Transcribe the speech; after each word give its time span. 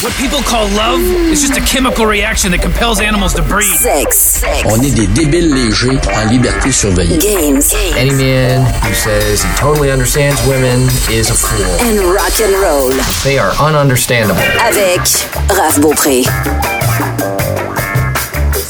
What 0.00 0.12
people 0.12 0.38
call 0.42 0.68
love 0.76 1.00
is 1.00 1.40
just 1.42 1.58
a 1.58 1.60
chemical 1.60 2.06
reaction 2.06 2.52
that 2.52 2.62
compels 2.62 3.00
animals 3.00 3.34
to 3.34 3.42
breed. 3.42 3.74
Sex. 3.76 4.44
On 4.66 4.80
est 4.80 4.94
des 4.94 5.08
débiles 5.08 5.52
légers 5.52 5.98
en 6.14 6.30
liberté 6.30 6.70
surveillée. 6.70 7.18
Games. 7.18 7.60
Any 7.96 8.12
man 8.14 8.64
who 8.84 8.94
says 8.94 9.42
he 9.42 9.48
totally 9.56 9.90
understands 9.90 10.40
women 10.46 10.82
is 11.10 11.30
a 11.30 11.34
fool. 11.34 11.66
And 11.80 11.98
rock 12.14 12.30
and 12.40 12.54
roll. 12.62 12.92
They 13.24 13.38
are 13.38 13.50
ununderstandable. 13.60 14.38
Avec 14.64 15.00
Raph 15.50 15.80
Beaupré. 15.80 16.22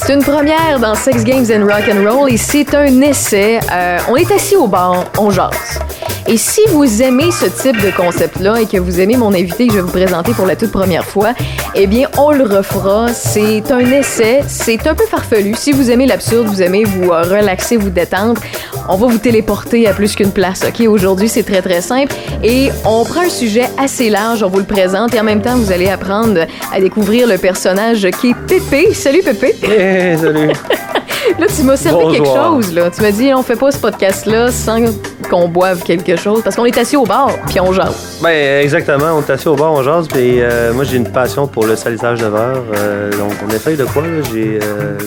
C'est 0.06 0.14
une 0.14 0.24
première 0.24 0.78
dans 0.80 0.94
Sex 0.94 1.24
Games 1.24 1.44
and 1.52 1.66
Rock 1.66 1.84
and 1.92 2.08
Roll 2.08 2.32
et 2.32 2.38
c'est 2.38 2.74
un 2.74 3.02
essai. 3.02 3.60
Euh, 3.70 3.98
on 4.08 4.16
est 4.16 4.30
assis 4.32 4.56
au 4.56 4.66
bar, 4.66 5.04
on 5.18 5.30
jase. 5.30 5.78
Et 6.26 6.36
si 6.36 6.60
vous 6.68 7.02
aimez 7.02 7.30
ce 7.30 7.46
type 7.46 7.80
de 7.82 7.90
concept-là 7.90 8.60
et 8.60 8.66
que 8.66 8.76
vous 8.76 9.00
aimez 9.00 9.16
mon 9.16 9.32
invité 9.32 9.66
que 9.66 9.72
je 9.72 9.78
vais 9.78 9.82
vous 9.82 9.90
présenter 9.90 10.32
pour 10.32 10.46
la 10.46 10.56
toute 10.56 10.72
première 10.72 11.04
fois, 11.04 11.32
eh 11.74 11.86
bien, 11.86 12.08
on 12.18 12.32
le 12.32 12.44
refera. 12.44 13.08
C'est 13.14 13.70
un 13.70 13.78
essai, 13.78 14.40
c'est 14.46 14.86
un 14.86 14.94
peu 14.94 15.04
farfelu. 15.06 15.54
Si 15.56 15.72
vous 15.72 15.90
aimez 15.90 16.06
l'absurde, 16.06 16.46
vous 16.46 16.62
aimez 16.62 16.84
vous 16.84 17.12
euh, 17.12 17.22
relaxer, 17.22 17.76
vous 17.76 17.90
détendre, 17.90 18.40
on 18.88 18.96
va 18.96 19.06
vous 19.06 19.18
téléporter 19.18 19.86
à 19.88 19.94
plus 19.94 20.14
qu'une 20.14 20.32
place, 20.32 20.64
OK? 20.66 20.86
Aujourd'hui, 20.86 21.28
c'est 21.28 21.44
très, 21.44 21.62
très 21.62 21.80
simple. 21.80 22.14
Et 22.42 22.70
on 22.84 23.04
prend 23.04 23.22
un 23.22 23.30
sujet 23.30 23.64
assez 23.78 24.10
large, 24.10 24.42
on 24.42 24.48
vous 24.48 24.58
le 24.58 24.64
présente 24.64 25.14
et 25.14 25.20
en 25.20 25.24
même 25.24 25.42
temps, 25.42 25.56
vous 25.56 25.72
allez 25.72 25.88
apprendre 25.88 26.40
à 26.72 26.80
découvrir 26.80 27.26
le 27.26 27.38
personnage 27.38 28.06
qui 28.20 28.30
est 28.30 28.34
Pépé. 28.46 28.92
Salut, 28.94 29.22
Pépé! 29.22 29.54
Hey, 29.62 30.18
salut. 30.18 30.48
Là, 31.38 31.46
tu 31.54 31.62
m'as 31.62 31.76
servi 31.76 32.02
Bonjour. 32.02 32.12
quelque 32.12 32.34
chose, 32.34 32.74
là. 32.74 32.90
Tu 32.90 33.02
m'as 33.02 33.10
dit, 33.10 33.34
on 33.34 33.42
fait 33.42 33.56
pas 33.56 33.70
ce 33.70 33.78
podcast-là 33.78 34.50
sans 34.50 34.78
qu'on 35.28 35.48
boive 35.48 35.82
quelque 35.82 36.16
chose. 36.16 36.42
Parce 36.42 36.56
qu'on 36.56 36.64
est 36.64 36.76
assis 36.78 36.96
au 36.96 37.04
bar, 37.04 37.30
puis 37.46 37.60
on 37.60 37.72
jase. 37.72 38.18
Ben, 38.22 38.62
exactement. 38.62 39.12
On 39.16 39.20
est 39.20 39.30
assis 39.30 39.48
au 39.48 39.56
bar, 39.56 39.72
on 39.72 39.82
jase. 39.82 40.08
Puis 40.08 40.40
euh, 40.40 40.72
moi, 40.72 40.84
j'ai 40.84 40.96
une 40.96 41.10
passion 41.10 41.46
pour 41.46 41.66
le 41.66 41.76
salissage 41.76 42.20
de 42.20 42.26
verre. 42.26 42.62
Euh, 42.76 43.10
donc, 43.12 43.32
on 43.46 43.50
essaye 43.50 43.76
de 43.76 43.84
quoi? 43.84 44.02
J'ai 44.32 44.58
euh, 44.62 44.98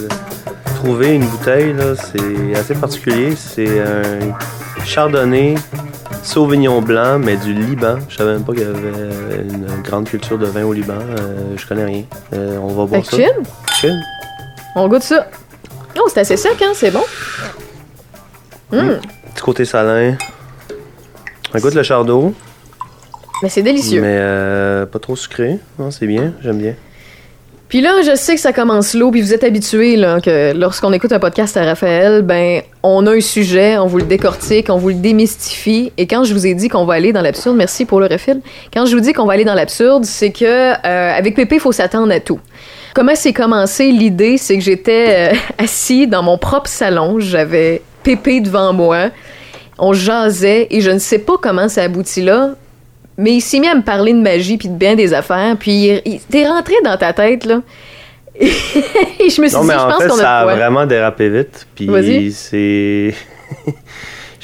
trouvé 0.75 1.15
une 1.15 1.25
bouteille, 1.25 1.73
là. 1.73 1.95
C'est 1.95 2.57
assez 2.59 2.75
particulier. 2.75 3.35
C'est 3.35 3.79
un 3.79 4.85
chardonnay 4.85 5.55
sauvignon 6.23 6.81
blanc, 6.81 7.19
mais 7.19 7.35
du 7.37 7.53
Liban. 7.53 7.97
Je 8.09 8.17
savais 8.17 8.33
même 8.33 8.43
pas 8.43 8.53
qu'il 8.53 8.61
y 8.63 8.65
avait 8.65 9.43
une 9.49 9.81
grande 9.83 10.07
culture 10.07 10.37
de 10.37 10.45
vin 10.45 10.63
au 10.63 10.73
Liban. 10.73 10.93
Euh, 10.99 11.53
je 11.57 11.65
connais 11.65 11.85
rien. 11.85 12.03
Euh, 12.33 12.57
on 12.61 12.67
va 12.67 12.85
boire 12.85 13.03
Fait 13.03 13.09
ça. 13.09 13.17
chill. 13.17 13.33
Chill. 13.79 14.01
On 14.75 14.87
goûte 14.87 15.03
ça. 15.03 15.27
Oh, 15.99 16.07
c'est 16.07 16.21
assez 16.21 16.37
sec, 16.37 16.61
hein? 16.61 16.71
C'est 16.73 16.91
bon. 16.91 17.03
Petit 19.33 19.43
côté 19.43 19.65
salin. 19.65 20.15
On 21.53 21.59
goûte 21.59 21.73
le 21.73 21.83
chardot, 21.83 22.33
Mais 23.43 23.49
c'est 23.49 23.61
délicieux. 23.61 24.01
mais 24.01 24.15
euh, 24.19 24.85
pas 24.85 24.99
trop 24.99 25.15
sucré. 25.15 25.57
Non, 25.77 25.91
c'est 25.91 26.07
bien. 26.07 26.33
J'aime 26.41 26.57
bien. 26.57 26.75
Puis 27.67 27.79
là, 27.79 28.01
je 28.05 28.15
sais 28.15 28.35
que 28.35 28.41
ça 28.41 28.51
commence 28.51 28.93
lourd, 28.93 29.11
puis 29.11 29.21
vous 29.21 29.33
êtes 29.33 29.45
habitués 29.45 29.95
là, 29.95 30.19
que 30.19 30.51
lorsqu'on 30.53 30.91
écoute 30.91 31.13
un 31.13 31.19
podcast 31.19 31.55
à 31.55 31.63
Raphaël, 31.63 32.21
ben 32.21 32.61
on 32.83 33.07
a 33.07 33.11
un 33.11 33.21
sujet, 33.21 33.77
on 33.77 33.87
vous 33.87 33.99
le 33.99 34.03
décortique, 34.03 34.69
on 34.69 34.75
vous 34.77 34.89
le 34.89 34.95
démystifie. 34.95 35.93
Et 35.97 36.05
quand 36.05 36.25
je 36.25 36.33
vous 36.33 36.45
ai 36.45 36.53
dit 36.53 36.67
qu'on 36.67 36.83
va 36.83 36.95
aller 36.95 37.13
dans 37.13 37.21
l'absurde, 37.21 37.55
merci 37.55 37.85
pour 37.85 38.01
le 38.01 38.07
refil. 38.07 38.41
Quand 38.73 38.85
je 38.85 38.93
vous 38.93 38.99
dis 39.01 39.13
qu'on 39.13 39.25
va 39.25 39.33
aller 39.33 39.45
dans 39.45 39.53
l'absurde, 39.53 40.03
c'est 40.03 40.31
que 40.31 40.43
euh, 40.45 41.17
avec 41.17 41.33
Pépé, 41.33 41.55
il 41.55 41.61
faut 41.61 41.71
s'attendre 41.71 42.11
à 42.11 42.19
tout. 42.19 42.41
Comment 42.93 43.15
c'est 43.15 43.31
commencé 43.31 43.89
L'idée, 43.91 44.37
c'est 44.37 44.57
que 44.57 44.63
j'étais 44.63 45.31
euh, 45.31 45.35
assis 45.57 46.07
dans 46.07 46.23
mon 46.23 46.37
propre 46.37 46.69
salon, 46.69 47.21
j'avais 47.21 47.81
Pépé 48.03 48.41
devant 48.41 48.73
moi, 48.73 49.09
on 49.77 49.93
jasait 49.93 50.67
et 50.69 50.81
je 50.81 50.91
ne 50.91 50.99
sais 50.99 51.19
pas 51.19 51.33
comment 51.41 51.67
ça 51.69 51.83
aboutit 51.83 52.21
là, 52.21 52.51
mais 53.17 53.31
il 53.33 53.41
s'est 53.41 53.59
mis 53.59 53.67
à 53.67 53.75
me 53.75 53.81
parler 53.83 54.13
de 54.13 54.19
magie 54.21 54.57
puis 54.57 54.67
de 54.69 54.75
bien 54.75 54.95
des 54.95 55.13
affaires, 55.13 55.55
puis 55.59 55.71
il, 55.71 56.01
il- 56.05 56.19
t'es 56.21 56.47
rentré 56.47 56.75
dans 56.83 56.97
ta 56.97 57.13
tête 57.13 57.45
là. 57.45 57.61
Et 58.39 59.29
je 59.29 59.41
me 59.41 59.47
suis 59.47 59.55
Non, 59.55 59.61
dit, 59.61 59.67
mais 59.67 59.73
je 59.73 59.79
en 59.79 59.89
pense 59.89 60.01
fait, 60.03 60.07
qu'on 60.09 60.15
ça 60.15 60.31
a 60.31 60.37
a 60.37 60.41
de 60.41 60.45
quoi? 60.47 60.55
vraiment 60.55 60.85
dérapé 60.85 61.29
vite. 61.29 61.67
Puis 61.75 62.31
c'est. 62.33 63.13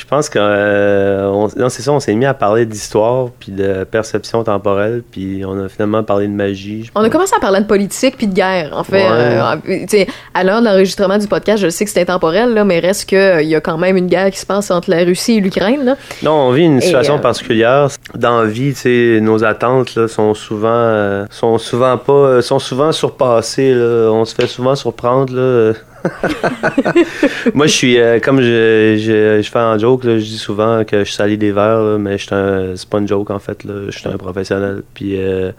Je 0.10 0.16
pense 0.16 0.30
que 0.30 0.40
euh, 0.42 1.28
on- 1.28 1.50
non, 1.60 1.68
c'est 1.68 1.82
ça, 1.82 1.92
on 1.92 2.00
s'est 2.00 2.16
mis 2.16 2.26
à 2.26 2.34
parler 2.34 2.66
d'histoire 2.66 3.28
puis 3.42 3.52
de 3.52 3.84
perception 3.84 4.42
temporelle, 4.42 5.04
puis 5.12 5.44
on 5.46 5.66
a 5.66 5.68
finalement 5.68 6.02
parlé 6.02 6.28
de 6.28 6.32
magie. 6.32 6.90
On 6.96 7.02
a 7.04 7.10
commencé 7.10 7.34
à 7.36 7.42
parler 7.42 7.60
de 7.60 7.66
politique 7.66 8.16
puis 8.18 8.28
de 8.28 8.34
guerre, 8.34 8.70
en 8.74 8.86
fait. 8.86 9.04
Ouais. 9.04 10.00
Euh, 10.00 10.06
à 10.34 10.44
l'heure 10.46 10.62
de 10.62 10.66
l'enregistrement 10.66 11.18
du 11.18 11.28
podcast, 11.28 11.62
je 11.62 11.68
sais 11.68 11.84
que 11.84 11.92
c'est 11.92 12.00
intemporel, 12.02 12.54
là, 12.54 12.64
mais 12.64 12.80
reste 12.80 13.04
qu'il 13.10 13.48
y 13.50 13.54
a 13.56 13.60
quand 13.60 13.78
même 13.78 13.98
une 13.98 14.08
guerre 14.08 14.32
qui 14.32 14.40
se 14.40 14.46
passe 14.46 14.72
entre 14.72 14.90
la 14.92 15.04
Russie 15.04 15.38
et 15.38 15.42
l'Ukraine. 15.42 15.84
là. 15.84 15.98
Non, 16.24 16.32
on 16.32 16.52
vit 16.52 16.64
une 16.64 16.80
situation 16.80 17.16
euh, 17.16 17.20
particulière. 17.20 17.90
Dans 18.16 18.44
la 18.44 18.48
vie, 18.48 18.74
tu 18.76 18.80
sais, 18.80 19.20
nos 19.22 19.44
attentes 19.44 19.94
là, 19.96 20.08
sont 20.08 20.34
souvent 20.34 20.70
euh, 20.72 21.26
sont 21.32 21.58
souvent 21.58 21.98
pas 21.98 22.14
euh, 22.14 22.42
sont 22.42 22.60
souvent 22.60 22.94
surpassées. 22.94 23.74
là. 23.74 24.10
On 24.10 24.24
se 24.24 24.34
fait 24.34 24.48
souvent 24.48 24.76
surprendre. 24.76 25.34
Là. 25.36 25.74
Moi, 27.54 27.68
je 27.68 27.72
suis 27.72 28.00
euh, 28.00 28.20
comme 28.20 28.42
je, 28.42 28.96
je, 29.00 29.42
je 29.42 29.50
fais 29.50 29.60
en 29.60 29.78
joke, 29.78 30.04
là, 30.04 30.20
je 30.20 30.26
dis 30.26 30.38
souvent 30.38 30.84
que 30.84 31.04
je 31.04 31.12
salis 31.12 31.38
des 31.38 31.52
verres, 31.52 31.82
là, 31.82 31.98
mais 31.98 32.18
je 32.18 32.26
suis 32.26 32.36
un 32.36 32.76
c'est 32.76 32.90
pas 32.90 33.00
une 33.00 33.08
joke 33.08 33.30
en 33.32 33.40
fait. 33.40 33.64
Là, 33.64 33.74
je 33.90 33.98
suis 33.98 34.08
un 34.08 34.18
professionnel. 34.18 34.84
Puis 34.94 35.20
euh, 35.20 35.52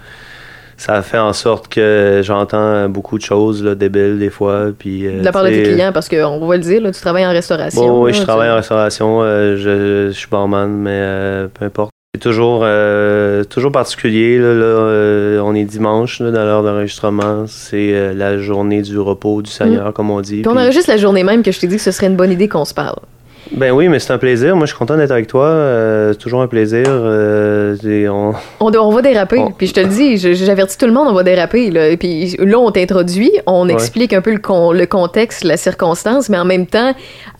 ça 0.78 1.02
fait 1.02 1.18
en 1.18 1.32
sorte 1.32 1.68
que 1.68 2.20
j'entends 2.22 2.88
beaucoup 2.88 3.18
de 3.18 3.22
choses 3.22 3.62
là, 3.64 3.74
débiles 3.74 4.18
des 4.18 4.30
fois. 4.30 4.68
Puis 4.78 5.06
euh, 5.06 5.18
de 5.18 5.24
la 5.24 5.32
part 5.32 5.44
de 5.44 5.48
tes 5.48 5.64
clients, 5.64 5.92
parce 5.92 6.08
qu'on 6.08 6.46
va 6.46 6.56
le 6.56 6.62
dire, 6.62 6.80
là, 6.80 6.92
tu 6.92 7.00
travailles 7.00 7.26
en 7.26 7.32
restauration. 7.32 7.80
Bon, 7.80 8.04
oui, 8.04 8.14
je 8.14 8.22
travaille 8.22 8.48
en 8.48 8.54
restauration, 8.54 9.22
euh, 9.22 9.56
je, 9.56 10.12
je 10.12 10.16
suis 10.16 10.28
barman, 10.30 10.70
mais 10.70 10.90
euh, 10.92 11.48
peu 11.52 11.64
importe. 11.64 11.90
C'est 12.14 12.22
toujours, 12.22 12.62
euh, 12.64 13.44
toujours 13.44 13.70
particulier. 13.70 14.38
Là, 14.38 14.54
là, 14.54 14.64
euh, 14.64 15.40
on 15.40 15.54
est 15.54 15.64
dimanche 15.64 16.20
là, 16.20 16.30
dans 16.30 16.42
l'heure 16.42 16.62
d'enregistrement. 16.62 17.46
C'est 17.46 17.92
euh, 17.92 18.14
la 18.14 18.38
journée 18.38 18.80
du 18.80 18.98
repos 18.98 19.42
du 19.42 19.50
Seigneur, 19.50 19.92
comme 19.92 20.10
on 20.10 20.22
dit. 20.22 20.40
Puis 20.40 20.48
on 20.48 20.56
enregistre 20.56 20.88
la 20.88 20.96
journée 20.96 21.22
même 21.22 21.42
que 21.42 21.52
je 21.52 21.60
t'ai 21.60 21.66
dit 21.66 21.76
que 21.76 21.82
ce 21.82 21.90
serait 21.90 22.06
une 22.06 22.16
bonne 22.16 22.32
idée 22.32 22.48
qu'on 22.48 22.64
se 22.64 22.72
parle. 22.72 22.96
Ben 23.52 23.72
oui, 23.72 23.88
mais 23.88 23.98
c'est 23.98 24.12
un 24.12 24.18
plaisir. 24.18 24.56
Moi, 24.56 24.66
je 24.66 24.70
suis 24.72 24.78
content 24.78 24.96
d'être 24.96 25.10
avec 25.10 25.26
toi. 25.26 25.46
euh, 25.46 26.12
c'est 26.12 26.18
toujours 26.18 26.42
un 26.42 26.46
plaisir. 26.48 26.84
euh, 26.86 27.76
et 27.86 28.08
on... 28.08 28.32
On, 28.60 28.72
on 28.74 28.90
va 28.92 29.02
déraper. 29.02 29.38
On- 29.38 29.50
Puis 29.50 29.68
je 29.68 29.74
te 29.74 29.80
le 29.80 29.86
dis, 29.86 30.16
j'avertis 30.18 30.76
tout 30.78 30.86
le 30.86 30.92
monde, 30.92 31.08
on 31.08 31.14
va 31.14 31.22
déraper. 31.22 31.70
Là. 31.70 31.96
Puis 31.96 32.36
là, 32.38 32.58
on 32.58 32.70
t'introduit, 32.70 33.32
on 33.46 33.66
Ouais. 33.66 33.72
explique 33.72 34.12
un 34.12 34.20
peu 34.20 34.32
le, 34.32 34.38
con- 34.38 34.72
le 34.72 34.86
contexte, 34.86 35.44
la 35.44 35.56
circonstance, 35.56 36.28
mais 36.28 36.38
en 36.38 36.44
même 36.44 36.66
temps, 36.66 36.92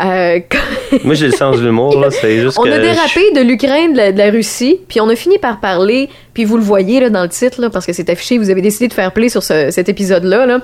euh, 0.05 0.41
quand- 0.51 0.99
Moi, 1.05 1.15
j'ai 1.15 1.27
le 1.27 1.33
sens 1.33 1.59
de 1.59 1.65
l'humour. 1.65 1.99
là, 2.01 2.11
C'est 2.11 2.39
juste 2.41 2.59
on 2.59 2.63
que 2.63 2.69
a 2.71 2.77
je- 2.77 2.81
dérapé 2.81 3.31
de 3.35 3.41
l'Ukraine, 3.41 3.93
de, 3.93 3.97
la- 3.99 4.13
de 4.13 4.19
la 4.19 4.31
Russie, 4.31 4.81
puis 4.89 5.01
on 5.01 5.09
a 5.09 5.15
fini 5.17 5.39
par 5.39 5.61
parler, 5.61 6.09
puis 6.35 6.45
vous 6.45 6.57
le 6.57 6.63
voyez 6.63 7.01
là, 7.01 7.11
dans 7.11 7.23
le 7.23 7.29
titre, 7.29 7.61
là, 7.61 7.71
parce 7.71 7.87
que 7.87 7.93
c'est 7.93 8.09
affiché, 8.11 8.39
vous 8.39 8.51
avez 8.51 8.63
décidé 8.63 8.89
de 8.89 8.93
faire 8.95 9.13
play 9.13 9.29
sur 9.29 9.43
ce- 9.43 9.71
cet 9.71 9.89
épisode-là, 9.89 10.47
là. 10.47 10.59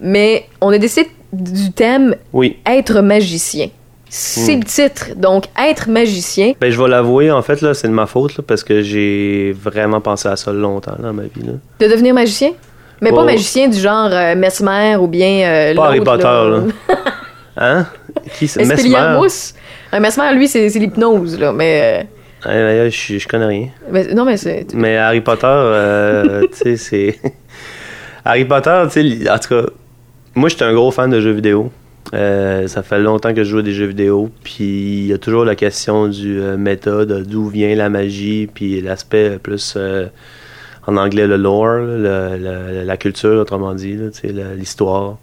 mais 0.00 0.44
on 0.60 0.70
a 0.70 0.78
décidé 0.78 1.08
du 1.32 1.72
thème 1.72 2.14
Oui. 2.32 2.56
être 2.66 3.00
magicien. 3.00 3.68
C'est 4.12 4.56
le 4.56 4.64
titre, 4.64 5.10
donc 5.16 5.44
être 5.56 5.88
magicien. 5.88 6.54
Ben, 6.60 6.70
je 6.70 6.82
vais 6.82 6.88
l'avouer, 6.88 7.30
en 7.30 7.42
fait, 7.42 7.60
là, 7.60 7.74
c'est 7.74 7.86
de 7.86 7.92
ma 7.92 8.06
faute, 8.06 8.36
là, 8.36 8.44
parce 8.46 8.64
que 8.64 8.82
j'ai 8.82 9.52
vraiment 9.52 10.00
pensé 10.00 10.28
à 10.28 10.34
ça 10.36 10.52
longtemps 10.52 10.96
dans 10.98 11.12
ma 11.12 11.22
vie. 11.22 11.42
Là. 11.46 11.52
De 11.78 11.86
devenir 11.92 12.12
magicien? 12.12 12.50
Mais 13.00 13.10
pas 13.10 13.22
Oh. 13.22 13.24
magicien 13.24 13.68
du 13.68 13.78
genre 13.78 14.10
euh, 14.12 14.34
Mesmer 14.34 14.96
ou 14.96 15.06
bien 15.06 15.48
euh, 15.48 15.74
Pas 15.74 15.86
Harry 15.86 16.00
Potter, 16.00 16.24
là. 16.24 16.60
Hein? 17.56 17.86
Qui 18.38 18.48
c'est? 18.48 18.60
Mesmer? 18.60 18.74
Expelliarmus. 18.74 19.54
Un 19.92 20.00
Mesmer, 20.00 20.34
lui, 20.34 20.48
c'est 20.48 20.68
l'hypnose, 20.68 21.38
là, 21.38 21.52
mais, 21.52 22.06
Ouais, 22.46 22.52
ouais, 22.52 22.88
je, 22.90 23.18
je 23.18 23.28
connais 23.28 23.46
rien. 23.46 23.68
euh, 23.84 23.90
mais- 23.92 24.14
Non, 24.14 24.24
mais 24.24 24.36
c'est... 24.36 24.66
Mais 24.74 24.96
Harry 24.96 25.20
Potter, 25.20 25.46
euh, 25.46 26.42
tu 26.52 26.76
sais, 26.76 26.76
c'est. 26.76 27.20
Harry 28.24 28.44
Potter, 28.44 28.82
tu 28.92 29.18
sais, 29.24 29.30
en 29.30 29.38
tout 29.38 29.48
cas, 29.54 29.70
moi, 30.34 30.48
j'étais 30.48 30.64
un 30.64 30.72
gros 30.74 30.90
fan 30.90 31.10
de 31.10 31.20
jeux 31.20 31.32
vidéo. 31.32 31.70
Euh, 32.12 32.66
ça 32.66 32.82
fait 32.82 32.98
longtemps 32.98 33.32
que 33.34 33.44
je 33.44 33.50
joue 33.50 33.58
à 33.58 33.62
des 33.62 33.72
jeux 33.72 33.86
vidéo, 33.86 34.30
puis 34.42 35.02
il 35.02 35.06
y 35.06 35.12
a 35.12 35.18
toujours 35.18 35.44
la 35.44 35.54
question 35.54 36.08
du 36.08 36.40
euh, 36.40 36.56
méta, 36.56 37.04
de 37.04 37.22
d'où 37.22 37.48
vient 37.48 37.74
la 37.76 37.88
magie, 37.88 38.48
puis 38.52 38.80
l'aspect 38.80 39.38
plus 39.38 39.74
euh, 39.76 40.06
en 40.86 40.96
anglais 40.96 41.26
le 41.28 41.36
lore, 41.36 41.78
la 41.78 42.96
culture, 42.96 43.38
autrement 43.40 43.74
dit, 43.74 43.96
l'histoire. 44.56 45.18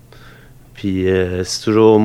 Puis 0.77 1.09
euh, 1.09 1.43
c'est 1.43 1.63
toujours 1.63 1.99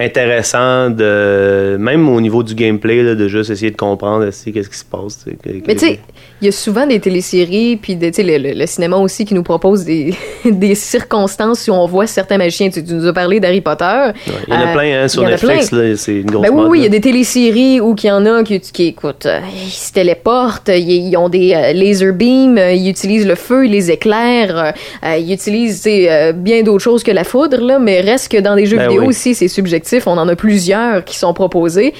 intéressant 0.00 0.90
de 0.90 1.76
même 1.78 2.08
au 2.08 2.20
niveau 2.20 2.42
du 2.42 2.54
gameplay 2.54 3.02
là, 3.02 3.14
de 3.14 3.28
juste 3.28 3.50
essayer 3.50 3.70
de 3.70 3.76
comprendre 3.76 4.26
aussi 4.26 4.52
qu'est-ce 4.52 4.68
qui 4.70 4.78
se 4.78 4.84
passe 4.84 5.24
que- 5.24 5.48
Mais 5.66 5.74
tu 5.74 5.86
sais, 5.86 5.98
il 6.40 6.46
y 6.46 6.48
a 6.48 6.52
souvent 6.52 6.86
des 6.86 6.98
téléséries, 7.00 7.76
puis 7.76 7.98
sais, 8.12 8.22
le, 8.22 8.38
le- 8.38 8.54
le 8.58 8.66
cinéma 8.66 8.96
aussi 8.96 9.24
qui 9.24 9.34
nous 9.34 9.42
propose 9.42 9.84
des, 9.84 10.14
des 10.44 10.74
circonstances 10.74 11.68
où 11.68 11.72
on 11.72 11.86
voit 11.86 12.06
certains 12.06 12.38
magiciens. 12.38 12.70
Tu, 12.70 12.82
tu 12.84 12.94
nous 12.94 13.06
as 13.06 13.12
parlé 13.12 13.40
d'Harry 13.40 13.60
Potter. 13.60 13.84
Ouais, 13.84 14.32
il 14.48 14.54
y 14.54 14.56
en 14.56 14.60
a 14.60 14.70
Euh, 14.70 14.74
plein 14.74 15.02
hein, 15.02 15.08
sur 15.08 15.22
Netflix 15.22 15.70
c'est 15.96 16.14
une 16.20 16.30
grosse 16.30 16.46
Ben 16.48 16.54
oui, 16.54 16.64
oui, 16.68 16.78
il 16.78 16.82
y 16.84 16.86
a 16.86 16.88
des 16.88 17.00
téléséries 17.00 17.80
où 17.80 17.94
il 18.02 18.06
y 18.06 18.10
en 18.10 18.24
a 18.26 18.42
qui, 18.42 18.58
qui 18.60 18.86
écoute, 18.86 19.26
euh, 19.26 19.40
ils 19.66 19.70
se 19.70 19.92
téléportent, 19.92 20.70
ils, 20.74 21.08
ils 21.08 21.16
ont 21.16 21.28
des 21.28 21.52
euh, 21.54 21.72
laser 21.72 22.12
beams, 22.14 22.58
ils 22.58 22.88
utilisent 22.88 23.26
le 23.26 23.34
feu, 23.34 23.66
ils 23.66 23.72
les 23.72 23.90
éclairent, 23.90 24.72
ils 25.18 25.32
utilisent 25.32 25.86
bien 26.34 26.62
d'autres 26.62 26.82
choses 26.82 27.02
que 27.02 27.10
la 27.10 27.24
foudre, 27.24 27.58
là, 27.60 27.78
mais 27.78 28.00
reste 28.00 28.30
que 28.32 28.38
dans 28.38 28.56
des 28.56 28.66
jeux 28.66 28.76
Ben 28.78 28.88
vidéo 28.88 29.02
oui. 29.02 29.08
aussi, 29.08 29.34
c'est 29.34 29.48
subjectif, 29.48 29.89
on 30.06 30.16
en 30.18 30.28
a 30.28 30.36
plusieurs 30.36 31.04
qui 31.04 31.16
sont 31.16 31.32
proposés. 31.34 31.94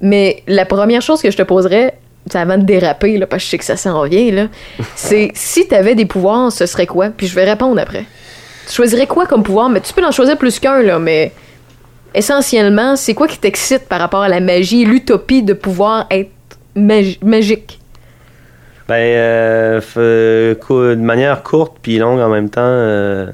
Mais 0.00 0.42
la 0.48 0.64
première 0.64 1.00
chose 1.02 1.22
que 1.22 1.30
je 1.30 1.36
te 1.36 1.42
poserais, 1.42 1.94
c'est 2.30 2.38
avant 2.38 2.58
de 2.58 2.64
déraper, 2.64 3.18
là, 3.18 3.26
parce 3.26 3.42
que 3.42 3.46
je 3.46 3.50
sais 3.50 3.58
que 3.58 3.64
ça 3.64 3.76
s'en 3.76 4.02
vient, 4.04 4.30
là, 4.32 4.46
c'est 4.96 5.30
si 5.34 5.66
t'avais 5.68 5.94
des 5.94 6.06
pouvoirs, 6.06 6.50
ce 6.52 6.66
serait 6.66 6.86
quoi? 6.86 7.08
Puis 7.10 7.26
je 7.26 7.34
vais 7.34 7.44
répondre 7.44 7.80
après. 7.80 8.04
Tu 8.68 8.74
choisirais 8.74 9.06
quoi 9.06 9.26
comme 9.26 9.42
pouvoir? 9.42 9.68
Mais 9.68 9.80
tu 9.80 9.92
peux 9.92 10.04
en 10.04 10.10
choisir 10.12 10.36
plus 10.38 10.58
qu'un, 10.60 10.82
là, 10.82 10.98
mais 10.98 11.32
essentiellement, 12.14 12.96
c'est 12.96 13.14
quoi 13.14 13.26
qui 13.28 13.38
t'excite 13.38 13.88
par 13.88 13.98
rapport 14.00 14.22
à 14.22 14.28
la 14.28 14.40
magie, 14.40 14.84
l'utopie 14.84 15.42
de 15.42 15.52
pouvoir 15.52 16.06
être 16.10 16.30
magi- 16.76 17.18
magique? 17.22 17.78
Ben, 18.88 18.94
euh, 18.96 19.80
euh, 19.96 20.54
de 20.94 21.00
manière 21.00 21.42
courte 21.42 21.76
puis 21.80 21.98
longue 21.98 22.20
en 22.20 22.28
même 22.28 22.50
temps. 22.50 22.60
euh, 22.62 23.26
tu 23.26 23.32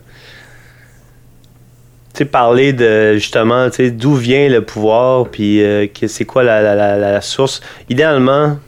parler 2.24 2.72
de 2.72 3.14
justement, 3.14 3.68
tu 3.70 3.76
sais, 3.76 3.90
d'où 3.90 4.14
vient 4.14 4.48
le 4.48 4.62
pouvoir, 4.62 5.26
puis 5.28 5.62
euh, 5.62 5.86
que 5.86 6.06
c'est 6.06 6.24
quoi 6.24 6.42
la, 6.42 6.62
la, 6.62 6.74
la, 6.74 6.96
la 6.96 7.20
source. 7.20 7.60
Idéalement, 7.88 8.58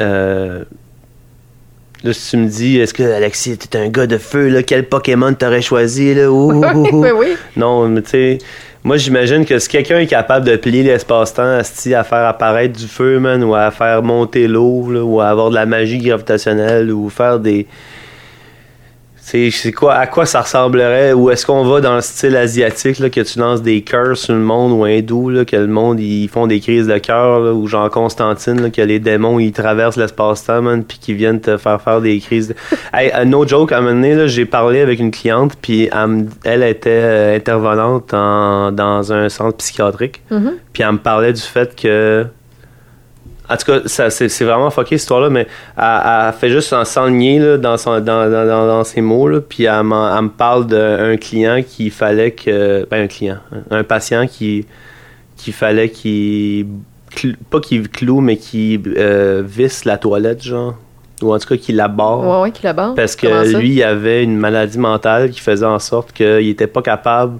euh, 0.00 0.64
là, 2.02 2.12
si 2.12 2.30
tu 2.30 2.36
me 2.36 2.48
dis, 2.48 2.78
est-ce 2.78 2.94
que 2.94 3.02
Alexis, 3.02 3.58
t'es 3.58 3.78
un 3.78 3.88
gars 3.88 4.06
de 4.06 4.18
feu, 4.18 4.48
là, 4.48 4.62
quel 4.62 4.84
Pokémon 4.86 5.32
t'aurais 5.34 5.62
choisi, 5.62 6.14
là? 6.14 6.30
Ouh, 6.30 6.52
ouh, 6.52 6.64
ouh, 6.74 6.88
ouh. 6.92 7.02
oui, 7.02 7.10
oui. 7.16 7.36
Non, 7.56 7.88
mais 7.88 8.02
tu 8.02 8.10
sais, 8.10 8.38
moi 8.82 8.98
j'imagine 8.98 9.46
que 9.46 9.58
si 9.58 9.68
quelqu'un 9.68 9.98
est 9.98 10.06
capable 10.06 10.46
de 10.46 10.56
plier 10.56 10.82
l'espace-temps 10.82 11.58
à 11.58 12.04
faire 12.04 12.26
apparaître 12.26 12.78
du 12.78 12.86
feu, 12.86 13.18
man, 13.18 13.42
ou 13.42 13.54
à 13.54 13.70
faire 13.70 14.02
monter 14.02 14.46
l'eau, 14.46 14.84
ou 14.86 15.20
à 15.20 15.28
avoir 15.28 15.50
de 15.50 15.54
la 15.54 15.66
magie 15.66 15.98
gravitationnelle, 15.98 16.92
ou 16.92 17.08
faire 17.08 17.38
des. 17.38 17.66
C'est 19.26 19.72
quoi, 19.72 19.94
à 19.94 20.06
quoi 20.06 20.26
ça 20.26 20.42
ressemblerait, 20.42 21.14
ou 21.14 21.30
est-ce 21.30 21.46
qu'on 21.46 21.64
va 21.64 21.80
dans 21.80 21.94
le 21.94 22.02
style 22.02 22.36
asiatique, 22.36 22.98
là, 22.98 23.08
que 23.08 23.22
tu 23.22 23.38
lances 23.38 23.62
des 23.62 23.80
cœurs 23.80 24.18
sur 24.18 24.34
le 24.34 24.40
monde, 24.40 24.72
ou 24.72 24.84
hindou, 24.84 25.30
là, 25.30 25.46
que 25.46 25.56
le 25.56 25.66
monde, 25.66 25.98
ils 25.98 26.28
font 26.28 26.46
des 26.46 26.60
crises 26.60 26.86
de 26.88 26.98
cœur, 26.98 27.56
ou 27.56 27.66
genre 27.66 27.88
Constantine, 27.88 28.60
là, 28.60 28.68
que 28.70 28.82
les 28.82 28.98
démons, 28.98 29.38
ils 29.40 29.50
traversent 29.52 29.96
l'espace-temps, 29.96 30.60
man, 30.60 30.84
puis 30.84 30.98
qu'ils 30.98 31.14
viennent 31.16 31.40
te 31.40 31.56
faire 31.56 31.80
faire 31.80 32.02
des 32.02 32.20
crises. 32.20 32.48
De... 32.48 32.54
Hey, 32.92 33.10
uh, 33.18 33.26
no 33.26 33.46
joke, 33.46 33.72
à 33.72 33.78
un 33.78 33.80
moment 33.80 33.94
donné, 33.94 34.14
là, 34.14 34.26
j'ai 34.26 34.44
parlé 34.44 34.80
avec 34.80 35.00
une 35.00 35.10
cliente, 35.10 35.54
puis 35.60 35.88
elle, 36.44 36.62
était 36.62 36.90
euh, 36.90 37.36
intervenante 37.36 38.12
en- 38.12 38.72
dans 38.72 39.10
un 39.12 39.28
centre 39.30 39.56
psychiatrique, 39.56 40.20
Mhm. 40.30 40.52
puis 40.74 40.82
elle 40.82 40.92
me 40.92 40.98
parlait 40.98 41.32
du 41.32 41.40
fait 41.40 41.74
que 41.74 42.26
en 43.48 43.56
tout 43.56 43.66
cas, 43.66 43.80
ça, 43.86 44.08
c'est, 44.08 44.44
vraiment 44.44 44.70
fucké 44.70 44.96
cette 44.96 45.02
histoire-là, 45.02 45.28
mais 45.28 45.46
elle, 45.76 45.84
elle 46.26 46.32
fait 46.32 46.48
juste 46.48 46.72
en 46.72 46.84
s'enligner 46.84 47.38
là, 47.38 47.58
dans, 47.58 47.76
dans, 47.76 48.00
dans, 48.00 48.66
dans, 48.66 48.84
ses 48.84 49.02
mots, 49.02 49.28
là, 49.28 49.40
puis 49.40 49.64
elle, 49.64 49.82
me 49.82 50.28
parle 50.28 50.66
d'un 50.66 51.16
client 51.16 51.62
qu'il 51.62 51.90
fallait 51.90 52.30
que. 52.30 52.86
Ben, 52.90 53.04
un 53.04 53.06
client, 53.06 53.38
un 53.70 53.84
patient 53.84 54.26
qui 54.26 54.66
qu'il 55.36 55.52
fallait 55.52 55.90
qu'il. 55.90 56.66
Pas 57.50 57.60
qu'il 57.60 57.88
cloue, 57.88 58.20
mais 58.20 58.36
qu'il 58.36 58.80
euh, 58.96 59.42
visse 59.44 59.84
la 59.84 59.98
toilette, 59.98 60.42
genre. 60.42 60.74
Ou 61.22 61.32
en 61.32 61.38
tout 61.38 61.48
cas 61.48 61.56
qu'il 61.56 61.76
la 61.76 61.86
barre. 61.86 62.26
Ouais, 62.26 62.42
ouais, 62.42 62.50
qui 62.50 62.64
là-bas. 62.64 62.94
Parce 62.96 63.14
Comment 63.14 63.42
que 63.42 63.56
lui, 63.56 63.74
il 63.74 63.82
avait 63.84 64.24
une 64.24 64.36
maladie 64.36 64.78
mentale 64.78 65.30
qui 65.30 65.40
faisait 65.40 65.66
en 65.66 65.78
sorte 65.78 66.12
qu'il 66.12 66.48
était 66.48 66.66
pas 66.66 66.82
capable 66.82 67.38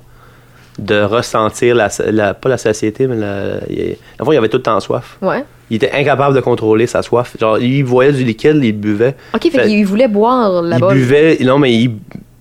de 0.78 1.02
ressentir 1.02 1.74
la, 1.74 1.88
la- 2.10 2.34
pas 2.34 2.48
la 2.48 2.58
satiété, 2.58 3.06
mais 3.06 3.16
la, 3.16 3.58
il, 3.68 3.76
fait, 3.76 3.98
il 4.32 4.36
avait 4.36 4.48
tout 4.48 4.56
le 4.56 4.62
temps 4.62 4.80
soif. 4.80 5.18
Ouais. 5.22 5.44
Il 5.70 5.76
était 5.76 5.92
incapable 5.92 6.34
de 6.34 6.40
contrôler 6.40 6.86
sa 6.86 7.02
soif. 7.02 7.36
Genre, 7.40 7.58
il 7.58 7.82
voyait 7.84 8.12
du 8.12 8.24
liquide, 8.24 8.58
il 8.62 8.72
buvait. 8.72 9.14
Ok, 9.34 9.42
fait, 9.42 9.50
Fait- 9.50 9.66
qu'il 9.68 9.86
voulait 9.86 10.08
boire 10.08 10.62
Il 10.64 10.68
là-bas. 10.70 10.92
buvait, 10.92 11.38
non, 11.42 11.58
mais 11.58 11.72
il, 11.72 11.92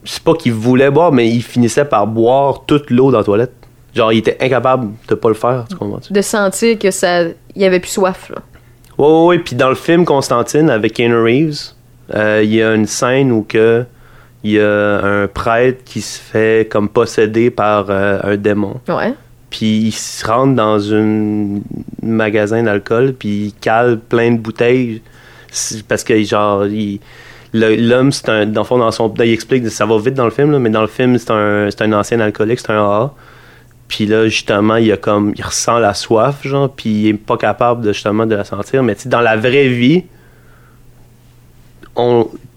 c'est 0.04 0.24
pas 0.24 0.34
qu'il 0.34 0.54
voulait 0.54 0.90
boire, 0.92 1.12
mais 1.12 1.30
il 1.30 1.42
finissait 1.42 1.86
par 1.86 2.08
boire 2.08 2.64
toute 2.66 2.90
l'eau 2.90 3.12
dans 3.12 3.20
la 3.20 3.24
toilette. 3.24 3.54
Genre, 3.96 4.12
il 4.12 4.18
était 4.20 4.38
incapable 4.42 4.90
de 5.08 5.14
pas 5.16 5.30
le 5.30 5.36
faire, 5.36 5.66
tu 5.70 5.76
comprends? 5.76 6.00
De 6.10 6.22
sentir 6.22 6.80
que 6.80 6.90
ça. 6.90 7.22
Il 7.56 7.62
y 7.62 7.66
avait 7.66 7.80
plus 7.80 7.92
soif, 7.92 8.30
là. 8.30 8.38
Ouais, 8.98 9.08
ouais, 9.08 9.26
ouais. 9.28 9.40
Puis 9.40 9.56
dans 9.56 9.70
le 9.70 9.76
film 9.76 10.04
Constantine 10.06 10.70
avec 10.72 10.94
Keanu 10.94 11.22
Reeves, 11.22 11.74
euh, 12.16 12.42
il 12.44 12.54
y 12.54 12.62
a 12.64 12.74
une 12.74 12.88
scène 12.88 13.32
où 13.32 13.44
que 13.48 13.86
il 14.44 14.52
y 14.52 14.60
a 14.60 15.00
un 15.06 15.28
prêtre 15.28 15.84
qui 15.86 16.02
se 16.02 16.20
fait 16.20 16.70
comme 16.70 16.90
possédé 16.90 17.50
par 17.50 17.86
euh, 17.90 18.20
un 18.24 18.36
démon. 18.38 18.76
Ouais. 18.88 19.14
Puis 19.50 19.78
il 19.88 19.92
se 19.92 20.26
rentre 20.26 20.56
dans 20.56 20.94
un 20.94 21.60
magasin 22.02 22.64
d'alcool, 22.64 23.14
puis 23.18 23.30
il 23.48 23.54
cale 23.54 24.00
plein 24.00 24.32
de 24.32 24.38
bouteilles. 24.40 25.02
Parce 25.88 26.04
que, 26.04 26.22
genre, 26.24 26.66
il- 26.66 27.00
l'homme, 27.54 28.12
c'est 28.12 28.30
un. 28.30 28.46
Dans 28.48 28.64
dans 28.64 28.92
son. 28.92 29.14
Il 29.20 29.32
explique, 29.32 29.70
ça 29.70 29.86
va 29.86 29.98
vite 30.00 30.16
dans 30.16 30.26
le 30.26 30.32
film, 30.32 30.52
là, 30.52 30.60
mais 30.60 30.72
dans 30.72 30.82
le 30.82 30.88
film, 30.88 31.18
c'est 31.20 31.30
un, 31.32 31.70
c'est 31.70 31.84
un 31.84 31.94
ancien 31.94 32.20
alcoolique, 32.20 32.60
c'est 32.60 32.72
un 32.72 32.84
AA. 32.84 33.14
Puis 33.88 34.08
là, 34.08 34.28
justement, 34.28 34.78
il 34.78 34.92
a 34.92 34.98
comme. 34.98 35.34
Il 35.38 35.44
ressent 35.46 35.78
la 35.78 35.94
soif, 35.94 36.38
genre, 36.46 36.70
puis 36.72 36.90
il 36.90 37.08
est 37.10 37.14
pas 37.14 37.38
capable 37.38 37.84
de, 37.86 37.94
justement, 37.94 38.26
de 38.26 38.34
la 38.36 38.44
sentir. 38.44 38.82
Mais 38.82 38.98
dans 39.06 39.22
la 39.22 39.38
vraie 39.38 39.68
vie, 39.68 40.04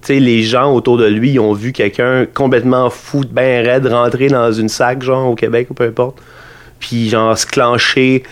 les 0.09 0.43
gens 0.43 0.73
autour 0.73 0.99
de 0.99 1.07
lui, 1.07 1.39
ont 1.39 1.53
vu 1.53 1.73
quelqu'un 1.73 2.27
complètement 2.33 2.91
fou, 2.91 3.23
ben 3.31 3.67
raide, 3.67 3.87
rentrer 3.87 4.29
dans 4.29 4.53
une 4.53 4.69
sac, 4.69 5.03
genre, 5.03 5.31
au 5.31 5.35
Québec, 5.35 5.69
ou 5.71 5.75
peu 5.75 5.85
importe. 5.85 6.19
Puis 6.79 7.09
genre 7.09 7.37
se 7.37 7.47
clencher 7.47 8.23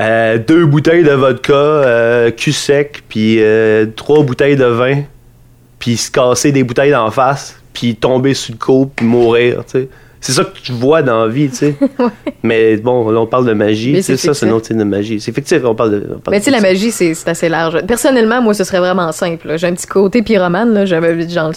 euh, 0.00 0.38
deux 0.38 0.66
bouteilles 0.66 1.04
de 1.04 1.12
vodka 1.12 1.52
euh, 1.52 2.30
cul 2.32 2.52
sec 2.52 3.04
puis 3.08 3.36
euh, 3.40 3.86
trois 3.94 4.24
bouteilles 4.24 4.56
de 4.56 4.64
vin 4.64 5.02
puis 5.78 5.96
se 5.96 6.10
casser 6.10 6.50
des 6.50 6.64
bouteilles 6.64 6.90
d'en 6.90 7.12
face 7.12 7.60
puis 7.72 7.94
tomber 7.94 8.34
sur 8.34 8.54
le 8.54 8.58
coup 8.58 8.90
puis 8.96 9.06
mourir 9.06 9.64
tu 9.66 9.82
sais 9.82 9.88
c'est 10.24 10.32
ça 10.32 10.44
que 10.44 10.58
tu 10.62 10.72
vois 10.72 11.02
dans 11.02 11.26
la 11.26 11.28
vie 11.32 11.50
tu 11.50 11.56
sais 11.56 11.74
mais 12.42 12.76
bon 12.78 13.10
là, 13.10 13.20
on 13.20 13.26
parle 13.26 13.46
de 13.46 13.52
magie 13.52 14.02
c'est 14.02 14.16
ça 14.16 14.32
c'est 14.34 14.50
autre 14.50 14.66
type 14.68 14.76
de 14.78 14.84
magie 14.84 15.20
c'est 15.20 15.32
fictif 15.32 15.60
on 15.64 15.74
parle 15.74 15.90
de 15.90 16.06
on 16.16 16.18
parle 16.18 16.34
Mais 16.34 16.40
tu 16.40 16.46
sais, 16.46 16.50
la 16.50 16.60
magie, 16.60 16.90
c'est 16.90 17.14
assez 17.28 17.48
large. 17.48 17.82
Personnellement, 17.86 18.40
moi, 18.42 18.54
ce 18.54 18.64
serait 18.64 18.78
vraiment 18.78 19.10
simple. 19.12 19.56
J'ai 19.56 19.66
un 19.66 19.74
petit 19.74 19.86
côté 19.86 20.22
pyromane, 20.22 20.72
là. 20.74 20.84
Genre, 20.84 21.00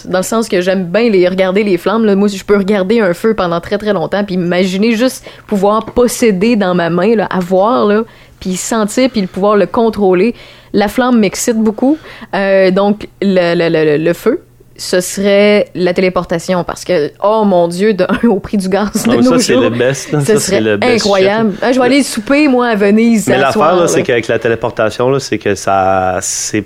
dans 0.06 0.18
le 0.18 0.22
sens 0.22 0.48
que 0.48 0.60
j'aime 0.60 0.84
bien 0.86 1.08
les, 1.10 1.28
regarder 1.28 1.62
les 1.64 1.76
flammes. 1.78 2.04
Là. 2.04 2.14
Moi, 2.14 2.28
je 2.28 2.42
peux 2.44 2.56
regarder 2.56 3.00
un 3.00 3.14
feu 3.14 3.34
pendant 3.34 3.60
très 3.60 3.78
très 3.78 3.92
longtemps, 3.92 4.24
puis 4.24 4.34
imaginer 4.34 4.92
juste 4.96 5.24
pouvoir 5.46 5.84
posséder 5.86 6.56
dans 6.56 6.74
ma 6.74 6.90
main, 6.90 7.14
là, 7.16 7.26
avoir, 7.26 7.86
là, 7.86 8.02
puis 8.40 8.56
sentir, 8.56 9.10
puis 9.10 9.26
pouvoir 9.26 9.56
le 9.56 9.66
contrôler. 9.66 10.34
La 10.72 10.88
flamme 10.88 11.18
m'excite 11.18 11.56
beaucoup. 11.58 11.96
Euh, 12.34 12.70
donc, 12.70 13.08
le, 13.22 13.54
le, 13.54 13.68
le- 13.96 14.02
le 14.04 14.12
feu, 14.12 14.40
ce 14.80 15.00
serait 15.00 15.68
la 15.74 15.92
téléportation, 15.92 16.62
parce 16.64 16.84
que, 16.84 17.10
oh 17.22 17.42
mon 17.44 17.66
Dieu, 17.68 17.94
de 17.94 18.06
au 18.28 18.38
prix 18.40 18.56
du 18.56 18.68
gaz 18.68 18.92
de 19.04 19.08
Non, 19.10 19.16
mais 19.16 19.22
nos 19.22 19.32
ça 19.32 19.38
c'est 19.40 19.52
jours, 19.54 19.62
le 19.64 19.70
best. 19.70 20.10
Ce 20.10 20.20
ça 20.20 20.38
serait 20.40 20.60
le 20.60 20.76
best 20.76 20.92
incroyable. 21.04 21.50
shit. 21.50 21.58
Ah, 21.62 21.72
je 21.72 21.78
vais 21.80 21.84
aller 21.86 22.02
souper, 22.04 22.46
moi, 22.48 22.68
à 22.68 22.74
Venise. 22.76 23.26
Mais 23.28 23.38
l'affaire, 23.38 23.88
c'est 23.88 24.02
qu'avec 24.04 24.28
la 24.28 24.38
téléportation, 24.38 25.18
c'est 25.18 25.38
que 25.38 25.54
ça. 25.54 26.18
C'est 26.22 26.64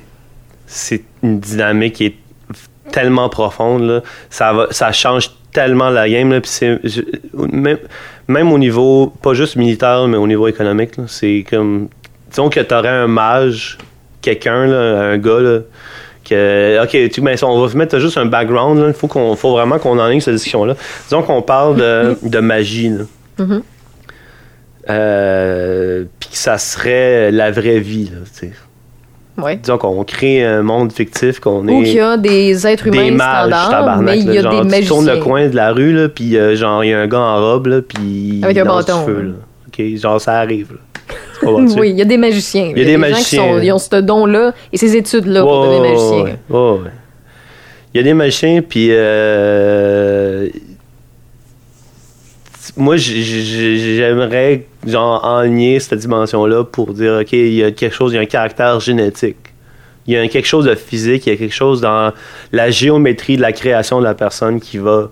c'est 0.67 1.03
une 1.23 1.41
dynamique 1.41 1.95
qui 1.95 2.05
est 2.07 2.15
tellement 2.91 3.29
profonde, 3.29 3.83
là. 3.83 4.01
Ça, 4.31 4.53
va, 4.53 4.67
ça 4.71 4.93
change 4.93 5.31
tellement 5.53 5.89
la 5.91 6.09
game, 6.09 6.31
là. 6.33 6.41
Je- 6.85 7.01
Même, 7.35 7.79
même 8.29 8.53
au 8.53 8.59
niveau, 8.59 9.13
pas 9.23 9.35
juste 9.35 9.57
militaire, 9.57 10.07
mais 10.07 10.17
au 10.19 10.27
niveau 10.27 10.49
économique, 10.49 10.93
c'est 11.09 11.45
comme. 11.49 11.89
Disons 12.31 12.49
que 12.51 12.61
t'aurais 12.61 12.89
un 12.89 13.07
mage, 13.07 13.79
quelqu'un, 14.23 14.71
un 14.71 15.19
gars, 15.19 15.41
là. 15.41 15.59
Que, 16.33 16.83
ok, 16.85 17.11
tu, 17.11 17.21
mais 17.21 17.43
on 17.45 17.65
va 17.65 17.75
mettre 17.75 17.99
juste 17.99 18.19
un 18.19 18.27
background. 18.27 18.83
Il 18.89 18.93
faut, 18.95 19.09
qu'on, 19.09 19.37
faut 19.37 19.53
vraiment 19.53 19.79
qu'on 19.79 19.99
enligne 19.99 20.21
cette 20.21 20.35
discussion-là. 20.35 20.75
Disons 21.09 21.23
qu'on 21.23 21.43
parle 21.43 21.77
de, 21.77 22.17
de 22.29 22.39
magie. 22.39 22.91
Là. 22.91 23.05
Mhm. 23.39 23.63
Euh, 24.91 26.05
puis 26.19 26.31
que 26.31 26.37
ça 26.37 26.59
serait 26.59 27.31
la 27.31 27.51
vraie 27.51 27.79
vie. 27.79 28.11
Là. 28.13 28.49
Ouais. 29.43 29.57
Disons 29.57 29.79
qu'on 29.79 30.05
crée 30.05 30.45
un 30.45 30.63
monde 30.63 30.93
fictif, 30.93 31.41
qu'on 31.41 31.67
Ou 31.67 31.81
est 31.83 31.85
qu'il 31.85 31.95
y 31.95 32.01
a 32.01 32.17
des 32.17 32.67
êtres 32.67 32.87
humains 32.89 33.05
des 33.05 33.11
mages, 33.13 33.47
standards, 33.47 34.03
mais 34.03 34.19
il 34.19 34.25
y 34.25 34.35
là, 34.35 34.41
a 34.41 34.43
genre, 34.53 34.65
des 34.65 34.81
tu 34.81 34.87
tournes 34.87 35.07
le 35.07 35.13
magiciens. 35.13 35.25
coin 35.25 35.49
de 35.49 35.57
la 35.57 35.73
rue, 35.73 35.93
là, 35.93 36.09
puis 36.09 36.37
euh, 36.37 36.55
genre, 36.55 36.85
il 36.85 36.91
y 36.91 36.93
a 36.93 37.01
un 37.01 37.07
gars 37.07 37.19
en 37.19 37.41
robe, 37.41 37.67
là, 37.67 37.81
puis 37.81 38.41
Avec 38.43 38.57
il 38.57 38.61
un 38.61 38.65
bâton, 38.65 39.07
feu. 39.07 39.23
Là. 39.23 39.33
Ok, 39.69 39.97
genre, 39.97 40.21
ça 40.21 40.35
arrive. 40.35 40.73
Là. 40.73 40.79
Oui, 41.79 41.91
il 41.91 41.99
y 41.99 42.03
a 42.03 42.05
des 42.05 42.17
magiciens. 42.17 42.73
Il 42.75 42.79
y 42.79 42.83
a 42.83 42.85
des 42.85 42.97
magiciens. 42.97 43.43
qui 43.45 43.51
sont- 43.55 43.61
ils 43.61 43.73
ont 43.73 43.79
ce 43.79 43.97
don-là 43.97 44.53
et 44.73 44.77
ces 44.77 44.97
études-là 44.97 45.43
pour 45.43 45.63
devenir 45.67 45.83
magicien. 45.93 46.37
Il 47.95 47.99
y 47.99 48.01
a 48.01 48.03
des 48.05 48.15
magiciens, 48.15 48.63
puis 48.63 48.89
euh, 48.91 50.49
moi, 52.77 52.97
j'aimerais 52.97 54.65
genre 54.87 55.23
enligner 55.25 55.79
cette 55.81 55.99
dimension-là 55.99 56.65
pour 56.65 56.93
dire, 56.95 57.19
ok, 57.21 57.33
il 57.33 57.55
y 57.55 57.65
a 57.65 57.71
quelque 57.71 57.95
chose, 57.95 58.13
il 58.13 58.17
y 58.17 58.19
a 58.19 58.23
un 58.23 58.27
caractère 58.27 58.81
génétique. 58.81 59.37
Il 60.07 60.15
y 60.15 60.17
a 60.17 60.27
quelque 60.29 60.47
chose 60.49 60.65
de 60.65 60.75
physique, 60.75 61.27
il 61.27 61.31
y 61.31 61.33
a 61.35 61.39
quelque 61.39 61.55
chose 61.55 61.81
dans 61.81 62.13
la 62.51 62.71
géométrie 62.71 63.37
de 63.37 63.43
la 63.43 63.53
création 63.53 63.99
de 64.01 64.05
la 64.05 64.15
personne 64.15 64.59
qui 64.61 64.79
va 64.79 65.11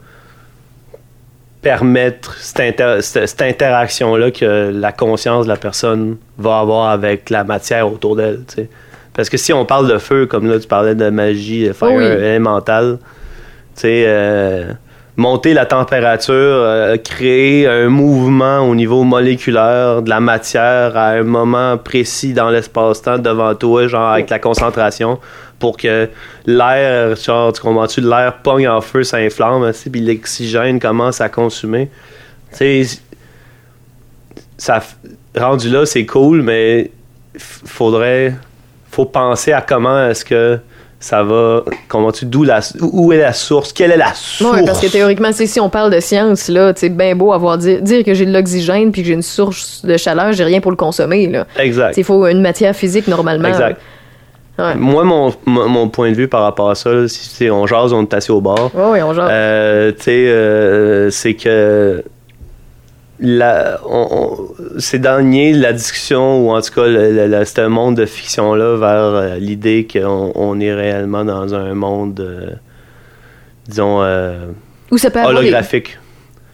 permettre 1.62 2.37
cette, 2.38 2.61
inter- 2.81 3.02
cette- 3.02 3.43
interaction-là 3.43 4.31
que 4.31 4.71
la 4.75 4.93
conscience 4.93 5.45
de 5.45 5.50
la 5.50 5.57
personne 5.57 6.17
va 6.38 6.59
avoir 6.61 6.90
avec 6.90 7.31
la 7.31 7.45
matière 7.45 7.90
autour 7.90 8.17
d'elle. 8.17 8.40
tu 8.49 8.55
sais. 8.57 8.69
Parce 9.12 9.29
que 9.29 9.37
si 9.37 9.52
on 9.52 9.64
parle 9.67 9.88
de 9.88 9.99
feu, 9.99 10.26
comme 10.26 10.49
là 10.49 10.59
tu 10.59 10.67
parlais 10.69 10.95
de 10.95 11.11
magie, 11.11 11.67
de 11.67 11.73
fire 11.73 11.90
oui. 11.90 12.05
tu 13.75 13.81
sais, 13.83 14.05
euh, 14.07 14.73
monter 15.17 15.52
la 15.52 15.67
température, 15.67 16.35
euh, 16.35 16.97
créer 16.97 17.67
un 17.67 17.88
mouvement 17.88 18.61
au 18.61 18.75
niveau 18.75 19.02
moléculaire 19.02 20.00
de 20.02 20.09
la 20.09 20.21
matière 20.21 20.97
à 20.97 21.09
un 21.11 21.23
moment 21.25 21.76
précis 21.76 22.33
dans 22.33 22.49
l'espace-temps 22.50 23.19
devant 23.19 23.55
toi, 23.55 23.87
genre 23.87 24.09
avec 24.11 24.31
la 24.31 24.38
concentration, 24.38 25.19
pour 25.61 25.76
que 25.76 26.09
l'air, 26.47 27.14
genre, 27.14 27.52
tu 27.52 27.61
comprends-tu, 27.61 28.00
l'air 28.00 28.38
pogne 28.43 28.67
en 28.67 28.81
feu, 28.81 29.05
ça 29.05 29.19
inflamme, 29.19 29.71
puis 29.93 30.00
l'oxygène 30.00 30.81
commence 30.81 31.21
à 31.21 31.29
consumer. 31.29 31.90
Tu 32.50 32.85
sais, 32.85 32.99
ça, 34.59 34.83
rendu 35.37 35.71
là, 35.71 35.87
c'est 35.87 36.07
cool, 36.07 36.43
mais 36.43 36.90
faudrait, 37.38 38.35
faut 38.90 39.05
penser 39.05 39.52
à 39.52 39.61
comment 39.61 40.09
est-ce 40.09 40.25
que 40.25 40.59
ça 40.99 41.23
va, 41.23 41.64
comment 41.88 42.12
tu, 42.12 42.26
d'où 42.26 42.43
la, 42.43 42.61
où 42.81 43.12
est 43.12 43.19
la 43.19 43.33
source, 43.33 43.73
quelle 43.73 43.90
est 43.93 43.97
la 43.97 44.12
source. 44.14 44.52
Ouais, 44.52 44.64
parce 44.67 44.81
que 44.81 44.87
théoriquement, 44.87 45.31
si 45.33 45.61
on 45.61 45.71
parle 45.71 45.93
de 45.93 46.00
science, 46.00 46.49
là, 46.49 46.73
c'est 46.76 46.90
bien 46.90 47.14
beau 47.14 47.33
avoir 47.33 47.57
dire, 47.57 47.81
dire 47.81 48.05
que 48.05 48.12
j'ai 48.12 48.26
de 48.26 48.33
l'oxygène 48.33 48.93
puis 48.93 49.02
que 49.02 49.09
j'ai 49.09 49.14
une 49.14 49.23
source 49.23 49.85
de 49.85 49.97
chaleur, 49.97 50.33
j'ai 50.33 50.45
rien 50.45 50.61
pour 50.61 50.71
le 50.71 50.76
consommer, 50.76 51.26
là. 51.26 51.47
Exact. 51.59 51.97
Il 51.97 52.05
faut 52.05 52.26
une 52.26 52.43
matière 52.43 52.75
physique 52.76 53.09
normalement. 53.09 53.49
Exact. 53.49 53.81
Ouais. 54.59 54.75
Moi, 54.75 55.04
mon, 55.04 55.33
mon, 55.47 55.88
point 55.88 56.11
de 56.11 56.14
vue 56.16 56.28
par 56.28 56.42
rapport 56.42 56.69
à 56.71 56.75
ça, 56.75 56.92
là, 56.92 57.09
si 57.09 57.49
on 57.50 57.66
jase, 57.66 57.92
on 57.95 58.02
est 58.02 58.12
assis 58.12 58.30
au 58.30 58.40
bar. 58.42 58.75
Ouais, 58.75 58.90
ouais, 58.90 59.02
on 59.02 59.14
genre. 59.14 59.28
Euh, 59.30 59.90
tu 59.92 60.02
sais, 60.02 60.28
euh, 60.28 61.09
c'est 61.11 61.33
que 61.35 62.04
la, 63.21 63.80
on, 63.87 64.09
on- 64.11 64.78
c'est 64.78 64.99
d'enligner 64.99 65.52
la 65.52 65.73
discussion 65.73 66.47
ou 66.47 66.50
en 66.50 66.61
tout 66.61 66.73
cas 66.73 66.85
ce 66.87 67.66
monde 67.69 67.97
de 67.97 68.07
fiction 68.07 68.54
là 68.54 68.76
vers 68.76 68.88
euh, 68.88 69.37
l'idée 69.37 69.87
qu'on 69.90 70.33
on 70.35 70.59
est 70.59 70.73
réellement 70.73 71.25
dans 71.25 71.54
un 71.54 71.75
monde 71.75 72.59
disons 73.69 74.02
euh, 74.02 74.47
Ou 74.90 74.97
ça 74.97 75.11
peut 75.11 75.21
des- 75.21 75.26
holographique 75.26 75.99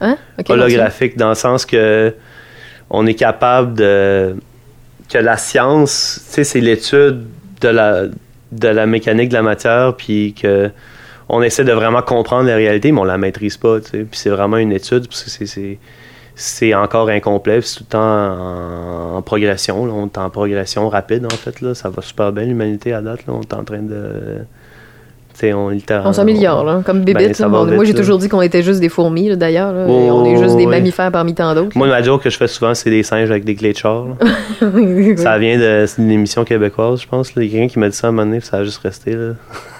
Hein? 0.00 0.16
Holographique 0.48 1.16
dans 1.16 1.28
le 1.30 1.34
sens 1.36 1.64
que 1.64 2.12
on 2.90 3.06
est 3.06 3.14
capable 3.14 3.74
de 3.74 4.34
que 5.08 5.18
la 5.18 5.36
science 5.36 6.20
tu 6.28 6.34
sais 6.34 6.44
c'est 6.44 6.60
l'étude 6.60 7.26
de 7.60 7.68
la 7.68 8.04
de 8.52 8.68
la 8.68 8.86
mécanique 8.86 9.28
de 9.30 9.34
la 9.34 9.42
matière 9.42 9.94
puis 9.96 10.34
que 10.34 10.70
on 11.28 11.42
essaie 11.42 11.64
de 11.64 11.72
vraiment 11.72 12.02
comprendre 12.02 12.48
la 12.48 12.54
réalité 12.54 12.92
mais 12.92 13.00
on 13.00 13.04
la 13.04 13.18
maîtrise 13.18 13.56
pas 13.56 13.80
tu 13.80 13.90
sais 13.90 13.98
puis 13.98 14.18
c'est 14.18 14.30
vraiment 14.30 14.56
une 14.56 14.72
étude 14.72 15.08
parce 15.08 15.25
que 15.25 15.46
c'est 15.46 15.78
c'est 16.34 16.75
encore 16.75 17.08
incomplet 17.08 17.60
c'est 17.62 17.78
tout 17.78 17.84
le 17.84 17.92
temps 17.92 17.98
en, 18.00 19.16
en 19.16 19.22
progression 19.22 19.86
là. 19.86 19.92
on 19.92 20.06
est 20.06 20.18
en 20.18 20.30
progression 20.30 20.88
rapide 20.88 21.26
en 21.26 21.36
fait 21.36 21.60
là 21.60 21.75
ça 21.75 21.90
va 21.90 22.02
super 22.02 22.32
bien 22.32 22.44
l'humanité 22.44 22.92
à 22.92 23.00
date 23.00 23.26
là. 23.26 23.32
on 23.34 23.40
est 23.40 23.54
en 23.54 23.64
train 23.64 23.82
de 23.82 24.38
on, 25.44 25.70
On 26.04 26.64
là, 26.64 26.82
comme 26.84 27.04
Ben, 27.04 27.14
bébite. 27.14 27.36
vite, 27.36 27.46
moi, 27.46 27.84
j'ai 27.84 27.94
toujours 27.94 28.18
dit 28.18 28.28
qu'on 28.28 28.42
était 28.42 28.62
juste 28.62 28.80
des 28.80 28.88
fourmis, 28.88 29.36
d'ailleurs. 29.36 29.74
Oh, 29.88 29.92
on 30.12 30.24
est 30.24 30.36
juste 30.36 30.56
des 30.56 30.66
mammifères 30.66 31.12
parmi 31.12 31.34
tant 31.34 31.54
d'autres. 31.54 31.76
moi 31.76 31.88
ma 31.88 32.02
joke 32.02 32.22
que 32.22 32.30
je 32.30 32.36
fais 32.36 32.48
souvent 32.48 32.74
c'est 32.74 32.90
des 32.90 33.02
singes 33.02 33.30
avec 33.30 33.44
des 33.44 33.54
là. 33.54 34.04
Ça 35.16 35.38
vient 35.38 35.58
de 35.58 35.84
c'est 35.86 36.00
une 36.00 36.10
émission 36.10 36.44
québécoise, 36.44 37.00
je 37.02 37.08
pense. 37.08 37.32
Il 37.36 37.42
y 37.42 37.46
a 37.46 37.50
quelqu'un 37.50 37.68
qui 37.72 37.78
m'a 37.78 37.88
dit 37.88 37.96
ça 37.96 38.06
à 38.06 38.10
un 38.10 38.12
moment 38.12 38.26
donné, 38.26 38.38
puis 38.38 38.48
ça 38.48 38.58
a 38.58 38.64
juste 38.64 38.78
resté. 38.78 39.12
Là. 39.12 39.32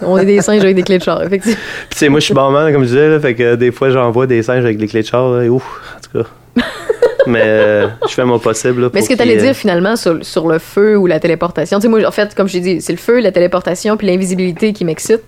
on 0.02 0.18
est 0.18 0.25
des 0.25 0.40
singes 0.40 0.62
avec 0.62 0.76
des 0.76 1.00
char, 1.00 1.22
effectivement. 1.22 1.58
Puis, 1.90 2.08
moi, 2.08 2.20
je 2.20 2.25
suis 2.25 2.34
barman, 2.34 2.72
comme 2.72 2.82
je 2.82 2.88
disais, 2.88 3.08
là, 3.08 3.20
fait 3.20 3.34
que 3.34 3.54
des 3.54 3.70
fois, 3.70 3.90
j'envoie 3.90 4.26
des 4.26 4.42
singes 4.42 4.64
avec 4.64 4.78
des. 4.78 4.86
Là, 5.12 5.42
et 5.42 5.48
ouf, 5.48 5.64
en 5.96 6.00
tout 6.00 6.22
cas. 6.22 6.62
Mais 7.26 7.42
euh, 7.45 7.87
je 8.09 8.14
fais 8.14 8.25
mon 8.25 8.38
possible. 8.38 8.83
Là, 8.83 8.88
Mais 8.92 9.00
est-ce 9.00 9.09
que 9.09 9.14
tu 9.14 9.23
allais 9.23 9.33
qu'il, 9.33 9.40
euh, 9.40 9.45
dire 9.47 9.54
finalement 9.56 9.97
sur, 9.97 10.18
sur 10.25 10.47
le 10.49 10.59
feu 10.59 10.97
ou 10.97 11.06
la 11.06 11.21
téléportation? 11.21 11.78
Tu 11.78 11.83
sais, 11.83 11.88
moi, 11.88 12.04
en 12.06 12.11
fait, 12.11 12.35
comme 12.35 12.49
je 12.49 12.54
t'ai 12.54 12.61
dit, 12.61 12.80
c'est 12.80 12.92
le 12.92 12.99
feu, 12.99 13.21
la 13.21 13.33
téléportation 13.33 13.97
puis 13.97 14.06
l'invisibilité 14.06 14.73
qui 14.73 14.85
m'excite. 14.85 15.23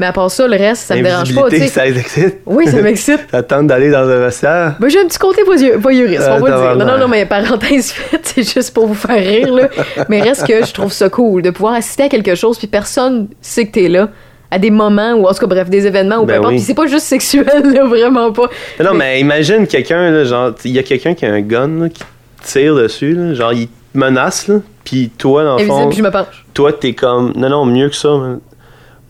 Mais 0.00 0.06
à 0.06 0.12
part 0.12 0.30
ça, 0.30 0.46
le 0.46 0.56
reste, 0.56 0.82
ça 0.82 0.94
me 0.94 1.02
dérange 1.02 1.34
pas. 1.34 1.48
tu 1.50 1.56
L'invisibilité, 1.56 1.66
sais. 1.66 1.74
ça 1.74 1.86
excite. 1.88 2.38
Oui, 2.46 2.68
ça 2.68 2.80
m'excite. 2.80 3.20
Ça 3.32 3.42
tente 3.42 3.66
d'aller 3.66 3.90
dans 3.90 4.08
un 4.08 4.18
vestiaire. 4.26 4.76
Ben, 4.78 4.88
j'ai 4.88 5.00
un 5.00 5.06
petit 5.06 5.18
côté 5.18 5.42
voyeur- 5.42 5.78
voyeuriste, 5.80 6.22
Euh, 6.22 6.36
on 6.36 6.40
va 6.40 6.50
le 6.50 6.54
dire. 6.56 6.76
Non, 6.76 6.92
non, 6.92 6.98
non, 6.98 7.08
mais 7.08 7.26
parenthèse 7.26 7.90
faite, 7.90 8.20
c'est 8.36 8.48
juste 8.48 8.72
pour 8.72 8.86
vous 8.86 8.94
faire 8.94 9.16
rire, 9.16 9.52
là. 9.52 9.68
Mais 10.08 10.20
reste 10.22 10.46
que 10.46 10.64
je 10.64 10.72
trouve 10.72 10.92
ça 10.92 11.08
cool 11.08 11.42
de 11.42 11.50
pouvoir 11.50 11.74
assister 11.74 12.04
à 12.04 12.08
quelque 12.08 12.36
chose, 12.36 12.58
puis 12.58 12.68
personne 12.68 13.26
sait 13.40 13.66
que 13.66 13.72
t'es 13.72 13.88
là, 13.88 14.08
à 14.50 14.58
des 14.58 14.70
moments, 14.70 15.12
ou 15.12 15.26
en 15.26 15.32
tout 15.32 15.40
cas, 15.40 15.46
bref, 15.46 15.68
des 15.68 15.86
événements, 15.86 16.18
ou 16.18 16.26
peu 16.26 16.34
importe. 16.34 16.52
oui. 16.52 16.60
C'est 16.60 16.74
pas 16.74 16.86
juste 16.86 17.06
sexuel, 17.06 17.62
là, 17.64 17.84
vraiment 17.84 18.32
pas. 18.32 18.48
Mais 18.78 18.84
non, 18.84 18.94
mais 18.94 19.20
imagine 19.20 19.66
quelqu'un, 19.66 20.24
genre, 20.24 20.52
il 20.64 20.72
y 20.72 20.78
a 20.78 20.82
quelqu'un 20.82 21.14
qui 21.14 21.26
a 21.26 21.32
un 21.32 21.40
gun, 21.40 21.80
là, 21.80 21.88
qui 21.88 22.02
tire 22.42 22.74
dessus, 22.74 23.14
là, 23.14 23.34
genre, 23.34 23.52
il 23.52 23.68
te 23.68 23.98
menace, 23.98 24.48
là, 24.48 24.56
puis 24.84 25.10
toi, 25.10 25.44
dans 25.44 25.58
le 25.58 25.64
fond, 25.64 25.88
puis 25.88 25.98
je 25.98 26.02
me 26.02 26.10
penche. 26.10 26.46
toi, 26.54 26.72
t'es 26.72 26.94
comme, 26.94 27.32
non, 27.36 27.48
non, 27.50 27.66
mieux 27.66 27.88
que 27.88 27.96
ça. 27.96 28.10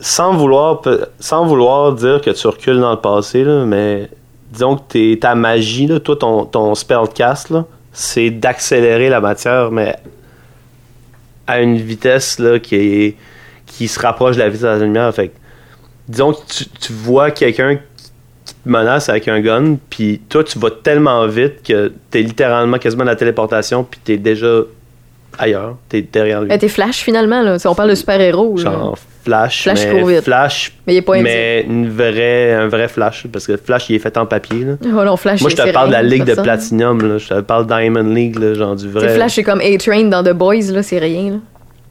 Sans 0.01 0.35
vouloir, 0.35 0.83
sans 1.19 1.45
vouloir 1.45 1.93
dire 1.93 2.21
que 2.21 2.31
tu 2.31 2.47
recules 2.47 2.79
dans 2.79 2.93
le 2.93 3.01
passé, 3.01 3.45
mais 3.45 4.09
disons 4.53 4.77
que 4.77 4.83
t'es, 4.89 5.19
ta 5.21 5.35
magie, 5.35 5.87
là, 5.87 6.01
toi, 6.01 6.17
ton, 6.17 6.45
ton 6.45 6.75
spellcast, 6.75 7.51
là, 7.51 7.65
c'est 7.93 8.31
d'accélérer 8.31 9.09
la 9.09 9.21
matière, 9.21 9.71
mais 9.71 9.97
à 11.47 11.61
une 11.61 11.77
vitesse, 11.77 12.39
là, 12.39 12.59
qui 12.59 12.77
est, 12.77 13.17
qui 13.69 13.89
se 13.89 14.01
rapproche 14.01 14.37
de 14.37 14.41
la 14.41 14.49
vitesse 14.49 14.63
de 14.63 14.67
la 14.69 14.79
lumière. 14.79 15.15
Fait 15.15 15.29
que, 15.29 15.35
disons 16.09 16.33
que 16.33 16.41
tu, 16.49 16.65
tu 16.69 16.93
vois 16.93 17.31
quelqu'un 17.31 17.77
qui 18.45 18.55
te 18.55 18.69
menace 18.69 19.09
avec 19.09 19.29
un 19.29 19.41
gun, 19.41 19.77
puis 19.91 20.21
toi, 20.29 20.43
tu 20.43 20.59
vas 20.59 20.71
tellement 20.71 21.27
vite 21.27 21.63
que 21.63 21.93
t'es 22.11 22.23
littéralement 22.23 22.79
quasiment 22.79 23.05
dans 23.05 23.11
la 23.11 23.17
téléportation, 23.17 23.85
puis 23.85 24.01
t'es 24.03 24.17
déjà 24.17 24.63
ailleurs, 25.39 25.77
t'es 25.89 26.03
derrière 26.03 26.41
lui. 26.41 26.49
Ben, 26.49 26.59
t'es 26.59 26.69
Flash, 26.69 27.03
finalement, 27.03 27.43
là. 27.43 27.57
On 27.65 27.75
parle 27.75 27.91
de 27.91 27.95
super-héros, 27.95 28.57
là. 28.57 28.63
Genre 28.63 28.99
Flash, 29.25 29.63
Flash 29.65 29.87
mais 29.87 30.15
vite. 30.15 30.25
Flash, 30.25 30.73
Mais 30.87 30.95
il 30.95 30.97
est 30.99 31.03
pas 31.03 31.21
mais 31.21 31.63
une 31.69 31.91
vraie, 31.91 32.55
un 32.55 32.69
vrai 32.69 32.89
Flash, 32.89 33.27
parce 33.31 33.47
que 33.47 33.57
Flash, 33.59 33.91
il 33.91 33.97
est 33.97 33.99
fait 33.99 34.17
en 34.17 34.25
papier. 34.25 34.65
Là. 34.65 34.73
Oh 34.85 35.05
non, 35.05 35.17
Flash, 35.17 35.43
Moi, 35.43 35.51
je 35.51 35.57
te 35.57 35.71
parle 35.71 35.89
de 35.89 35.93
la 35.93 36.03
Ligue 36.03 36.25
de. 36.25 36.35
Platinum, 36.35 37.07
là. 37.07 37.19
je 37.19 37.29
te 37.29 37.41
parle 37.41 37.67
Diamond 37.67 38.15
League, 38.15 38.39
là, 38.39 38.55
genre 38.55 38.75
du 38.75 38.89
vrai. 38.89 39.15
Flash, 39.15 39.35
c'est 39.35 39.43
comme 39.43 39.61
A-Train 39.61 40.05
dans 40.05 40.23
The 40.23 40.33
Boys, 40.33 40.73
là, 40.73 40.83
c'est 40.83 40.99
rien, 40.99 41.33
là. 41.33 41.37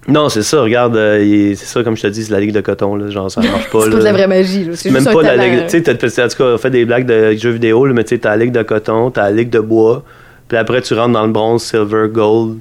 Non, 0.07 0.29
c'est 0.29 0.41
ça, 0.43 0.61
regarde, 0.61 0.95
euh, 0.95 1.53
c'est 1.55 1.65
ça, 1.65 1.83
comme 1.83 1.97
je 1.97 2.01
te 2.03 2.07
dis, 2.07 2.23
c'est 2.23 2.31
la 2.31 2.39
Ligue 2.39 2.53
de 2.53 2.61
coton, 2.61 2.95
là, 2.95 3.09
genre 3.09 3.29
ça 3.29 3.41
marche 3.41 3.69
pas. 3.69 3.81
C'est 3.83 3.89
pas 3.91 3.97
de 3.97 4.03
la 4.03 4.13
vraie 4.13 4.27
magie, 4.27 4.63
là. 4.63 4.71
C'est 4.75 4.89
Même 4.89 5.03
pas 5.03 5.21
la. 5.21 5.35
Ligue. 5.35 5.65
Tu 5.67 5.83
sais, 5.83 6.23
en 6.23 6.27
tout 6.29 6.37
cas, 6.37 6.43
on 6.45 6.57
fait 6.57 6.69
des 6.69 6.85
blagues 6.85 7.05
de 7.05 7.33
jeux 7.33 7.51
vidéo, 7.51 7.85
là, 7.85 7.93
mais 7.93 8.03
tu 8.05 8.15
sais, 8.15 8.19
t'as 8.19 8.29
la 8.29 8.37
Ligue 8.45 8.53
de 8.53 8.63
coton, 8.63 9.11
t'as 9.11 9.23
la 9.23 9.31
Ligue 9.31 9.49
de 9.49 9.59
bois, 9.59 10.03
puis 10.47 10.57
après, 10.57 10.81
tu 10.81 10.93
rentres 10.93 11.11
dans 11.13 11.25
le 11.25 11.31
bronze, 11.33 11.63
silver, 11.63 12.07
gold, 12.09 12.59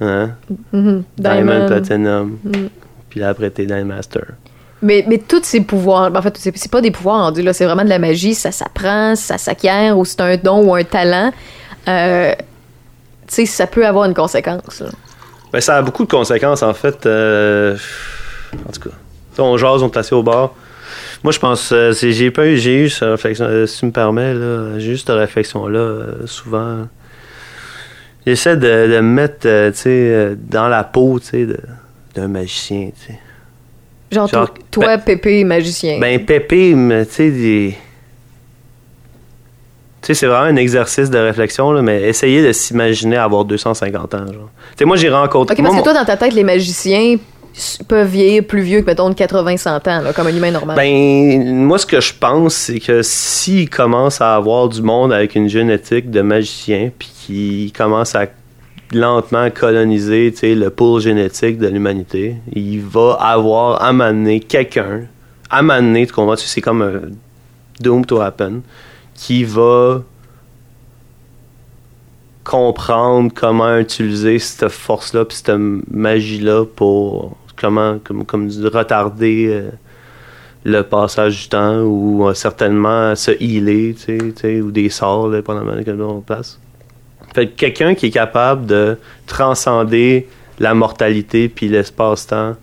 hein, 0.00 0.30
Mhm. 0.72 1.04
Diamond, 1.16 1.44
Diamond. 1.44 1.66
Platinum, 1.66 2.38
Mm. 2.44 2.50
puis 3.10 3.20
là, 3.20 3.28
après, 3.28 3.50
t'es 3.50 3.66
dans 3.66 3.76
le 3.76 3.84
Master. 3.84 4.24
Mais, 4.82 5.04
mais 5.08 5.18
tous 5.18 5.42
ces 5.44 5.60
pouvoirs, 5.60 6.10
ben, 6.10 6.18
en 6.20 6.22
fait, 6.22 6.36
c'est 6.38 6.56
c'est 6.56 6.70
pas 6.70 6.80
des 6.80 6.90
pouvoirs 6.90 7.20
rendus, 7.20 7.42
là, 7.42 7.52
c'est 7.52 7.64
vraiment 7.64 7.84
de 7.84 7.88
la 7.88 7.98
magie, 8.00 8.34
ça 8.34 8.50
s'apprend, 8.52 9.14
ça 9.16 9.38
s'acquiert, 9.38 9.96
ou 9.98 10.04
c'est 10.04 10.20
un 10.20 10.36
don 10.36 10.64
ou 10.64 10.74
un 10.74 10.84
talent. 10.84 11.32
Euh, 11.88 12.32
tu 13.28 13.34
sais, 13.34 13.46
ça 13.46 13.66
peut 13.66 13.86
avoir 13.86 14.04
une 14.06 14.14
conséquence. 14.14 14.80
là. 14.80 14.88
Ben, 15.52 15.60
ça 15.60 15.76
a 15.76 15.82
beaucoup 15.82 16.04
de 16.04 16.10
conséquences, 16.10 16.62
en 16.62 16.74
fait. 16.74 17.06
euh, 17.06 17.76
en 18.68 18.72
tout 18.72 18.80
cas, 18.88 19.42
on 19.42 19.56
jase, 19.56 19.82
on 19.82 19.88
est 19.90 19.96
assis 19.96 20.14
au 20.14 20.22
bar. 20.22 20.52
Moi, 21.24 21.32
je 21.32 21.38
pense, 21.38 21.70
euh, 21.72 21.92
j'ai 21.92 22.30
pas 22.30 22.46
eu, 22.46 22.56
j'ai 22.58 22.84
eu 22.84 22.88
cette 22.88 23.08
réflexion, 23.08 23.46
euh, 23.46 23.66
si 23.66 23.80
tu 23.80 23.86
me 23.86 23.90
permets, 23.90 24.34
là, 24.34 24.78
j'ai 24.78 24.92
eu 24.92 24.96
cette 24.96 25.08
réflexion-là, 25.10 26.04
souvent. 26.26 26.86
J'essaie 28.26 28.56
de, 28.56 28.60
de 28.92 29.00
me 29.00 29.14
mettre, 29.14 29.40
tu 29.70 29.76
sais, 29.76 30.36
dans 30.36 30.68
la 30.68 30.84
peau, 30.84 31.18
tu 31.18 31.26
sais, 31.26 31.46
d'un 32.14 32.28
magicien, 32.28 32.90
tu 33.00 33.12
sais. 33.12 33.18
Genre, 34.10 34.28
Genre, 34.28 34.52
toi, 34.70 34.84
toi, 34.84 34.98
Pépé, 34.98 35.44
magicien. 35.44 35.98
Ben, 35.98 36.24
Pépé, 36.24 36.74
tu 36.74 37.12
sais, 37.14 37.30
des... 37.30 37.74
Tu 40.00 40.06
sais, 40.06 40.14
c'est 40.14 40.26
vraiment 40.26 40.46
un 40.46 40.56
exercice 40.56 41.10
de 41.10 41.18
réflexion, 41.18 41.72
là, 41.72 41.82
mais 41.82 42.02
essayer 42.02 42.46
de 42.46 42.52
s'imaginer 42.52 43.16
avoir 43.16 43.44
250 43.44 44.14
ans, 44.14 44.18
genre. 44.18 44.50
Tu 44.70 44.78
sais, 44.78 44.84
moi, 44.84 44.96
j'ai 44.96 45.10
rencontré... 45.10 45.54
ok, 45.54 45.62
parce 45.62 45.76
que 45.76 45.82
toi, 45.82 45.94
dans 45.94 46.04
ta 46.04 46.16
tête, 46.16 46.34
les 46.34 46.44
magiciens 46.44 47.16
peuvent 47.88 48.08
vieillir 48.08 48.44
plus 48.44 48.60
vieux 48.60 48.80
que, 48.82 48.86
mettons, 48.86 49.10
de 49.10 49.14
80-100 49.14 49.68
ans, 49.68 50.02
là, 50.02 50.12
comme 50.12 50.28
un 50.28 50.36
humain 50.36 50.50
normal. 50.50 50.76
Ben, 50.76 51.54
moi, 51.54 51.78
ce 51.78 51.86
que 51.86 52.00
je 52.00 52.12
pense, 52.14 52.54
c'est 52.54 52.78
que 52.78 53.02
s'il 53.02 53.68
commence 53.68 54.20
à 54.20 54.36
avoir 54.36 54.68
du 54.68 54.82
monde 54.82 55.12
avec 55.12 55.34
une 55.34 55.48
génétique 55.48 56.10
de 56.10 56.20
magicien, 56.20 56.90
puis 56.96 57.10
qu'il 57.26 57.72
commence 57.72 58.14
à 58.14 58.26
lentement 58.92 59.50
coloniser, 59.50 60.30
tu 60.32 60.38
sais, 60.38 60.54
le 60.54 60.70
pool 60.70 61.00
génétique 61.00 61.58
de 61.58 61.66
l'humanité, 61.66 62.36
il 62.52 62.80
va 62.80 63.18
avoir 63.20 63.82
à 63.82 63.92
m'amener 63.92 64.40
quelqu'un, 64.40 65.02
à 65.50 65.62
m'amener, 65.62 66.06
tu 66.06 66.12
comprends, 66.12 66.36
c'est 66.36 66.60
comme 66.60 66.82
un 66.82 67.00
doom 67.80 68.04
to 68.04 68.20
happen, 68.20 68.62
qui 69.18 69.44
va 69.44 70.02
comprendre 72.44 73.30
comment 73.34 73.76
utiliser 73.76 74.38
cette 74.38 74.68
force-là, 74.68 75.24
puis 75.24 75.36
cette 75.36 75.52
magie-là 75.90 76.64
pour 76.64 77.36
comment, 77.60 77.98
retarder 78.08 79.48
euh, 79.48 79.70
le 80.64 80.82
passage 80.82 81.42
du 81.42 81.48
temps 81.48 81.80
ou 81.80 82.26
euh, 82.26 82.32
certainement 82.32 83.14
se 83.16 83.32
healer, 83.42 83.94
ou 84.62 84.70
des 84.70 84.88
sorts, 84.88 85.28
là, 85.28 85.42
pendant 85.42 85.64
que 85.82 85.90
on 86.00 86.20
passe. 86.20 86.58
Fait 87.34 87.48
que 87.48 87.56
quelqu'un 87.56 87.94
qui 87.94 88.06
est 88.06 88.10
capable 88.10 88.66
de 88.66 88.96
transcender 89.26 90.28
la 90.58 90.74
mortalité 90.74 91.48
puis 91.48 91.68
l'espace-temps 91.68 92.54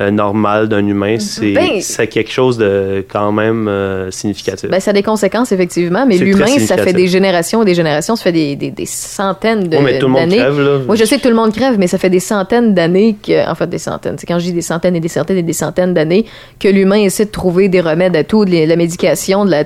euh, 0.00 0.10
normal 0.10 0.68
d'un 0.68 0.86
humain, 0.86 1.16
c'est 1.18 1.52
Ben- 1.52 1.80
quelque 2.08 2.30
chose 2.30 2.56
de 2.58 3.04
quand 3.10 3.32
même 3.32 3.66
euh, 3.68 4.10
significatif. 4.10 4.70
Ben, 4.70 4.78
ça 4.80 4.90
a 4.90 4.94
des 4.94 5.02
conséquences, 5.02 5.50
effectivement, 5.52 6.06
mais 6.06 6.16
l'humain, 6.18 6.46
ça 6.66 6.76
fait 6.76 6.92
des 6.92 7.08
générations 7.08 7.62
et 7.62 7.64
des 7.64 7.74
générations, 7.74 8.14
ça 8.16 8.22
fait 8.24 8.32
des, 8.32 8.56
des, 8.56 8.70
des 8.70 8.86
centaines 8.86 9.68
de- 9.68 9.76
Ouais, 9.76 9.82
mais 9.82 9.98
tout 9.98 10.06
le 10.06 10.12
monde 10.12 10.20
d'années. 10.22 10.36
crève, 10.36 10.60
là. 10.60 10.78
Moi, 10.86 10.96
je 10.96 11.04
sais 11.04 11.16
que 11.16 11.22
tout 11.22 11.28
le 11.28 11.34
monde 11.34 11.52
crève, 11.52 11.76
mais 11.78 11.86
ça 11.86 11.98
fait 11.98 12.10
des 12.10 12.20
centaines 12.20 12.74
d'années 12.74 13.16
que, 13.22 13.48
en 13.50 13.54
fait, 13.54 13.66
des 13.66 13.78
centaines. 13.78 14.16
C'est 14.18 14.26
quand 14.26 14.38
je 14.38 14.44
dis 14.44 14.52
des 14.52 14.62
centaines 14.62 14.94
et 14.96 15.00
des 15.00 15.08
centaines 15.08 15.38
et 15.38 15.42
des 15.42 15.52
centaines 15.52 15.94
d'années 15.94 16.26
que 16.60 16.68
l'humain 16.68 17.00
essaie 17.00 17.24
de 17.24 17.30
trouver 17.30 17.68
des 17.68 17.80
remèdes 17.80 18.14
à 18.16 18.24
tout, 18.24 18.44
de 18.44 18.66
la 18.66 18.76
médication, 18.76 19.44
de 19.44 19.50
la, 19.50 19.64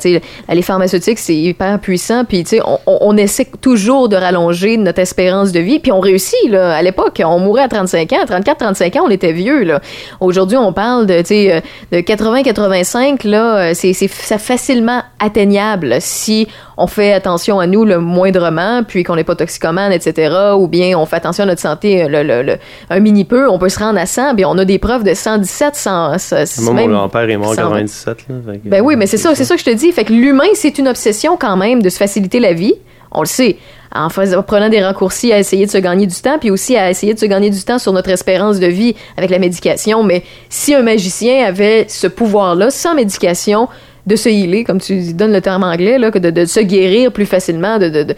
les 0.54 0.62
pharmaceutiques, 0.62 1.18
c'est 1.18 1.36
hyper 1.36 1.78
puissant, 1.78 2.24
puis, 2.24 2.42
tu 2.44 2.56
sais, 2.56 2.62
on, 2.64 2.78
on- 2.86 2.98
on 3.02 3.16
essaie 3.16 3.46
toujours 3.60 4.08
de 4.08 4.16
rallonger 4.16 4.76
notre 4.76 5.00
espérance 5.00 5.52
de 5.52 5.60
vie, 5.60 5.78
puis 5.78 5.92
on 5.92 6.00
réussit, 6.00 6.48
là. 6.48 6.74
À 6.74 6.82
l'époque, 6.82 7.20
on 7.24 7.38
mourait 7.38 7.62
à 7.62 7.68
35 7.68 8.12
ans, 8.14 8.22
à 8.22 8.26
34, 8.26 8.58
35 8.58 8.96
ans, 8.96 9.02
on 9.06 9.10
était 9.10 9.32
vieux, 9.32 9.62
là. 9.64 9.80
Aujourd'hui, 10.22 10.56
on 10.56 10.72
parle 10.72 11.06
de, 11.06 11.18
tu 11.18 11.26
sais, 11.26 11.52
euh, 11.54 11.60
de 11.96 12.00
80, 12.00 12.42
85, 12.44 13.24
là, 13.24 13.56
euh, 13.58 13.72
c'est, 13.74 13.92
facilement 14.08 15.02
atteignable 15.18 15.96
si 16.00 16.46
on 16.76 16.86
fait 16.86 17.12
attention 17.12 17.58
à 17.60 17.66
nous 17.66 17.84
le 17.84 17.98
moindrement, 17.98 18.82
puis 18.86 19.02
qu'on 19.04 19.16
n'est 19.16 19.24
pas 19.24 19.34
toxicomane, 19.34 19.92
etc., 19.92 20.32
ou 20.56 20.68
bien 20.68 20.96
on 20.98 21.06
fait 21.06 21.16
attention 21.16 21.44
à 21.44 21.46
notre 21.46 21.60
santé 21.60 22.04
euh, 22.04 22.08
le, 22.08 22.22
le- 22.22 22.42
le- 22.42 22.56
un 22.90 23.00
mini 23.00 23.24
peu, 23.24 23.48
on 23.48 23.58
peut 23.58 23.68
se 23.68 23.78
rendre 23.78 23.98
à 23.98 24.06
100, 24.06 24.34
puis 24.36 24.44
on 24.44 24.56
a 24.58 24.64
des 24.64 24.78
preuves 24.78 25.02
de 25.04 25.12
117, 25.14 25.74
100, 25.76 26.18
ça- 26.18 26.44
Moi, 26.62 26.72
même 26.74 26.90
mon 26.90 26.96
grand-père 26.98 27.28
est 27.28 27.36
mort 27.36 27.50
en 27.50 27.54
120. 27.54 27.80
97. 27.82 28.16
Là, 28.28 28.34
fait 28.52 28.58
que- 28.58 28.68
Ben 28.68 28.80
oui, 28.80 28.96
mais 28.96 29.06
c'est 29.06 29.16
ça, 29.18 29.34
c'est 29.34 29.44
ça 29.44 29.54
que 29.54 29.60
je 29.60 29.66
te 29.66 29.74
dis. 29.74 29.90
Fait 29.92 30.04
que 30.04 30.12
l'humain, 30.12 30.44
c'est 30.54 30.78
une 30.78 30.88
obsession 30.88 31.36
quand 31.36 31.56
même 31.56 31.82
de 31.82 31.88
se 31.88 31.96
faciliter 31.98 32.40
la 32.40 32.52
vie. 32.52 32.74
On 33.12 33.20
le 33.20 33.26
sait. 33.26 33.56
En 33.94 34.08
faisant, 34.08 34.38
en 34.38 34.42
prenant 34.42 34.70
des 34.70 34.82
raccourcis 34.82 35.32
à 35.32 35.38
essayer 35.38 35.66
de 35.66 35.70
se 35.70 35.76
gagner 35.78 36.06
du 36.06 36.14
temps, 36.16 36.38
puis 36.40 36.50
aussi 36.50 36.76
à 36.76 36.88
essayer 36.90 37.12
de 37.12 37.18
se 37.18 37.26
gagner 37.26 37.50
du 37.50 37.62
temps 37.62 37.78
sur 37.78 37.92
notre 37.92 38.08
espérance 38.08 38.58
de 38.58 38.66
vie 38.66 38.94
avec 39.18 39.28
la 39.30 39.38
médication. 39.38 40.02
Mais 40.02 40.22
si 40.48 40.74
un 40.74 40.80
magicien 40.82 41.44
avait 41.44 41.84
ce 41.88 42.06
pouvoir-là, 42.06 42.70
sans 42.70 42.94
médication, 42.94 43.68
de 44.04 44.16
se 44.16 44.28
healer, 44.28 44.64
comme 44.64 44.80
tu 44.80 45.12
donnes 45.12 45.32
le 45.32 45.40
terme 45.40 45.62
anglais, 45.62 45.96
là, 45.96 46.10
que 46.10 46.18
de, 46.18 46.30
de 46.30 46.44
se 46.44 46.58
guérir 46.58 47.12
plus 47.12 47.24
facilement, 47.26 47.78
de, 47.78 47.88
de- 47.88 48.02
de 48.02 48.14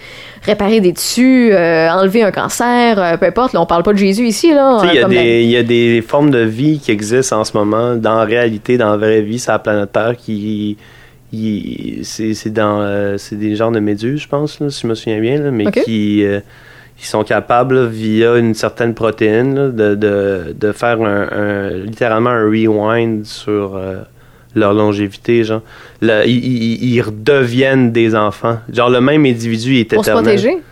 réparer 0.47 0.81
des 0.81 0.95
tissus, 0.95 1.51
euh, 1.53 1.91
enlever 1.91 2.23
un 2.23 2.31
cancer, 2.31 2.99
euh, 2.99 3.17
peu 3.19 3.27
importe. 3.27 3.53
Là, 3.53 3.61
on 3.61 3.67
parle 3.67 3.83
pas 3.83 3.93
de 3.93 3.99
Jésus 3.99 4.27
ici, 4.27 4.51
il 4.85 4.91
y, 4.95 5.03
la- 5.15 5.41
y 5.51 5.57
a 5.59 5.63
des 5.63 6.03
formes 6.07 6.31
de 6.31 6.39
vie 6.39 6.79
qui 6.79 6.91
existent 6.91 7.39
en 7.41 7.45
ce 7.45 7.55
moment, 7.55 7.97
dans 7.97 8.15
la 8.15 8.25
réalité, 8.25 8.79
dans 8.79 8.93
la 8.93 8.97
vraie 8.97 9.21
vie, 9.21 9.39
sur 9.39 9.53
la 9.53 9.59
planète 9.59 9.93
Terre, 9.93 10.15
qui. 10.17 10.79
Il- 11.35 12.05
C'est 12.05 12.50
dans 12.53 12.81
euh, 12.81 13.17
c'est 13.19 13.37
des 13.37 13.57
genres 13.57 13.73
de 13.73 13.81
méduses, 13.81 14.23
je 14.23 14.29
pense, 14.29 14.61
là, 14.61 14.71
si 14.71 14.83
je 14.83 14.87
me 14.87 14.95
souviens 14.95 15.21
bien, 15.21 15.38
là, 15.41 15.50
mais 15.50 15.67
qui 15.71 16.25
euh, 16.25 16.41
ils 17.00 17.05
sont 17.07 17.25
capables, 17.25 17.75
là, 17.75 17.87
via 17.87 18.37
une 18.37 18.55
certaine 18.55 18.95
protéine, 18.95 19.73
de, 19.73 19.95
de, 19.95 20.55
de 20.59 20.73
faire 20.73 21.00
un, 21.03 21.29
un- 21.33 21.71
littéralement 21.71 22.31
un 22.31 22.45
rewind 22.45 23.25
sur 23.26 23.76
euh, 23.76 23.97
leur 24.55 24.73
longévité. 24.75 25.43
Genre. 25.45 25.62
Ils, 26.03 27.00
redeviennent 27.03 27.91
des 27.93 28.14
enfants. 28.14 28.59
Genre, 28.73 28.91
le 28.91 29.00
même 29.00 29.25
individu 29.26 29.79
est 29.79 29.93
Pour 29.93 30.05
se 30.05 30.11
éternel. 30.11 30.25
protéger? 30.37 30.62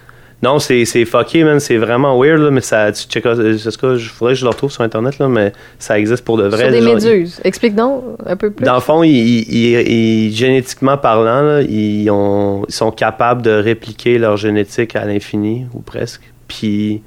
Non, 0.42 0.58
c'est, 0.58 0.84
c'est 0.84 1.04
fucké, 1.04 1.44
man. 1.44 1.60
C'est 1.60 1.76
vraiment 1.76 2.18
weird, 2.20 2.40
là, 2.40 2.50
mais 2.50 2.60
ça, 2.60 2.90
tu 2.90 3.04
checkas, 3.04 3.36
euh, 3.38 3.56
c'est 3.56 3.70
ce 3.70 3.78
que 3.78 3.96
je 3.96 4.10
faudrait 4.10 4.34
que 4.34 4.40
je 4.40 4.44
le 4.44 4.50
retrouve 4.50 4.72
sur 4.72 4.82
Internet, 4.82 5.18
là, 5.20 5.28
mais 5.28 5.52
ça 5.78 5.98
existe 5.98 6.24
pour 6.24 6.36
de 6.36 6.48
vrai. 6.48 6.58
Sur 6.64 6.70
des 6.72 6.82
genre, 6.82 6.94
méduses. 6.96 7.40
Explique 7.44 7.76
donc 7.76 8.02
un 8.26 8.34
peu 8.36 8.50
plus. 8.50 8.64
Dans 8.64 8.74
le 8.74 8.80
fond, 8.80 9.04
ils, 9.04 9.10
ils- 9.12 9.88
ils- 9.92 10.34
génétiquement 10.34 10.98
parlant, 10.98 11.42
là, 11.42 11.62
ils, 11.62 12.10
ont, 12.10 12.64
ils 12.68 12.74
sont 12.74 12.90
capables 12.90 13.42
de 13.42 13.50
répliquer 13.52 14.18
leur 14.18 14.36
génétique 14.36 14.96
à 14.96 15.04
l'infini, 15.04 15.66
ou 15.74 15.80
presque. 15.80 16.22
Puis, 16.48 17.02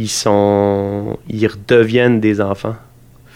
ils 0.00 0.08
sont, 0.08 1.16
ils 1.30 1.46
redeviennent 1.46 2.18
des 2.18 2.40
enfants. 2.40 2.74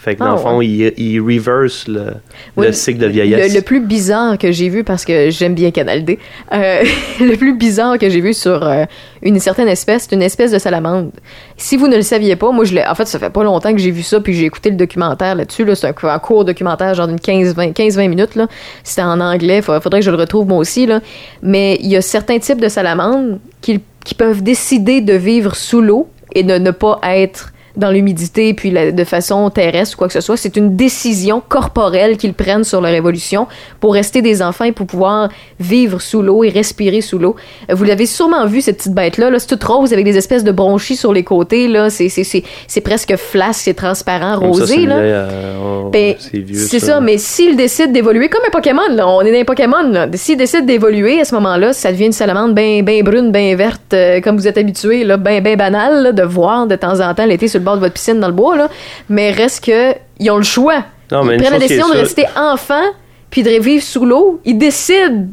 Fait 0.00 0.14
que 0.14 0.20
dans 0.20 0.26
Ah, 0.26 0.30
le 0.32 0.38
fond, 0.38 0.56
ouais. 0.58 0.94
ils 0.96 1.20
reverse 1.20 1.88
le, 1.88 2.12
Oui, 2.56 2.66
le 2.66 2.72
cycle 2.72 3.00
de 3.00 3.06
vieillesse. 3.08 3.50
Le, 3.52 3.56
le 3.56 3.62
plus 3.62 3.80
bizarre 3.80 4.38
que 4.38 4.52
j'ai 4.52 4.68
vu, 4.68 4.84
parce 4.84 5.04
que 5.04 5.28
j'aime 5.30 5.54
bien 5.54 5.72
Canal 5.72 6.04
D, 6.04 6.20
euh, 6.52 6.84
le 7.20 7.34
plus 7.36 7.52
bizarre 7.56 7.98
que 7.98 8.08
j'ai 8.08 8.20
vu 8.20 8.32
sur 8.32 8.62
euh, 8.62 8.84
une 9.22 9.40
certaine 9.40 9.66
espèce, 9.66 10.06
c'est 10.08 10.14
une 10.14 10.22
espèce 10.22 10.52
de 10.52 10.58
salamandre. 10.58 11.10
Si 11.56 11.76
vous 11.76 11.88
ne 11.88 11.96
le 11.96 12.02
saviez 12.02 12.36
pas, 12.36 12.52
moi, 12.52 12.64
je 12.64 12.74
l'ai, 12.74 12.86
en 12.86 12.94
fait, 12.94 13.06
ça 13.08 13.18
fait 13.18 13.30
pas 13.30 13.42
longtemps 13.42 13.72
que 13.72 13.78
j'ai 13.80 13.90
vu 13.90 14.02
ça, 14.02 14.20
puis 14.20 14.34
j'ai 14.34 14.44
écouté 14.44 14.70
le 14.70 14.76
documentaire 14.76 15.34
là-dessus. 15.34 15.64
Là, 15.64 15.74
c'est 15.74 15.88
un, 15.88 16.08
un 16.08 16.18
court 16.20 16.44
documentaire, 16.44 16.94
genre 16.94 17.08
d'une 17.08 17.16
15-20 17.16 17.72
15-20 17.72 18.08
minutes. 18.08 18.34
Là. 18.36 18.46
C'était 18.84 19.02
en 19.02 19.20
anglais, 19.20 19.62
fa- 19.62 19.80
faudrait 19.80 19.98
que 19.98 20.06
je 20.06 20.10
le 20.12 20.16
retrouve 20.16 20.46
moi 20.46 20.58
aussi. 20.58 20.86
Là. 20.86 21.00
Mais 21.42 21.76
il 21.80 21.88
y 21.88 21.96
a 21.96 22.02
certains 22.02 22.38
types 22.38 22.60
de 22.60 22.68
salamandres 22.68 23.38
qui, 23.60 23.80
qui 24.04 24.14
peuvent 24.14 24.44
décider 24.44 25.00
de 25.00 25.14
vivre 25.14 25.56
sous 25.56 25.80
l'eau 25.80 26.08
et 26.36 26.44
de 26.44 26.54
ne 26.56 26.70
pas 26.70 27.00
être 27.02 27.52
dans 27.76 27.90
l'humidité 27.90 28.54
puis 28.54 28.70
la- 28.70 28.92
de 28.92 29.04
façon 29.04 29.50
terrestre 29.50 29.94
ou 29.94 29.98
quoi 29.98 30.06
que 30.08 30.12
ce 30.14 30.20
soit. 30.20 30.36
C'est 30.36 30.56
une 30.56 30.74
décision 30.76 31.42
corporelle 31.48 32.16
qu'ils 32.16 32.34
prennent 32.34 32.64
sur 32.64 32.80
leur 32.80 32.92
évolution 32.92 33.46
pour 33.80 33.94
rester 33.94 34.22
des 34.22 34.42
enfants 34.42 34.64
et 34.64 34.72
pour 34.72 34.86
pouvoir 34.86 35.28
vivre 35.60 36.00
sous 36.00 36.22
l'eau 36.22 36.44
et 36.44 36.48
respirer 36.48 37.00
sous 37.00 37.18
l'eau. 37.18 37.36
Euh, 37.70 37.74
Vous 37.74 37.84
l'avez 37.84 38.06
sûrement 38.06 38.46
vu, 38.46 38.60
cette 38.60 38.78
petite 38.78 38.94
bête-là. 38.94 39.30
Là, 39.30 39.38
c'est 39.38 39.46
toute 39.46 39.62
rose 39.64 39.92
avec 39.92 40.04
des 40.04 40.16
espèces 40.16 40.44
de 40.44 40.52
bronchies 40.52 40.96
sur 40.96 41.12
les 41.12 41.24
côtés. 41.24 41.68
Là. 41.68 41.88
C'est, 41.90 42.80
presque 42.80 43.16
flasque, 43.16 43.60
c'est 43.64 43.74
transparent, 43.74 44.38
Comme 44.40 44.54
ça, 44.54 44.60
rosé. 44.60 44.74
c'est 44.74 44.86
là. 44.86 44.96
euh, 44.96 45.84
oh, 45.86 45.90
Ben, 45.90 46.14
c'est 46.18 46.80
ça, 46.80 47.00
mais 47.00 47.18
s'il 47.18 47.56
décide 47.56 47.92
d'évoluer, 47.92 48.28
comme 48.28 48.42
un 48.46 48.50
Pokémon, 48.50 48.88
là, 48.90 49.06
on 49.08 49.20
est 49.22 49.32
dans 49.32 49.38
un 49.40 49.44
Pokémon, 49.44 49.82
là. 49.90 50.06
S'il 50.14 50.36
décide 50.36 50.66
d'évoluer 50.66 51.20
à 51.20 51.24
ce 51.24 51.34
moment-là, 51.36 51.72
ça 51.72 51.92
devient 51.92 52.06
une 52.06 52.12
salamandre 52.12 52.54
bien 52.54 52.82
ben 52.82 53.02
brune, 53.02 53.30
bien 53.30 53.54
verte, 53.56 53.92
euh, 53.94 54.20
comme 54.20 54.36
vous 54.36 54.48
êtes 54.48 54.58
habitué, 54.58 55.04
là, 55.04 55.16
bien 55.16 55.40
ben 55.40 55.56
banal, 55.56 56.02
là, 56.02 56.12
de 56.12 56.22
voir 56.22 56.66
de 56.66 56.76
temps 56.76 57.00
en 57.00 57.14
temps 57.14 57.26
l'été 57.26 57.48
sur 57.48 57.58
le 57.60 57.64
bord 57.68 57.76
de 57.76 57.80
votre 57.80 57.94
piscine 57.94 58.20
dans 58.20 58.28
le 58.28 58.34
bois, 58.34 58.56
là. 58.56 58.68
Mais 59.08 59.30
reste 59.30 59.64
que, 59.64 59.94
ils 60.18 60.30
ont 60.30 60.36
le 60.36 60.42
choix. 60.42 60.84
Non, 61.10 61.24
mais 61.24 61.36
ils 61.36 61.40
prennent 61.40 61.52
la 61.52 61.58
décision 61.58 61.88
de 61.88 61.94
rester 61.94 62.24
enfant, 62.36 62.84
puis 63.30 63.42
de 63.42 63.50
vivre 63.50 63.82
sous 63.82 64.04
l'eau. 64.04 64.40
Ils 64.44 64.58
décident 64.58 65.26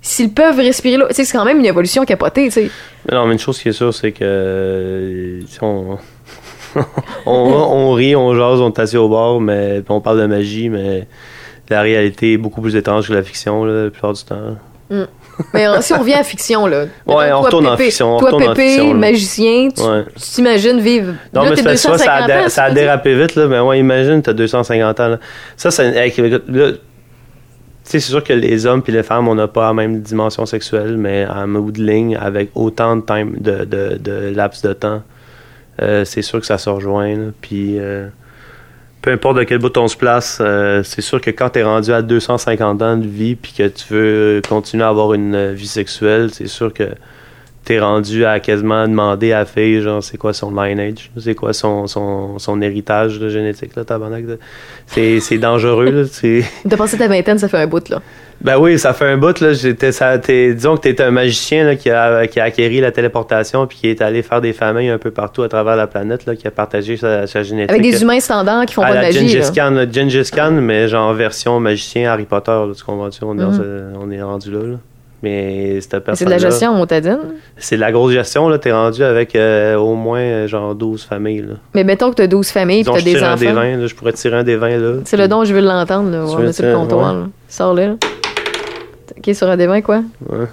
s'ils 0.00 0.32
peuvent 0.32 0.58
respirer 0.58 0.96
l'eau. 0.96 1.06
Tu 1.08 1.14
sais, 1.14 1.24
c'est 1.24 1.36
quand 1.36 1.44
même 1.44 1.58
une 1.58 1.66
évolution 1.66 2.04
capotée, 2.04 2.46
tu 2.46 2.52
sais. 2.52 2.70
Non, 3.10 3.26
mais 3.26 3.34
une 3.34 3.38
chose 3.38 3.58
qui 3.58 3.68
est 3.68 3.72
sûre, 3.72 3.92
c'est 3.94 4.12
que 4.12 4.24
euh, 4.24 5.40
si 5.46 5.58
on, 5.62 5.98
on, 7.26 7.32
on 7.32 7.92
rit, 7.92 8.16
on 8.16 8.34
jase, 8.34 8.60
on 8.60 8.70
est 8.70 8.78
assis 8.78 8.96
au 8.96 9.08
bord, 9.08 9.40
mais 9.40 9.82
on 9.88 10.00
parle 10.00 10.20
de 10.20 10.26
magie, 10.26 10.68
mais 10.68 11.06
la 11.70 11.80
réalité 11.80 12.34
est 12.34 12.38
beaucoup 12.38 12.60
plus 12.60 12.76
étrange 12.76 13.08
que 13.08 13.14
la 13.14 13.22
fiction 13.22 13.64
là, 13.64 13.84
la 13.84 13.90
plupart 13.90 14.12
du 14.12 14.24
temps. 14.24 14.56
Mais 15.52 15.66
euh, 15.66 15.80
si 15.80 15.92
on 15.92 15.98
revient 15.98 16.14
à 16.14 16.22
fiction, 16.24 16.66
là. 16.66 16.84
Ouais, 16.84 16.88
on 17.06 17.14
toi, 17.14 17.36
retourne 17.40 17.66
en 17.66 17.74
Pépé- 17.76 17.84
fiction, 17.86 18.16
on 18.16 18.18
Toi, 18.18 18.30
retourne 18.30 18.50
en 18.50 18.54
Pépé, 18.54 18.94
magicien, 18.94 19.68
tu 19.68 19.82
t'imagines 20.16 20.80
vivre. 20.80 21.14
Non, 21.32 21.42
mais 21.50 21.56
c'est 21.56 21.76
ça, 21.76 21.98
ça, 21.98 22.12
a, 22.14 22.22
250 22.22 22.26
dé- 22.26 22.32
ans, 22.32 22.48
ça 22.48 22.62
a 22.62 22.68
tu 22.68 22.70
peux 22.70 22.74
dire? 22.80 22.84
dérapé 22.84 23.14
vite, 23.14 23.34
là. 23.34 23.46
Mais 23.48 23.60
ouais, 23.60 23.78
imagine, 23.78 24.22
t'as 24.22 24.32
250 24.32 25.00
ans, 25.00 25.08
là. 25.08 25.18
Ça, 25.56 25.70
c'est. 25.70 26.12
c'est 27.82 28.00
sûr 28.00 28.24
que 28.24 28.32
les 28.32 28.66
hommes 28.66 28.82
puis 28.82 28.92
les 28.92 29.02
femmes, 29.02 29.28
on 29.28 29.34
n'a 29.34 29.48
pas 29.48 29.66
la 29.68 29.74
même 29.74 30.00
dimension 30.00 30.46
sexuelle, 30.46 30.96
mais 30.96 31.26
en 31.26 31.46
bout 31.48 31.72
de 31.72 31.82
ligne, 31.82 32.16
avec 32.16 32.50
autant 32.54 32.96
de 32.96 33.02
time, 33.02 33.34
de, 33.38 33.64
de, 33.64 33.98
de 33.98 34.32
laps 34.34 34.62
de 34.62 34.72
temps, 34.72 35.02
euh, 35.82 36.04
c'est 36.04 36.22
sûr 36.22 36.40
que 36.40 36.46
ça 36.46 36.56
se 36.58 36.70
rejoint. 36.70 37.14
Puis, 37.40 37.78
euh, 37.78 38.06
peu 39.04 39.12
importe 39.12 39.36
de 39.36 39.44
quel 39.44 39.58
bout 39.58 39.76
on 39.76 39.86
se 39.86 39.98
place, 39.98 40.38
euh, 40.40 40.82
c'est 40.82 41.02
sûr 41.02 41.20
que 41.20 41.30
quand 41.30 41.50
t'es 41.50 41.62
rendu 41.62 41.92
à 41.92 42.00
250 42.00 42.80
ans 42.80 42.96
de 42.96 43.06
vie 43.06 43.34
puis 43.34 43.52
que 43.52 43.68
tu 43.68 43.92
veux 43.92 44.40
continuer 44.48 44.82
à 44.82 44.88
avoir 44.88 45.12
une 45.12 45.34
euh, 45.34 45.52
vie 45.52 45.66
sexuelle, 45.66 46.30
c'est 46.32 46.46
sûr 46.46 46.72
que 46.72 46.84
t'es 47.64 47.78
rendu 47.80 48.24
à 48.24 48.40
quasiment 48.40 48.86
demander 48.86 49.32
à 49.32 49.38
la 49.40 49.44
fille, 49.46 49.80
genre, 49.80 50.02
c'est 50.02 50.18
quoi 50.18 50.32
son 50.32 50.50
lineage, 50.50 51.10
c'est 51.18 51.34
quoi 51.34 51.52
son, 51.52 51.86
son, 51.86 52.38
son 52.38 52.60
héritage 52.60 53.18
là, 53.20 53.28
génétique, 53.28 53.74
là, 53.76 53.84
tabarnak. 53.84 54.24
C'est, 54.86 55.20
c'est 55.20 55.38
dangereux, 55.38 55.90
là. 55.90 56.42
T'as 56.68 56.76
passé 56.76 56.98
ta 56.98 57.08
vingtaine, 57.08 57.38
ça 57.38 57.48
fait 57.48 57.58
un 57.58 57.66
bout, 57.66 57.88
là. 57.88 58.00
Ben 58.40 58.58
oui, 58.58 58.78
ça 58.78 58.92
fait 58.92 59.06
un 59.06 59.16
bout, 59.16 59.40
là. 59.40 59.52
Ça, 59.54 60.18
disons 60.18 60.76
que 60.76 60.82
t'es 60.88 61.00
un 61.02 61.10
magicien, 61.10 61.64
là, 61.64 61.76
qui 61.76 61.88
a, 61.88 62.26
qui 62.26 62.38
a 62.40 62.44
acquéri 62.44 62.80
la 62.80 62.90
téléportation 62.90 63.66
puis 63.66 63.78
qui 63.78 63.88
est 63.88 64.02
allé 64.02 64.22
faire 64.22 64.40
des 64.42 64.52
familles 64.52 64.90
un 64.90 64.98
peu 64.98 65.10
partout 65.10 65.42
à 65.42 65.48
travers 65.48 65.76
la 65.76 65.86
planète, 65.86 66.26
là, 66.26 66.36
qui 66.36 66.46
a 66.46 66.50
partagé 66.50 66.96
sa, 66.98 67.26
sa 67.26 67.42
génétique. 67.42 67.70
Avec 67.70 67.82
des 67.82 68.02
humains 68.02 68.20
standards 68.20 68.66
qui 68.66 68.74
font 68.74 68.82
à 68.82 68.86
pas 68.88 68.90
de 68.90 68.96
la 68.96 69.02
magie, 69.04 69.20
Gengis 69.28 69.38
là. 69.38 69.50
Khan, 69.54 69.70
là. 69.70 69.86
Gengis 69.90 70.30
Khan, 70.30 70.50
mais 70.50 70.88
genre 70.88 71.14
version 71.14 71.58
magicien 71.60 72.10
Harry 72.10 72.24
Potter, 72.24 72.50
là, 72.50 72.72
tu 72.76 72.84
comprends-tu? 72.84 73.24
On, 73.24 73.34
Mhm. 73.34 73.54
ce- 73.54 73.96
on 73.98 74.10
est 74.10 74.20
rendu 74.22 74.50
là, 74.50 74.58
là. 74.64 74.76
Mais 75.24 75.80
cette 75.80 75.90
personne 76.04 76.14
C'est 76.16 76.24
de 76.26 76.30
la 76.30 76.36
gestion 76.38 76.74
motadine. 76.74 77.18
C'est 77.56 77.76
de 77.76 77.80
la 77.80 77.90
grosse 77.92 78.12
gestion, 78.12 78.48
là. 78.50 78.58
T'es 78.58 78.72
rendu 78.72 79.02
avec 79.02 79.34
euh, 79.34 79.74
au 79.76 79.94
moins, 79.94 80.20
euh, 80.20 80.46
genre, 80.48 80.74
12 80.74 81.02
familles, 81.04 81.40
là. 81.40 81.54
Mais 81.74 81.82
mettons 81.82 82.10
que 82.10 82.16
t'as 82.16 82.26
12 82.26 82.48
familles 82.50 82.80
et 82.80 82.84
t'as 82.84 83.00
des 83.00 83.16
un 83.16 83.34
des 83.36 83.44
enfants. 83.46 83.54
20, 83.54 83.76
là. 83.78 83.86
Je 83.86 83.94
pourrais 83.94 84.12
tirer 84.12 84.36
un 84.36 84.44
des 84.44 84.56
20, 84.56 84.76
là. 84.76 84.92
C'est 85.06 85.16
le 85.16 85.26
don, 85.26 85.44
je 85.44 85.54
veux 85.54 85.60
l'entendre, 85.62 86.10
là. 86.10 86.24
On 86.24 86.52
sur 86.52 86.64
le 86.66 86.74
comptoir, 86.74 87.14
ouais. 87.14 87.20
là. 87.20 87.26
Sors-le, 87.48 87.86
là. 87.86 87.94
Ok, 89.16 89.34
sur 89.34 89.48
un 89.48 89.56
des 89.56 89.66
20, 89.66 89.80
quoi? 89.80 90.02
Ouais. 90.28 90.46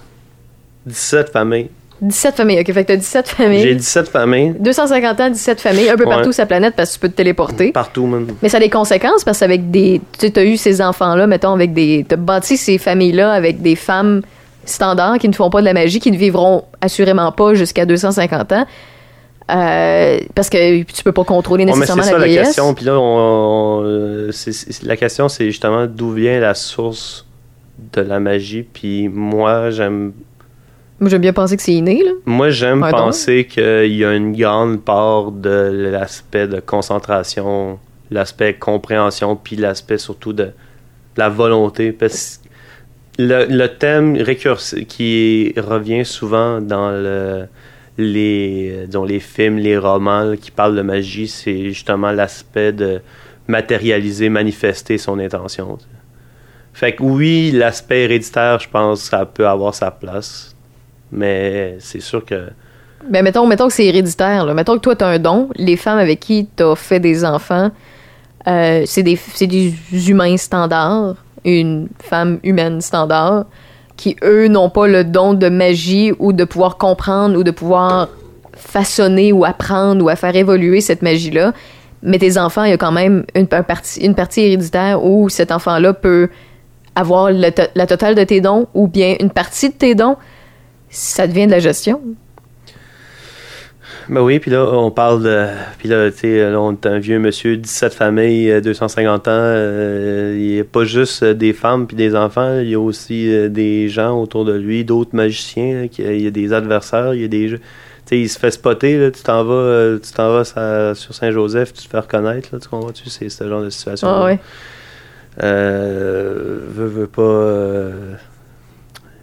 17 0.85 1.29
familles. 1.31 1.69
17 2.01 2.35
familles. 2.35 2.59
Ok, 2.61 2.71
fait 2.73 2.83
que 2.83 2.87
t'as 2.87 2.95
17 2.95 3.27
J'ai 3.37 3.43
familles. 3.43 3.75
17 3.75 4.07
familles. 4.09 4.55
250 4.59 5.19
ans, 5.19 5.29
17 5.29 5.61
familles, 5.61 5.89
un 5.89 5.95
peu 5.97 6.05
Ouais. 6.05 6.09
partout 6.15 6.31
sur 6.31 6.41
la 6.41 6.47
planète 6.47 6.73
parce 6.75 6.89
que 6.91 6.93
tu 6.95 6.99
peux 7.01 7.09
te 7.09 7.15
téléporter. 7.17 7.71
Partout, 7.71 8.07
man. 8.07 8.25
Mais 8.41 8.49
ça 8.49 8.57
a 8.57 8.59
des 8.59 8.69
conséquences 8.71 9.23
parce 9.23 9.39
qu'avec 9.39 9.69
des. 9.69 10.01
Tu 10.17 10.31
t'as 10.31 10.43
eu 10.43 10.57
ces 10.57 10.81
enfants-là, 10.81 11.27
mettons, 11.27 11.53
avec 11.53 11.73
des. 11.73 12.05
T'as 12.07 12.15
bâti 12.15 12.57
ces 12.57 12.77
familles-là 12.79 13.31
avec 13.31 13.61
des 13.61 13.75
femmes 13.75 14.21
standards 14.65 15.17
qui 15.19 15.27
ne 15.29 15.33
font 15.33 15.49
pas 15.49 15.59
de 15.61 15.65
la 15.65 15.73
magie, 15.73 15.99
qui 15.99 16.11
ne 16.11 16.17
vivront 16.17 16.65
assurément 16.81 17.31
pas 17.31 17.53
jusqu'à 17.53 17.85
250 17.85 18.51
ans. 18.51 18.65
Euh, 19.49 20.19
parce 20.33 20.49
que 20.49 20.83
tu 20.83 21.03
peux 21.03 21.11
pas 21.11 21.23
contrôler 21.25 21.65
nécessairement 21.65 22.03
c'est 22.03 22.11
la 22.13 22.19
ça 22.19 22.25
la 22.25 22.33
question. 22.43 22.73
Puis 22.73 22.85
là, 22.85 22.97
on, 22.97 23.79
on- 23.79 23.83
euh, 23.83 24.31
la 24.83 24.95
question, 24.95 25.27
c'est 25.27 25.45
justement 25.45 25.87
d'où 25.87 26.11
vient 26.13 26.39
la 26.39 26.53
source 26.53 27.25
de 27.93 28.01
la 28.01 28.19
magie. 28.19 28.63
Puis 28.63 29.09
moi, 29.09 29.71
j'aime 29.71 30.13
Moi, 30.99 31.09
j'aime 31.09 31.21
bien 31.21 31.33
penser 31.33 31.57
que 31.57 31.63
c'est 31.63 31.73
inné, 31.73 32.01
là. 32.03 32.11
Moi, 32.25 32.49
j'aime 32.51 32.81
penser 32.91 33.45
qu'il 33.45 33.93
y 33.93 34.05
a 34.05 34.13
une 34.13 34.33
grande 34.37 34.81
part 34.81 35.31
de 35.31 35.89
l'aspect 35.91 36.47
de 36.47 36.59
concentration, 36.61 37.77
l'aspect 38.09 38.53
compréhension, 38.53 39.35
puis 39.35 39.55
l'aspect 39.57 39.97
surtout 39.97 40.31
de 40.31 40.51
la 41.17 41.27
volonté. 41.27 41.91
Parce 41.91 42.39
le, 43.19 43.67
thème 43.67 44.17
qui 44.87 45.53
revient 45.57 46.05
souvent 46.05 46.61
dans 46.61 46.91
le- 46.91 47.47
les, 47.97 48.87
les 48.87 49.19
films, 49.19 49.57
les 49.57 49.77
romans 49.77 50.33
qui 50.39 50.51
parlent 50.51 50.75
de 50.75 50.81
magie, 50.81 51.27
c'est 51.27 51.65
justement 51.65 52.11
l'aspect 52.11 52.71
de 52.71 53.01
matérialiser, 53.47 54.29
manifester 54.29 54.97
son 54.97 55.19
intention. 55.19 55.77
Fait 56.73 56.93
que 56.93 57.03
oui, 57.03 57.51
l'aspect 57.51 58.03
héréditaire, 58.03 58.59
je 58.59 58.69
pense, 58.69 59.01
ça 59.01 59.25
peut 59.25 59.47
avoir 59.47 59.75
sa 59.75 59.91
place. 59.91 60.55
Mais 61.11 61.75
c'est 61.79 61.99
sûr 61.99 62.23
que. 62.23 62.47
Ben, 63.09 63.23
mettons, 63.23 63.45
mettons 63.45 63.67
que 63.67 63.73
c'est 63.73 63.85
héréditaire. 63.85 64.45
Mettons 64.53 64.75
que 64.75 64.81
toi, 64.81 64.95
tu 64.95 65.03
as 65.03 65.07
un 65.07 65.19
don. 65.19 65.49
Les 65.55 65.75
femmes 65.75 65.99
avec 65.99 66.21
qui 66.21 66.47
tu 66.55 66.63
as 66.63 66.75
fait 66.75 66.99
des 66.99 67.25
enfants, 67.25 67.71
euh, 68.47 68.83
c'est 68.85 69.03
des, 69.03 69.17
c'est 69.17 69.47
des 69.47 69.73
humains 70.07 70.37
standards, 70.37 71.15
une 71.45 71.87
femme 71.99 72.39
humaine 72.43 72.81
standard, 72.81 73.45
qui, 73.97 74.15
eux, 74.23 74.47
n'ont 74.47 74.69
pas 74.69 74.87
le 74.87 75.03
don 75.03 75.33
de 75.33 75.49
magie 75.49 76.11
ou 76.19 76.33
de 76.33 76.43
pouvoir 76.43 76.77
comprendre 76.77 77.37
ou 77.37 77.43
de 77.43 77.51
pouvoir 77.51 78.09
façonner 78.53 79.31
ou 79.31 79.45
apprendre 79.45 80.03
ou 80.03 80.09
à 80.09 80.15
faire 80.15 80.35
évoluer 80.35 80.81
cette 80.81 81.01
magie-là. 81.01 81.53
Mais 82.03 82.17
tes 82.17 82.37
enfants, 82.37 82.63
il 82.63 82.71
y 82.71 82.73
a 82.73 82.77
quand 82.77 82.91
même 82.91 83.25
une, 83.35 83.47
un 83.51 83.63
partie, 83.63 84.01
héréditaire 84.37 85.03
où 85.03 85.29
cet 85.29 85.51
enfant-là 85.51 85.93
peut 85.93 86.29
avoir 86.95 87.31
la 87.31 87.87
totale 87.87 88.15
de 88.15 88.23
tes 88.23 88.41
dons 88.41 88.67
ou 88.73 88.87
bien 88.87 89.15
une 89.19 89.29
partie 89.29 89.69
de 89.69 89.75
tes 89.75 89.95
dons. 89.95 90.17
Ça 90.89 91.27
devient 91.27 91.45
de 91.45 91.51
la 91.51 91.59
gestion. 91.59 92.01
Ben 94.11 94.19
oui, 94.21 94.39
puis 94.39 94.51
là, 94.51 94.65
on 94.73 94.91
parle 94.91 95.23
de. 95.23 95.45
Puis 95.77 95.87
là, 95.87 96.11
tu 96.11 96.17
sais, 96.17 96.51
là, 96.51 96.59
on 96.59 96.73
est 96.73 96.85
un 96.85 96.99
vieux 96.99 97.17
monsieur, 97.17 97.55
17 97.55 97.93
familles, 97.93 98.51
euh, 98.51 98.59
250 98.59 99.27
ans. 99.29 99.31
euh, 99.31 100.35
il 100.37 100.47
n'y 100.55 100.59
a 100.59 100.65
pas 100.65 100.83
juste 100.83 101.23
euh, 101.23 101.33
des 101.33 101.53
femmes 101.53 101.87
puis 101.87 101.95
des 101.95 102.13
enfants, 102.13 102.59
il 102.59 102.67
y 102.69 102.75
a 102.75 102.79
aussi 102.79 103.33
euh, 103.33 103.47
des 103.47 103.87
gens 103.87 104.19
autour 104.21 104.43
de 104.43 104.51
lui, 104.51 104.83
d'autres 104.83 105.15
magiciens. 105.15 105.83
là, 105.83 105.87
qui- 105.87 106.01
Il 106.03 106.21
y 106.21 106.27
a 106.27 106.31
des 106.31 106.51
adversaires, 106.51 107.13
il 107.13 107.21
y 107.21 107.23
a 107.23 107.29
des. 107.29 107.47
Tu 107.51 107.57
sais, 108.05 108.19
il 108.19 108.27
se 108.27 108.37
fait 108.37 108.51
spotter, 108.51 108.97
là, 108.97 109.11
tu 109.11 109.23
t'en 109.23 109.45
vas, 109.45 109.53
euh, 109.53 109.97
tu 109.97 110.11
t'en 110.11 110.33
vas 110.33 110.43
sa- 110.43 110.93
sur 110.93 111.13
Saint-Joseph, 111.15 111.71
tu 111.71 111.83
te 111.85 111.87
fais 111.89 111.99
reconnaître, 111.99 112.49
là, 112.51 112.59
tu 112.59 112.67
comprends-tu? 112.67 113.09
C'est 113.09 113.29
ce 113.29 113.47
genre 113.47 113.61
de 113.63 113.69
situation. 113.69 114.09
Ah 114.09 114.25
ouais. 114.25 114.39
Euh, 115.41 116.59
veut, 116.67 116.87
veut 116.87 117.07
pas. 117.07 117.21
euh, 117.21 117.91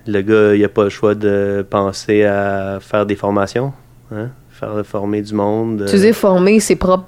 le 0.06 0.22
gars, 0.22 0.54
il 0.54 0.64
a 0.64 0.68
pas 0.70 0.84
le 0.84 0.88
choix 0.90 1.14
de 1.14 1.62
penser 1.68 2.24
à 2.24 2.78
faire 2.80 3.04
des 3.04 3.16
formations, 3.16 3.74
hein? 4.10 4.30
Faire 4.58 4.84
former 4.84 5.22
du 5.22 5.34
monde. 5.34 5.86
Tu 5.88 5.96
dis 5.96 6.12
former 6.12 6.60
ses 6.60 6.76
propres 6.76 7.06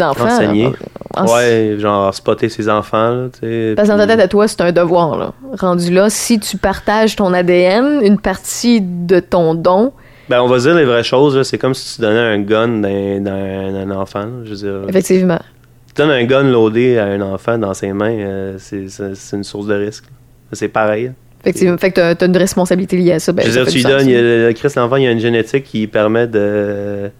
enfants. 0.00 0.24
Enseigner. 0.26 0.66
En- 1.14 1.26
Ouais, 1.26 1.76
genre 1.78 2.14
spotter 2.14 2.48
ses 2.48 2.68
enfants, 2.70 3.10
là. 3.10 3.28
Parce 3.30 3.40
que 3.40 3.92
dans 3.92 3.98
ta 3.98 4.06
tête 4.06 4.20
à 4.20 4.28
toi, 4.28 4.48
c'est 4.48 4.60
un 4.62 4.72
devoir. 4.72 5.18
Là. 5.18 5.32
Rendu 5.58 5.92
là, 5.92 6.08
si 6.08 6.40
tu 6.40 6.56
partages 6.56 7.16
ton 7.16 7.34
ADN, 7.34 8.00
une 8.02 8.18
partie 8.18 8.80
de 8.80 9.20
ton 9.20 9.54
don, 9.54 9.92
Ben, 10.30 10.40
on 10.40 10.46
va 10.46 10.58
dire 10.58 10.74
les 10.74 10.84
vraies 10.86 11.02
choses. 11.02 11.42
C'est 11.42 11.58
comme 11.58 11.74
si 11.74 11.96
tu 11.96 12.00
donnais 12.00 12.18
un 12.18 12.38
gun 12.40 12.68
d'un, 12.80 13.20
d'un 13.20 13.90
enfant, 13.90 14.20
là. 14.20 14.44
Je 14.44 14.50
veux 14.50 14.56
dire. 14.56 14.88
effectivement. 14.88 15.40
Tu 15.88 16.00
donnes 16.00 16.10
un 16.10 16.24
gun 16.24 16.44
loadé 16.44 16.96
à 16.96 17.04
un 17.04 17.20
enfant 17.20 17.58
dans 17.58 17.74
ses 17.74 17.92
mains, 17.92 18.16
euh, 18.18 18.54
c'est, 18.58 18.86
une 19.36 19.44
source 19.44 19.66
de 19.66 19.74
risque. 19.74 20.04
C'est 20.52 20.68
pareil. 20.68 21.12
Effectivement. 21.44 21.76
Fait 21.78 21.90
que 21.90 21.96
t'as, 21.96 22.14
t'as 22.14 22.26
une 22.26 22.36
responsabilité 22.36 22.96
liée 22.96 23.12
à 23.12 23.18
ça. 23.18 23.32
Ben, 23.32 23.44
je 23.44 23.50
veux 23.50 23.64
dire, 23.64 23.66
tu 23.72 23.78
lui 23.78 23.84
donnes, 23.84 24.08
le 24.08 24.52
Christ, 24.52 24.76
l'enfant, 24.76 24.96
il 24.96 25.04
y 25.04 25.06
a 25.06 25.10
une 25.10 25.18
génétique 25.20 25.64
qui 25.64 25.86
permet 25.86 26.26
de. 26.26 27.10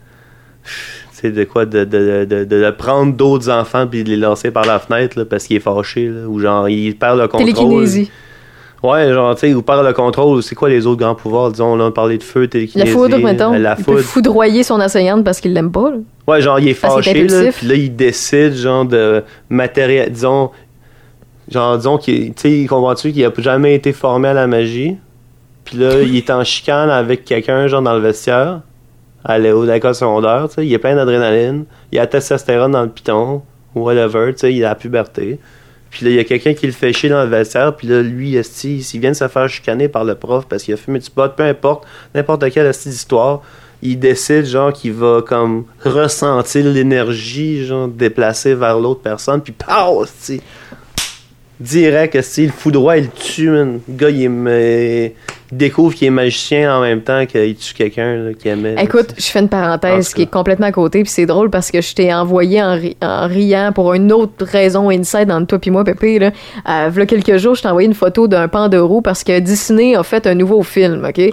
Tu 0.65 1.29
sais, 1.29 1.31
de 1.31 1.45
quoi 1.45 1.67
De, 1.67 1.85
de, 1.85 2.25
de, 2.45 2.71
prendre 2.71 3.15
d'autres 3.17 3.51
enfants 3.51 3.87
puis 3.87 4.05
de 4.05 4.09
les 4.11 4.17
lancer 4.17 4.51
par 4.51 4.65
la 4.65 4.79
fenêtre 4.79 5.19
là, 5.19 5.25
parce 5.25 5.45
qu'il 5.45 5.57
est 5.57 5.61
fâché, 5.61 6.07
là, 6.09 6.27
ou 6.29 6.39
genre, 6.41 6.69
il 6.69 6.97
perd 6.97 7.19
le 7.19 7.27
contrôle. 7.29 7.53
Télékinésie. 7.53 8.11
Ouais, 8.83 9.13
genre, 9.13 9.33
tu 9.37 9.47
sais, 9.47 9.55
ou 9.55 9.63
perd 9.63 9.85
le 9.87 9.93
contrôle. 9.93 10.43
C'est 10.43 10.57
quoi 10.57 10.69
les 10.69 10.87
autres 10.87 10.99
grands 11.01 11.15
pouvoirs 11.15 11.53
Disons, 11.53 11.77
là, 11.77 11.85
on 11.85 11.93
parlait 11.93 12.19
de 12.19 12.23
feu, 12.25 12.43
La 12.43 12.49
télékinésie. 12.49 12.91
foudre, 12.91 13.19
mettons. 13.19 13.53
La 13.53 13.77
il 13.79 13.85
peut 13.85 13.93
foudre. 13.93 14.01
foudroyer 14.01 14.63
son 14.65 14.81
enseignante 14.81 15.23
parce 15.25 15.41
qu'il 15.41 15.53
l'aime 15.53 15.71
pas. 15.71 15.91
là. 15.91 15.97
Ouais, 16.27 16.41
genre, 16.41 16.59
il 16.59 16.69
est 16.69 16.81
Parce 16.81 16.95
fâché, 16.97 17.27
là, 17.29 17.51
puis 17.53 17.67
là, 17.69 17.75
il 17.77 17.95
décide, 17.95 18.55
genre, 18.55 18.85
de 18.85 19.23
matériel. 19.49 20.11
Disons, 20.11 20.51
genre, 21.51 21.77
disons 21.77 21.99
qu'il, 21.99 22.33
tu 22.35 22.63
sais, 22.63 22.67
comprends-tu 22.67 23.13
qu'il 23.13 23.25
a 23.25 23.33
jamais 23.39 23.75
été 23.75 23.93
formé 23.93 24.29
à 24.29 24.35
la 24.35 24.47
magie, 24.47 24.97
puis 25.65 25.79
là, 25.79 26.03
il 26.03 26.17
est 26.17 26.31
en 26.31 26.45
chicane 26.45 26.91
avec 26.91 27.25
quelqu'un, 27.25 27.67
genre, 27.67 27.83
dans 27.83 27.95
le 27.95 28.01
vestiaire, 28.01 28.61
à 29.25 29.39
l'école 29.39 29.95
secondaire, 29.95 30.49
tu 30.49 30.57
sais, 30.57 30.67
il 30.67 30.73
est 30.73 30.79
plein 30.79 30.95
d'adrénaline, 30.95 31.65
il 31.93 31.99
a 31.99 32.07
testostérone 32.07 32.73
dans 32.73 32.83
le 32.83 32.89
piton, 32.89 33.43
whatever, 33.75 34.33
tu 34.33 34.41
sais, 34.41 34.53
il 34.53 34.65
a 34.65 34.71
la 34.71 34.75
puberté. 34.75 35.39
Puis 35.91 36.07
là, 36.07 36.11
il 36.11 36.17
y 36.17 36.21
a 36.21 36.25
quelqu'un 36.25 36.55
qui 36.55 36.67
le 36.67 36.73
fait 36.73 36.93
chier 36.93 37.11
dans 37.11 37.23
le 37.23 37.29
vestiaire, 37.29 37.77
puis 37.77 37.87
là, 37.87 38.01
lui, 38.03 38.35
esti, 38.35 38.83
s'il 38.83 39.01
vient 39.01 39.11
de 39.11 39.17
se 39.17 39.29
faire 39.29 39.49
chicaner 39.49 39.89
par 39.89 40.05
le 40.05 40.15
prof 40.15 40.47
parce 40.49 40.63
qu'il 40.63 40.73
a 40.75 40.77
fumé 40.77 40.99
du 40.99 41.11
pot, 41.11 41.31
peu 41.37 41.43
importe, 41.43 41.85
n'importe 42.15 42.51
quelle 42.51 42.67
esti 42.67 42.89
d'histoire, 42.89 43.43
il 43.83 43.99
décide, 43.99 44.47
genre, 44.47 44.73
qu'il 44.73 44.93
va, 44.93 45.23
comme, 45.27 45.65
ressentir 45.85 46.65
l'énergie, 46.65 47.67
genre, 47.67 47.89
déplacer 47.89 48.55
vers 48.55 48.79
l'autre 48.79 49.03
personne, 49.03 49.41
puis 49.43 49.53
pow. 49.53 50.07
Direct, 51.63 52.17
esti, 52.17 52.47
le 52.47 52.53
foudroie, 52.53 52.97
il 52.97 53.11
tue, 53.11 53.51
man. 53.51 53.81
Le 53.89 53.95
gars, 53.95 54.11
il, 54.11 54.25
est, 54.49 55.15
il 55.53 55.59
découvre 55.59 55.95
qu'il 55.95 56.09
est 56.09 56.11
magicien 56.11 56.75
en 56.77 56.81
même 56.81 57.03
temps 57.03 57.27
qu'il 57.27 57.55
tue 57.57 57.75
quelqu'un, 57.75 58.17
là, 58.17 58.31
qu'il 58.33 58.51
aimait. 58.51 58.75
là, 58.75 58.83
Écoute, 58.83 59.15
je 59.19 59.27
fais 59.27 59.39
une 59.41 59.45
En 59.45 59.49
parenthèse 59.49 60.15
qui 60.15 60.23
est 60.23 60.31
complètement 60.31 60.67
à 60.67 60.73
côté, 60.73 61.03
puis 61.03 61.11
c'est 61.13 61.27
drôle 61.27 61.51
parce 61.51 61.71
que 61.71 61.81
je 61.83 61.95
t'ai 61.95 62.13
envoyé 62.13 62.63
en, 62.63 62.73
ri- 62.75 62.97
en 63.03 63.27
riant 63.29 63.71
pour 63.75 63.93
une 63.93 64.11
autre 64.13 64.47
raison 64.47 64.89
inside 64.91 65.31
entre 65.31 65.47
toi 65.49 65.59
puis 65.59 65.71
moi, 65.71 65.85
Pépé. 65.85 66.19
Là. 66.19 66.31
Euh, 66.69 66.89
v'là 66.91 67.05
quelques 67.07 67.37
jours, 67.37 67.55
je 67.55 67.63
t'ai 67.63 67.69
envoyé 67.69 67.87
une 67.87 67.95
photo 67.95 68.29
d'un 68.29 68.49
pan 68.49 68.69
de 68.69 68.79
roue 68.79 69.03
parce 69.03 69.23
que 69.25 69.39
Disney 69.41 69.95
a 69.95 70.03
fait 70.03 70.27
un 70.27 70.35
nouveau 70.35 70.63
film, 70.63 71.05
OK? 71.07 71.19
Ouais. 71.19 71.31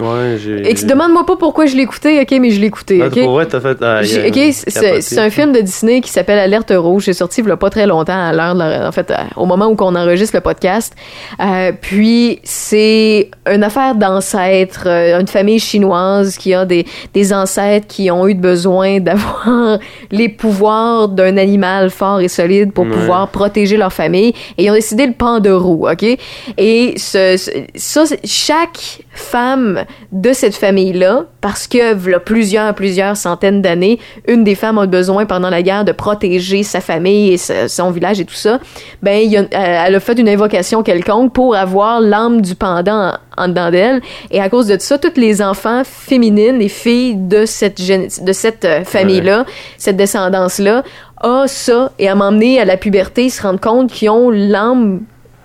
Et 0.64 0.74
que 0.74 0.84
demande-moi 0.86 1.24
pas 1.24 1.36
pourquoi 1.36 1.64
je 1.66 1.76
l'ai 1.76 1.82
écouté, 1.82 2.20
OK, 2.20 2.30
mais 2.40 2.50
je 2.50 2.60
l'ai 2.60 2.66
écouté, 2.66 3.00
Ah, 3.02 3.06
OK? 3.06 3.48
T'as 3.48 3.60
fait. 3.60 3.78
ah, 3.82 4.00
il 4.02 4.18
a 4.48 4.52
c'est- 5.00 5.18
un 5.18 5.30
film 5.30 5.52
de 5.52 5.60
Disney 5.60 6.00
qui 6.02 6.10
s'appelle 6.10 6.38
Alerte 6.38 6.72
Rouge. 6.76 7.04
C'est 7.06 7.12
sorti 7.14 7.40
il 7.40 7.48
y 7.48 7.50
a 7.50 7.56
pas 7.56 7.70
très 7.70 7.86
longtemps, 7.86 8.12
à 8.28 8.32
l'heure, 8.32 8.86
en 8.86 8.92
fait, 8.92 9.10
euh, 9.10 9.14
au 9.36 9.46
moment 9.46 9.66
où 9.68 9.76
on 9.80 9.94
enregistre 9.96 10.36
le 10.36 10.40
podcast. 10.42 10.94
Euh, 11.40 11.72
puis 11.80 12.38
c'est 12.44 13.30
une 13.50 13.62
affaire 13.64 13.94
d'ancêtres, 14.14 14.84
euh, 14.86 15.20
une 15.20 15.26
famille 15.28 15.58
chinoise 15.58 16.36
qui 16.36 16.52
a 16.54 16.64
des, 16.64 16.86
des 17.14 17.32
ancêtres 17.32 17.86
qui 17.86 18.10
ont 18.10 18.26
eu 18.26 18.34
besoin 18.34 19.00
d'avoir 19.06 19.78
les 20.10 20.28
pouvoirs 20.28 21.08
d'un 21.08 21.36
animal 21.36 21.90
fort 21.90 22.20
et 22.20 22.28
solide 22.28 22.72
pour 22.72 22.84
Ouais. 22.84 22.90
pouvoir 22.92 23.28
protéger 23.28 23.76
leur 23.76 23.92
famille. 23.92 24.32
Et 24.58 24.64
ils 24.64 24.70
ont 24.70 24.74
décidé 24.74 25.06
le 25.06 25.12
pan 25.12 25.38
de 25.40 25.50
roue, 25.50 25.86
ok? 25.88 26.04
Et 26.58 26.94
ce, 26.96 27.36
ce- 27.36 27.50
ça, 27.76 28.04
chaque 28.24 29.00
femme 29.20 29.84
de 30.12 30.32
cette 30.32 30.56
famille-là, 30.56 31.24
parce 31.40 31.68
que 31.68 31.94
v'là 31.94 32.18
plusieurs, 32.18 32.74
plusieurs 32.74 33.16
centaines 33.16 33.62
d'années, 33.62 33.98
une 34.26 34.42
des 34.42 34.54
femmes 34.54 34.78
a 34.78 34.86
besoin 34.86 35.26
pendant 35.26 35.50
la 35.50 35.62
guerre 35.62 35.84
de 35.84 35.92
protéger 35.92 36.62
sa 36.62 36.80
famille 36.80 37.32
et 37.32 37.36
sa- 37.36 37.68
son 37.68 37.90
village 37.90 38.18
et 38.20 38.24
tout 38.24 38.34
ça, 38.34 38.58
ben 39.02 39.18
il 39.22 39.36
a- 39.36 39.40
euh, 39.40 39.84
elle 39.86 39.94
a 39.94 40.00
fait 40.00 40.18
une 40.18 40.28
invocation 40.28 40.82
quelconque 40.82 41.32
pour 41.32 41.54
avoir 41.54 42.00
l'âme 42.00 42.40
du 42.40 42.54
pendant 42.54 43.10
en, 43.36 43.44
en 43.44 43.48
dedans 43.48 43.70
d'elle. 43.70 44.00
Et 44.30 44.40
à 44.40 44.48
cause 44.48 44.66
de 44.66 44.76
ça, 44.78 44.98
tous 44.98 45.16
les 45.20 45.40
enfants 45.42 45.82
féminines, 45.84 46.58
les 46.58 46.68
filles 46.68 47.14
de 47.16 47.44
cette, 47.46 47.80
de 47.80 48.32
cette 48.32 48.64
euh, 48.64 48.84
famille-là, 48.84 49.44
cette 49.78 49.96
descendance-là, 49.96 50.82
a 51.22 51.44
ça. 51.46 51.92
Et 51.98 52.08
à 52.08 52.14
m'emmener 52.14 52.60
à 52.60 52.64
la 52.64 52.76
puberté, 52.76 53.24
ils 53.26 53.30
se 53.30 53.42
rendent 53.42 53.60
compte 53.60 53.92
qu'ils 53.92 54.10
ont 54.10 54.30
l'âme 54.30 55.00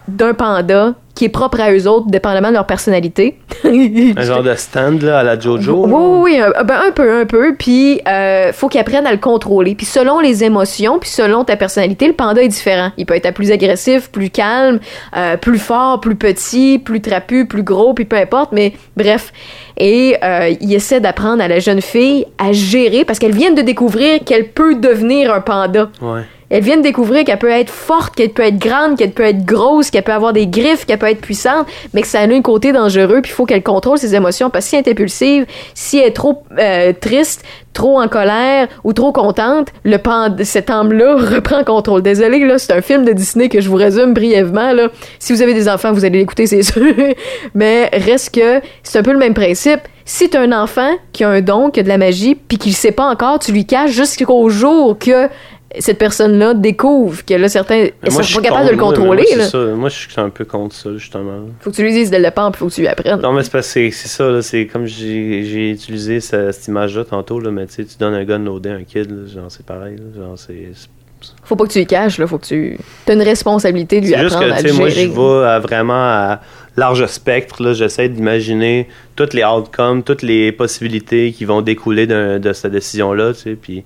d'un 0.08 0.34
panda 0.34 0.94
qui 1.16 1.26
est 1.26 1.30
propre 1.30 1.62
à 1.62 1.72
eux 1.72 1.88
autres, 1.88 2.08
dépendamment 2.08 2.50
de 2.50 2.54
leur 2.54 2.68
personnalité. 2.68 3.40
Un 3.64 4.22
genre 4.22 4.44
de 4.44 4.54
stand, 4.54 5.02
là, 5.02 5.20
à 5.20 5.24
la 5.24 5.40
Jojo. 5.40 5.86
Oui, 5.86 5.94
oui, 5.94 6.20
oui, 6.36 6.40
un, 6.40 6.64
ben, 6.64 6.82
un 6.88 6.92
peu, 6.92 7.22
un 7.22 7.26
peu. 7.26 7.56
Puis, 7.58 8.02
euh, 8.06 8.52
faut 8.52 8.68
qu'ils 8.68 8.82
apprennent 8.82 9.08
à 9.08 9.14
le 9.14 9.18
contrôler. 9.18 9.76
Puis, 9.76 9.86
selon 9.86 10.20
les 10.20 10.44
émotions, 10.44 11.00
puis 11.00 11.10
selon 11.10 11.46
ta 11.46 11.56
personnalité, 11.56 12.08
le 12.08 12.14
panda 12.14 12.44
est 12.44 12.50
différent. 12.50 12.92
Il 12.98 13.06
peut 13.06 13.16
être 13.16 13.34
plus 13.34 13.52
agressif, 13.52 14.12
plus 14.12 14.30
calme, 14.30 14.80
euh, 15.16 15.38
plus 15.38 15.58
fort, 15.58 16.02
plus 16.02 16.16
petit, 16.16 16.80
plus 16.80 17.00
trapu, 17.00 17.46
plus 17.46 17.64
gros, 17.64 17.94
puis 17.94 18.04
peu 18.04 18.18
importe. 18.18 18.52
Mais 18.52 18.74
bref. 18.98 19.32
Et 19.78 20.18
euh, 20.22 20.54
il 20.60 20.74
essaie 20.74 21.00
d'apprendre 21.00 21.42
à 21.42 21.48
la 21.48 21.60
jeune 21.60 21.82
fille 21.82 22.26
à 22.38 22.52
gérer 22.52 23.06
parce 23.06 23.20
qu'elle 23.20 23.36
vient 23.36 23.52
de 23.52 23.62
découvrir 23.62 24.20
qu'elle 24.26 24.50
peut 24.50 24.76
devenir 24.76 25.34
un 25.34 25.42
panda. 25.42 25.90
Ouais. 26.02 26.22
Elle 26.56 26.64
vient 26.64 26.78
de 26.78 26.84
découvrir 26.84 27.26
qu'elle 27.26 27.38
peut 27.38 27.50
être 27.50 27.70
forte, 27.70 28.16
qu'elle 28.16 28.30
peut 28.30 28.44
être 28.44 28.58
grande, 28.58 28.98
qu'elle 28.98 29.12
peut 29.12 29.26
être 29.26 29.44
grosse, 29.44 29.92
qu'elle 29.92 30.04
peut 30.04 30.14
avoir 30.14 30.32
des 30.32 30.48
griffes, 30.48 30.86
qu'elle 30.86 31.00
peut 31.00 31.10
être 31.10 31.20
puissante, 31.20 31.68
mais 31.94 32.02
que 32.02 32.08
ça 32.08 32.22
a 32.22 32.24
un 32.24 32.42
côté 32.42 32.72
dangereux, 32.72 33.20
puis 33.22 33.30
il 33.32 33.36
faut 33.36 33.46
qu'elle 33.46 33.62
contrôle 33.62 33.98
ses 33.98 34.16
émotions, 34.16 34.50
parce 34.50 34.64
que 34.64 34.70
si 34.70 34.76
elle 34.78 34.88
est 34.88 34.92
impulsive, 34.92 35.46
si 35.74 35.98
elle 35.98 36.08
est 36.08 36.12
trop 36.12 36.44
euh, 36.58 36.94
triste, 36.94 37.44
trop 37.74 38.00
en 38.00 38.08
colère 38.08 38.70
ou 38.86 38.94
trop 38.94 39.12
contente, 39.12 39.68
le 39.84 39.98
pan 39.98 40.34
cet 40.44 40.70
âme-là 40.70 41.16
reprend 41.36 41.66
contrôle. 41.66 42.02
Désolé, 42.02 42.40
là, 42.40 42.58
c'est 42.58 42.72
un 42.72 42.82
film 42.82 43.04
de 43.04 43.12
Disney 43.12 43.50
que 43.50 43.60
je 43.60 43.68
vous 43.68 43.76
résume 43.76 44.14
brièvement. 44.14 44.72
Si 45.20 45.34
vous 45.34 45.42
avez 45.42 45.54
des 45.54 45.68
enfants, 45.68 45.92
vous 45.92 46.06
allez 46.06 46.20
l'écouter, 46.20 46.48
c'est 46.48 46.64
sûr. 46.64 46.82
mais 47.54 47.90
reste 47.92 48.34
que 48.34 48.62
c'est 48.82 48.98
un 48.98 49.04
peu 49.04 49.12
le 49.12 49.20
même 49.20 49.34
principe. 49.34 49.82
Si 50.08 50.30
t'as 50.30 50.42
un 50.42 50.52
enfant 50.52 50.92
qui 51.14 51.24
a 51.24 51.30
un 51.30 51.42
don, 51.42 51.72
qui 51.72 51.80
a 51.80 51.84
de 51.84 51.88
la 51.88 51.98
magie, 51.98 52.36
puis 52.36 52.60
qu'il 52.60 52.76
sait 52.76 52.92
pas 52.92 53.10
encore, 53.10 53.40
tu 53.40 53.52
lui 53.52 53.66
caches 53.66 53.90
jusqu'au 53.90 54.50
jour 54.50 55.00
que 55.00 55.28
cette 55.80 55.98
personne-là 55.98 56.54
découvre 56.54 57.24
que 57.26 57.34
là, 57.34 57.48
certains 57.50 57.88
Mais 58.04 58.10
sont 58.10 58.42
pas 58.42 58.42
capables 58.50 58.68
de 58.68 58.72
le 58.72 58.78
contrôler. 58.78 59.26
Moi, 59.30 59.38
là. 59.38 59.44
ça. 59.50 59.58
Moi, 59.58 59.90
je 59.90 59.96
suis 59.96 60.08
un 60.18 60.30
peu 60.30 60.46
contre 60.46 60.76
ça, 60.76 60.90
justement. 60.98 61.42
Faut 61.60 61.72
que 61.72 61.76
tu 61.76 61.84
lui 61.84 61.92
dises 61.94 62.12
de 62.12 62.18
le 62.18 62.32
pas, 62.32 62.50
puis 62.52 62.60
faut 62.60 62.68
que 62.68 62.74
tu 62.74 62.82
lui 62.82 62.88
apprennes. 62.88 63.20
Non, 63.22 63.34
mais 63.34 63.44
c'est 63.44 63.52
parce 63.52 63.74
que 63.74 63.90
c'est 63.92 64.08
ça, 64.08 64.30
là, 64.30 64.42
c'est 64.42 64.66
comme 64.68 64.86
j'ai 64.86 65.72
utilisé 65.72 66.20
ce- 66.20 66.52
cette 66.52 66.68
image-là 66.68 67.04
tantôt, 67.06 67.40
là, 67.40 67.52
mais 67.52 67.66
tu 67.68 67.74
sais, 67.74 67.86
tu 67.86 67.98
donnes 67.98 68.14
un 68.14 68.24
gun 68.24 68.40
loadé 68.40 68.70
à 68.70 68.74
un 68.74 68.84
kid, 68.84 69.10
là, 69.10 69.28
genre, 69.28 69.50
c'est 69.50 69.66
pareil, 69.66 69.98
là, 69.98 70.04
genre, 70.26 70.38
c'est... 70.38 70.72
Faut 71.44 71.56
pas 71.56 71.66
que 71.66 71.72
tu 71.72 71.80
lui 71.80 71.88
caches, 71.88 72.20
là. 72.20 72.28
Faut 72.28 72.38
que 72.38 72.46
tu. 72.46 72.78
T'as 73.06 73.14
une 73.16 73.22
responsabilité 73.24 74.00
de 74.00 74.06
lui 74.06 74.14
C'est 74.14 74.20
juste 74.22 74.36
apprendre 74.36 74.54
que, 74.54 74.60
à 74.60 74.62
le 74.62 74.74
moi, 74.74 74.90
je 74.90 75.00
vais 75.08 75.48
à 75.48 75.60
vraiment 75.60 75.94
à 75.96 76.40
large 76.78 77.06
spectre, 77.08 77.64
là, 77.64 77.74
j'essaie 77.74 78.10
d'imaginer 78.10 78.88
toutes 79.16 79.34
les 79.34 79.44
outcomes, 79.44 80.04
toutes 80.04 80.22
les 80.22 80.52
possibilités 80.52 81.32
qui 81.32 81.46
vont 81.46 81.62
découler 81.62 82.06
d'un- 82.06 82.38
de 82.38 82.54
cette 82.54 82.74
tu 82.74 82.82
sais, 82.82 83.58
puis... 83.60 83.84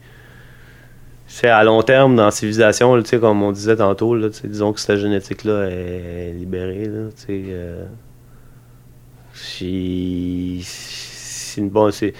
C'est 1.31 1.47
à 1.47 1.63
long 1.63 1.83
terme 1.83 2.15
dans 2.15 2.25
la 2.25 2.31
civilisation, 2.31 2.95
là, 2.95 3.03
comme 3.19 3.43
on 3.43 3.51
disait 3.51 3.75
tantôt, 3.75 4.15
là, 4.15 4.29
disons 4.43 4.73
que 4.73 4.79
cette 4.79 4.97
génétique-là 4.97 5.69
est 5.69 6.33
libérée, 6.33 6.85
là, 6.85 7.09
euh, 7.29 7.85
c'est 9.33 10.57
c'est, 10.63 12.13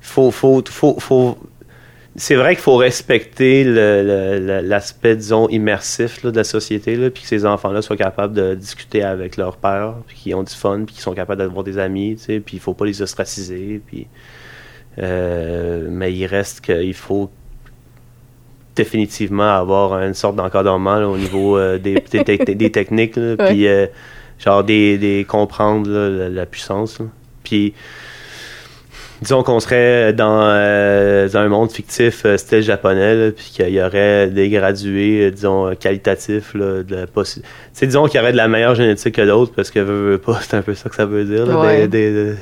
faut, 0.00 0.32
faut, 0.32 0.64
faut, 0.68 0.98
faut, 0.98 1.38
c'est 2.16 2.34
vrai 2.34 2.56
qu'il 2.56 2.62
faut 2.62 2.76
respecter 2.76 3.62
l'aspect, 3.64 5.14
disons, 5.14 5.48
immersif 5.48 6.24
de 6.24 6.30
la 6.30 6.44
société, 6.44 6.96
puis 7.10 7.22
que 7.22 7.28
ces 7.28 7.46
enfants-là 7.46 7.82
soient 7.82 7.96
capables 7.96 8.34
de 8.34 8.56
discuter 8.56 9.04
avec 9.04 9.36
leur 9.36 9.58
père, 9.58 9.94
puis 10.08 10.16
qu'ils 10.16 10.34
ont 10.34 10.42
du 10.42 10.52
fun, 10.52 10.82
puis 10.84 10.96
qu'ils 10.96 11.04
sont 11.04 11.14
capables 11.14 11.40
d'avoir 11.40 11.62
des 11.62 11.78
amis, 11.78 12.16
puis 12.26 12.56
il 12.56 12.60
faut 12.60 12.74
pas 12.74 12.84
les 12.84 13.00
ostraciser, 13.00 13.80
euh, 14.98 15.86
mais 15.88 16.12
il 16.12 16.26
reste 16.26 16.62
qu'il 16.62 16.94
faut 16.94 17.30
définitivement 18.76 19.56
avoir 19.56 19.98
une 20.02 20.14
sorte 20.14 20.36
d'encadrement 20.36 20.96
au 20.98 21.16
niveau 21.18 21.56
euh, 21.58 21.78
des, 21.78 21.94
des, 22.10 22.20
tec- 22.22 22.56
des 22.56 22.70
techniques, 22.70 23.16
là, 23.16 23.34
Ouais. 23.38 23.46
puis 23.48 23.66
euh, 23.66 23.86
genre 24.38 24.62
des, 24.62 24.98
des 24.98 25.24
comprendre 25.26 25.90
là, 25.90 26.08
la, 26.10 26.28
la 26.28 26.46
puissance. 26.46 27.00
là. 27.00 27.06
Puis 27.42 27.72
disons 29.22 29.42
qu'on 29.42 29.60
serait 29.60 30.12
dans, 30.12 30.40
euh, 30.42 31.26
dans 31.28 31.38
un 31.38 31.48
monde 31.48 31.70
fictif 31.72 32.26
style 32.36 32.60
japonais, 32.60 33.30
puis 33.32 33.50
qu'il 33.54 33.70
y 33.70 33.82
aurait 33.82 34.26
des 34.28 34.50
gradués, 34.50 35.30
disons, 35.30 35.74
qualitatifs, 35.74 36.52
là, 36.54 36.82
de 36.82 36.94
la 36.96 37.06
disons 37.86 38.06
qu'il 38.08 38.18
y 38.18 38.22
aurait 38.22 38.32
de 38.32 38.36
la 38.36 38.46
meilleure 38.48 38.74
génétique 38.74 39.14
que 39.14 39.22
d'autres, 39.26 39.52
parce 39.56 39.70
que 39.70 39.78
veut, 39.80 40.10
veut 40.10 40.18
pas, 40.18 40.38
c'est 40.42 40.56
un 40.56 40.62
peu 40.62 40.74
ça 40.74 40.90
que 40.90 40.96
ça 40.96 41.06
veut 41.06 41.24
dire. 41.24 41.46
là, 41.46 41.58
Ouais. 41.60 41.88
des- 41.88 42.12
des- 42.12 42.34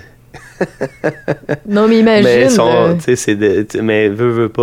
Non, 1.68 1.86
mais 1.86 1.98
imagine. 2.00 2.24
mais 2.24 2.48
son- 2.48 2.96
de- 3.36 3.66
mais 3.80 4.08
veut, 4.08 4.30
veut 4.30 4.48
pas. 4.48 4.62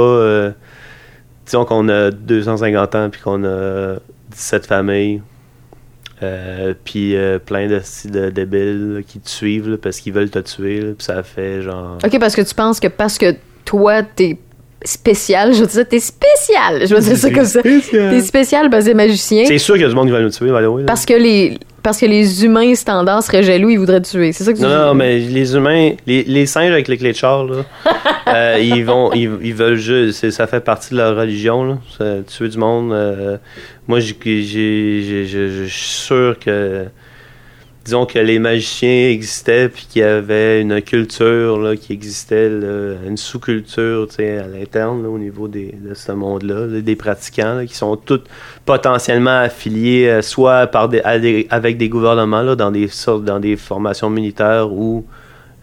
Disons 1.51 1.65
qu'on 1.65 1.89
a 1.89 2.11
250 2.11 2.95
ans 2.95 3.09
puis 3.09 3.19
qu'on 3.21 3.43
a 3.43 3.97
17 4.31 4.65
familles. 4.65 5.21
euh, 6.23 6.73
puis 6.85 7.17
euh, 7.17 7.39
plein 7.39 7.67
de, 7.67 7.81
de 8.09 8.29
débiles 8.29 9.03
qui 9.05 9.19
te 9.19 9.29
suivent 9.29 9.77
parce 9.77 9.99
qu'ils 9.99 10.13
veulent 10.13 10.29
te 10.29 10.39
tuer. 10.39 10.79
Puis 10.79 11.03
ça 11.03 11.21
fait 11.23 11.61
genre. 11.61 11.97
OK, 12.03 12.19
parce 12.19 12.35
que 12.35 12.41
tu 12.41 12.55
penses 12.55 12.79
que 12.79 12.87
parce 12.87 13.17
que 13.17 13.35
toi, 13.65 14.01
t'es 14.01 14.37
spécial, 14.83 15.53
je 15.53 15.61
veux 15.61 15.67
dire, 15.67 15.87
t'es 15.87 15.99
spécial. 15.99 16.87
Je 16.87 16.95
veux 16.95 17.01
dire 17.01 17.17
ça 17.17 17.29
comme 17.31 17.45
ça. 17.45 17.61
T'es 17.61 18.21
spécial 18.21 18.69
parce 18.69 18.83
que 18.85 18.89
t'es 18.89 18.95
magicien. 18.95 19.45
C'est 19.45 19.57
sûr 19.57 19.75
qu'il 19.75 19.83
y 19.83 19.85
a 19.85 19.89
du 19.89 19.95
monde 19.95 20.07
qui 20.07 20.11
va 20.13 20.21
nous 20.21 20.29
tuer, 20.29 20.47
by 20.47 20.63
the 20.63 20.67
way, 20.67 20.81
là. 20.81 20.87
Parce 20.87 21.05
que 21.05 21.13
les 21.13 21.57
parce 21.83 21.97
que 21.99 22.05
les 22.05 22.45
humains 22.45 22.75
standards 22.75 23.23
seraient 23.23 23.41
jaloux, 23.41 23.71
ils 23.71 23.79
voudraient 23.79 24.01
te 24.01 24.07
tuer. 24.11 24.33
C'est 24.33 24.43
ça 24.43 24.51
que 24.53 24.57
tu 24.57 24.63
Non, 24.63 24.69
dis? 24.69 24.75
non, 24.75 24.93
mais 24.93 25.17
les 25.17 25.55
humains, 25.55 25.93
les, 26.05 26.23
les 26.23 26.45
singes 26.45 26.71
avec 26.71 26.87
les 26.87 26.95
clés 26.95 27.11
de 27.11 27.17
char, 27.17 27.43
là, 27.45 27.63
euh, 28.27 28.59
ils 28.61 28.85
vont, 28.85 29.11
ils, 29.13 29.31
ils 29.41 29.53
veulent 29.55 29.77
juste, 29.77 30.29
ça 30.29 30.45
fait 30.45 30.59
partie 30.59 30.91
de 30.91 30.97
leur 30.97 31.15
religion, 31.17 31.63
là, 31.63 31.77
ça, 31.97 32.05
tuer 32.27 32.49
du 32.49 32.59
monde. 32.59 32.93
euh, 32.93 33.37
moi, 33.87 33.99
je 33.99 34.13
suis 34.13 35.67
sûr 35.69 36.37
que, 36.39 36.85
disons 37.83 38.05
que 38.05 38.19
les 38.19 38.39
magiciens 38.39 39.09
existaient, 39.09 39.69
puis 39.69 39.87
qu'il 39.89 40.01
y 40.01 40.05
avait 40.05 40.61
une 40.61 40.81
culture 40.81 41.59
là, 41.59 41.75
qui 41.75 41.93
existait, 41.93 42.47
une 42.47 43.17
sous-culture, 43.17 44.07
à 44.19 44.47
l'interne, 44.47 45.05
au 45.05 45.17
niveau 45.17 45.47
des, 45.47 45.73
de 45.73 45.93
ce 45.93 46.11
monde-là, 46.11 46.67
là, 46.67 46.81
des 46.81 46.95
pratiquants, 46.95 47.63
qui 47.65 47.75
sont 47.75 47.95
tous 47.95 48.21
potentiellement 48.65 49.39
affiliés, 49.39 50.07
euh, 50.07 50.21
soit 50.21 50.67
par 50.67 50.89
des, 50.89 51.01
avec 51.49 51.77
des 51.77 51.89
gouvernements, 51.89 52.43
là, 52.43 52.55
dans 52.55 52.71
des 52.71 52.87
sortes, 52.87 53.25
dans 53.25 53.39
des 53.39 53.55
formations 53.55 54.09
militaires 54.09 54.71
ou 54.71 55.05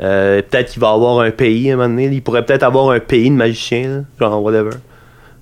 euh, 0.01 0.43
peut-être 0.43 0.73
qu'il 0.73 0.81
va 0.81 0.91
avoir 0.91 1.21
un 1.21 1.31
pays 1.31 1.71
à 1.71 1.75
un 1.75 1.77
moment 1.77 1.89
donné. 1.89 2.07
Il 2.07 2.23
pourrait 2.23 2.45
peut-être 2.45 2.63
avoir 2.63 2.91
un 2.91 3.01
pays 3.01 3.31
de 3.31 3.35
magiciens, 3.35 4.05
genre 4.19 4.43
whatever. 4.43 4.71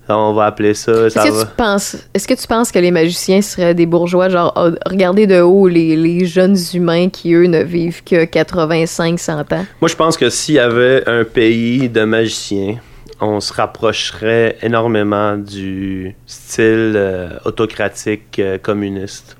On 0.08 0.32
va 0.32 0.46
appeler 0.46 0.74
ça. 0.74 1.10
ça 1.10 1.26
Est-ce 1.26 1.44
que, 1.44 1.50
tu 1.50 1.56
penses, 1.56 1.96
est-ce 2.14 2.28
que 2.28 2.34
tu 2.34 2.46
penses 2.46 2.70
que 2.70 2.78
les 2.78 2.90
magiciens 2.90 3.42
seraient 3.42 3.74
des 3.74 3.86
bourgeois, 3.86 4.28
genre, 4.28 4.52
ah, 4.54 4.70
regardez 4.86 5.26
de 5.26 5.40
haut 5.40 5.66
les, 5.66 5.96
les 5.96 6.26
jeunes 6.26 6.56
humains 6.74 7.08
qui, 7.08 7.32
eux, 7.34 7.46
ne 7.46 7.62
vivent 7.62 8.04
que 8.04 8.24
85-100 8.24 9.54
ans? 9.54 9.66
Moi, 9.80 9.88
je 9.88 9.96
pense 9.96 10.16
que 10.16 10.30
s'il 10.30 10.56
y 10.56 10.58
avait 10.60 11.08
un 11.08 11.24
pays 11.24 11.88
de 11.88 12.04
magiciens, 12.04 12.76
on 13.20 13.40
se 13.40 13.52
rapprocherait 13.52 14.58
énormément 14.62 15.36
du 15.36 16.14
style 16.26 16.92
euh, 16.96 17.30
autocratique 17.44 18.38
euh, 18.38 18.58
communiste. 18.58 19.36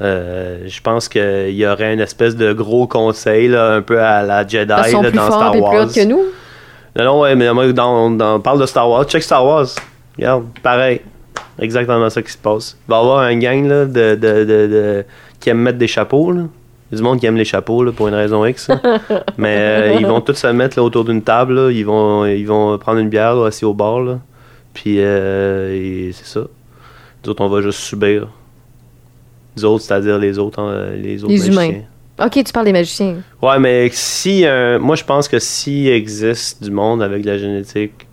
Euh, 0.00 0.64
je 0.66 0.80
pense 0.80 1.08
qu'il 1.08 1.50
y 1.50 1.66
aurait 1.66 1.92
une 1.92 2.00
espèce 2.00 2.36
de 2.36 2.52
gros 2.52 2.86
conseil, 2.86 3.48
là, 3.48 3.74
un 3.74 3.82
peu 3.82 4.00
à 4.00 4.22
la 4.22 4.46
Jedi 4.46 4.72
Ils 4.86 4.90
sont 4.90 5.02
là, 5.02 5.10
plus 5.10 5.16
dans 5.16 5.26
forts 5.26 5.40
Star 5.40 5.54
et 5.54 5.60
Wars. 5.60 5.86
plus 5.86 5.94
que 5.94 6.06
nous? 6.06 6.22
Non, 6.96 7.04
non, 7.04 7.20
ouais, 7.20 7.34
mais 7.36 7.46
dans, 7.72 8.10
dans, 8.10 8.36
on 8.36 8.40
parle 8.40 8.60
de 8.60 8.66
Star 8.66 8.88
Wars. 8.88 9.04
Check 9.04 9.22
Star 9.22 9.44
Wars. 9.44 9.66
Regarde, 10.16 10.44
pareil. 10.62 11.00
Exactement 11.60 12.08
ça 12.10 12.22
qui 12.22 12.32
se 12.32 12.38
passe. 12.38 12.76
Il 12.86 12.90
va 12.90 12.96
y 12.96 13.00
avoir 13.00 13.18
un 13.20 13.36
gang 13.38 13.66
là, 13.66 13.84
de, 13.84 14.14
de, 14.14 14.44
de, 14.44 14.44
de- 14.44 15.04
qui 15.40 15.50
aime 15.50 15.58
mettre 15.58 15.78
des 15.78 15.86
chapeaux. 15.88 16.30
Là. 16.32 16.42
Il 16.90 16.94
y 16.94 16.94
a 16.94 16.96
du 16.98 17.02
monde 17.02 17.20
qui 17.20 17.26
aime 17.26 17.36
les 17.36 17.44
chapeaux 17.44 17.82
là, 17.84 17.92
pour 17.92 18.08
une 18.08 18.14
raison 18.14 18.44
X. 18.44 18.68
mais 19.38 19.56
euh, 19.58 19.96
ils 20.00 20.06
vont 20.06 20.20
tous 20.20 20.34
se 20.34 20.46
mettre 20.48 20.78
là, 20.78 20.84
autour 20.84 21.04
d'une 21.04 21.22
table. 21.22 21.54
là. 21.54 21.70
Ils, 21.70 21.84
vont, 21.84 22.24
ils 22.26 22.44
vont 22.46 22.78
prendre 22.78 22.98
une 22.98 23.08
bière 23.08 23.34
là, 23.34 23.46
assis 23.46 23.64
au 23.64 23.74
bar. 23.74 24.00
Là. 24.00 24.18
Puis 24.72 24.96
euh, 24.98 25.72
et 25.74 26.12
c'est 26.12 26.26
ça. 26.26 26.40
Nous 27.24 27.30
autres, 27.30 27.42
on 27.44 27.48
va 27.48 27.60
juste 27.60 27.80
subir. 27.80 28.28
Les 29.56 29.64
autres, 29.64 29.82
c'est-à-dire 29.84 30.18
les 30.18 30.38
autres, 30.38 30.60
hein, 30.60 30.90
les 30.96 31.22
autres 31.24 31.32
Les 31.32 31.48
humains. 31.48 31.72
OK, 32.18 32.42
tu 32.44 32.52
parles 32.52 32.66
des 32.66 32.72
magiciens. 32.72 33.16
Ouais, 33.42 33.58
mais 33.58 33.88
si 33.92 34.44
euh, 34.46 34.78
moi 34.78 34.96
je 34.96 35.04
pense 35.04 35.28
que 35.28 35.38
s'il 35.38 35.88
existe 35.88 36.62
du 36.62 36.70
monde 36.70 37.02
avec 37.02 37.22
de 37.22 37.30
la 37.30 37.38
génétique 37.38 38.06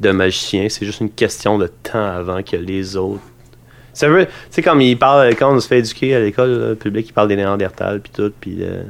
de 0.00 0.10
magicien, 0.10 0.66
c'est 0.68 0.84
juste 0.86 1.00
une 1.00 1.10
question 1.10 1.58
de 1.58 1.66
temps 1.82 2.04
avant 2.06 2.42
que 2.42 2.56
les 2.56 2.96
autres. 2.96 3.22
Ça 3.92 4.08
veut, 4.08 4.26
tu 4.26 4.32
sais 4.50 4.62
comme 4.62 4.80
ils 4.82 4.98
parlent 4.98 5.34
quand 5.36 5.54
on 5.54 5.60
se 5.60 5.68
fait 5.68 5.78
éduquer 5.78 6.14
à 6.14 6.20
l'école 6.20 6.76
publique, 6.78 7.08
ils 7.08 7.12
parlent 7.12 7.28
des 7.28 7.36
Néandertals 7.36 8.00
puis 8.00 8.12
tout, 8.14 8.32
puis 8.40 8.58
euh, 8.60 8.82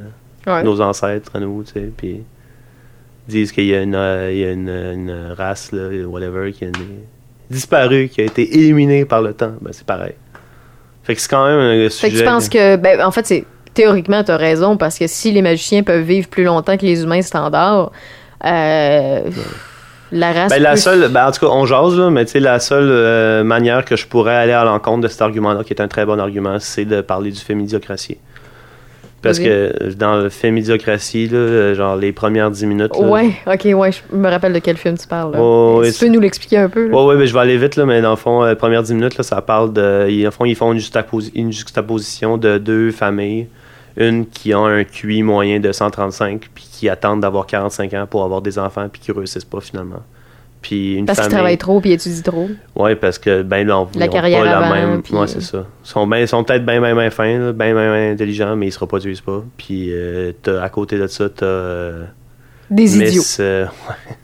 Ouais. 0.46 0.62
nos 0.62 0.80
ancêtres 0.80 1.32
à 1.34 1.40
nous, 1.40 1.64
tu 1.64 1.72
sais, 1.72 1.90
puis 1.96 2.22
disent 3.26 3.50
qu'il 3.50 3.64
y 3.66 3.74
a 3.74 3.82
une, 3.82 3.96
euh, 3.96 4.30
il 4.32 4.38
y 4.38 4.44
a 4.44 4.52
une, 4.52 4.68
une 4.68 5.32
race 5.36 5.72
là, 5.72 5.88
whatever 6.06 6.52
qui 6.52 6.64
a 6.64 6.68
une- 6.68 6.74
disparue, 7.50 8.08
qui 8.08 8.20
a 8.20 8.24
été 8.24 8.56
éliminée 8.56 9.04
par 9.04 9.22
le 9.22 9.32
temps. 9.34 9.54
Ben 9.60 9.70
c'est 9.72 9.86
pareil. 9.86 10.14
Fait 11.02 11.14
que 11.16 11.20
c'est 11.20 11.28
quand 11.28 11.46
même 11.46 11.58
un 11.58 11.82
Fait 11.84 11.90
sujet. 11.90 12.12
que 12.12 12.18
tu 12.18 12.24
penses 12.24 12.48
que, 12.48 12.76
ben, 12.76 13.00
en 13.00 13.10
fait, 13.12 13.26
c'est 13.26 13.44
théoriquement, 13.76 14.24
tu 14.24 14.32
as 14.32 14.36
raison, 14.36 14.76
parce 14.76 14.98
que 14.98 15.06
si 15.06 15.30
les 15.30 15.42
magiciens 15.42 15.82
peuvent 15.84 16.02
vivre 16.02 16.26
plus 16.28 16.42
longtemps 16.44 16.76
que 16.76 16.84
les 16.84 17.02
humains 17.04 17.22
standards, 17.22 17.92
euh, 18.44 19.20
la 20.12 20.32
race. 20.32 20.50
Ben, 20.50 20.62
la 20.62 20.76
seule, 20.76 21.08
ben, 21.10 21.28
en 21.28 21.30
tout 21.30 21.40
cas, 21.40 21.52
on 21.52 21.66
jase, 21.66 21.96
là, 21.98 22.10
mais 22.10 22.24
tu 22.24 22.32
sais, 22.32 22.40
la 22.40 22.58
seule 22.58 22.88
euh, 22.88 23.44
manière 23.44 23.84
que 23.84 23.94
je 23.96 24.06
pourrais 24.06 24.34
aller 24.34 24.52
à 24.52 24.64
l'encontre 24.64 25.02
de 25.02 25.08
cet 25.08 25.20
argument-là, 25.22 25.62
qui 25.62 25.72
est 25.74 25.80
un 25.82 25.88
très 25.88 26.06
bon 26.06 26.18
argument, 26.18 26.56
c'est 26.58 26.84
de 26.84 27.00
parler 27.02 27.30
du 27.30 27.40
fémidiocratie. 27.40 28.16
Parce 29.22 29.38
Vas-y. 29.38 29.46
que 29.48 29.92
dans 29.94 30.16
le 30.16 30.28
fémidiocratie, 30.28 31.26
là, 31.28 31.38
euh, 31.38 31.74
genre 31.74 31.96
les 31.96 32.12
premières 32.12 32.50
10 32.50 32.66
minutes. 32.66 32.92
là, 32.98 33.06
Ouais, 33.06 33.30
ok, 33.46 33.64
ouais, 33.74 33.90
je 33.92 34.16
me 34.16 34.28
rappelle 34.30 34.52
de 34.52 34.58
quel 34.60 34.76
film 34.76 34.96
tu 34.96 35.06
parles. 35.08 35.32
là. 35.32 35.38
Oh, 35.40 35.82
tu 35.84 35.92
peux 35.98 36.12
nous 36.12 36.20
l'expliquer 36.20 36.58
un 36.58 36.68
peu? 36.68 36.86
là? 36.88 36.96
Ouais, 36.96 37.04
ouais, 37.06 37.16
ben, 37.16 37.26
je 37.26 37.32
vais 37.34 37.40
aller 37.40 37.58
vite, 37.58 37.76
là, 37.76 37.84
mais 37.86 38.00
dans 38.00 38.10
le 38.10 38.16
fond, 38.16 38.44
les 38.44 38.54
premières 38.54 38.82
10 38.84 38.94
minutes, 38.94 39.16
là, 39.18 39.24
ça 39.24 39.42
parle 39.42 39.72
de. 39.72 40.06
Ils, 40.08 40.28
en 40.28 40.30
fond, 40.30 40.44
ils 40.44 40.54
font 40.54 40.72
une 40.72 41.52
juxtaposition 41.52 42.38
de 42.38 42.58
deux 42.58 42.90
familles. 42.92 43.48
Une 43.96 44.26
qui 44.26 44.52
a 44.52 44.58
un 44.58 44.84
QI 44.84 45.22
moyen 45.22 45.58
de 45.60 45.72
135, 45.72 46.48
puis 46.54 46.64
qui 46.70 46.88
attendent 46.88 47.20
d'avoir 47.22 47.46
45 47.46 47.94
ans 47.94 48.06
pour 48.08 48.24
avoir 48.24 48.42
des 48.42 48.58
enfants, 48.58 48.88
puis 48.92 49.00
qui 49.00 49.10
réussissent 49.12 49.44
pas 49.46 49.60
finalement. 49.60 50.02
Puis 50.60 50.94
une 50.96 51.06
Parce 51.06 51.20
qu'ils 51.20 51.28
travaillent 51.30 51.58
trop 51.58 51.80
puis 51.80 51.92
étudient 51.92 52.22
trop. 52.22 52.48
Ouais, 52.74 52.96
parce 52.96 53.18
que 53.18 53.42
ben 53.42 53.66
non, 53.66 53.88
La 53.94 54.06
ils 54.06 54.10
carrière 54.10 54.42
pas 54.42 54.60
la 54.60 54.74
même. 54.86 55.02
puis- 55.02 55.14
Ouais, 55.14 55.26
c'est 55.28 55.40
ça. 55.40 55.58
Ils 55.84 55.88
sont, 55.88 56.06
ben, 56.06 56.26
sont 56.26 56.42
peut-être 56.44 56.66
bien, 56.66 56.80
bien, 56.80 56.94
bien 56.94 57.08
fins, 57.10 57.52
bien, 57.52 57.52
bien, 57.52 57.74
bien 57.74 58.10
intelligents, 58.12 58.56
mais 58.56 58.66
ils 58.66 58.72
se 58.72 58.78
reproduisent 58.80 59.20
pas. 59.20 59.42
Puis 59.56 59.88
euh, 59.92 60.32
t'as- 60.42 60.62
à 60.62 60.68
côté 60.68 60.98
de 60.98 61.06
ça, 61.06 61.28
t'as 61.30 61.46
euh, 61.46 62.04
Des 62.68 62.96
idiots. 62.98 63.22
Euh, 63.40 63.66
ouais. 63.88 64.16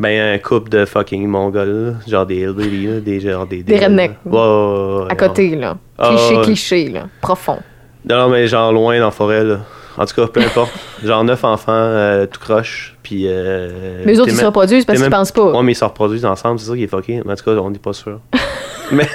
ben 0.00 0.34
un 0.34 0.38
couple 0.38 0.70
de 0.70 0.84
fucking 0.84 1.26
mongols, 1.28 1.68
là, 1.68 1.92
genre 2.08 2.26
des 2.26 2.40
hillbilly, 2.40 3.00
des 3.00 3.20
genre 3.20 3.46
des. 3.46 3.62
Des 3.62 3.78
rednecks. 3.78 4.16
Ouais, 4.24 4.32
ouais, 4.32 5.02
ouais, 5.04 5.12
À 5.12 5.14
côté, 5.16 5.54
là. 5.54 5.76
Ah, 5.98 6.08
Cliché, 6.08 6.36
ouais. 6.36 6.42
cliché, 6.44 6.88
là. 6.88 7.06
Profond. 7.20 7.58
Non, 8.04 8.28
mais 8.28 8.46
genre 8.46 8.72
loin 8.72 8.98
dans 8.98 9.06
la 9.06 9.10
forêt, 9.10 9.44
là. 9.44 9.60
En 9.96 10.06
tout 10.06 10.14
cas, 10.14 10.26
peu 10.26 10.40
importe. 10.40 10.72
genre 11.04 11.22
neuf 11.24 11.44
enfants, 11.44 11.72
euh, 11.72 12.26
tout 12.26 12.40
croche. 12.40 12.96
Puis. 13.02 13.24
Euh, 13.26 14.02
Mais 14.04 14.14
eux 14.14 14.20
autres, 14.20 14.32
ils 14.32 14.36
se 14.36 14.44
reproduisent 14.44 14.84
parce 14.84 15.00
qu'ils 15.00 15.10
pensent 15.10 15.32
pas. 15.32 15.52
Ouais, 15.52 15.62
mais 15.62 15.72
ils 15.72 15.76
se 15.76 15.84
reproduisent 15.84 16.24
ensemble, 16.24 16.58
c'est 16.58 16.68
ça 16.68 16.74
qui 16.74 16.84
est 16.84 16.88
fucké. 16.88 17.20
Mais 17.24 17.32
en 17.32 17.36
tout 17.36 17.44
cas, 17.44 17.50
on 17.52 17.70
n'est 17.70 17.78
pas 17.78 17.92
sûr. 17.92 18.20
mais. 18.92 19.08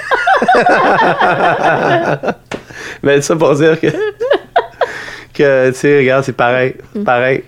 mais 3.02 3.20
ça 3.20 3.36
pour 3.36 3.54
dire 3.54 3.80
que. 3.80 3.88
que, 5.34 5.70
tu 5.70 5.76
sais, 5.76 5.98
regarde, 5.98 6.24
c'est 6.24 6.32
pareil. 6.32 6.76
Mm. 6.94 7.04
Pareil. 7.04 7.44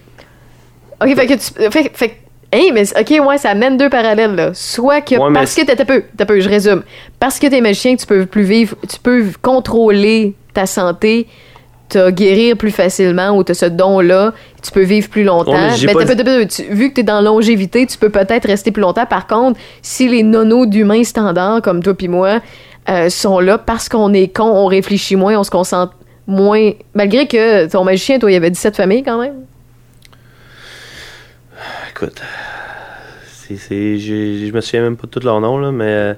OK, 1.02 1.14
fait 1.14 1.26
que 1.26 1.34
tu. 1.34 1.70
Fait, 1.70 1.90
fait, 1.94 2.16
Hey, 2.52 2.72
mais 2.72 2.98
OK, 2.98 3.24
ouais, 3.24 3.38
ça 3.38 3.50
amène 3.50 3.76
deux 3.76 3.88
parallèles, 3.88 4.34
là. 4.34 4.50
Soit 4.54 5.02
que 5.02 5.14
Ouais, 5.14 5.32
parce 5.32 5.54
que 5.54 5.64
t'as 5.64 5.84
peu, 5.84 6.02
t'as 6.16 6.24
peu, 6.24 6.40
je 6.40 6.48
résume. 6.48 6.82
Parce 7.20 7.38
que 7.38 7.46
t'es 7.46 7.60
magicien, 7.60 7.94
que 7.94 8.00
tu 8.00 8.08
peux 8.08 8.26
plus 8.26 8.42
vivre, 8.42 8.74
tu 8.88 8.98
peux 8.98 9.26
contrôler 9.40 10.34
ta 10.54 10.66
santé, 10.66 11.26
te 11.88 12.10
guérir 12.10 12.56
plus 12.56 12.70
facilement 12.70 13.30
ou 13.36 13.42
t'as 13.42 13.54
ce 13.54 13.66
don-là, 13.66 14.32
tu 14.62 14.70
peux 14.70 14.82
vivre 14.84 15.08
plus 15.08 15.24
longtemps. 15.24 15.52
Ouais, 15.52 15.70
mais 15.86 15.92
pas 15.92 16.04
tu- 16.46 16.62
vu 16.72 16.90
que 16.90 16.94
t'es 16.94 17.02
dans 17.02 17.20
longévité, 17.20 17.86
tu 17.86 17.98
peux 17.98 18.10
peut-être 18.10 18.46
rester 18.46 18.70
plus 18.70 18.80
longtemps. 18.82 19.06
Par 19.06 19.26
contre, 19.26 19.58
si 19.82 20.08
les 20.08 20.22
nonos 20.22 20.66
d'humains 20.66 21.02
standards 21.04 21.62
comme 21.62 21.82
toi 21.82 21.94
puis 21.94 22.06
moi 22.08 22.40
euh, 22.88 23.08
sont 23.10 23.40
là 23.40 23.58
parce 23.58 23.88
qu'on 23.88 24.12
est 24.12 24.28
con, 24.34 24.44
on 24.44 24.66
réfléchit 24.66 25.16
moins, 25.16 25.36
on 25.38 25.44
se 25.44 25.50
concentre 25.50 25.94
moins. 26.26 26.70
Malgré 26.94 27.26
que 27.26 27.66
ton 27.66 27.82
magicien, 27.84 28.18
toi, 28.20 28.30
il 28.30 28.34
y 28.34 28.36
avait 28.36 28.50
17 28.50 28.76
familles 28.76 29.02
quand 29.02 29.20
même. 29.20 29.34
Écoute. 31.90 32.20
C'est, 33.58 33.98
je 33.98 34.52
me 34.52 34.60
souviens 34.60 34.82
même 34.82 34.96
pas 34.96 35.06
de 35.08 35.10
tous 35.10 35.24
leurs 35.26 35.40
noms, 35.40 35.58
là, 35.58 35.72
mais. 35.72 36.14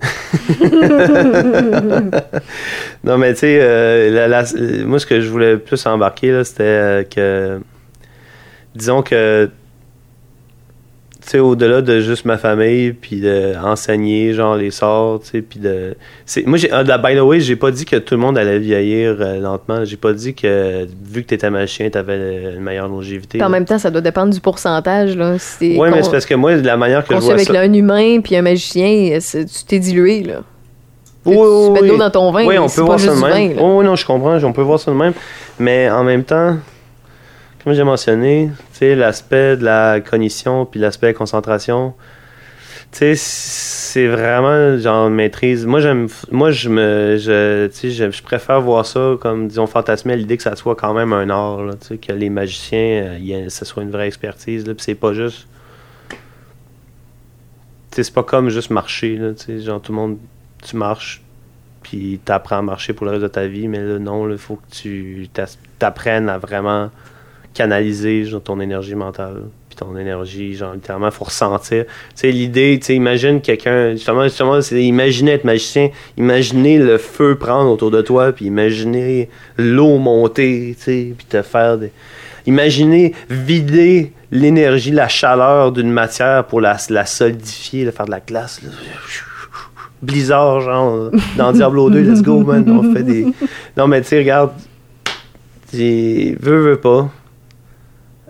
non, 3.04 3.18
mais 3.18 3.34
tu 3.34 3.40
sais, 3.40 3.58
euh, 3.60 4.84
moi, 4.86 4.98
ce 4.98 5.06
que 5.06 5.20
je 5.20 5.28
voulais 5.28 5.56
plus 5.56 5.84
embarquer, 5.86 6.44
c'était 6.44 6.62
euh, 6.62 7.04
que. 7.04 7.60
Disons 8.74 9.02
que. 9.02 9.50
Tu 11.26 11.32
sais, 11.32 11.38
au-delà 11.40 11.82
de 11.82 11.98
juste 11.98 12.24
ma 12.24 12.38
famille, 12.38 12.92
puis 12.92 13.20
d'enseigner, 13.20 14.32
genre, 14.32 14.54
les 14.54 14.70
sorts, 14.70 15.22
tu 15.22 15.30
sais, 15.30 15.42
puis 15.42 15.58
de. 15.58 15.96
Moi, 16.46 16.56
j'ai, 16.56 16.70
ah, 16.70 16.84
by 16.84 17.16
the 17.16 17.20
way, 17.20 17.40
j'ai 17.40 17.56
pas 17.56 17.72
dit 17.72 17.84
que 17.84 17.96
tout 17.96 18.14
le 18.14 18.20
monde 18.20 18.38
allait 18.38 18.60
vieillir 18.60 19.16
euh, 19.18 19.40
lentement. 19.40 19.84
J'ai 19.84 19.96
pas 19.96 20.12
dit 20.12 20.34
que, 20.34 20.86
vu 21.04 21.24
que 21.24 21.26
t'étais 21.26 21.50
magicien, 21.50 21.90
t'avais 21.90 22.54
une 22.54 22.60
meilleure 22.60 22.86
longévité. 22.86 23.38
Puis 23.38 23.42
en 23.42 23.46
là. 23.46 23.48
même 23.48 23.64
temps, 23.64 23.76
ça 23.76 23.90
doit 23.90 24.00
dépendre 24.00 24.32
du 24.32 24.38
pourcentage. 24.38 25.16
Là. 25.16 25.32
Ouais, 25.60 25.90
mais 25.90 26.04
c'est 26.04 26.12
parce 26.12 26.26
que 26.26 26.34
moi, 26.36 26.54
de 26.54 26.64
la 26.64 26.76
manière 26.76 27.04
que 27.04 27.12
je 27.12 27.20
vois 27.20 27.34
avec 27.34 27.48
ça. 27.48 27.60
un 27.60 27.72
humain 27.72 28.20
puis 28.20 28.36
un 28.36 28.42
magicien, 28.42 29.18
tu 29.20 29.64
t'es 29.66 29.80
dilué. 29.80 30.22
Là. 30.22 30.42
Oui, 31.24 31.34
tu 31.34 31.40
oui, 31.40 31.80
mets 31.80 31.90
oui. 31.90 31.98
dans 31.98 32.10
ton 32.10 32.30
vin, 32.30 32.46
Oui, 32.46 32.56
on 32.56 32.68
peut 32.68 32.82
voir 32.82 33.00
ça 33.00 33.12
de 33.12 33.20
même. 33.20 33.52
vin. 33.52 33.62
Oui, 33.62 33.78
oui, 33.78 33.84
non, 33.84 33.96
je 33.96 34.06
comprends, 34.06 34.38
on 34.44 34.52
peut 34.52 34.62
voir 34.62 34.78
ça 34.78 34.92
de 34.92 34.96
même. 34.96 35.12
Mais 35.58 35.90
en 35.90 36.04
même 36.04 36.22
temps, 36.22 36.56
comme 37.66 37.74
j'ai 37.74 37.82
mentionné, 37.82 38.48
l'aspect 38.80 39.56
de 39.56 39.64
la 39.64 40.00
cognition 40.00 40.66
puis 40.66 40.78
l'aspect 40.78 41.12
concentration, 41.14 41.94
c'est 42.92 44.06
vraiment 44.06 44.78
genre 44.78 45.10
maîtrise. 45.10 45.66
Moi, 45.66 45.80
j'aime, 45.80 46.06
moi, 46.30 46.52
je 46.52 46.68
me, 46.68 47.16
je, 47.18 47.68
je, 47.82 48.22
préfère 48.22 48.60
voir 48.60 48.86
ça 48.86 49.16
comme, 49.20 49.48
disons, 49.48 49.66
fantasmer 49.66 50.12
à 50.12 50.16
l'idée 50.16 50.36
que 50.36 50.44
ça 50.44 50.54
soit 50.54 50.76
quand 50.76 50.94
même 50.94 51.12
un 51.12 51.28
art, 51.28 51.58
que 52.00 52.12
les 52.12 52.30
magiciens, 52.30 53.18
euh, 53.18 53.46
a- 53.46 53.50
ça 53.50 53.64
soit 53.64 53.82
une 53.82 53.90
vraie 53.90 54.06
expertise, 54.06 54.62
puis 54.62 54.74
c'est 54.78 54.94
pas 54.94 55.12
juste. 55.12 55.48
C'est 57.90 58.14
pas 58.14 58.22
comme 58.22 58.48
juste 58.48 58.70
marcher, 58.70 59.16
là, 59.16 59.32
genre 59.58 59.82
tout 59.82 59.90
le 59.90 59.96
monde, 59.96 60.18
tu 60.62 60.76
marches, 60.76 61.20
puis 61.82 62.20
t'apprends 62.24 62.58
à 62.58 62.62
marcher 62.62 62.92
pour 62.92 63.06
le 63.06 63.10
reste 63.10 63.24
de 63.24 63.28
ta 63.28 63.48
vie, 63.48 63.66
mais 63.66 63.80
là, 63.80 63.98
non, 63.98 64.30
il 64.30 64.38
faut 64.38 64.54
que 64.54 64.70
tu 64.70 65.28
t'apprennes 65.80 66.28
à 66.28 66.38
vraiment 66.38 66.90
canaliser 67.56 68.24
genre, 68.24 68.42
ton 68.42 68.60
énergie 68.60 68.94
mentale, 68.94 69.44
puis 69.68 69.76
ton 69.76 69.96
énergie, 69.96 70.54
genre, 70.54 70.74
littéralement, 70.74 71.10
faut 71.10 71.24
ressentir. 71.24 71.84
Tu 71.84 71.90
sais, 72.14 72.30
l'idée, 72.30 72.78
tu 72.78 72.86
sais, 72.86 72.94
imagine 72.94 73.40
quelqu'un, 73.40 73.92
justement, 73.92 74.24
justement, 74.24 74.60
c'est 74.60 74.82
imaginer 74.82 75.32
être 75.32 75.44
magicien, 75.44 75.90
imaginer 76.16 76.78
le 76.78 76.98
feu 76.98 77.36
prendre 77.36 77.70
autour 77.70 77.90
de 77.90 78.02
toi, 78.02 78.32
puis 78.32 78.44
imaginer 78.44 79.28
l'eau 79.56 79.98
monter, 79.98 80.74
tu 80.76 80.84
sais, 80.84 81.14
puis 81.16 81.26
te 81.26 81.42
faire 81.42 81.78
des... 81.78 81.92
Imaginez 82.46 83.12
vider 83.28 84.12
l'énergie, 84.30 84.92
la 84.92 85.08
chaleur 85.08 85.72
d'une 85.72 85.90
matière 85.90 86.44
pour 86.44 86.60
la, 86.60 86.76
la 86.90 87.04
solidifier, 87.04 87.84
là, 87.84 87.90
faire 87.90 88.06
de 88.06 88.12
la 88.12 88.20
glace. 88.20 88.60
Blizzard, 90.00 90.60
genre, 90.60 91.10
dans 91.36 91.50
Diablo 91.50 91.90
2, 91.90 92.00
let's 92.02 92.22
go, 92.22 92.44
man. 92.44 92.68
On 92.70 92.94
fait 92.94 93.02
des. 93.02 93.26
Non, 93.76 93.88
mais 93.88 94.00
tu 94.02 94.08
sais, 94.08 94.18
regarde. 94.18 94.52
Veux, 95.72 96.36
veux 96.38 96.76
pas. 96.80 97.10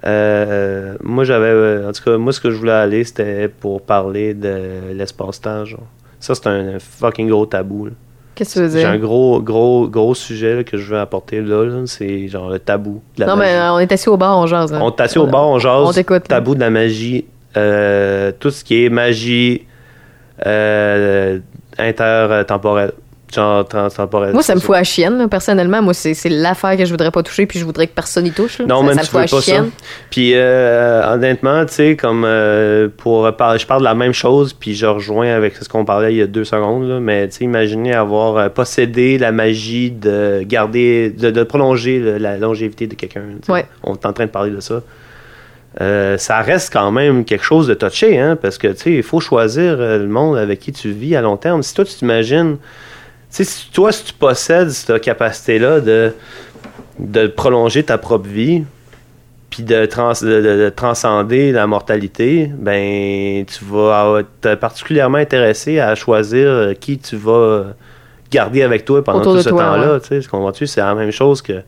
Euh, 0.07 0.95
moi, 1.03 1.25
j'avais. 1.25 1.49
euh, 1.49 1.89
En 1.89 1.93
tout 1.93 2.03
cas, 2.05 2.17
moi, 2.17 2.33
ce 2.33 2.41
que 2.41 2.51
je 2.51 2.57
voulais 2.57 2.73
aller, 2.73 3.03
c'était 3.05 3.49
pour 3.49 3.83
parler 3.83 4.35
de 4.35 4.93
l'espace-temps, 4.95 5.65
genre. 5.65 5.81
Ça, 6.21 6.35
c'est 6.35 6.47
un 6.47 6.79
fucking 6.79 7.29
gros 7.29 7.47
tabou, 7.47 7.87
là. 7.87 7.93
Qu'est-ce 8.35 8.55
que 8.61 8.67
tu 8.67 8.73
veux 8.75 8.81
J'ai 8.81 8.85
un 8.87 8.93
dire? 8.93 9.01
gros, 9.01 9.41
gros, 9.41 9.89
gros 9.89 10.15
sujet 10.15 10.57
là, 10.57 10.63
que 10.65 10.77
je 10.77 10.93
veux 10.93 10.99
apporter 11.01 11.41
là. 11.41 11.65
là. 11.65 11.83
C'est 11.87 12.29
genre 12.29 12.51
le 12.51 12.59
tabou 12.59 13.01
de 13.17 13.21
la 13.21 13.27
Non, 13.29 13.37
magie. 13.37 13.51
mais 13.51 13.59
euh, 13.59 13.73
on 13.73 13.79
est 13.79 13.91
assis 13.91 14.09
au 14.11 14.17
bar, 14.19 14.39
on 14.39 14.47
jase. 14.47 14.75
hein. 14.75 14.79
On 14.83 14.91
est 14.91 15.01
assis 15.01 15.19
au 15.19 15.27
bar, 15.27 15.49
on 15.49 15.59
jase. 15.59 15.89
On 15.89 15.93
t'écoute. 15.93 16.25
Tabou 16.29 16.55
de 16.55 16.61
la 16.61 16.69
magie. 16.71 17.25
euh, 17.57 18.33
tout 18.39 18.51
ce 18.51 18.63
qui 18.63 18.85
est 18.85 18.91
magie 18.91 19.65
euh, 20.45 21.39
intertemporelle. 21.79 22.93
Genre. 23.35 23.67
Moi, 24.33 24.43
ça 24.43 24.55
me 24.55 24.61
fout 24.61 24.77
à 24.77 24.85
chienne, 24.85 25.19
là, 25.19 25.27
personnellement. 25.29 25.83
Moi, 25.83 25.95
c'est 25.95 26.29
l'affaire 26.29 26.77
que 26.77 26.85
je 26.85 26.91
voudrais 26.91 27.11
pas 27.11 27.23
toucher, 27.25 27.45
puis 27.47 27.59
je 27.59 27.65
voudrais 27.65 27.87
que 27.89 27.93
personne 27.93 28.25
y 28.27 28.31
touche. 28.31 28.61
là. 28.61 28.67
Non, 28.67 28.81
ça, 28.81 28.87
mais 28.87 28.95
ça 28.95 29.01
tu 29.01 29.07
me 29.07 29.11
fout 29.11 29.15
veux 29.33 29.39
à 29.39 29.41
ça. 29.41 29.41
chienne. 29.41 29.71
Puis 30.11 30.33
euh, 30.35 31.13
honnêtement, 31.13 31.65
tu 31.67 31.73
sais, 31.75 31.97
comme 31.97 32.25
euh, 32.25 32.89
pour 32.97 33.27
je 33.27 33.67
parle 33.67 33.81
de 33.81 33.85
la 33.85 33.95
même 33.95 34.13
chose, 34.13 34.53
puis 34.53 34.75
je 34.75 34.87
rejoins 34.87 35.29
avec 35.35 35.57
ce 35.57 35.69
qu'on 35.69 35.85
parlait 35.85 36.13
il 36.15 36.19
y 36.19 36.23
a 36.23 36.27
deux 36.29 36.45
secondes, 36.45 36.89
là, 36.89 37.01
mais 37.01 37.27
tu 37.29 37.39
sais, 37.39 37.45
imaginez 37.45 37.95
avoir 37.95 38.37
euh, 38.37 38.49
possédé 38.49 39.19
la 39.19 39.33
magie 39.33 39.91
de 39.91 40.43
garder, 40.45 41.11
de, 41.11 41.31
de 41.31 41.43
prolonger 41.43 41.99
le- 41.99 42.19
la 42.19 42.39
longévité 42.39 42.87
de 42.87 42.95
quelqu'un. 42.95 43.23
Ouais. 43.49 43.67
On 43.83 43.95
est 43.95 44.07
en 44.07 44.13
train 44.13 44.27
de 44.27 44.31
parler 44.31 44.51
de 44.53 44.61
ça. 44.61 44.83
Euh, 45.81 46.17
ça 46.17 46.41
reste 46.41 46.73
quand 46.73 46.91
même 46.91 47.25
quelque 47.25 47.45
chose 47.45 47.67
de 47.67 47.75
touché, 47.75 48.19
hein, 48.19 48.39
parce 48.41 48.57
que 48.57 48.69
tu 48.69 48.77
sais, 48.79 48.93
il 48.93 49.03
faut 49.03 49.21
choisir 49.21 49.77
euh, 49.79 49.99
le 49.99 50.07
monde 50.07 50.39
avec 50.39 50.61
qui 50.61 50.73
tu 50.73 50.91
vis 50.91 51.17
à 51.17 51.21
long 51.21 51.37
terme. 51.37 51.63
Si 51.63 51.75
toi 51.75 51.85
tu 51.85 51.93
t'imagines, 51.95 52.57
sais, 53.37 53.45
si 53.45 53.71
toi 53.71 53.93
si 53.93 54.05
tu 54.05 54.13
possèdes 54.13 54.71
cette 54.71 55.01
capacité-là 55.01 55.81
de 55.81 56.13
de 56.99 57.27
prolonger 57.27 57.83
ta 57.83 57.99
propre 57.99 58.27
vie, 58.29 58.65
puis 59.51 59.63
de, 59.63 59.85
trans- 59.87 60.13
de- 60.23 60.27
de- 60.41 60.65
de 60.65 60.73
transcender 60.75 61.53
la 61.53 61.67
mortalité, 61.67 62.51
ben 62.57 63.45
tu 63.45 63.65
vas 63.65 64.21
être 64.21 64.55
particulièrement 64.59 65.19
intéressé 65.19 65.79
à 65.79 65.95
choisir 65.95 66.49
euh, 66.49 66.73
qui 66.75 66.99
tu 66.99 67.17
vas 67.17 67.65
garder 68.31 68.63
avec 68.63 68.85
toi 68.85 69.05
pendant 69.05 69.21
Autour 69.21 69.35
tout 69.37 69.43
ce 69.43 69.51
temps-là. 69.51 69.93
ouais. 69.95 70.01
Tu 70.01 70.23
sais, 70.23 70.29
comprends-tu? 70.29 70.67
C'est 70.67 70.81
la 70.81 70.95
même 70.95 71.11
chose 71.13 71.43
que. 71.43 71.63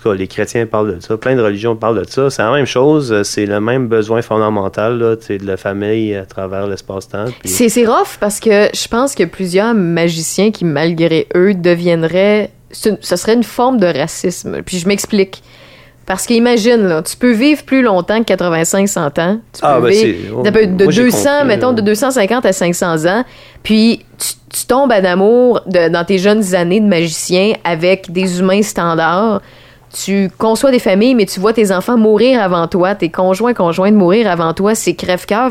En 0.00 0.02
tout 0.02 0.08
cas, 0.10 0.14
les 0.16 0.28
chrétiens 0.28 0.64
parlent 0.64 0.94
de 0.96 1.00
ça, 1.00 1.18
plein 1.18 1.36
de 1.36 1.42
religions 1.42 1.76
parlent 1.76 1.98
de 2.02 2.08
ça. 2.08 2.30
C'est 2.30 2.40
la 2.42 2.50
même 2.52 2.64
chose, 2.64 3.22
c'est 3.22 3.44
le 3.44 3.60
même 3.60 3.86
besoin 3.88 4.22
fondamental 4.22 4.98
là, 4.98 5.16
de 5.16 5.46
la 5.46 5.56
famille 5.58 6.14
à 6.14 6.24
travers 6.24 6.66
l'espace-temps. 6.66 7.26
C'est 7.44 7.84
rough 7.86 8.16
parce 8.18 8.40
que 8.40 8.68
je 8.72 8.88
pense 8.88 9.14
que 9.14 9.24
plusieurs 9.24 9.74
magiciens 9.74 10.52
qui, 10.52 10.64
malgré 10.64 11.26
eux, 11.36 11.52
deviendraient. 11.54 12.50
Ce 12.72 13.16
serait 13.16 13.34
une 13.34 13.42
forme 13.44 13.78
de 13.78 13.86
racisme. 13.86 14.62
Puis 14.64 14.78
je 14.78 14.88
m'explique. 14.88 15.42
Parce 16.06 16.26
qu'imagine, 16.26 16.88
là, 16.88 17.02
tu 17.02 17.16
peux 17.16 17.32
vivre 17.32 17.62
plus 17.64 17.82
longtemps 17.82 18.24
que 18.24 18.32
85-100 18.32 19.20
ans. 19.20 19.38
Tu 19.52 19.60
peux 19.60 19.66
Ah, 19.66 19.80
ben, 19.80 19.88
vivre 19.90 20.42
c'est- 20.44 20.50
de, 20.50 20.76
de 20.76 20.84
moi, 20.84 20.92
j'ai 20.92 21.02
200, 21.02 21.30
compris, 21.30 21.46
mettons, 21.46 21.72
de 21.72 21.82
250 21.82 22.46
à 22.46 22.52
500 22.52 23.04
ans. 23.06 23.24
Puis 23.62 24.04
tu, 24.18 24.28
tu 24.60 24.66
tombes 24.66 24.92
en 24.92 25.04
amour 25.04 25.60
de- 25.66 25.88
dans 25.88 26.04
tes 26.04 26.18
jeunes 26.18 26.54
années 26.54 26.80
de 26.80 26.86
magicien 26.86 27.52
avec 27.64 28.10
des 28.10 28.40
humains 28.40 28.62
standards. 28.62 29.42
Tu 29.92 30.30
conçois 30.38 30.70
des 30.70 30.78
familles, 30.78 31.14
mais 31.14 31.26
tu 31.26 31.40
vois 31.40 31.52
tes 31.52 31.72
enfants 31.72 31.98
mourir 31.98 32.40
avant 32.40 32.68
toi, 32.68 32.94
tes 32.94 33.08
conjoints, 33.08 33.54
conjointes 33.54 33.94
mourir 33.94 34.30
avant 34.30 34.54
toi, 34.54 34.74
c'est 34.74 34.94
crève-cœur. 34.94 35.50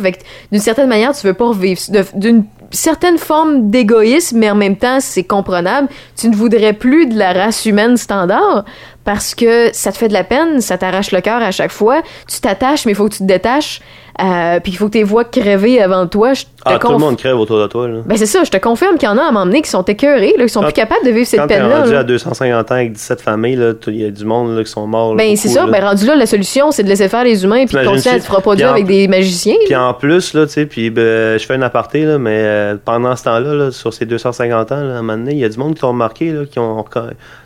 D'une 0.51 0.61
certaine 0.61 0.87
manière, 0.87 1.13
tu 1.13 1.27
veux 1.27 1.33
pas 1.33 1.47
revivre. 1.47 1.81
D'une 2.15 2.45
certaine 2.71 3.17
forme 3.17 3.69
d'égoïsme, 3.69 4.37
mais 4.37 4.49
en 4.49 4.55
même 4.55 4.77
temps, 4.77 4.99
c'est 5.01 5.23
comprenable. 5.23 5.89
Tu 6.15 6.29
ne 6.29 6.35
voudrais 6.35 6.73
plus 6.73 7.07
de 7.07 7.17
la 7.17 7.33
race 7.33 7.65
humaine 7.65 7.97
standard 7.97 8.63
parce 9.03 9.35
que 9.35 9.69
ça 9.73 9.91
te 9.91 9.97
fait 9.97 10.07
de 10.07 10.13
la 10.13 10.23
peine, 10.23 10.61
ça 10.61 10.77
t'arrache 10.77 11.11
le 11.11 11.19
cœur 11.21 11.41
à 11.41 11.51
chaque 11.51 11.71
fois. 11.71 12.01
Tu 12.27 12.39
t'attaches, 12.39 12.85
mais 12.85 12.93
il 12.93 12.95
faut 12.95 13.05
que 13.05 13.13
tu 13.15 13.19
te 13.19 13.23
détaches 13.23 13.81
euh, 14.21 14.59
puis 14.59 14.71
il 14.73 14.75
faut 14.75 14.87
que 14.87 14.91
tu 14.93 14.97
les 14.99 15.03
vois 15.03 15.23
crever 15.23 15.81
avant 15.81 16.05
toi, 16.07 16.33
je 16.33 16.43
te 16.43 16.47
Ah, 16.65 16.77
tout 16.77 16.91
le 16.91 16.97
monde 16.97 17.17
crève 17.17 17.37
autour 17.39 17.59
de 17.61 17.67
toi. 17.67 17.87
Là. 17.87 17.99
Ben 18.05 18.17
c'est 18.17 18.25
ça, 18.25 18.43
je 18.43 18.49
te 18.51 18.57
confirme 18.57 18.97
qu'il 18.97 19.07
y 19.07 19.11
en 19.11 19.17
a 19.17 19.23
à 19.23 19.31
m'emmener 19.31 19.61
qui 19.61 19.69
sont 19.69 19.83
écœurés, 19.83 20.33
là, 20.37 20.43
qui 20.43 20.49
sont 20.49 20.59
Quand- 20.59 20.65
plus 20.67 20.73
capables 20.73 21.05
de 21.05 21.11
vivre 21.11 21.25
cette 21.27 21.39
Quand 21.39 21.47
peine-là. 21.47 21.79
rendu 21.81 21.93
là. 21.93 21.99
à 21.99 22.03
250 22.03 22.71
ans 22.71 22.75
avec 22.75 22.91
17 22.93 23.21
familles, 23.21 23.59
il 23.87 23.95
y 23.95 24.05
a 24.05 24.11
du 24.11 24.25
monde 24.25 24.55
là, 24.57 24.63
qui 24.63 24.71
sont 24.71 24.85
morts. 24.87 25.15
Ben 25.15 25.35
c'est 25.35 25.47
ça, 25.47 25.65
ben 25.65 25.83
rendu 25.83 26.05
là, 26.05 26.15
la 26.15 26.25
solution, 26.25 26.71
c'est 26.71 26.83
de 26.83 26.89
laisser 26.89 27.07
faire 27.09 27.23
les 27.23 27.43
humains, 27.43 27.65
puis 27.65 27.77
de 27.77 27.85
continuer 27.85 28.15
à 28.15 28.19
te 28.19 28.31
reproduire 28.31 28.69
en- 28.69 28.73
avec 28.73 28.85
des 28.85 29.07
magiciens. 29.07 29.55
Puis 29.65 29.75
en 29.75 29.93
plus, 29.93 30.33
là, 30.33 30.45
tu 30.45 30.53
sais, 30.53 30.65
puis 30.65 30.89
ben, 30.89 31.39
je 31.39 31.45
fais 31.45 31.53
un 31.55 31.61
aparté, 31.61 32.03
là, 32.03 32.17
mais 32.17 32.39
euh, 32.43 32.75
pendant 32.83 33.15
ce 33.15 33.23
temps-là, 33.23 33.53
là, 33.53 33.71
sur 33.71 33.93
ces 33.93 34.05
250 34.05 34.71
ans, 34.71 34.75
à 34.75 34.79
un 34.79 35.01
moment 35.01 35.17
donné, 35.17 35.31
il 35.33 35.39
y 35.39 35.45
a 35.45 35.49
du 35.49 35.57
monde 35.57 35.75
qui 35.75 35.85
ont 35.85 35.89
remarqué, 35.89 36.31
là, 36.31 36.41
qui 36.45 36.59
ont, 36.59 36.83
tu 36.83 36.99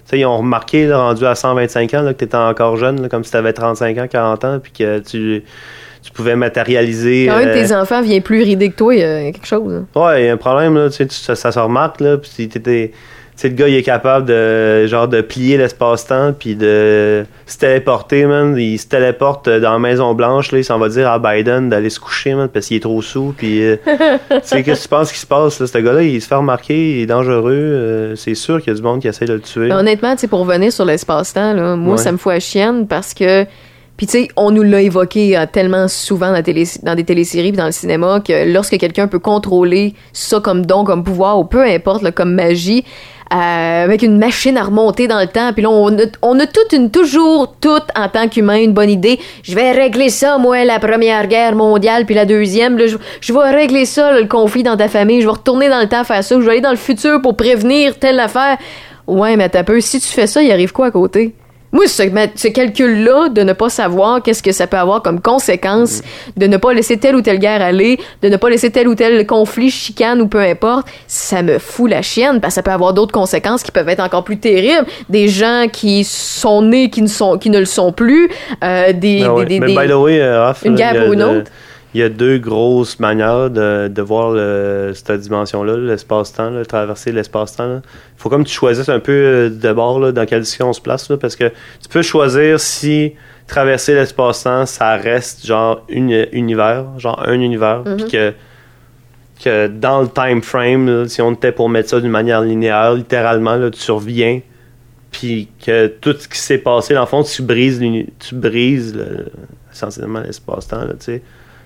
sais, 0.06 0.20
ils 0.20 0.26
ont 0.26 0.38
remarqué, 0.38 0.88
là, 0.88 0.98
rendu 0.98 1.26
à 1.26 1.36
125 1.36 1.94
ans, 1.94 2.02
là, 2.02 2.14
que 2.14 2.20
tu 2.20 2.26
étais 2.26 2.36
encore 2.38 2.78
jeune, 2.78 3.02
là, 3.02 3.10
comme 3.10 3.24
si 3.24 3.32
tu 3.32 3.38
avais 3.38 3.54
35 3.54 3.98
ans, 4.00 4.08
40 4.10 4.46
ans, 4.46 4.60
puis 4.62 4.72
que 4.72 5.00
tu, 5.00 5.44
tu 6.04 6.12
pouvais 6.12 6.36
matérialiser. 6.36 7.28
Quand 7.30 7.38
un 7.38 7.44
de 7.46 7.50
euh, 7.50 7.54
tes 7.68 7.74
enfants 7.74 8.02
vient 8.02 8.20
plus 8.22 8.44
ridé 8.44 8.70
que 8.70 8.76
toi, 8.76 8.94
il 8.94 9.00
y 9.00 9.04
a 9.04 9.32
quelque 9.32 9.48
chose. 9.48 9.74
hein. 9.74 10.00
Ouais, 10.00 10.24
il 10.24 10.26
y 10.26 10.30
a 10.30 10.34
un 10.34 10.38
problème, 10.38 10.76
là, 10.76 10.90
tu 10.90 10.98
sais, 10.98 11.08
tu- 11.08 11.16
ça, 11.16 11.36
ça 11.36 11.52
se 11.52 11.60
remarque, 11.60 12.02
là, 12.02 12.18
puis 12.18 12.48
t'étais- 12.48 12.92
tu 13.36 13.42
sais, 13.42 13.50
le 13.50 13.56
gars, 13.56 13.68
il 13.68 13.74
est 13.76 13.82
capable 13.84 14.28
de, 14.28 14.86
genre, 14.86 15.08
de 15.08 15.22
plier 15.22 15.58
l'espace-temps, 15.58 16.34
puis 16.38 16.56
de 16.56 17.26
se 17.48 17.58
téléporter, 17.58 18.26
man. 18.28 18.56
Il 18.56 18.78
se 18.78 18.86
téléporte 18.88 19.50
dans 19.50 19.72
la 19.74 19.80
Maison-Blanche, 19.80 20.52
là, 20.52 20.60
il 20.60 20.64
s'en 20.64 20.78
va 20.78 20.88
dire 20.90 21.10
à 21.10 21.18
Biden 21.18 21.68
d'aller 21.68 21.90
se 21.90 22.00
coucher, 22.00 22.36
man, 22.36 22.48
parce 22.48 22.68
qu'il 22.68 22.78
est 22.78 22.82
trop 22.82 23.02
sous, 23.02 23.34
puis... 23.36 23.64
euh, 23.64 23.78
tu 23.88 24.36
sais, 24.44 24.62
qu'est-ce 24.62 24.82
que 24.82 24.84
tu 24.84 24.90
penses 24.90 25.12
qui 25.12 25.18
se 25.18 25.26
passe, 25.26 25.60
là? 25.60 25.66
Ce 25.66 25.78
gars-là, 25.80 26.04
il 26.04 26.22
se 26.22 26.28
fait 26.28 26.36
remarquer, 26.36 26.92
il 26.98 27.02
est 27.02 27.06
dangereux, 27.08 27.52
euh, 27.54 28.16
c'est 28.16 28.36
sûr 28.36 28.60
qu'il 28.62 28.72
y 28.72 28.76
a 28.76 28.78
du 28.78 28.84
monde 28.84 29.02
qui 29.02 29.08
essaie 29.08 29.26
de 29.26 29.34
le 29.34 29.40
tuer. 29.42 29.70
Ben, 29.70 29.78
honnêtement, 29.80 30.14
tu 30.14 30.22
sais, 30.22 30.28
pour 30.28 30.42
revenir 30.42 30.72
sur 30.72 30.86
l'espace-temps, 30.86 31.54
là, 31.54 31.76
moi, 31.76 31.94
Ouais. 31.96 31.98
ça 32.02 32.12
me 32.12 32.18
fout 32.18 32.34
à 32.34 32.40
chienne 32.40 32.86
parce 32.88 33.14
que. 33.16 33.46
Puis, 33.98 34.08
tu 34.08 34.24
sais, 34.24 34.28
on 34.36 34.50
nous 34.50 34.64
l'a 34.64 34.82
évoqué 34.82 35.38
euh, 35.38 35.46
tellement 35.52 35.88
souvent 35.88 36.32
dans, 36.32 36.42
des 36.96 37.04
téléséries 37.04 37.52
puis 37.52 37.58
dans 37.58 37.68
le 37.68 37.72
cinéma 37.72 38.22
que 38.26 38.52
lorsque 38.52 38.78
quelqu'un 38.78 39.08
peut 39.08 39.20
contrôler 39.20 39.94
ça 40.14 40.40
comme 40.40 40.66
don, 40.66 40.84
comme 40.84 41.04
pouvoir, 41.04 41.40
ou 41.40 41.46
peu 41.46 41.64
importe, 41.64 42.02
là, 42.02 42.12
comme 42.12 42.34
magie, 42.34 42.84
euh, 43.34 43.84
avec 43.84 44.02
une 44.02 44.18
machine 44.18 44.58
à 44.58 44.64
remonter 44.64 45.08
dans 45.08 45.20
le 45.20 45.28
temps, 45.28 45.54
puis 45.54 45.62
là, 45.62 45.70
on 45.70 45.96
a, 45.98 46.04
on 46.24 46.38
toute 46.38 46.74
une, 46.74 46.90
toujours, 46.90 47.56
toute, 47.62 47.86
en 47.96 48.10
tant 48.10 48.28
qu'humain, 48.28 48.62
une 48.62 48.74
bonne 48.74 48.90
idée. 48.90 49.20
Je 49.44 49.56
vais 49.56 49.72
régler 49.72 50.10
ça, 50.10 50.40
moi, 50.40 50.66
la 50.66 50.80
première 50.80 51.28
guerre 51.28 51.56
mondiale, 51.56 52.06
puis 52.06 52.16
la 52.16 52.26
deuxième. 52.26 52.80
Je, 52.80 53.34
vais 53.34 53.50
régler 53.52 53.86
ça, 53.86 54.20
le 54.20 54.28
conflit 54.28 54.64
dans 54.64 54.78
ta 54.78 54.88
famille. 54.88 55.22
Je 55.22 55.28
vais 55.28 55.34
retourner 55.34 55.70
dans 55.70 55.80
le 55.80 55.88
temps 55.88 56.04
faire 56.04 56.24
ça. 56.24 56.36
Je 56.36 56.46
vais 56.46 56.52
aller 56.52 56.62
dans 56.62 56.72
le 56.72 56.78
futur 56.78 57.22
pour 57.22 57.38
prévenir 57.38 57.98
telle 57.98 58.20
affaire. 58.20 58.58
Ouais, 59.08 59.36
mais 59.36 59.50
t'as 59.50 59.64
peu. 59.64 59.82
Si 59.82 60.00
tu 60.00 60.08
fais 60.08 60.28
ça, 60.28 60.42
il 60.42 60.52
arrive 60.52 60.72
quoi 60.72 60.88
à 60.88 60.92
côté? 60.92 61.34
Moi, 61.74 61.88
ce, 61.88 62.04
ce 62.36 62.48
calcul-là 62.48 63.30
de 63.30 63.42
ne 63.42 63.52
pas 63.54 63.68
savoir 63.68 64.22
qu'est-ce 64.22 64.42
que 64.44 64.52
ça 64.52 64.68
peut 64.68 64.78
avoir 64.78 65.02
comme 65.02 65.20
conséquence, 65.20 66.02
de 66.38 66.46
ne 66.48 66.58
pas 66.58 66.72
laisser 66.74 66.98
telle 66.98 67.16
ou 67.16 67.22
telle 67.22 67.40
guerre 67.40 67.62
aller, 67.62 68.00
de 68.22 68.30
ne 68.30 68.38
pas 68.38 68.50
laisser 68.50 68.70
tel 68.70 68.88
ou 68.88 68.96
tel 68.96 69.26
conflit, 69.28 69.72
chicane 69.72 70.22
ou 70.22 70.28
peu 70.28 70.40
importe, 70.40 70.88
ça 71.08 71.42
me 71.42 71.58
fout 71.60 71.90
la 71.90 72.02
chienne 72.02 72.40
parce 72.40 72.54
que 72.54 72.56
ça 72.56 72.64
peut 72.64 72.72
avoir 72.72 72.94
d'autres 72.94 73.12
conséquences 73.12 73.64
qui 73.64 73.72
peuvent 73.72 73.90
être 73.90 74.04
encore 74.04 74.24
plus 74.24 74.38
terribles. 74.38 74.86
Des 75.10 75.28
gens 75.28 75.66
qui 75.74 76.04
sont 76.04 76.62
nés 76.62 76.90
qui 76.92 77.02
ne 77.02 77.08
sont 77.08 77.38
qui 77.40 77.50
ne 77.50 77.60
le 77.60 77.66
sont 77.66 77.92
plus, 77.92 78.30
euh, 78.64 78.94
des, 78.94 79.24
Ah 79.26 79.34
ouais. 79.34 79.46
des, 79.46 79.56
des- 79.56 79.60
Mais 79.60 79.68
des- 79.68 79.76
by 79.76 79.88
the 79.90 79.96
way, 79.96 80.38
Raph, 80.38 80.62
Une 80.64 80.76
guerre 80.76 81.04
pour 81.04 81.14
une 81.14 81.20
de- 81.20 81.26
autre. 81.26 81.52
Il 81.94 82.00
y 82.00 82.04
a 82.04 82.10
deux 82.10 82.40
grosses 82.40 83.00
manières 83.00 83.50
de, 83.52 83.88
de 83.88 84.02
voir 84.02 84.32
le- 84.32 84.94
cette 84.96 85.22
dimension-là, 85.22 85.78
l'espace-temps, 85.78 86.50
là, 86.50 86.66
traverser 86.66 87.12
l'espace-temps. 87.12 87.82
Il 87.86 88.18
faut 88.18 88.30
comme 88.30 88.44
tu 88.46 88.54
choisisses 88.54 88.90
un 88.90 89.00
peu 89.00 89.12
euh, 89.12 89.50
de 89.50 89.74
bord 89.74 90.00
là, 90.00 90.12
dans 90.12 90.26
quelle 90.26 90.42
direction 90.42 90.70
on 90.70 90.74
se 90.74 90.82
place, 90.82 91.10
là, 91.10 91.18
parce 91.18 91.36
que 91.36 91.46
tu 91.82 91.90
peux 91.90 92.02
choisir 92.02 92.60
si 92.60 93.14
traverser 93.48 93.94
l'espace-temps, 93.94 94.66
ça 94.66 94.96
reste 94.96 95.46
genre 95.46 95.86
un 95.92 96.26
univers, 96.32 96.86
genre 96.98 97.22
un 97.28 97.40
univers, 97.40 97.84
Mhm. 97.86 97.98
puis 97.98 98.06
que, 98.12 98.34
que 99.44 99.68
dans 99.68 100.02
le 100.02 100.08
time 100.08 100.42
frame, 100.42 100.88
là, 100.88 101.08
si 101.08 101.22
on 101.22 101.34
était 101.34 101.52
pour 101.52 101.70
mettre 101.70 101.90
ça 101.90 102.00
d'une 102.00 102.10
manière 102.12 102.42
linéaire, 102.42 102.94
littéralement, 102.94 103.56
là, 103.56 103.70
tu 103.70 103.80
surviens, 103.80 104.40
puis 105.12 105.48
que 105.64 105.88
tout 105.88 106.16
ce 106.18 106.28
qui 106.28 106.40
s'est 106.40 106.58
passé, 106.58 106.94
dans 106.96 107.02
le 107.02 107.06
fond, 107.08 107.22
tu 107.24 107.42
brises, 107.44 107.80
tu 108.20 108.34
brises 108.36 108.96
le- 108.96 109.26
essentiellement 109.72 110.22
l'espace-temps, 110.22 110.88
tu 110.88 110.96
sais. 111.00 111.22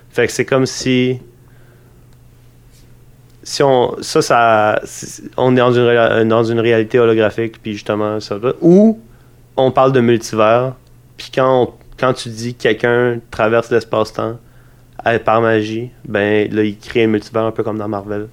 Fait 0.10 0.26
que 0.28 0.32
c'est 0.34 0.46
comme 0.46 0.66
si. 0.66 1.20
Si 3.44 3.64
on. 3.64 3.96
Ça, 4.02 4.22
ça. 4.22 4.82
On 5.38 5.56
est 5.56 5.60
dans 5.60 5.72
une, 5.72 5.84
réa- 5.86 6.28
dans 6.28 6.44
une 6.44 6.60
réalité 6.60 7.00
holographique, 7.00 7.62
puis 7.62 7.74
justement, 7.74 8.20
ça 8.20 8.38
va. 8.38 8.54
Ou 8.62 9.00
on 9.56 9.72
parle 9.72 9.92
de 9.94 10.02
multivers, 10.02 10.74
puis 11.18 11.32
quand, 11.34 11.64
on- 11.64 11.74
quand 12.00 12.14
tu 12.14 12.30
dis 12.30 12.54
que 12.56 12.64
quelqu'un 12.64 13.20
traverse 13.32 13.72
l'espace-temps 13.72 14.38
euh, 15.08 15.20
par 15.20 15.42
magie, 15.42 15.90
ben 16.08 16.52
là, 16.52 16.64
il 16.64 16.78
crée 16.78 17.04
un 17.06 17.08
multivers 17.08 17.44
un 17.46 17.52
peu 17.52 17.64
comme 17.64 17.78
dans 17.78 17.88
Marvel. 17.88 18.28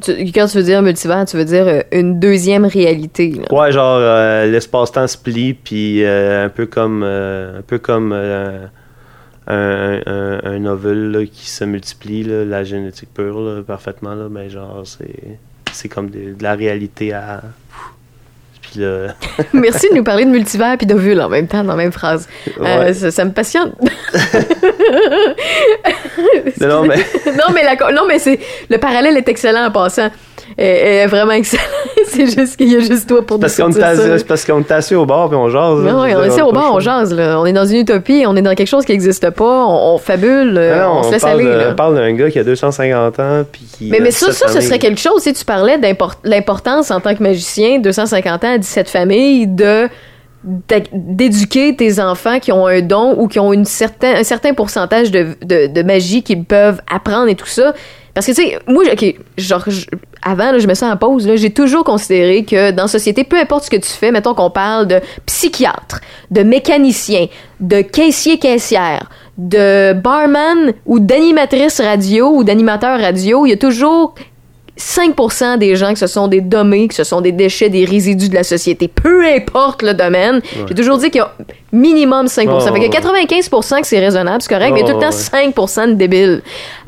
tu- 0.00 0.12
quand 0.32 0.46
tu 0.46 0.56
veux 0.58 0.62
dire 0.62 0.82
multivers, 0.82 1.24
tu 1.26 1.36
veux 1.36 1.44
dire 1.44 1.66
euh, 1.66 1.80
une 1.92 2.20
deuxième 2.20 2.64
réalité. 2.64 3.30
là. 3.32 3.52
Ouais, 3.52 3.72
genre 3.72 3.98
euh, 4.00 4.46
l'espace-temps 4.46 5.06
se 5.08 5.18
plie, 5.18 5.52
puis 5.54 6.04
euh, 6.04 6.46
un 6.46 6.48
peu 6.48 6.66
comme 6.66 7.02
un 7.02 7.62
peu 7.66 7.78
comme 7.78 8.12
euh, 8.14 8.66
un, 9.48 10.00
un, 10.06 10.40
un 10.44 10.66
ovule 10.66 11.10
là, 11.12 11.26
qui 11.26 11.48
se 11.48 11.64
multiplie, 11.64 12.22
là, 12.22 12.44
la 12.44 12.64
génétique 12.64 13.08
pure, 13.14 13.40
là, 13.40 13.62
parfaitement, 13.62 14.14
là, 14.14 14.28
mais 14.30 14.50
genre 14.50 14.82
c'est 14.84 15.38
c'est 15.72 15.88
comme 15.88 16.10
de 16.10 16.34
la 16.42 16.54
réalité 16.54 17.12
à. 17.12 17.42
Puis 18.62 18.80
là. 18.80 19.14
Merci 19.54 19.88
de 19.90 19.96
nous 19.96 20.04
parler 20.04 20.24
de 20.26 20.30
multivers 20.30 20.76
puis 20.76 20.86
d'ovules 20.86 21.20
en 21.20 21.28
même 21.28 21.46
temps, 21.46 21.62
dans 21.64 21.76
la 21.76 21.82
même 21.82 21.92
phrase. 21.92 22.28
Euh, 22.60 22.80
Ouais. 22.84 22.92
ça, 22.94 23.10
ça 23.10 23.24
me 23.24 23.32
passionne. 23.32 23.72
Non, 26.60 26.68
non, 26.68 26.82
mais. 26.86 26.96
non, 27.36 27.52
mais, 27.54 27.62
la 27.64 27.76
co- 27.76 27.92
non, 27.92 28.02
mais 28.06 28.18
c'est, 28.18 28.38
le 28.68 28.78
parallèle 28.78 29.16
est 29.16 29.28
excellent 29.28 29.66
en 29.66 29.70
passant. 29.70 30.10
Elle 30.56 30.66
est 30.66 31.06
vraiment 31.06 31.32
excellent. 31.32 31.62
c'est 32.10 32.26
juste 32.26 32.56
qu'il 32.56 32.72
y 32.72 32.76
a 32.76 32.80
juste 32.80 33.08
toi 33.08 33.24
pour 33.24 33.38
Parce 33.38 33.58
nous 33.58 33.66
qu'on 33.66 33.72
ça. 33.72 33.88
assis- 33.90 34.18
c'est 34.18 34.26
parce 34.26 34.44
qu'on 34.44 34.60
est 34.60 34.70
assis 34.72 34.94
au 34.94 35.06
bar 35.06 35.28
puis 35.28 35.36
on 35.36 35.48
jase. 35.48 35.78
Non, 35.80 36.00
ouais, 36.02 36.10
Je 36.12 36.16
on 36.16 36.22
est 36.22 36.26
assis 36.28 36.40
au 36.42 36.52
bar, 36.52 36.70
le 36.72 36.76
on 36.76 36.80
jase, 36.80 37.12
là. 37.14 37.38
On 37.40 37.46
est 37.46 37.52
dans 37.52 37.64
une 37.66 37.78
utopie, 37.78 38.24
on 38.26 38.34
est 38.36 38.42
dans 38.42 38.54
quelque 38.54 38.66
chose 38.68 38.84
qui 38.84 38.92
n'existe 38.92 39.30
pas, 39.30 39.64
on, 39.66 39.94
on 39.94 39.98
fabule, 39.98 40.54
euh, 40.58 40.82
Non, 40.82 40.98
on, 40.98 41.02
se 41.04 41.10
laisse 41.12 41.22
parle 41.22 41.40
aller. 41.40 41.44
de- 41.44 41.50
là. 41.50 41.68
on 41.70 41.74
parle 41.74 41.94
d'un 41.94 42.12
gars 42.14 42.30
qui 42.30 42.38
a 42.38 42.44
250 42.44 43.18
ans 43.20 43.44
puis 43.50 43.62
qui. 43.72 43.90
Mais, 43.90 44.00
mais 44.00 44.10
ça, 44.10 44.26
17 44.26 44.48
ça, 44.48 44.54
ce 44.54 44.60
serait 44.66 44.78
quelque 44.78 45.00
chose, 45.00 45.22
si 45.22 45.32
tu 45.32 45.44
parlais 45.44 45.78
de 45.78 45.86
l'importance 46.24 46.90
en 46.90 47.00
tant 47.00 47.14
que 47.14 47.22
magicien, 47.22 47.78
250 47.78 48.44
ans 48.44 48.54
à 48.54 48.58
17 48.58 48.88
familles, 48.88 49.46
de 49.46 49.88
d'éduquer 50.92 51.74
tes 51.74 52.00
enfants 52.00 52.38
qui 52.38 52.52
ont 52.52 52.66
un 52.66 52.80
don 52.80 53.14
ou 53.18 53.26
qui 53.26 53.40
ont 53.40 53.52
une 53.52 53.64
certain, 53.64 54.14
un 54.14 54.22
certain 54.22 54.54
pourcentage 54.54 55.10
de, 55.10 55.28
de, 55.44 55.66
de 55.66 55.82
magie 55.82 56.22
qu'ils 56.22 56.44
peuvent 56.44 56.80
apprendre 56.92 57.28
et 57.28 57.34
tout 57.34 57.46
ça. 57.46 57.74
Parce 58.18 58.26
que, 58.26 58.32
tu 58.32 58.42
sais, 58.42 58.58
moi, 58.66 58.82
OK, 58.92 59.14
genre, 59.36 59.64
avant, 60.22 60.50
là, 60.50 60.58
je 60.58 60.66
mets 60.66 60.74
ça 60.74 60.90
en 60.90 60.96
pause, 60.96 61.30
j'ai 61.36 61.50
toujours 61.50 61.84
considéré 61.84 62.44
que 62.44 62.72
dans 62.72 62.82
la 62.82 62.88
société, 62.88 63.22
peu 63.22 63.36
importe 63.36 63.66
ce 63.66 63.70
que 63.70 63.76
tu 63.76 63.88
fais, 63.88 64.10
mettons 64.10 64.34
qu'on 64.34 64.50
parle 64.50 64.88
de 64.88 65.00
psychiatre, 65.24 66.00
de 66.32 66.42
mécanicien, 66.42 67.28
de 67.60 67.80
caissier-caissière, 67.80 69.08
de 69.36 69.92
barman 69.92 70.72
ou 70.84 70.98
d'animatrice 70.98 71.80
radio 71.80 72.30
ou 72.30 72.42
d'animateur 72.42 72.98
radio, 72.98 73.46
il 73.46 73.50
y 73.50 73.52
a 73.52 73.56
toujours 73.56 74.16
5% 74.78 75.58
des 75.58 75.76
gens 75.76 75.92
que 75.92 75.98
ce 75.98 76.06
sont 76.06 76.28
des 76.28 76.40
dommés, 76.40 76.88
que 76.88 76.94
ce 76.94 77.04
sont 77.04 77.20
des 77.20 77.32
déchets, 77.32 77.68
des 77.68 77.84
résidus 77.84 78.28
de 78.28 78.34
la 78.34 78.44
société. 78.44 78.88
Peu 78.88 79.24
importe 79.26 79.82
le 79.82 79.92
domaine, 79.94 80.40
j'ai 80.68 80.74
toujours 80.74 80.98
dit 80.98 81.10
qu'il 81.10 81.20
y 81.20 81.22
a 81.24 81.32
minimum 81.72 82.26
5%. 82.26 82.48
Oh, 82.50 82.60
fait 82.74 82.88
que 82.88 82.96
95% 82.96 83.80
que 83.82 83.86
c'est 83.86 83.98
raisonnable, 84.00 84.40
c'est 84.40 84.48
correct, 84.52 84.72
mais 84.72 84.80
il 84.80 84.86
y 84.86 84.88
a 84.88 84.92
tout 84.92 84.98
le 84.98 85.04
temps 85.04 85.10
5% 85.10 85.88
de 85.88 85.92
débiles. 85.94 86.42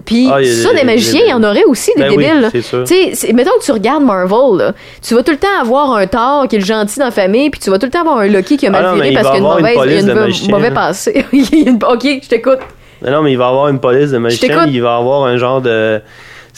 Puis 0.07 0.29
Ah, 0.33 0.39
ça, 0.45 0.73
des- 0.75 0.85
magiciens, 0.85 1.21
il 1.27 1.31
y 1.31 1.33
en 1.33 1.43
aurait 1.43 1.65
aussi 1.65 1.91
des 1.97 2.03
Ben 2.05 2.13
oui, 2.17 2.25
débiles. 2.25 2.41
là. 2.43 2.85
c'est 3.15 3.33
mettons 3.35 3.51
que 3.61 3.65
tu 3.65 3.73
regardes 3.73 4.03
Marvel, 4.05 4.57
là, 4.59 4.73
tu 5.03 5.15
vas 5.15 5.23
tout 5.23 5.33
le 5.33 5.37
temps 5.39 5.49
avoir 5.61 5.95
un 5.95 6.07
Thor 6.07 6.47
qui 6.49 6.57
est 6.57 6.61
le 6.61 6.65
gentil 6.65 6.99
dans 6.99 7.07
la 7.07 7.11
famille, 7.11 7.51
puis 7.51 7.61
tu 7.61 7.71
vas 7.71 7.79
tout 7.79 7.87
le 7.87 7.93
temps 7.93 8.01
avoir 8.01 8.19
un 8.19 8.29
Loki 8.29 8.57
qui 8.57 8.67
a 8.67 8.71
mal 8.71 8.85
Ah 8.87 8.91
non, 8.93 8.97
mais 8.99 9.11
viré 9.11 9.23
parce 9.23 9.35
qu'il 9.37 9.43
y 9.45 9.47
a 9.47 9.51
une 9.51 9.59
une 9.59 9.75
mauvaise, 9.75 10.03
une 10.03 10.09
de 10.09 10.15
mo- 10.15 10.21
magiciens, 10.21 10.51
mauvais 10.55 10.69
là. 10.71 10.75
passé. 10.75 11.25
Une- 11.33 11.79
ok, 11.87 12.21
je 12.23 12.29
t'écoute. 12.29 12.59
Non, 13.07 13.23
mais 13.23 13.33
il 13.33 13.39
va 13.39 13.49
avoir 13.49 13.69
une 13.69 13.79
police 13.81 14.11
de 14.11 14.19
magiciens. 14.19 14.49
t'écoute. 14.49 14.69
Il 14.69 14.83
va 14.83 14.97
avoir 14.97 15.25
un 15.25 15.37
genre 15.37 15.61
de. 15.61 16.01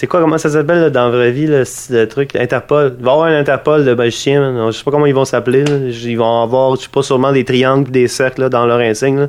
C'est 0.02 0.08
quoi, 0.08 0.18
comment 0.18 0.36
ça 0.36 0.50
s'appelle 0.50 0.90
dans 0.90 1.04
la 1.04 1.10
vraie 1.10 1.30
vie, 1.30 1.46
le 1.46 2.04
truc 2.06 2.34
Interpol? 2.34 2.96
Il 2.98 3.04
va 3.04 3.12
avoir 3.12 3.28
un 3.28 3.38
Interpol 3.38 3.84
de 3.84 3.94
magiciens. 3.94 4.68
Je 4.68 4.76
sais 4.76 4.82
pas 4.82 4.90
comment 4.90 5.06
ils 5.06 5.14
vont 5.14 5.24
s'appeler. 5.24 5.62
Ils 5.62 6.18
vont 6.18 6.42
avoir, 6.42 6.74
je 6.74 6.80
sais 6.80 6.88
pas, 6.88 7.04
sûrement 7.04 7.30
des 7.30 7.44
triangles 7.44 7.88
des 7.88 8.08
cercles 8.08 8.40
là, 8.40 8.48
dans 8.48 8.66
leur 8.66 8.80
insigne. 8.80 9.28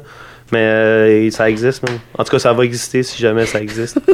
Mais 0.52 0.60
euh, 0.60 1.30
ça 1.32 1.50
existe. 1.50 1.84
man. 1.84 1.98
En 2.18 2.24
tout 2.24 2.32
cas, 2.32 2.40
ça 2.40 2.54
va 2.54 2.64
exister 2.66 3.02
si 3.04 3.22
jamais 3.22 3.46
ça 3.46 3.60
existe. 3.62 3.98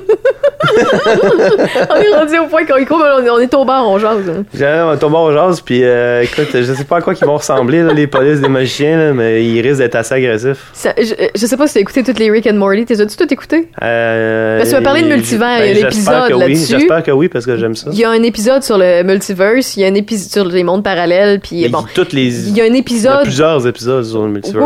on 0.70 1.96
est 1.96 2.16
rendu 2.16 2.38
au 2.40 2.46
point 2.48 2.66
qu'on 2.66 2.78
y 2.78 2.86
croit, 2.86 3.00
mais 3.24 3.30
on 3.30 3.40
est, 3.40 3.54
on 3.54 3.62
est 3.62 3.66
bar, 3.66 3.88
on 3.90 3.98
jase. 3.98 4.24
hein. 4.30 4.88
On 4.94 4.98
tombe 4.98 5.16
au 5.16 5.32
jazz, 5.32 5.62
puis 5.62 5.82
euh, 5.84 6.22
écoute, 6.24 6.48
je 6.54 6.74
sais 6.74 6.84
pas 6.84 6.98
à 6.98 7.02
quoi 7.02 7.14
ils 7.20 7.26
vont 7.26 7.38
ressembler, 7.38 7.82
là, 7.82 7.94
les 7.94 8.08
polices 8.08 8.42
des 8.42 8.50
magiciens, 8.50 8.98
là, 8.98 9.14
mais 9.14 9.44
ils 9.44 9.62
risquent 9.62 9.80
d'être 9.80 9.96
assez 9.96 10.14
agressifs. 10.16 10.70
Ça- 10.74 10.94
je, 10.98 11.14
je 11.36 11.46
sais 11.46 11.58
pas 11.58 11.68
si 11.68 11.74
t'as 11.76 11.80
écouté 11.80 12.04
toutes 12.04 12.20
les 12.20 12.30
Rick 12.30 12.46
and 12.48 12.54
Morty. 12.56 12.86
T'es 12.86 13.02
as-tu 13.02 13.16
tout 13.18 13.34
écouté? 13.34 13.70
Euh, 13.82 14.58
Parce 14.58 14.70
que 14.70 14.76
tu 14.76 14.82
m'as 14.82 14.86
parlé 14.86 15.02
de 15.04 15.08
multivers, 15.08 15.66
il 15.66 15.68
y 15.68 15.72
a 15.72 15.74
ben, 15.74 15.84
l'épisode 15.84 16.32
oui. 16.34 16.40
là-dessus. 16.40 16.78
J'espère 16.78 17.04
que 17.04 17.12
oui, 17.12 17.30
parce 17.30 17.46
que 17.46 17.58
j'aime 17.58 17.76
ça. 17.76 17.90
Il 17.92 17.98
y 18.00 18.04
a 18.04 18.10
un 18.12 18.24
épisode 18.24 18.64
sur 18.64 18.78
le 18.78 19.04
multiverse, 19.04 19.76
il 19.78 19.82
y 19.82 19.86
a 19.86 19.88
un 19.88 19.96
épisode 19.96 20.30
sur 20.32 20.46
les 20.46 20.64
mondes 20.64 20.84
parallèles, 20.84 21.40
puis 21.40 21.64
Mais 21.64 21.70
bon. 21.70 21.84
toutes 21.94 22.14
les... 22.14 22.48
Il 22.50 22.56
y 22.58 22.62
a 22.62 22.66
un 22.66 22.68
Il 22.68 22.74
y 22.74 22.76
a 22.76 22.80
épisode. 22.80 23.24
plusieurs 23.24 23.66
épisodes 23.66 24.04
sur 24.06 24.24
le 24.24 24.30
multiverse. 24.30 24.66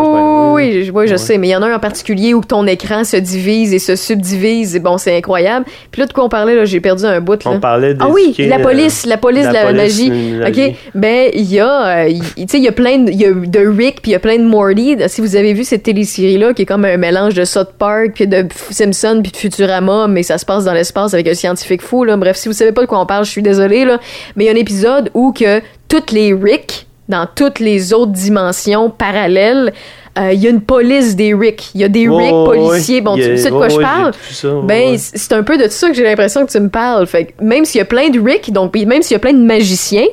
Oui, 0.54 0.84
je- 0.86 0.92
oui, 0.92 1.08
je 1.08 1.12
Ouais. 1.14 1.18
sais, 1.18 1.38
mais 1.38 1.48
il 1.50 1.53
y 1.54 1.56
en 1.56 1.62
a 1.62 1.68
un 1.68 1.76
en 1.76 1.80
particulier 1.80 2.34
où 2.34 2.42
ton 2.42 2.68
écran 2.68 3.04
se 3.04 3.18
divise 3.18 3.74
et 3.74 3.80
se 3.80 3.96
subdivise, 3.96 4.76
et 4.76 4.80
bon, 4.80 4.98
c'est 4.98 5.16
incroyable. 5.18 5.66
Puis 5.92 6.02
là, 6.02 6.08
de 6.08 6.14
quoi 6.14 6.26
on 6.26 6.30
parlait, 6.30 6.56
là, 6.56 6.66
j'ai 6.66 6.80
perdu 6.80 7.06
un 7.06 7.20
bout, 7.22 7.44
là. 7.44 7.52
On 7.52 7.60
parlait 7.60 7.96
Ah 8.00 8.10
oui, 8.10 8.36
la 8.38 8.58
euh, 8.58 8.64
police, 8.64 9.06
la 9.06 9.18
police 9.18 9.48
de 9.48 9.54
la 9.54 9.72
magie. 9.74 10.12
OK, 10.46 10.76
ben 10.96 11.30
il 11.34 11.52
y 11.52 11.60
a 11.60 12.06
euh, 12.06 12.10
tu 12.36 12.46
sais 12.48 12.58
il 12.58 12.64
y 12.64 12.68
a 12.68 12.72
plein 12.72 13.00
de 13.00 13.12
y 13.12 13.26
a 13.26 13.32
de 13.32 13.60
Rick 13.60 14.02
puis 14.02 14.12
il 14.12 14.14
y 14.14 14.16
a 14.16 14.20
plein 14.20 14.38
de 14.38 14.44
Morty. 14.44 14.98
Si 15.08 15.22
vous 15.22 15.36
avez 15.36 15.54
vu 15.54 15.64
cette 15.64 15.84
télésérie 15.84 16.38
là 16.38 16.54
qui 16.54 16.64
est 16.64 16.66
comme 16.66 16.86
un 16.86 16.98
mélange 16.98 17.34
de 17.34 17.46
South 17.46 17.74
Park 17.78 18.12
puis 18.16 18.28
de 18.28 18.46
Simpson 18.70 19.20
puis 19.22 19.32
de 19.32 19.38
Futurama 19.38 20.08
mais 20.08 20.24
ça 20.24 20.38
se 20.38 20.46
passe 20.46 20.66
dans 20.66 20.74
l'espace 20.74 21.14
avec 21.14 21.28
un 21.28 21.34
scientifique 21.34 21.82
fou 21.82 22.04
là. 22.04 22.18
Bref, 22.18 22.38
si 22.38 22.48
vous 22.48 22.54
savez 22.54 22.72
pas 22.72 22.82
de 22.82 22.88
quoi 22.88 23.00
on 23.00 23.06
parle, 23.06 23.26
je 23.26 23.32
suis 23.32 23.42
désolée 23.42 23.86
là, 23.86 24.00
mais 24.36 24.46
il 24.46 24.48
y 24.48 24.50
a 24.50 24.54
un 24.54 24.58
épisode 24.58 25.10
où 25.14 25.32
que 25.32 25.62
toutes 25.88 26.12
les 26.12 26.34
Rick 26.34 26.88
dans 27.10 27.28
toutes 27.28 27.60
les 27.60 27.94
autres 27.94 28.12
dimensions 28.12 28.90
parallèles 28.90 29.74
euh, 30.18 30.32
il 30.32 30.44
y 30.44 30.48
a 30.48 30.50
une 30.52 30.62
police 30.62 31.16
des 31.16 31.34
Rick. 31.34 31.72
Il 31.74 31.82
y 31.82 31.84
a 31.84 31.88
des 31.88 32.08
ouais, 32.08 32.30
policiers. 32.30 33.02
Bon, 33.02 33.16
tu 33.16 33.38
sais 33.38 33.50
de 33.50 33.56
quoi 33.56 33.70
je 33.70 33.80
parle? 33.80 34.14
ça, 34.30 34.50
ben, 34.64 34.92
ouais. 34.92 34.98
c'est 34.98 35.34
un 35.34 35.44
peu 35.44 35.58
de 35.58 35.68
ça 35.68 35.90
que 35.90 35.96
j'ai 35.96 36.04
l'impression 36.04 36.46
que 36.46 36.52
tu 36.52 36.60
me 36.60 36.70
parles. 36.70 37.08
Fait 37.08 37.26
que 37.26 37.44
même 37.44 37.66
s'il 37.66 37.80
y 37.80 37.82
a 37.82 37.86
plein 37.86 38.10
de 38.10 38.20
Rick, 38.20 38.52
donc 38.54 38.76
même 38.76 39.02
s'il 39.02 39.14
y 39.14 39.16
a 39.16 39.20
plein 39.20 39.34
de 39.34 39.44
magiciens 39.44 40.06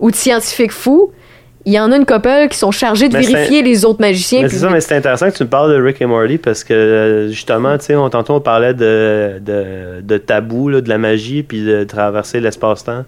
ou 0.00 0.10
de 0.10 0.16
scientifiques 0.16 0.72
fous, 0.72 1.12
il 1.66 1.72
y 1.72 1.78
en 1.78 1.92
a 1.92 1.96
une 1.96 2.04
couple 2.04 2.48
qui 2.50 2.58
sont 2.58 2.72
chargés 2.72 3.08
de 3.08 3.16
Mais 3.16 3.22
vérifier 3.22 3.62
les 3.62 3.84
autres 3.84 4.00
magiciens. 4.00 4.46
C'est 4.48 4.58
ça, 4.58 4.68
mais 4.68 4.80
c'est 4.80 4.96
intéressant 4.96 5.30
que 5.30 5.36
tu 5.36 5.44
me 5.44 5.48
parles 5.48 5.72
de 5.72 5.80
Rick 5.80 6.02
et 6.02 6.06
Morty 6.06 6.38
parce 6.38 6.62
que 6.64 6.74
euh, 6.74 7.28
justement, 7.28 7.78
tu 7.78 7.86
sais, 7.86 7.96
on, 7.96 8.10
tantôt 8.10 8.34
on 8.34 8.40
parlait 8.40 8.74
de, 8.74 9.40
de, 9.40 10.00
de 10.02 10.18
tabou, 10.18 10.68
là, 10.68 10.80
de 10.80 10.88
la 10.88 10.98
magie, 10.98 11.42
puis 11.42 11.64
de 11.64 11.84
traverser 11.84 12.40
l'espace-temps. 12.40 13.04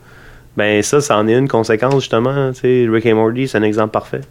Ben 0.57 0.83
ça, 0.83 1.03
ça 1.03 1.19
en 1.19 1.29
est 1.29 1.37
une 1.37 1.49
conséquence 1.49 1.97
justement. 1.97 2.53
Tu 2.53 2.61
sais, 2.61 2.87
Rick 2.91 3.05
et 3.05 3.13
Morty, 3.13 3.49
c'est 3.49 3.59
un 3.59 3.63
exemple 3.63 3.91
parfait. 3.91 4.23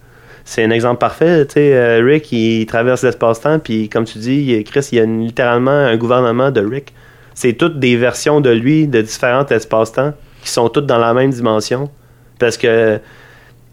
C'est 0.48 0.62
un 0.62 0.70
exemple 0.70 0.98
parfait. 0.98 1.44
Tu 1.44 1.54
sais, 1.54 1.74
euh, 1.74 2.04
Rick, 2.04 2.30
il 2.30 2.66
traverse 2.66 3.02
l'espace-temps, 3.02 3.58
puis 3.58 3.88
comme 3.88 4.04
tu 4.04 4.18
dis, 4.18 4.62
Chris, 4.64 4.88
il 4.92 4.98
y 4.98 5.00
a 5.00 5.04
littéralement 5.04 5.72
un 5.72 5.96
gouvernement 5.96 6.52
de 6.52 6.64
Rick. 6.64 6.94
C'est 7.34 7.54
toutes 7.54 7.80
des 7.80 7.96
versions 7.96 8.40
de 8.40 8.50
lui, 8.50 8.86
de 8.86 9.02
différents 9.02 9.44
espaces-temps, 9.44 10.14
qui 10.40 10.48
sont 10.48 10.68
toutes 10.68 10.86
dans 10.86 10.98
la 10.98 11.12
même 11.14 11.30
dimension. 11.30 11.90
Parce 12.38 12.56
que 12.56 13.00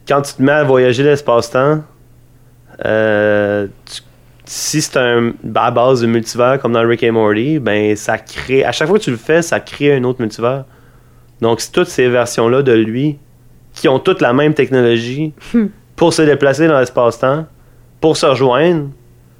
quand 0.08 0.24
tu 0.24 0.34
te 0.34 0.42
mets 0.42 0.52
à 0.52 0.64
voyager 0.64 1.04
l'espace-temps, 1.04 1.84
euh, 2.84 3.68
si 4.46 4.82
c'est 4.82 4.98
à 4.98 5.72
base 5.72 6.02
de 6.02 6.08
multivers 6.08 6.58
comme 6.60 6.74
dans 6.74 6.86
Rick 6.86 7.04
et 7.04 7.12
Morty, 7.12 7.60
ben 7.60 7.96
ça 7.96 8.18
crée. 8.18 8.66
À 8.66 8.72
chaque 8.72 8.88
fois 8.88 8.98
que 8.98 9.04
tu 9.04 9.12
le 9.12 9.18
fais, 9.18 9.44
ça 9.44 9.60
crée 9.60 9.96
un 9.96 10.04
autre 10.06 10.20
multivers. 10.22 10.66
Donc 11.40 11.62
c'est 11.62 11.72
toutes 11.72 11.88
ces 11.88 12.10
versions-là 12.10 12.64
de 12.64 12.74
lui 12.74 13.20
qui 13.74 13.88
ont 13.88 14.00
toutes 14.00 14.22
la 14.22 14.34
même 14.34 14.56
technologie 14.56 15.34
pour 15.96 16.14
se 16.14 16.22
déplacer 16.22 16.68
dans 16.68 16.80
l'espace-temps, 16.80 17.46
pour 18.02 18.18
se 18.18 18.26
rejoindre, 18.26 18.90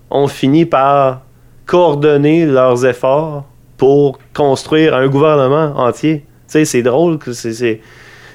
ont 0.10 0.28
fini 0.28 0.66
par 0.66 1.22
coordonner 1.66 2.46
leurs 2.46 2.86
efforts 2.86 3.46
pour 3.78 4.20
construire 4.34 4.96
un 4.96 5.08
gouvernement 5.08 5.74
entier. 5.78 6.26
C'est 6.48 6.82
drôle 6.84 7.18
c'est. 7.34 7.82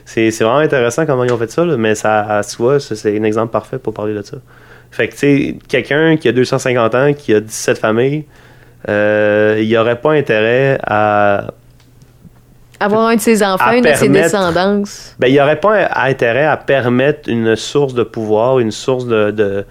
c'est- 0.05 0.31
vraiment 0.43 0.59
intéressant 0.59 1.07
comment 1.07 1.25
ils 1.25 1.33
ont 1.33 1.39
fait 1.39 1.51
ça, 1.51 1.65
mais 1.65 1.95
ça, 1.95 2.43
vois, 2.59 2.81
ça, 2.81 2.97
c'est 2.97 3.17
un 3.19 3.23
exemple 3.23 3.53
parfait 3.53 3.79
pour 3.79 3.95
parler 3.95 4.15
de 4.15 4.23
ça. 4.23 4.39
Fait 4.91 5.07
que, 5.09 5.13
tu 5.13 5.19
sais, 5.19 5.59
quelqu'un 5.69 6.17
qui 6.17 6.29
a 6.29 6.33
250 6.33 6.95
ans, 6.95 7.13
qui 7.13 7.35
a 7.35 7.41
17 7.41 7.79
familles, 7.79 8.25
euh, 8.89 9.59
il 9.61 9.69
n'y 9.69 9.77
aurait 9.77 10.01
pas 10.01 10.13
intérêt 10.13 10.79
à. 10.83 11.49
Avoir 12.81 13.09
un 13.09 13.17
de 13.17 13.21
ses 13.21 13.43
enfants, 13.43 13.73
une 13.73 13.83
de 13.85 13.93
ses 13.95 14.09
descendances. 14.09 15.15
Ben, 15.19 15.27
il 15.29 15.33
n'y 15.33 15.41
aurait 15.41 15.59
pas 15.61 15.89
intérêt 15.97 16.45
à 16.47 16.57
permettre 16.57 17.29
une 17.29 17.57
source 17.57 17.95
de 17.95 18.03
pouvoir, 18.05 18.59
une 18.61 18.71
source 18.71 19.07
de. 19.07 19.31
de 19.31 19.65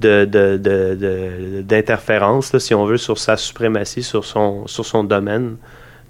de, 0.00 0.24
de, 0.24 0.58
de- 0.58 1.62
d'interférence, 1.62 2.58
si 2.58 2.74
on 2.74 2.84
veut, 2.84 2.96
sur 2.96 3.16
sa 3.16 3.36
suprématie, 3.36 4.02
sur 4.02 4.24
son, 4.24 4.66
sur 4.66 4.84
son 4.84 5.04
domaine, 5.04 5.56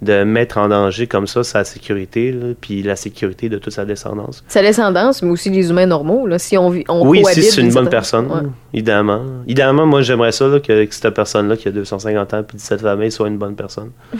de 0.01 0.23
mettre 0.23 0.57
en 0.57 0.67
danger 0.67 1.07
comme 1.07 1.25
ça 1.27 1.43
sa 1.43 1.63
sécurité, 1.63 2.31
là, 2.31 2.47
puis 2.59 2.83
la 2.83 2.95
sécurité 2.95 3.49
de 3.49 3.57
toute 3.57 3.73
sa 3.73 3.85
descendance. 3.85 4.43
Sa 4.47 4.61
descendance, 4.61 5.23
mais 5.23 5.31
aussi 5.31 5.49
les 5.49 5.69
humains 5.69 5.85
normaux. 5.85 6.27
Là, 6.27 6.37
si 6.37 6.57
on, 6.57 6.69
vit- 6.69 6.83
on 6.89 7.07
oui, 7.07 7.23
si 7.31 7.43
c'est 7.43 7.61
une 7.61 7.73
bonne 7.73 7.89
personne, 7.89 8.25
Ouais. 8.27 8.41
idéalement. 8.73 9.21
Idéalement, 9.47 9.85
moi, 9.85 10.01
j'aimerais 10.01 10.31
ça, 10.31 10.47
là, 10.47 10.59
que, 10.59 10.85
que 10.85 10.93
cette 10.93 11.13
personne-là, 11.13 11.55
qui 11.57 11.67
a 11.67 11.71
250 11.71 12.33
ans 12.33 12.43
puis 12.43 12.57
17 12.57 12.81
familles, 12.81 13.11
soit 13.11 13.27
une 13.27 13.37
bonne 13.37 13.55
personne. 13.55 13.91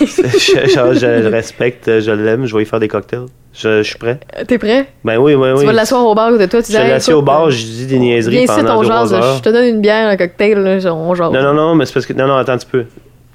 je, 0.00 0.04
je 0.06 1.22
le 1.22 1.28
respecte, 1.28 2.00
je 2.00 2.10
l'aime, 2.10 2.46
je 2.46 2.56
vais 2.56 2.62
y 2.62 2.66
faire 2.66 2.80
des 2.80 2.88
cocktails. 2.88 3.26
Je, 3.54 3.82
je 3.82 3.88
suis 3.88 3.98
prêt. 3.98 4.18
T'es 4.46 4.56
prêt? 4.58 4.86
Ben 5.04 5.18
oui, 5.18 5.34
oui, 5.34 5.50
oui. 5.52 5.60
Tu 5.60 5.66
vas 5.66 5.72
l'asseoir 5.72 6.06
au 6.06 6.14
bar 6.14 6.32
de 6.32 6.46
toi, 6.46 6.62
tu 6.62 6.72
dis 6.72 6.78
Je 6.78 7.12
au 7.12 7.20
bar, 7.22 7.46
euh, 7.46 7.50
je 7.50 7.62
dis 7.64 7.86
des 7.86 7.98
niaiseries 7.98 8.36
Viens 8.36 8.44
ici, 8.44 8.54
pendant 8.62 8.78
on 8.78 8.82
deux, 8.82 8.88
jase. 8.88 9.08
trois 9.10 9.18
heures. 9.22 9.36
Je 9.36 9.42
te 9.42 9.48
donne 9.50 9.64
une 9.66 9.80
bière, 9.82 10.08
un 10.08 10.16
cocktail, 10.16 10.58
là, 10.58 10.92
on 10.94 11.14
jase. 11.14 11.32
Non, 11.32 11.42
non, 11.42 11.52
non, 11.54 11.74
mais 11.74 11.84
c'est 11.84 11.92
parce 11.92 12.06
que. 12.06 12.14
Non, 12.14 12.26
non, 12.26 12.36
attends 12.36 12.52
un 12.52 12.58
petit 12.58 12.66
peu. 12.70 12.84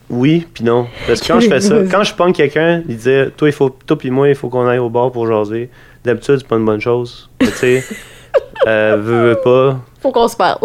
Oui, 0.09 0.47
puis 0.53 0.63
non. 0.63 0.87
Parce 1.05 1.19
que 1.21 1.27
quand 1.27 1.39
je 1.39 1.49
fais 1.49 1.59
ça, 1.61 1.75
quand 1.91 2.03
je 2.03 2.13
pogne 2.13 2.31
quelqu'un, 2.33 2.81
il 2.87 2.97
dit 2.97 3.15
Toi, 3.35 3.49
il 3.49 3.51
faut, 3.51 3.69
toi 3.69 3.97
puis 3.97 4.09
moi, 4.09 4.29
il 4.29 4.35
faut 4.35 4.49
qu'on 4.49 4.65
aille 4.67 4.79
au 4.79 4.89
bar 4.89 5.11
pour 5.11 5.27
jaser. 5.27 5.69
D'habitude, 6.03 6.37
c'est 6.39 6.47
pas 6.47 6.55
une 6.55 6.65
bonne 6.65 6.79
chose. 6.79 7.29
Tu 7.39 7.47
sais, 7.47 7.83
euh, 8.67 8.97
veux, 8.99 9.29
veux 9.29 9.41
pas. 9.43 9.79
Faut 10.01 10.11
qu'on 10.11 10.27
se 10.27 10.37
parle. 10.37 10.59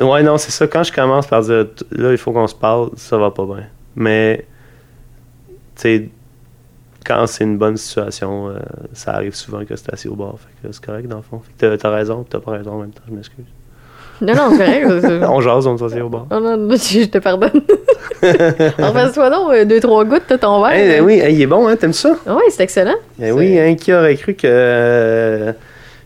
Ouais, 0.00 0.22
non, 0.22 0.36
c'est 0.38 0.50
ça. 0.50 0.66
Quand 0.66 0.82
je 0.82 0.92
commence 0.92 1.26
par 1.26 1.42
dire 1.42 1.66
Là, 1.92 2.10
il 2.12 2.18
faut 2.18 2.32
qu'on 2.32 2.46
se 2.48 2.54
parle, 2.54 2.90
ça 2.96 3.16
va 3.18 3.30
pas 3.30 3.44
bien. 3.46 3.64
Mais, 3.94 4.46
tu 5.76 5.82
sais, 5.82 6.08
quand 7.06 7.26
c'est 7.26 7.44
une 7.44 7.58
bonne 7.58 7.76
situation, 7.76 8.48
euh, 8.48 8.54
ça 8.92 9.12
arrive 9.14 9.34
souvent 9.34 9.64
que 9.64 9.76
c'est 9.76 9.92
assis 9.92 10.08
au 10.08 10.14
bar. 10.16 10.34
Fait 10.38 10.68
que 10.68 10.72
c'est 10.72 10.84
correct, 10.84 11.06
dans 11.06 11.16
le 11.18 11.22
fond. 11.22 11.40
Fait 11.40 11.52
que 11.52 11.58
t'as- 11.76 11.78
t'as 11.78 11.90
raison, 11.94 12.24
t'as 12.28 12.40
pas 12.40 12.52
raison 12.52 12.72
en 12.72 12.78
même 12.80 12.90
temps, 12.92 13.02
je 13.08 13.14
m'excuse. 13.14 13.44
Non, 14.22 14.34
non, 14.34 14.56
c'est 14.56 15.00
c'est- 15.00 15.24
On 15.28 15.40
jase, 15.40 15.66
on 15.66 15.76
s'assied 15.76 16.00
au 16.00 16.08
bar. 16.08 16.26
Non, 16.30 16.40
non, 16.40 16.56
non, 16.56 16.74
je 16.76 17.00
je 17.00 17.04
te 17.06 17.18
pardonne. 17.18 17.50
en 18.22 18.92
fait, 18.92 19.12
toi 19.12 19.30
donc, 19.30 19.52
euh, 19.52 19.64
deux, 19.64 19.80
trois 19.80 20.04
gouttes, 20.04 20.22
t'as 20.28 20.38
ton 20.38 20.62
verre. 20.62 20.72
Hey, 20.72 20.88
ben 20.88 21.04
oui, 21.04 21.18
hey, 21.20 21.34
il 21.34 21.42
est 21.42 21.46
bon, 21.46 21.66
hein, 21.68 21.76
t'aimes 21.76 21.92
ça? 21.92 22.10
Oui, 22.26 22.42
c'est 22.50 22.62
excellent. 22.62 22.94
Eh 23.20 23.32
oui, 23.32 23.58
hein, 23.58 23.74
qui 23.74 23.92
aurait 23.92 24.16
cru 24.16 24.34
que. 24.34 24.46
euh, 24.46 25.52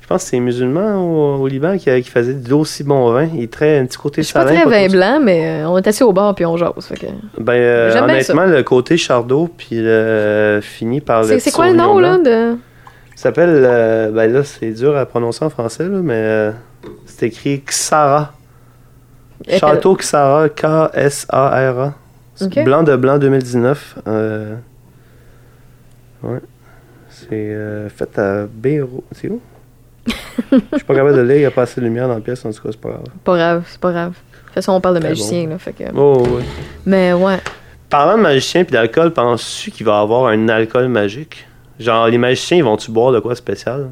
je 0.00 0.06
pense 0.08 0.22
que 0.22 0.30
c'est 0.30 0.36
un 0.36 0.40
musulman 0.40 1.02
au, 1.02 1.42
au 1.42 1.46
Liban 1.48 1.76
qui, 1.78 1.90
qui 2.00 2.08
faisait 2.10 2.34
de 2.34 2.48
l'aussi 2.48 2.84
bon 2.84 3.10
vin. 3.12 3.26
Il 3.34 3.48
très 3.48 3.78
un 3.80 3.86
petit 3.86 3.98
côté 3.98 4.22
Je 4.22 4.26
suis 4.28 4.34
pas 4.34 4.44
très 4.44 4.64
vin 4.64 4.86
blanc, 4.88 5.18
mais 5.20 5.62
euh, 5.64 5.68
on 5.68 5.76
est 5.78 5.86
assis 5.88 6.04
au 6.04 6.12
bar 6.12 6.32
puis 6.36 6.46
on 6.46 6.56
jase. 6.56 6.70
fait 6.80 6.94
que- 6.94 7.06
Ben, 7.42 7.54
euh, 7.54 8.02
honnêtement, 8.02 8.44
le 8.46 8.62
côté 8.62 8.96
Chardot, 8.96 9.48
puis 9.56 9.78
euh, 9.80 10.60
fini 10.60 11.00
par 11.00 11.22
le. 11.24 11.38
C'est 11.40 11.50
quoi 11.50 11.66
le 11.66 11.72
nom, 11.74 11.98
là? 11.98 12.18
De... 12.18 12.56
S'appelle. 13.16 13.48
euh, 13.50 14.10
ben 14.10 14.30
là, 14.32 14.44
c'est 14.44 14.70
dur 14.70 14.96
à 14.96 15.06
prononcer 15.06 15.44
en 15.44 15.50
français, 15.50 15.88
là, 15.88 15.98
mais 16.02 16.14
euh, 16.14 16.52
c'est 17.06 17.26
écrit 17.26 17.62
Xara. 17.66 18.32
Château 19.48 19.96
Xara, 19.96 20.48
K-S-A-R-A. 20.50 21.94
Blanc 22.64 22.82
de 22.82 22.94
blanc 22.96 23.18
2019. 23.18 23.98
euh, 24.06 24.54
ouais. 26.22 26.38
C'est 27.08 27.56
fait 27.88 28.18
à 28.18 28.46
Béro. 28.46 29.02
C'est 29.12 29.28
où? 29.28 29.40
Je 30.52 30.76
suis 30.76 30.84
pas 30.84 30.94
capable 30.94 31.16
de 31.16 31.22
lire, 31.22 31.36
il 31.36 31.40
n'y 31.40 31.44
a 31.46 31.50
pas 31.50 31.62
assez 31.62 31.80
de 31.80 31.86
lumière 31.86 32.08
dans 32.08 32.14
la 32.14 32.20
pièce, 32.20 32.44
en 32.44 32.52
tout 32.52 32.62
cas, 32.62 32.68
c'est 32.70 32.80
pas 32.80 32.90
grave. 32.90 33.04
Pas 33.24 33.36
grave, 33.36 33.64
c'est 33.68 33.80
pas 33.80 33.90
grave. 33.92 34.10
De 34.10 34.44
toute 34.44 34.54
façon, 34.54 34.72
on 34.72 34.80
parle 34.82 35.00
de 35.00 35.02
magicien, 35.08 35.44
bon. 35.44 35.50
là, 35.50 35.58
fait 35.58 35.72
que... 35.72 35.84
Oh, 35.96 36.22
oui. 36.28 36.42
Mais 36.84 37.12
ouais. 37.14 37.38
Parlant 37.88 38.18
de 38.18 38.22
magicien 38.22 38.64
puis 38.64 38.72
d'alcool, 38.74 39.12
penses-tu 39.12 39.70
qu'il 39.70 39.86
va 39.86 40.00
avoir 40.00 40.26
un 40.26 40.48
alcool 40.48 40.88
magique? 40.88 41.46
Genre, 41.78 42.08
les 42.08 42.18
magiciens, 42.18 42.56
ils 42.58 42.64
vont-tu 42.64 42.90
boire 42.90 43.12
de 43.12 43.20
quoi 43.20 43.34
spécial? 43.34 43.90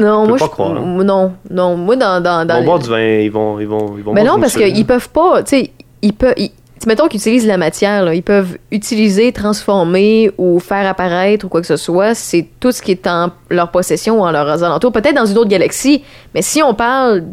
Non, 0.00 0.26
moi, 0.26 0.36
pas 0.38 0.46
je... 0.46 0.50
croire, 0.50 0.76
hein. 0.76 1.04
Non, 1.04 1.32
non, 1.50 1.76
moi, 1.76 1.94
dans... 1.96 2.20
dans, 2.20 2.42
Ils 2.42 2.48
vont 2.52 2.58
les- 2.60 2.64
boire 2.66 2.78
du 2.80 2.88
vin, 2.88 2.98
ils 3.00 3.30
vont. 3.30 3.60
Ils 3.60 3.66
vont, 3.68 3.94
ils 3.96 4.02
vont 4.02 4.12
Mais 4.12 4.24
non, 4.24 4.40
parce 4.40 4.54
qu'ils 4.56 4.84
peuvent 4.86 5.08
pas, 5.10 5.42
tu 5.44 5.50
sais, 5.50 5.70
ils 6.02 6.12
peuvent... 6.12 6.34
ils- 6.36 6.50
Mettons 6.86 7.06
qu'ils 7.08 7.20
utilisent 7.20 7.46
la 7.46 7.56
matière, 7.56 8.04
là, 8.04 8.14
ils 8.14 8.22
peuvent 8.22 8.58
utiliser, 8.70 9.32
transformer 9.32 10.30
ou 10.36 10.58
faire 10.60 10.86
apparaître 10.86 11.46
ou 11.46 11.48
quoi 11.48 11.62
que 11.62 11.66
ce 11.66 11.76
soit. 11.76 12.14
C'est 12.14 12.46
tout 12.60 12.72
ce 12.72 12.82
qui 12.82 12.90
est 12.90 13.06
en 13.06 13.30
leur 13.48 13.70
possession 13.70 14.20
ou 14.20 14.22
en 14.24 14.30
leurs 14.32 14.62
alentours. 14.62 14.92
Peut-être 14.92 15.14
dans 15.14 15.24
une 15.24 15.38
autre 15.38 15.48
galaxie, 15.48 16.02
mais 16.34 16.42
si 16.42 16.62
on 16.62 16.74
parle 16.74 17.24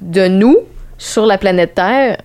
de 0.00 0.28
nous 0.28 0.56
sur 0.96 1.26
la 1.26 1.36
planète 1.36 1.74
Terre, 1.74 2.16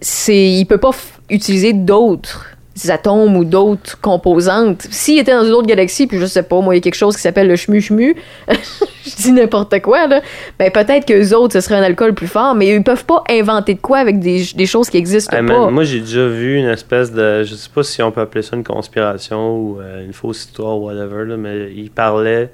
c'est 0.00 0.50
il 0.50 0.64
peut 0.66 0.78
pas 0.78 0.90
f- 0.90 1.18
utiliser 1.30 1.72
d'autres 1.72 2.46
atomes 2.88 3.36
ou 3.36 3.44
d'autres 3.44 3.98
composantes. 4.00 4.86
S'il 4.90 5.18
était 5.18 5.32
dans 5.32 5.44
une 5.44 5.52
autre 5.52 5.66
galaxie, 5.66 6.06
puis 6.06 6.18
je 6.18 6.26
sais 6.26 6.42
pas, 6.42 6.60
moi, 6.60 6.74
il 6.74 6.78
y 6.78 6.80
a 6.80 6.82
quelque 6.82 6.94
chose 6.94 7.16
qui 7.16 7.22
s'appelle 7.22 7.48
le 7.48 7.56
chmu-chmu, 7.56 8.14
je 8.48 9.16
dis 9.16 9.32
n'importe 9.32 9.80
quoi, 9.80 10.06
là, 10.06 10.20
ben 10.58 10.70
peut-être 10.70 11.06
qu'eux 11.06 11.34
autres, 11.34 11.54
ce 11.54 11.60
serait 11.60 11.76
un 11.76 11.82
alcool 11.82 12.14
plus 12.14 12.26
fort, 12.26 12.54
mais 12.54 12.68
ils 12.68 12.82
peuvent 12.82 13.04
pas 13.06 13.24
inventer 13.30 13.74
de 13.74 13.80
quoi 13.80 13.98
avec 13.98 14.18
des, 14.20 14.42
des 14.54 14.66
choses 14.66 14.90
qui 14.90 14.98
existent 14.98 15.34
Hey, 15.36 15.44
pas. 15.46 15.58
man, 15.64 15.70
moi, 15.70 15.84
j'ai 15.84 16.00
déjà 16.00 16.26
vu 16.28 16.56
une 16.58 16.68
espèce 16.68 17.10
de. 17.12 17.42
Je 17.44 17.54
sais 17.54 17.70
pas 17.74 17.82
si 17.82 18.02
on 18.02 18.10
peut 18.12 18.20
appeler 18.20 18.42
ça 18.42 18.56
une 18.56 18.64
conspiration 18.64 19.56
ou 19.58 19.80
euh, 19.80 20.04
une 20.04 20.12
fausse 20.12 20.40
histoire 20.44 20.78
ou 20.78 20.86
whatever, 20.86 21.24
là, 21.24 21.36
mais 21.36 21.72
il 21.74 21.90
parlait 21.90 22.50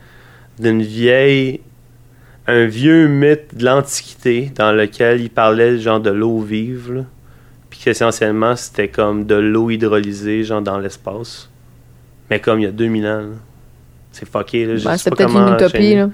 d'une 0.59 0.83
vieille. 0.83 1.61
Un 2.49 2.67
vieux 2.67 3.07
mythe 3.07 3.55
de 3.57 3.65
l'Antiquité 3.65 4.51
dans 4.57 4.73
lequel 4.73 5.21
il 5.21 5.31
parlait 5.31 5.79
genre 5.79 6.01
de 6.01 6.11
l'eau 6.11 6.41
vive, 6.41 6.93
là. 6.93 7.01
Qu'essentiellement, 7.83 8.55
c'était 8.55 8.89
comme 8.89 9.27
de 9.27 9.35
l'eau 9.35 9.69
hydrolysée, 9.71 10.45
genre 10.45 10.63
dans 10.63 10.79
l'espace. 10.79 11.49
Mais 12.31 12.39
comme 12.41 12.61
il 12.61 12.63
y 12.63 12.67
a 12.67 12.71
2000 12.71 13.07
ans, 13.07 13.21
là. 13.21 13.27
C'est 14.13 14.29
fucké, 14.29 14.67
là. 14.67 14.75
Ben, 14.85 14.97
c'est 14.97 15.11
pas 15.11 15.17
peut-être 15.17 15.35
une 15.37 15.55
utopie, 15.55 15.95
là. 15.97 16.09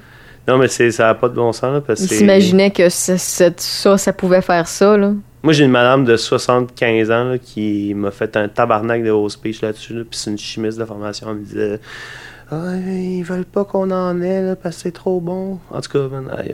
Non, 0.46 0.56
mais 0.56 0.68
c'est- 0.68 0.90
ça 0.92 1.10
a 1.10 1.14
pas 1.14 1.28
de 1.28 1.34
bon 1.34 1.52
sens, 1.52 1.72
là, 1.74 1.80
parce 1.82 2.00
que 2.00 2.04
Ils 2.06 2.16
s'imaginaient 2.18 2.70
que 2.70 2.88
ça, 2.88 3.18
ça, 3.18 3.50
ça, 3.56 3.98
ça 3.98 4.12
pouvait 4.14 4.40
faire 4.40 4.66
ça, 4.66 4.96
là. 4.96 5.12
Moi, 5.42 5.52
j'ai 5.52 5.64
une 5.64 5.70
madame 5.70 6.04
de 6.04 6.16
75 6.16 7.10
ans 7.10 7.24
là, 7.24 7.38
qui 7.38 7.92
m'a 7.94 8.10
fait 8.10 8.34
un 8.36 8.48
tabarnak 8.48 9.04
de 9.04 9.10
haut 9.10 9.28
speech 9.28 9.60
là-dessus. 9.60 9.92
là, 9.94 10.02
Puis 10.08 10.18
c'est 10.18 10.30
une 10.30 10.38
chimiste 10.38 10.78
de 10.78 10.84
formation. 10.84 11.28
Elle 11.30 11.36
me 11.36 11.44
disait 11.44 11.80
Ah, 12.50 12.74
ils 12.76 13.22
veulent 13.22 13.44
pas 13.44 13.64
qu'on 13.64 13.90
en 13.90 14.20
ait 14.22 14.42
là, 14.42 14.56
parce 14.56 14.76
que 14.76 14.82
c'est 14.82 14.90
trop 14.92 15.20
bon. 15.20 15.58
En 15.70 15.80
tout 15.82 15.90
cas, 15.92 16.08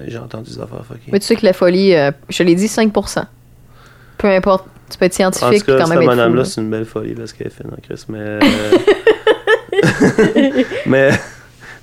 j'ai 0.09 0.19
entendu 0.19 0.51
des 0.51 0.61
affaires. 0.61 0.83
Mais 1.13 1.21
tu 1.21 1.27
sais 1.27 1.37
que 1.37 1.47
la 1.47 1.53
folie, 1.53 1.95
euh, 1.95 2.11
je 2.29 2.43
l'ai 2.43 2.57
dit, 2.57 2.67
5%. 2.67 3.25
Peu 4.19 4.29
importe, 4.29 4.67
tu 4.91 4.99
peux 4.99 5.05
être 5.07 5.13
En 5.13 5.33
scientifique 5.33 5.65
tout 5.65 5.73
cas, 5.73 5.73
puis 5.73 5.81
quand 5.83 5.87
cette 5.87 5.99
même 5.99 6.03
fou. 6.11 6.17
madame-là, 6.17 6.39
là. 6.41 6.45
c'est 6.45 6.61
une 6.61 6.71
belle 6.71 6.85
folie 6.85 7.15
parce 7.15 7.33
qu'elle 7.33 7.47
est 7.49 7.51
fine 7.51 7.71
en 7.73 7.81
Christ. 7.81 8.07
Mais, 8.09 8.19
euh, 8.21 8.41
mais, 10.87 11.11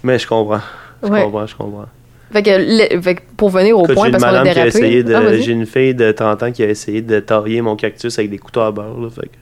mais 0.03 0.19
je 0.19 0.27
comprends. 0.27 0.61
Je 1.03 1.07
Ouais. 1.09 1.23
comprends, 1.23 1.47
je 1.47 1.55
comprends. 1.55 1.85
Fait 2.31 2.43
que, 2.43 2.49
le- 2.95 3.01
fait 3.01 3.15
que 3.15 3.21
pour 3.35 3.49
venir 3.49 3.77
au 3.77 3.83
Écoute, 3.83 3.95
point, 3.95 4.11
parce 4.11 4.23
qu'on 4.23 4.29
a 4.29 4.31
madame 4.43 4.53
qui 4.53 4.59
a 4.59 5.03
dérapé. 5.03 5.13
Ah, 5.15 5.37
j'ai 5.41 5.51
une 5.51 5.65
fille 5.65 5.93
de 5.95 6.11
30 6.11 6.43
ans 6.43 6.51
qui 6.51 6.63
a 6.63 6.69
essayé 6.69 7.01
de 7.01 7.19
tailler 7.19 7.61
mon 7.61 7.75
cactus 7.75 8.17
avec 8.19 8.31
des 8.31 8.37
couteaux 8.37 8.61
à 8.61 8.71
beurre. 8.71 8.97
Là, 8.99 9.09
fait 9.09 9.27
que- 9.27 9.35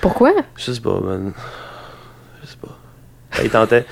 Pourquoi? 0.00 0.32
Je 0.56 0.72
sais 0.72 0.80
pas, 0.80 0.98
man. 1.00 1.32
Je 2.42 2.48
sais 2.48 2.56
pas. 2.60 2.76
Elle 3.40 3.48
tentait. 3.50 3.84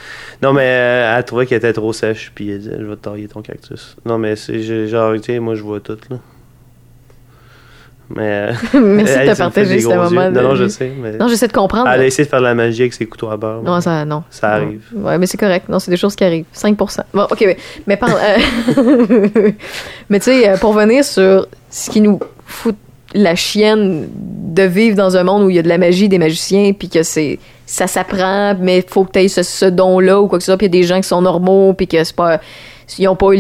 Non, 0.43 0.53
mais 0.53 0.64
euh, 0.64 1.16
elle 1.16 1.25
trouvait 1.25 1.47
qu'elle 1.47 1.59
était 1.59 1.73
trop 1.73 1.93
sèche, 1.93 2.33
puis 2.35 2.51
elle 2.51 2.59
disait 2.59 2.77
Je 2.81 2.85
vais 2.87 2.97
te 2.97 3.09
tailler 3.09 3.29
ton 3.29 3.41
cactus. 3.43 3.97
Non, 4.05 4.18
mais 4.18 4.35
c'est 4.35 4.61
j'ai- 4.62 4.89
genre, 4.89 5.14
tu 5.14 5.23
sais, 5.25 5.39
moi, 5.39 5.55
je 5.55 5.62
vois 5.62 5.79
tout, 5.81 5.97
là. 6.11 6.16
Mais. 8.14 8.22
euh, 8.22 8.52
Merci 8.80 9.12
elle, 9.16 9.28
de 9.28 9.68
des 9.68 9.80
ce 9.80 9.88
moment. 9.88 10.11
Non, 10.11 10.30
de- 10.32 10.40
non, 10.40 10.54
je 10.56 10.68
sais, 10.68 10.92
mais. 11.00 11.12
Non, 11.16 11.28
j'essaie 11.28 11.46
de 11.48 11.52
comprendre. 11.52 11.88
Elle 11.88 12.00
a 12.00 12.06
essayé 12.06 12.24
de 12.24 12.28
faire 12.30 12.40
de 12.40 12.44
la 12.44 12.54
magie 12.54 12.82
avec 12.82 12.92
ses 12.92 13.06
couteaux 13.06 13.30
à 13.30 13.36
beurre. 13.36 13.62
Non, 13.62 13.80
ça, 13.80 14.04
non. 14.04 14.24
Ça 14.30 14.50
arrive. 14.50 14.82
Ouais, 14.94 15.16
mais 15.18 15.26
c'est 15.26 15.38
correct. 15.38 15.68
Non, 15.68 15.78
c'est 15.78 15.90
des 15.90 15.96
choses 15.96 16.16
qui 16.16 16.24
arrivent. 16.24 16.46
5 16.52 16.76
Bon, 16.76 17.22
OK, 17.30 17.40
mais, 17.40 17.56
mais 17.86 17.96
parle. 17.96 18.12
euh, 18.76 19.50
mais 20.08 20.18
tu 20.18 20.24
sais, 20.24 20.48
euh, 20.50 20.56
pour 20.56 20.72
venir 20.72 21.04
sur 21.04 21.46
ce 21.70 21.90
qui 21.90 22.00
nous 22.00 22.18
fout 22.46 22.76
la 23.14 23.34
chienne 23.34 24.08
de 24.12 24.62
vivre 24.62 24.96
dans 24.96 25.16
un 25.16 25.24
monde 25.24 25.42
où 25.44 25.50
il 25.50 25.56
y 25.56 25.58
a 25.58 25.62
de 25.62 25.68
la 25.68 25.78
magie, 25.78 26.08
des 26.08 26.18
magiciens, 26.18 26.72
puis 26.72 26.88
que 26.88 27.02
c'est 27.02 27.38
ça 27.66 27.86
s'apprend, 27.86 28.56
mais 28.58 28.78
il 28.78 28.84
faut 28.88 29.04
que 29.04 29.12
tu 29.12 29.20
aies 29.20 29.28
ce, 29.28 29.44
ce 29.44 29.66
don-là 29.66 30.20
ou 30.20 30.26
quoi 30.26 30.38
que 30.38 30.44
ce 30.44 30.50
soit, 30.50 30.56
puis 30.58 30.66
il 30.66 30.74
y 30.74 30.78
a 30.78 30.80
des 30.80 30.86
gens 30.86 31.00
qui 31.00 31.06
sont 31.08 31.22
normaux, 31.22 31.72
puis 31.74 31.86
que 31.86 32.02
c'est 32.02 32.14
pas. 32.16 32.40
Ils 32.98 33.04
n'ont 33.04 33.14
pas 33.14 33.32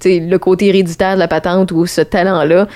sais, 0.00 0.18
le 0.18 0.38
côté 0.38 0.66
héréditaire 0.66 1.14
de 1.14 1.20
la 1.20 1.28
patente 1.28 1.70
ou 1.70 1.86
ce 1.86 2.00
talent-là. 2.00 2.66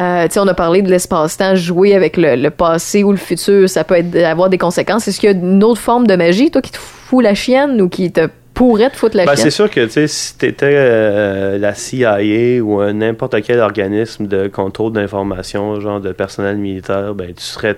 Euh, 0.00 0.26
tu 0.28 0.38
on 0.38 0.46
a 0.46 0.54
parlé 0.54 0.82
de 0.82 0.90
l'espace-temps, 0.90 1.54
jouer 1.54 1.94
avec 1.94 2.16
le, 2.16 2.36
le 2.36 2.50
passé 2.50 3.04
ou 3.04 3.12
le 3.12 3.16
futur, 3.18 3.68
ça 3.68 3.84
peut 3.84 3.96
être, 3.96 4.16
avoir 4.16 4.48
des 4.48 4.58
conséquences. 4.58 5.06
Est-ce 5.08 5.20
qu'il 5.20 5.30
y 5.30 5.32
a 5.32 5.36
une 5.36 5.62
autre 5.62 5.80
forme 5.80 6.06
de 6.06 6.16
magie, 6.16 6.50
toi, 6.50 6.62
qui 6.62 6.72
te 6.72 6.78
fout 6.78 7.22
la 7.22 7.34
chienne 7.34 7.80
ou 7.80 7.88
qui 7.88 8.10
te 8.10 8.28
pourrait 8.54 8.90
te 8.90 8.96
foutre 8.96 9.16
la 9.16 9.24
Ben, 9.24 9.34
chienne? 9.34 9.44
c'est 9.44 9.50
sûr 9.50 9.70
que 9.70 9.84
tu 9.86 10.08
si 10.08 10.36
t'étais 10.36 10.72
euh, 10.72 11.58
la 11.58 11.74
CIA 11.74 12.62
ou 12.62 12.80
un 12.80 12.92
n'importe 12.92 13.42
quel 13.42 13.60
organisme 13.60 14.26
de 14.26 14.48
contrôle 14.48 14.92
d'information, 14.92 15.80
genre 15.80 16.00
de 16.00 16.12
personnel 16.12 16.56
militaire, 16.56 17.14
ben 17.14 17.32
tu 17.34 17.42
serais 17.42 17.76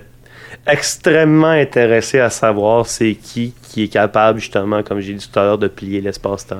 extrêmement 0.67 1.47
intéressé 1.47 2.19
à 2.19 2.29
savoir 2.29 2.85
c'est 2.87 3.15
qui 3.15 3.53
qui 3.63 3.83
est 3.83 3.87
capable 3.87 4.39
justement, 4.39 4.83
comme 4.83 4.99
j'ai 4.99 5.13
dit 5.13 5.27
tout 5.31 5.39
à 5.39 5.43
l'heure, 5.43 5.57
de 5.57 5.67
plier 5.67 6.01
l'espace-temps. 6.01 6.57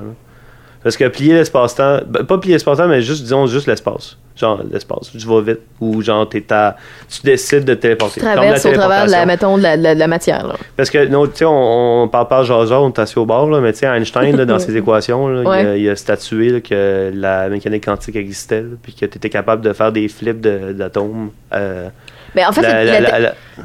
Parce 0.88 0.95
que 0.95 1.05
plier 1.09 1.33
l'espace-temps, 1.33 1.99
ben, 2.07 2.23
pas 2.23 2.38
plier 2.38 2.53
l'espace-temps, 2.53 2.88
mais 2.88 3.01
juste 3.01 3.23
disons 3.23 3.45
juste 3.45 3.67
l'espace. 3.67 4.15
Genre 4.38 4.61
l'espace. 4.71 5.11
Tu 5.11 5.17
vas 5.27 5.41
vite 5.41 5.59
ou 5.81 6.01
genre 6.01 6.29
t'es 6.29 6.45
à, 6.49 6.77
tu 7.09 7.23
décides 7.23 7.65
de 7.65 7.73
te 7.73 7.81
téléporter. 7.81 8.21
Tu 8.21 8.25
traverses 8.25 8.65
au 8.65 8.71
travers 8.71 9.05
de 9.05 9.11
la, 9.11 9.25
mettons, 9.25 9.57
de 9.57 9.63
la, 9.63 9.75
de 9.95 10.05
matière. 10.05 10.47
Là. 10.47 10.53
Parce 10.77 10.89
que, 10.89 11.05
non, 11.07 11.27
tu 11.27 11.39
sais, 11.39 11.45
on, 11.45 12.03
on 12.03 12.07
parle 12.07 12.29
pas 12.29 12.43
genre, 12.43 12.71
on 12.83 12.88
est 12.88 12.99
assis 12.99 13.19
au 13.19 13.25
bord, 13.25 13.49
là, 13.49 13.59
mais 13.59 13.73
tu 13.73 13.79
sais, 13.79 13.88
Einstein, 13.88 14.38
là, 14.38 14.45
dans 14.45 14.59
ses 14.65 14.77
équations, 14.77 15.27
là, 15.27 15.41
il, 15.41 15.45
a, 15.45 15.49
Ouais. 15.49 15.81
il 15.81 15.89
a 15.89 15.97
statué 15.97 16.51
là, 16.51 16.61
que 16.61 17.11
la 17.13 17.49
mécanique 17.49 17.83
quantique 17.83 18.15
existait, 18.15 18.61
là, 18.61 18.77
puis 18.81 18.93
que 18.93 19.05
tu 19.07 19.17
étais 19.17 19.29
capable 19.29 19.61
de 19.61 19.73
faire 19.73 19.91
des 19.91 20.07
flips 20.07 20.39
d'atomes. 20.39 21.31
Euh, 21.51 21.89
Mais 22.38 22.45
en 22.45 22.51
fait, 22.51 22.61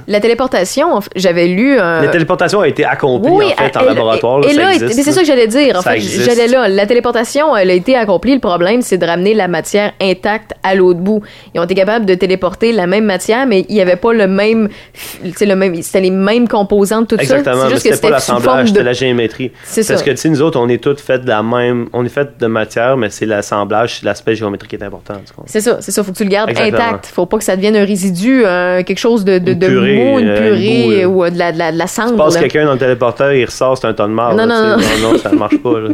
la, 0.09 0.21
téléportation, 0.21 1.01
j'avais 1.15 1.47
lu 1.47 1.79
un. 1.79 2.01
la 2.01 2.09
téléportation 2.09 2.63
a 2.63 2.69
été 2.69 2.87
accomplie, 2.87 3.31
Oui, 3.31 3.45
en 3.53 3.63
fait, 3.65 3.77
en 3.77 3.83
laboratoire. 3.85 4.41
Et 4.47 4.55
ça 4.55 4.63
là, 4.63 4.73
c'est 4.79 5.03
ça 5.03 5.21
que 5.21 5.27
j'allais 5.27 5.47
dire. 5.47 5.77
En 5.77 5.83
Ça 5.83 5.93
fait, 5.93 6.01
j'allais 6.01 6.49
là. 6.49 6.69
La 6.69 6.87
téléportation, 6.87 7.55
elle 7.55 7.69
a 7.69 7.75
été 7.75 7.95
accomplie. 7.95 8.33
Le 8.33 8.41
problème, 8.41 8.81
c'est 8.81 8.97
de 8.97 9.05
ramener 9.05 9.35
la 9.35 9.47
matière 9.47 9.93
intacte 10.01 10.53
à 10.63 10.75
l'autre 10.75 11.01
bout. 11.01 11.23
Ils 11.55 11.61
ont 11.61 11.65
été 11.65 11.75
capables 11.75 12.07
de 12.07 12.15
téléporter 12.15 12.73
la 12.73 12.87
même 12.87 13.05
matière, 13.05 13.47
mais 13.47 13.67
il 13.69 13.75
n'y 13.75 13.83
avait 13.83 13.97
pas 13.97 14.15
le 14.15 14.27
même, 14.27 14.71
le 15.23 15.55
même, 15.55 15.83
c'était 15.83 16.01
les 16.01 16.11
mêmes 16.11 16.49
composantes, 16.49 17.09
tout 17.09 17.17
ça. 17.17 17.23
Exactement, 17.23 17.69
juste 17.69 17.87
que 17.87 17.95
c'était 17.95 18.01
pas 18.09 18.15
l'assemblage, 18.15 18.63
de- 18.65 18.69
c'était 18.69 18.85
la 18.85 18.93
géométrie. 18.95 19.53
C'est 19.65 19.87
Parce 19.87 20.01
ça. 20.01 20.07
que, 20.07 20.11
tu 20.13 20.17
sais, 20.17 20.29
nous 20.31 20.41
autres, 20.41 20.59
on 20.59 20.69
est 20.71 20.83
tous 20.83 20.97
faits 21.03 21.23
de 21.23 21.29
la 21.29 21.43
même. 21.43 21.89
On 21.93 22.03
est 22.07 22.09
fait 22.09 22.39
de 22.41 22.47
matière, 22.47 22.97
mais 22.97 23.11
c'est 23.11 23.27
l'assemblage, 23.27 23.99
c'est 24.01 24.07
l'aspect 24.07 24.35
géométrique 24.35 24.71
qui 24.71 24.77
est 24.77 24.83
important. 24.85 25.15
C'est 25.45 25.61
ça, 25.61 25.77
c'est 25.81 25.91
ça. 25.93 26.03
Faut 26.03 26.13
que 26.13 26.17
tu 26.17 26.25
le 26.25 26.31
gardes 26.31 26.49
Exactement. 26.49 26.79
intact. 26.83 27.07
Faut 27.07 27.27
pas 27.27 27.37
que 27.37 27.45
ça 27.45 27.57
devienne 27.57 27.77
un 27.77 27.85
résidu, 27.85 28.45
euh, 28.47 28.62
quelque 28.85 28.99
chose 28.99 29.25
de, 29.25 29.39
de, 29.39 29.53
Une 29.53 29.59
de 29.59 29.67
purée, 29.67 29.97
mou, 29.97 30.19
une 30.19 30.29
euh, 30.29 30.37
purée 30.39 31.07
ou 31.07 31.25
euh, 31.25 31.31
de 31.31 31.39
la, 31.39 31.53
de 31.53 31.59
la, 31.59 31.73
de 31.73 31.79
la 31.79 31.87
cendre. 31.87 32.13
Tu 32.13 32.17
passes 32.17 32.37
quelqu'un 32.37 32.65
dans 32.65 32.73
le 32.73 32.79
téléporteur, 32.79 33.33
il 33.33 33.45
ressort, 33.45 33.77
c'est 33.79 33.87
un 33.87 33.95
ton 33.95 34.09
de 34.09 34.13
marde. 34.13 34.37
Non, 34.37 34.47
là, 34.47 34.77
non, 34.77 34.83
tu 34.83 35.03
non, 35.03 35.13
non, 35.13 35.19
ça 35.19 35.31
marche 35.33 35.59
pas. 35.59 35.81
Là. 35.81 35.89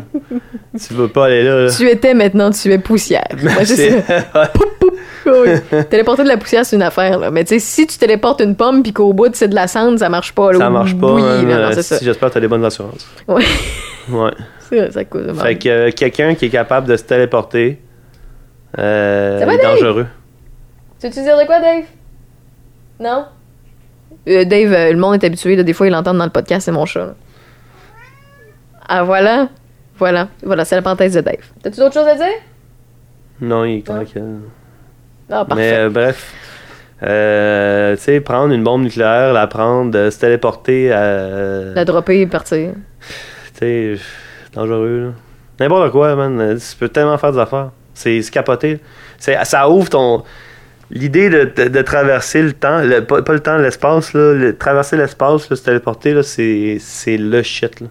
tu 0.86 0.94
veux 0.94 1.08
pas 1.08 1.26
aller 1.26 1.42
là. 1.44 1.64
là. 1.64 1.70
Tu 1.70 1.88
étais 1.88 2.14
maintenant, 2.14 2.50
tu 2.50 2.72
es 2.72 2.78
poussière. 2.78 3.26
Moi, 3.42 3.52
je 3.60 3.74
sais. 3.74 4.04
Oui. 5.26 5.48
Téléporter 5.90 6.22
de 6.22 6.28
la 6.28 6.38
poussière, 6.38 6.64
c'est 6.64 6.76
une 6.76 6.82
affaire, 6.82 7.18
là. 7.18 7.30
Mais 7.30 7.44
tu 7.44 7.50
sais, 7.50 7.58
si 7.58 7.86
tu 7.86 7.98
téléportes 7.98 8.40
une 8.40 8.56
pomme 8.56 8.82
puis 8.82 8.92
qu'au 8.94 9.12
bout, 9.12 9.28
c'est 9.34 9.48
de 9.48 9.54
la 9.54 9.66
cendre, 9.66 9.98
ça 9.98 10.08
marche 10.08 10.32
pas, 10.32 10.52
là. 10.52 10.58
Ça 10.58 10.70
marche 10.70 10.96
pas. 10.96 11.06
hein, 11.10 11.44
euh, 11.46 11.72
si 11.82 12.02
j'espère 12.02 12.28
que 12.30 12.34
t'as 12.34 12.40
des 12.40 12.48
bonnes 12.48 12.64
assurances. 12.64 13.06
Ouais. 13.26 13.44
Ouais. 14.10 14.30
C'est 14.60 14.76
vrai, 14.78 14.90
ça 14.90 15.04
coûte. 15.04 15.34
Fait 15.42 15.56
que 15.58 15.68
euh, 15.68 15.90
quelqu'un 15.94 16.34
qui 16.34 16.46
est 16.46 16.50
capable 16.50 16.88
de 16.88 16.96
se 16.96 17.02
téléporter 17.02 17.78
euh, 18.78 19.40
est 19.46 19.62
dangereux. 19.62 20.06
Tu 21.00 21.08
veux-tu 21.08 21.22
dire 21.22 21.36
de 21.38 21.44
quoi, 21.44 21.60
Dave? 21.60 21.84
Non? 23.00 23.26
Euh, 24.28 24.44
Dave, 24.44 24.72
euh, 24.72 24.92
le 24.92 24.98
monde 24.98 25.14
est 25.14 25.24
habitué, 25.26 25.56
là, 25.56 25.62
des 25.62 25.72
fois, 25.72 25.86
il 25.86 25.90
l'entend 25.92 26.14
dans 26.14 26.24
le 26.24 26.30
podcast, 26.30 26.64
c'est 26.64 26.72
mon 26.72 26.86
chat. 26.86 27.06
là. 27.06 27.14
Ah, 28.88 29.02
voilà. 29.04 29.48
Voilà. 29.98 30.28
Voilà, 30.42 30.64
c'est 30.64 30.76
la 30.76 30.82
parenthèse 30.82 31.14
de 31.14 31.20
Dave. 31.20 31.36
T'as-tu 31.62 31.78
d'autres 31.80 31.94
choses 31.94 32.06
à 32.08 32.14
dire? 32.14 32.26
Non, 33.40 33.64
il 33.64 33.78
est 33.78 33.86
tranquille. 33.86 34.22
Ah, 35.30 35.44
parfait. 35.44 35.54
Mais 35.72 35.72
euh, 35.78 35.90
bref. 35.90 36.34
Euh, 37.02 37.94
tu 37.96 38.02
sais, 38.02 38.20
prendre 38.20 38.52
une 38.52 38.64
bombe 38.64 38.82
nucléaire, 38.82 39.32
la 39.32 39.46
prendre, 39.46 39.96
euh, 39.96 40.10
se 40.10 40.18
téléporter 40.18 40.90
à. 40.92 41.74
La 41.74 41.84
dropper 41.84 42.20
et 42.22 42.26
partir. 42.26 42.72
Tu 43.54 43.58
sais, 43.58 43.94
dangereux, 44.52 45.00
là. 45.06 45.10
N'importe 45.60 45.92
quoi, 45.92 46.14
man. 46.16 46.40
euh, 46.40 46.56
Tu 46.56 46.76
peux 46.76 46.88
tellement 46.88 47.18
faire 47.18 47.32
des 47.32 47.38
affaires. 47.38 47.70
C'est 47.94 48.20
c'est 48.22 48.30
capoté. 48.32 48.80
C'est- 49.18 49.44
Ça 49.44 49.68
ouvre 49.68 49.88
ton. 49.90 50.24
L'idée 50.90 51.28
de, 51.28 51.50
de- 51.54 51.68
de 51.68 51.82
traverser 51.82 52.40
le 52.42 52.52
temps, 52.54 52.78
le- 52.78 53.04
pas, 53.04 53.20
pas 53.22 53.32
le 53.34 53.40
temps, 53.40 53.58
l'espace, 53.58 54.14
là, 54.14 54.32
le- 54.32 54.56
traverser 54.56 54.96
l'espace, 54.96 55.50
là, 55.50 55.56
se 55.56 55.62
téléporter, 55.62 56.14
là, 56.14 56.22
c'est 56.22 56.78
c'est 56.80 57.16
le 57.18 57.42
shit, 57.42 57.80
là. 57.80 57.88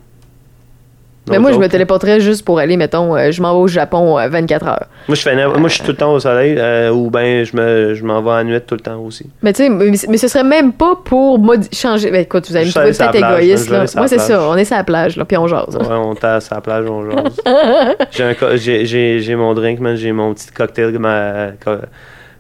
Mais 1.30 1.40
moi, 1.40 1.52
je 1.52 1.58
me 1.58 1.68
téléporterais 1.68 2.22
juste 2.22 2.46
pour 2.46 2.58
aller, 2.58 2.78
mettons, 2.78 3.14
euh, 3.18 3.32
je 3.32 3.42
m'en 3.42 3.52
vais 3.54 3.60
au 3.60 3.68
Japon 3.68 4.18
euh, 4.18 4.30
24 4.30 4.66
heures. 4.66 4.86
Moi, 5.10 5.16
je 5.16 5.22
fais 5.22 5.36
moi, 5.36 5.68
je 5.68 5.74
suis 5.74 5.84
tout 5.84 5.92
le 5.92 5.98
temps 5.98 6.14
au 6.14 6.20
soleil, 6.22 6.56
euh, 6.58 6.90
ou 6.90 7.10
ben, 7.10 7.44
je 7.44 7.54
me, 7.54 7.94
je 7.96 8.04
m'en 8.06 8.22
vais 8.22 8.32
à 8.32 8.38
la 8.38 8.44
nuit 8.46 8.62
tout 8.66 8.76
le 8.76 8.80
temps 8.80 8.98
aussi. 9.02 9.30
Mais 9.44 9.52
tu 9.52 9.64
sais, 9.64 9.70
mais, 9.70 9.92
mais 10.08 10.18
ce 10.18 10.30
serait 10.30 10.46
même 10.46 10.72
pas 10.72 10.96
pour 11.04 11.38
modi- 11.38 11.68
changer. 11.76 12.12
Ben, 12.12 12.22
écoute, 12.22 12.48
vous 12.50 12.56
allez 12.56 12.68
me 12.68 12.72
trouver 12.72 12.94
peut-être 12.94 13.16
égoïste, 13.42 13.70
là. 13.70 13.84
Moi, 13.98 14.08
c'est 14.08 14.20
ça. 14.20 14.42
On 14.50 14.56
est 14.56 14.64
sur 14.64 14.78
la 14.78 14.86
plage, 14.86 15.18
là, 15.18 15.26
puis 15.26 15.36
on 15.38 15.48
jase. 15.48 15.76
Ouais, 15.76 15.86
on 15.92 16.16
tasse 16.16 16.50
à 16.50 16.56
la 16.56 16.62
plage, 16.62 16.86
on 16.90 17.12
jase. 17.12 17.42
j'ai, 18.12 18.24
un 18.24 18.34
co- 18.34 18.56
j'ai, 18.56 18.86
j'ai, 18.86 19.20
j'ai 19.20 19.36
mon 19.36 19.54
drink, 19.54 19.82
man, 19.82 19.98
j'ai 19.98 20.14
mon 20.14 20.34
petit 20.34 20.48
cocktail, 20.52 20.98
ma, 20.98 21.48
co- 21.64 21.76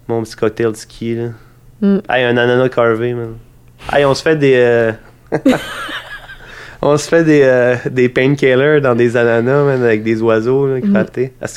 mon 0.07 0.23
petit 0.23 0.35
cocktail 0.35 0.71
de 0.71 0.77
ski, 0.77 1.15
là. 1.15 1.27
Mm. 1.81 1.97
Hey, 2.09 2.23
un 2.25 2.37
ananas 2.37 2.69
carvé, 2.69 3.13
man. 3.13 3.35
Hey, 3.93 4.05
on 4.05 4.13
se 4.13 4.21
fait 4.23 4.35
des... 4.35 4.53
euh, 4.55 4.91
On 6.79 6.95
se 6.95 7.07
fait 7.09 7.23
des, 7.23 7.41
euh, 7.43 7.75
des 7.89 8.07
painkillers 8.07 8.79
dans 8.81 8.93
des 8.93 9.17
ananas, 9.17 9.63
man, 9.63 9.83
avec 9.83 10.03
des 10.03 10.21
oiseaux 10.21 10.67
là, 10.67 10.79
grattés. 10.79 11.33
Ah. 11.41 11.47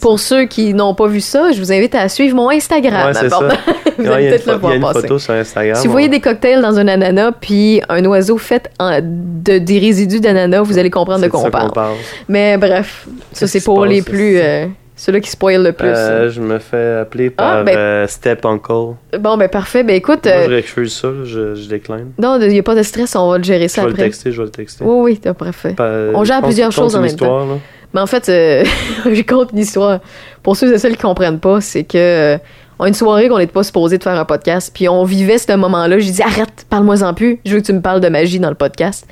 Pour 0.00 0.18
ceux 0.18 0.46
qui 0.46 0.72
n'ont 0.72 0.94
pas 0.94 1.06
vu 1.06 1.20
ça, 1.20 1.52
je 1.52 1.58
vous 1.60 1.70
invite 1.70 1.94
à 1.94 2.08
suivre 2.08 2.34
mon 2.34 2.48
Instagram. 2.48 3.08
Ouais, 3.08 3.14
c'est 3.14 3.28
ça. 3.28 3.38
vous 3.98 4.04
Ouais, 4.04 4.04
il 4.04 4.04
y 4.04 4.08
allez 4.08 4.28
peut-être 4.30 4.46
le 4.46 4.52
pho- 4.54 4.58
il 4.68 4.70
y 4.70 4.76
a 4.76 4.78
voir 4.78 4.96
une 4.96 5.02
photo 5.02 5.18
sur 5.18 5.34
Instagram. 5.34 5.76
Si 5.76 5.86
vous 5.86 5.92
voyez 5.92 6.08
des 6.08 6.20
cocktails 6.20 6.62
dans 6.62 6.78
un 6.78 6.88
ananas 6.88 7.32
puis 7.38 7.82
un 7.90 8.02
oiseau 8.06 8.38
fait 8.38 8.70
en- 8.80 9.00
de, 9.02 9.58
des 9.58 9.78
résidus 9.78 10.20
d'ananas, 10.20 10.62
vous 10.62 10.78
allez 10.78 10.88
comprendre 10.90 11.22
de 11.24 11.28
quoi 11.28 11.40
on 11.40 11.50
parle. 11.50 11.72
parle. 11.72 11.96
Mais 12.26 12.56
bref, 12.56 13.06
ça 13.32 13.46
c'est 13.46 13.62
pour 13.62 13.84
les 13.84 14.00
plus... 14.00 14.38
euh, 14.38 14.66
ceux-là 15.02 15.20
qui 15.20 15.30
spoilent 15.30 15.62
le 15.62 15.72
plus. 15.72 15.88
Euh, 15.88 16.28
je 16.30 16.40
me 16.40 16.58
fais 16.58 16.98
appeler 17.00 17.32
Ah, 17.38 17.42
par 17.42 17.64
ben- 17.64 17.76
euh, 17.76 18.06
Step 18.06 18.44
Uncle. 18.44 18.96
Bon, 19.18 19.36
ben 19.38 19.48
parfait. 19.48 19.82
Ben 19.82 19.96
écoute, 19.96 20.26
Moi, 20.26 20.34
euh, 20.34 20.46
je 20.50 20.56
refuse 20.56 20.92
ça, 20.92 21.08
je, 21.24 21.54
je 21.54 21.68
décline. 21.68 22.12
non, 22.18 22.38
il 22.40 22.48
n'y 22.48 22.58
a 22.58 22.62
pas 22.62 22.74
de 22.74 22.82
stress, 22.82 23.16
on 23.16 23.30
va 23.30 23.38
le 23.38 23.44
gérer 23.44 23.62
Je 23.68 23.68
ça 23.68 23.80
vais 23.82 23.86
le 23.88 23.92
après. 23.94 24.04
texter, 24.04 24.32
je 24.32 24.36
vais 24.38 24.44
le 24.44 24.50
texter. 24.50 24.84
Oui, 24.84 25.12
oui, 25.12 25.18
t'as 25.18 25.32
parfait. 25.34 25.72
Pas- 25.72 25.90
On 26.14 26.22
gère 26.24 26.40
je 26.40 26.44
plusieurs 26.44 26.70
je 26.70 26.76
choses 26.76 26.94
en 26.96 27.00
même 27.00 27.08
temps. 27.10 27.14
histoire, 27.24 27.46
là. 27.46 27.54
Mais 27.94 28.00
en 28.00 28.06
fait, 28.06 28.28
euh, 28.28 28.64
je 29.12 29.22
compte 29.22 29.52
une 29.52 29.58
histoire. 29.58 30.00
Pour 30.42 30.56
ceux 30.56 30.72
et 30.74 30.78
celles 30.78 30.96
qui 30.96 31.02
comprennent 31.02 31.40
pas, 31.40 31.60
c'est 31.60 31.84
que 31.84 32.38
on 32.78 32.84
a 32.84 32.88
une 32.88 32.94
soirée 32.94 33.28
qu'on 33.28 33.38
n'était 33.38 33.52
pas 33.52 33.62
supposé 33.62 33.98
de 33.98 34.02
faire 34.02 34.18
un 34.18 34.24
podcast, 34.24 34.70
puis 34.74 34.88
on 34.88 35.04
vivait 35.04 35.38
ce 35.38 35.54
moment-là. 35.56 35.98
J'ai 35.98 36.12
dit 36.12 36.22
arrête, 36.22 36.66
parle-moi-en 36.70 37.14
plus. 37.14 37.38
Je 37.44 37.54
veux 37.54 37.60
que 37.60 37.66
tu 37.66 37.72
me 37.72 37.80
parles 37.80 38.00
de 38.00 38.08
magie 38.08 38.38
dans 38.38 38.48
le 38.48 38.54
podcast. 38.54 39.06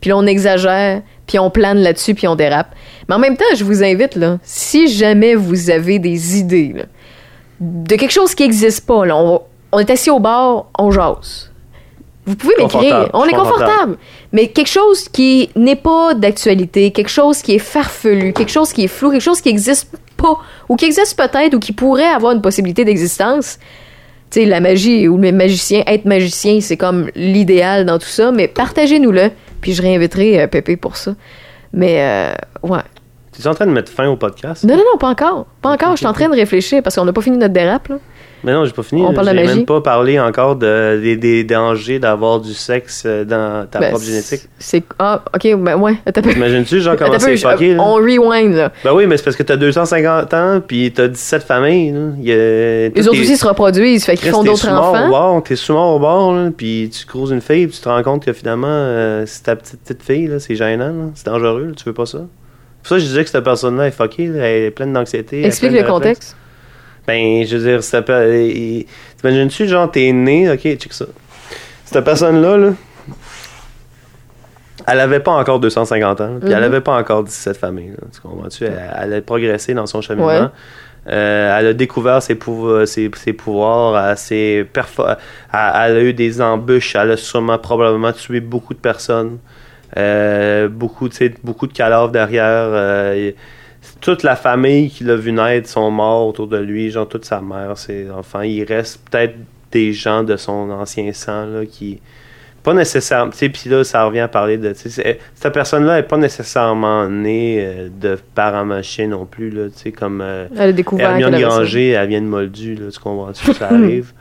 Puis 0.00 0.10
là, 0.10 0.16
on 0.16 0.26
exagère, 0.26 1.02
puis 1.32 1.38
on 1.38 1.48
plane 1.48 1.78
là-dessus, 1.78 2.14
puis 2.14 2.28
on 2.28 2.36
dérape. 2.36 2.74
Mais 3.08 3.14
en 3.14 3.18
même 3.18 3.38
temps, 3.38 3.46
je 3.56 3.64
vous 3.64 3.82
invite 3.82 4.16
là, 4.16 4.38
si 4.42 4.86
jamais 4.86 5.34
vous 5.34 5.70
avez 5.70 5.98
des 5.98 6.36
idées 6.36 6.74
là, 6.76 6.82
de 7.58 7.96
quelque 7.96 8.10
chose 8.10 8.34
qui 8.34 8.42
n'existe 8.42 8.84
pas, 8.86 9.06
là, 9.06 9.16
on, 9.16 9.40
on 9.72 9.78
est 9.78 9.88
assis 9.88 10.10
au 10.10 10.20
bar, 10.20 10.66
on 10.78 10.90
jase. 10.90 11.50
Vous 12.26 12.36
pouvez 12.36 12.52
m'écrire. 12.58 13.08
On 13.14 13.24
est 13.24 13.32
confortable. 13.32 13.64
confortable. 13.64 13.96
Mais 14.32 14.48
quelque 14.48 14.68
chose 14.68 15.08
qui 15.08 15.48
n'est 15.56 15.74
pas 15.74 16.12
d'actualité, 16.12 16.90
quelque 16.90 17.08
chose 17.08 17.40
qui 17.40 17.54
est 17.54 17.58
farfelu, 17.58 18.34
quelque 18.34 18.52
chose 18.52 18.74
qui 18.74 18.84
est 18.84 18.88
flou, 18.88 19.10
quelque 19.10 19.22
chose 19.22 19.40
qui 19.40 19.48
n'existe 19.48 19.88
pas, 20.18 20.36
ou 20.68 20.76
qui 20.76 20.84
existe 20.84 21.16
peut-être, 21.16 21.54
ou 21.54 21.60
qui 21.60 21.72
pourrait 21.72 22.04
avoir 22.04 22.32
une 22.32 22.42
possibilité 22.42 22.84
d'existence. 22.84 23.58
Tu 24.30 24.40
sais, 24.40 24.44
la 24.44 24.60
magie 24.60 25.08
ou 25.08 25.16
le 25.16 25.32
magicien, 25.32 25.82
être 25.86 26.04
magicien, 26.04 26.60
c'est 26.60 26.76
comme 26.76 27.08
l'idéal 27.14 27.86
dans 27.86 27.98
tout 27.98 28.04
ça, 28.04 28.32
mais 28.32 28.48
partagez-nous-le, 28.48 29.30
puis 29.62 29.72
je 29.72 29.80
réinviterai 29.80 30.42
euh, 30.42 30.46
Pépé 30.46 30.76
pour 30.76 30.96
ça. 30.96 31.14
Mais, 31.72 31.96
euh, 32.00 32.34
ouais. 32.68 32.82
Tu 33.34 33.40
es 33.40 33.46
en 33.46 33.54
train 33.54 33.64
de 33.64 33.70
mettre 33.70 33.90
fin 33.90 34.06
au 34.08 34.16
podcast? 34.16 34.62
Non, 34.64 34.76
non, 34.76 34.82
non, 34.92 34.98
pas 34.98 35.08
encore. 35.08 35.46
Pas 35.62 35.70
encore. 35.70 35.92
Je 35.92 35.98
suis 35.98 36.06
en 36.06 36.12
train 36.12 36.28
de 36.28 36.34
réfléchir 36.34 36.82
parce 36.82 36.96
qu'on 36.96 37.06
n'a 37.06 37.14
pas 37.14 37.22
fini 37.22 37.38
notre 37.38 37.54
dérape, 37.54 37.88
là. 37.88 37.96
Mais 38.44 38.52
non, 38.52 38.64
j'ai 38.64 38.72
pas 38.72 38.82
fini. 38.82 39.02
On 39.02 39.12
parle 39.12 39.28
de 39.28 39.32
J'ai 39.36 39.44
magie. 39.44 39.56
même 39.58 39.66
pas 39.66 39.80
parlé 39.80 40.18
encore 40.18 40.56
de, 40.56 40.98
des, 41.00 41.16
des 41.16 41.44
dangers 41.44 41.98
d'avoir 41.98 42.40
du 42.40 42.52
sexe 42.54 43.04
euh, 43.06 43.24
dans 43.24 43.66
ta 43.70 43.78
Ben, 43.78 43.90
propre 43.90 44.04
génétique. 44.04 44.42
C'est. 44.58 44.82
Ah, 44.98 45.22
ok, 45.34 45.56
ben 45.58 45.76
ouais. 45.76 45.94
T'imagines-tu, 46.12 46.80
genre, 46.80 46.96
comment 46.98 47.18
c'est 47.18 47.36
fucké, 47.36 47.74
là? 47.74 47.82
On 47.82 47.94
rewind, 47.94 48.54
là. 48.54 48.72
Ben 48.84 48.92
oui, 48.92 49.06
mais 49.06 49.16
c'est 49.16 49.24
parce 49.24 49.36
que 49.36 49.42
t'as 49.44 49.56
250 49.56 50.34
ans, 50.34 50.60
puis 50.66 50.90
t'as 50.92 51.08
17 51.08 51.42
familles, 51.44 51.92
là. 51.92 52.00
Il 52.18 52.24
y 52.24 52.32
a- 52.32 52.88
Les 52.88 53.08
autres 53.08 53.20
aussi 53.20 53.36
se 53.36 53.46
reproduisent, 53.46 54.04
fait 54.04 54.16
qu'ils 54.16 54.30
font 54.30 54.42
t'es 54.42 54.48
d'autres 54.50 54.58
souvent 54.60 54.90
enfants. 54.90 55.08
Au 55.08 55.10
bar, 55.12 55.42
t'es 55.42 55.56
souvent 55.56 55.94
au 55.94 55.98
bar, 56.00 56.32
là, 56.32 56.50
puis 56.56 56.90
tu 56.92 57.06
croises 57.06 57.30
une 57.30 57.40
fille, 57.40 57.66
puis 57.68 57.76
tu 57.76 57.82
te 57.82 57.88
rends 57.88 58.02
compte 58.02 58.24
que 58.24 58.32
finalement, 58.32 58.66
euh, 58.68 59.24
c'est 59.26 59.44
ta 59.44 59.56
petite, 59.56 59.80
petite 59.82 60.02
fille, 60.02 60.26
là, 60.26 60.40
c'est 60.40 60.56
gênant, 60.56 61.12
c'est 61.14 61.26
dangereux, 61.26 61.66
là, 61.68 61.72
tu 61.76 61.84
veux 61.84 61.92
pas 61.94 62.06
ça. 62.06 62.18
Pour 62.18 62.88
ça, 62.88 62.98
je 62.98 63.04
disais 63.04 63.22
que 63.22 63.30
cette 63.30 63.44
personne-là 63.44 63.86
est 63.86 63.90
fuckée, 63.92 64.24
elle 64.24 64.42
est 64.64 64.70
pleine 64.72 64.92
d'anxiété. 64.92 65.46
Explique 65.46 65.70
pleine 65.70 65.84
le 65.84 65.88
contexte. 65.88 66.36
Ben, 67.06 67.44
je 67.44 67.56
veux 67.56 67.70
dire, 67.70 67.82
ça 67.82 68.00
peut. 68.02 68.48
T'imagines-tu, 69.18 69.66
genre, 69.68 69.90
t'es 69.90 70.12
né, 70.12 70.50
ok, 70.50 70.60
check 70.60 70.92
ça. 70.92 71.06
Cette 71.84 72.04
personne-là, 72.04 72.56
là, 72.56 72.70
elle 74.86 75.00
avait 75.00 75.20
pas 75.20 75.32
encore 75.32 75.60
250 75.60 76.20
ans, 76.20 76.38
puis 76.40 76.50
elle 76.50 76.58
Mhm. 76.58 76.64
avait 76.64 76.80
pas 76.80 76.96
encore 76.96 77.22
17 77.24 77.56
familles, 77.56 77.90
là, 77.90 78.06
tu 78.12 78.20
comprends-tu? 78.20 78.64
Elle, 78.64 78.80
elle 79.02 79.14
a 79.14 79.20
progressé 79.22 79.74
dans 79.74 79.86
son 79.86 80.00
cheminement. 80.00 80.26
Ouais. 80.26 80.48
Euh, 81.08 81.58
elle 81.58 81.66
a 81.66 81.72
découvert 81.72 82.22
ses, 82.22 82.34
pouvo- 82.36 82.86
ses, 82.86 83.10
ses 83.16 83.32
pouvoirs, 83.32 83.96
perfo- 84.72 85.16
elle, 85.52 85.58
elle 85.90 85.96
a 85.96 86.00
eu 86.02 86.12
des 86.14 86.40
embûches, 86.40 86.94
elle 86.94 87.10
a 87.12 87.16
sûrement 87.16 87.58
probablement 87.58 88.12
tué 88.12 88.38
beaucoup 88.40 88.72
de 88.74 88.78
personnes, 88.78 89.38
euh, 89.96 90.68
beaucoup, 90.68 91.08
beaucoup 91.42 91.66
de 91.66 91.72
cadavres 91.72 92.10
derrière. 92.12 92.44
euh, 92.70 93.32
toute 94.02 94.22
la 94.22 94.36
famille 94.36 94.90
qui 94.90 95.04
l'a 95.04 95.16
vu 95.16 95.32
naître 95.32 95.68
sont 95.68 95.90
morts 95.90 96.26
autour 96.28 96.46
de 96.48 96.58
lui, 96.58 96.90
genre 96.90 97.08
toute 97.08 97.24
sa 97.24 97.40
mère, 97.40 97.78
ses 97.78 98.10
enfants. 98.10 98.42
Il 98.42 98.64
reste 98.64 99.00
peut-être 99.10 99.34
des 99.70 99.92
gens 99.94 100.22
de 100.22 100.36
son 100.36 100.70
ancien 100.70 101.12
sang 101.14 101.46
là, 101.46 101.64
qui. 101.64 102.00
Pas 102.62 102.74
nécessairement. 102.74 103.30
Tu 103.32 103.38
sais, 103.38 103.48
puis 103.48 103.68
là, 103.70 103.82
ça 103.82 104.04
revient 104.04 104.20
à 104.20 104.28
parler 104.28 104.56
de. 104.56 104.72
tu 104.72 104.88
Cette 104.88 105.18
personne-là 105.52 105.96
n'est 105.96 106.02
pas 106.06 106.16
nécessairement 106.16 107.08
née 107.08 107.56
euh, 107.60 107.88
de 108.00 108.16
parents 108.36 108.64
machins 108.64 109.10
non 109.10 109.24
plus, 109.26 109.50
là, 109.50 109.64
tu 109.66 109.82
sais, 109.82 109.90
comme. 109.92 110.20
euh, 110.20 110.46
Elle 110.54 110.68
a 110.68 110.72
découvert 110.72 111.10
Hermione. 111.10 111.40
Granger, 111.40 111.88
elle 111.90 112.08
vient 112.08 112.20
de 112.20 112.26
Moldu, 112.26 112.74
là, 112.76 112.90
tu 112.92 113.00
comprends-tu? 113.00 113.52
Ça 113.54 113.66
arrive. 113.70 114.12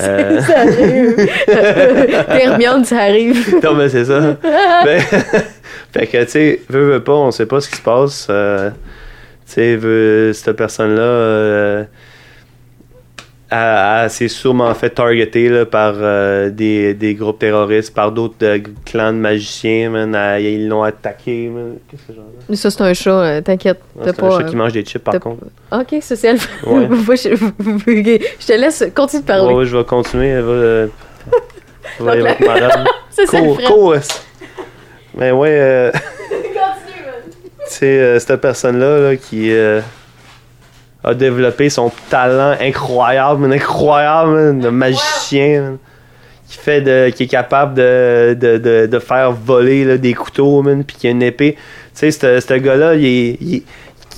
Euh, 0.00 0.40
Ça 0.40 0.60
arrive. 0.62 1.16
Hermione, 2.28 2.84
ça 2.84 3.02
arrive. 3.02 3.54
non, 3.62 3.74
mais 3.74 3.88
c'est 3.88 4.06
ça. 4.06 4.36
Ben, 4.84 5.00
fait 5.92 6.06
que, 6.08 6.24
tu 6.24 6.30
sais, 6.30 6.62
veut, 6.68 6.90
veut 6.94 7.04
pas, 7.04 7.12
on 7.14 7.30
sait 7.30 7.46
pas 7.46 7.60
ce 7.60 7.68
qui 7.68 7.76
se 7.76 7.82
passe. 7.82 8.26
euh, 8.30 8.70
tu 8.70 8.76
sais, 9.52 9.76
veut- 9.76 10.32
cette 10.32 10.56
personne-là, 10.56 11.02
euh, 11.02 11.84
elle, 13.48 14.02
elle 14.04 14.10
s'est 14.10 14.26
sûrement 14.26 14.74
fait 14.74 14.90
targeter 14.90 15.48
là, 15.48 15.64
par 15.64 15.94
euh, 15.96 16.50
des, 16.50 16.94
des 16.94 17.14
groupes 17.14 17.38
terroristes, 17.38 17.94
par 17.94 18.10
d'autres 18.10 18.34
euh, 18.42 18.58
clans 18.84 19.12
de 19.12 19.18
magiciens, 19.18 19.88
man. 19.90 20.12
Elle- 20.16 20.44
ils 20.44 20.68
l'ont 20.68 20.82
attaqué. 20.82 21.50
Qu'est-ce 21.88 22.02
que 22.08 22.12
genre? 22.14 22.24
Ça, 22.56 22.70
c'est 22.70 22.80
un 22.82 22.92
chat, 22.94 23.10
euh, 23.20 23.40
t'inquiète. 23.40 23.78
C'est 24.02 24.20
un 24.22 24.30
chat 24.30 24.42
qui 24.44 24.54
euh, 24.56 24.58
mange 24.58 24.72
des 24.72 24.84
chips, 24.84 25.02
par 25.04 25.20
contre. 25.20 25.44
Ok, 25.70 25.94
ça, 26.00 26.16
c'est 26.16 26.26
elle. 26.28 26.38
Ouais. 26.66 26.88
Je... 27.86 28.46
te 28.46 28.52
laisse, 28.52 28.84
continue 28.94 29.22
de 29.22 29.26
parler. 29.26 29.46
Ouais, 29.46 29.54
ouais, 29.60 29.64
je 29.66 29.76
vais 29.76 29.84
continuer. 29.84 30.40
Va, 30.40 30.48
euh, 30.48 30.86
va- 32.00 32.16
Donc, 32.16 32.40
malade. 32.40 32.86
C'est 33.10 33.26
Cool, 33.26 33.56
cool. 33.64 34.00
Mais 35.16 35.30
ouais, 35.30 35.92
c'est 37.68 37.98
euh, 37.98 38.18
cette 38.18 38.40
personne-là 38.40 38.98
là, 39.10 39.16
qui 39.16 39.50
euh, 39.52 39.80
a 41.04 41.14
développé 41.14 41.68
son 41.70 41.90
talent 42.10 42.56
incroyable, 42.60 43.52
incroyable, 43.52 44.60
de 44.60 44.68
magicien, 44.68 45.78
qui 46.48 46.58
fait 46.58 46.80
de, 46.80 47.10
qui 47.10 47.24
est 47.24 47.28
capable 47.28 47.74
de, 47.74 48.36
de, 48.38 48.58
de, 48.58 48.86
de 48.86 48.98
faire 48.98 49.32
voler 49.32 49.84
là, 49.84 49.98
des 49.98 50.14
couteaux, 50.14 50.62
puis 50.86 50.96
qui 50.96 51.06
a 51.08 51.10
une 51.10 51.22
épée. 51.22 51.56
Tu 51.98 52.10
sais, 52.10 52.40
ce 52.40 52.54
gars-là, 52.54 52.94
il, 52.94 53.04
est- 53.06 53.38
il, 53.40 53.62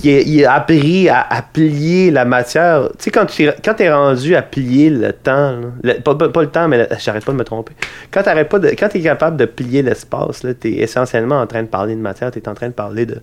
il, 0.03 0.45
a 0.45 0.53
appris 0.53 1.09
à, 1.09 1.41
plier 1.41 2.11
la 2.11 2.25
matière. 2.25 2.89
Tu 2.97 3.05
sais, 3.05 3.11
quand 3.11 3.25
tu 3.25 3.43
es- 3.45 3.55
quand 3.63 3.73
t'es 3.73 3.91
rendu 3.91 4.35
à 4.35 4.41
plier 4.41 4.89
le 4.89 5.13
temps, 5.13 5.59
pas, 6.03 6.15
pas- 6.15 6.41
le 6.41 6.49
temps, 6.49 6.67
mais 6.67 6.87
j'arrête 6.99 7.25
pas 7.25 7.31
de 7.31 7.37
me 7.37 7.43
tromper. 7.43 7.73
Quand 8.11 8.23
de, 8.59 8.69
quand 8.69 8.89
t'es 8.89 9.01
capable 9.01 9.37
de 9.37 9.45
plier 9.45 9.81
l'espace, 9.81 10.43
là, 10.43 10.53
t'es 10.53 10.71
essentiellement 10.73 11.39
en 11.41 11.47
train 11.47 11.63
de 11.63 11.67
parler 11.67 11.95
de 11.95 12.01
matière, 12.01 12.31
t'es 12.31 12.47
en 12.47 12.53
train 12.53 12.69
de 12.69 12.73
parler 12.73 13.05
de, 13.05 13.21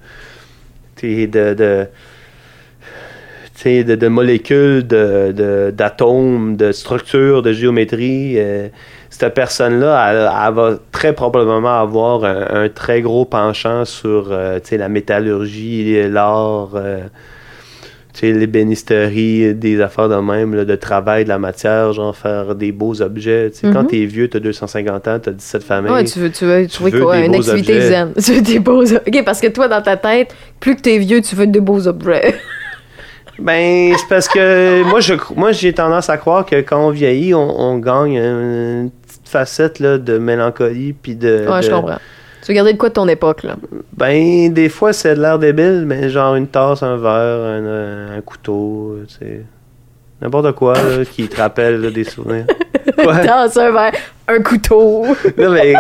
t'es 0.96 1.26
de, 1.26 1.54
de, 1.54 1.86
tu 3.54 3.84
de, 3.84 3.94
de 3.94 4.08
molécules, 4.08 4.86
de, 4.86 5.32
de- 5.32 5.72
d'atomes, 5.74 6.56
de, 6.56 6.72
structures, 6.72 7.42
de 7.42 7.52
géométrie. 7.52 8.34
euh, 8.38 8.68
cette 9.10 9.34
personne-là, 9.34 10.10
elle, 10.10 10.30
elle 10.48 10.54
va 10.54 10.74
très 10.92 11.12
probablement 11.12 11.80
avoir 11.80 12.24
un, 12.24 12.64
un 12.64 12.68
très 12.68 13.00
gros 13.02 13.24
penchant 13.24 13.84
sur 13.84 14.28
euh, 14.30 14.58
tu 14.62 14.76
la 14.76 14.88
métallurgie, 14.88 16.08
l'art, 16.08 16.70
euh, 16.74 17.00
tu 18.18 18.32
l'ébénisterie, 18.32 19.54
des 19.54 19.80
affaires 19.82 20.08
de 20.08 20.16
même, 20.16 20.54
là, 20.54 20.64
de 20.64 20.74
travail 20.74 21.24
de 21.24 21.28
la 21.28 21.38
matière, 21.38 21.92
genre 21.92 22.16
faire 22.16 22.54
des 22.54 22.72
beaux 22.72 23.02
objets. 23.02 23.50
Tu 23.50 23.58
sais, 23.58 23.70
Quand 23.72 23.82
Mhm. 23.82 23.86
t'es 23.88 24.04
vieux, 24.06 24.28
t'as 24.28 24.38
250 24.38 25.06
ans, 25.08 25.18
t'as 25.20 25.32
17 25.32 25.62
familles. 25.62 25.92
Ouais, 25.92 26.04
tu 26.04 26.18
veux, 26.18 26.30
tu 26.30 26.46
veux 26.46 26.66
trouver 26.66 26.90
veux 26.92 27.00
quoi? 27.02 27.16
des 27.18 27.26
Une 27.26 27.32
beaux 27.32 27.38
activité 27.50 27.74
objets. 27.74 27.88
zen. 27.88 28.12
Tu 28.24 28.32
veux 28.32 28.40
des 28.40 28.58
beaux 28.58 28.84
Ok, 28.84 29.22
parce 29.24 29.40
que 29.40 29.48
toi, 29.48 29.68
dans 29.68 29.82
ta 29.82 29.96
tête, 29.98 30.34
plus 30.60 30.76
que 30.76 30.80
t'es 30.80 30.96
vieux, 30.98 31.20
tu 31.20 31.36
veux 31.36 31.46
de 31.46 31.60
beaux 31.60 31.86
objets. 31.86 32.34
Ben, 33.38 33.94
c'est 33.96 34.08
parce 34.08 34.28
que 34.28 34.82
moi, 34.90 35.00
je, 35.00 35.14
moi, 35.34 35.52
j'ai 35.52 35.72
tendance 35.72 36.08
à 36.10 36.16
croire 36.16 36.46
que 36.46 36.56
quand 36.56 36.86
on 36.86 36.90
vieillit, 36.90 37.34
on, 37.34 37.60
on 37.60 37.78
gagne 37.78 38.16
une 38.16 38.90
petite 39.06 39.28
facette 39.28 39.80
là, 39.80 39.98
de 39.98 40.18
mélancolie 40.18 40.92
puis 40.92 41.14
de. 41.14 41.46
Ouais, 41.48 41.62
je 41.62 41.70
comprends. 41.70 41.98
Tu 42.42 42.52
veux 42.52 42.54
garder 42.54 42.74
de 42.74 42.78
quoi 42.78 42.90
de 42.90 42.94
ton 42.94 43.08
époque, 43.08 43.42
là? 43.42 43.56
Ben, 43.96 44.52
des 44.52 44.68
fois, 44.68 44.92
c'est 44.92 45.16
de 45.16 45.20
l'air 45.20 45.38
débile, 45.38 45.82
mais 45.84 46.08
genre 46.10 46.36
une 46.36 46.46
tasse, 46.46 46.82
un 46.82 46.96
verre, 46.96 47.42
un, 47.42 48.16
un 48.18 48.20
couteau, 48.20 48.98
tu 49.08 49.14
sais. 49.14 49.42
N'importe 50.22 50.52
quoi 50.52 50.74
là, 50.74 51.04
qui 51.04 51.28
te 51.28 51.36
rappelle 51.36 51.80
là, 51.80 51.90
des 51.90 52.04
souvenirs. 52.04 52.46
Quoi? 52.96 53.24
Dans 53.24 53.58
un 53.58 53.70
verre, 53.70 53.92
un 54.28 54.40
couteau. 54.40 55.04
Non, 55.36 55.50
mais. 55.50 55.74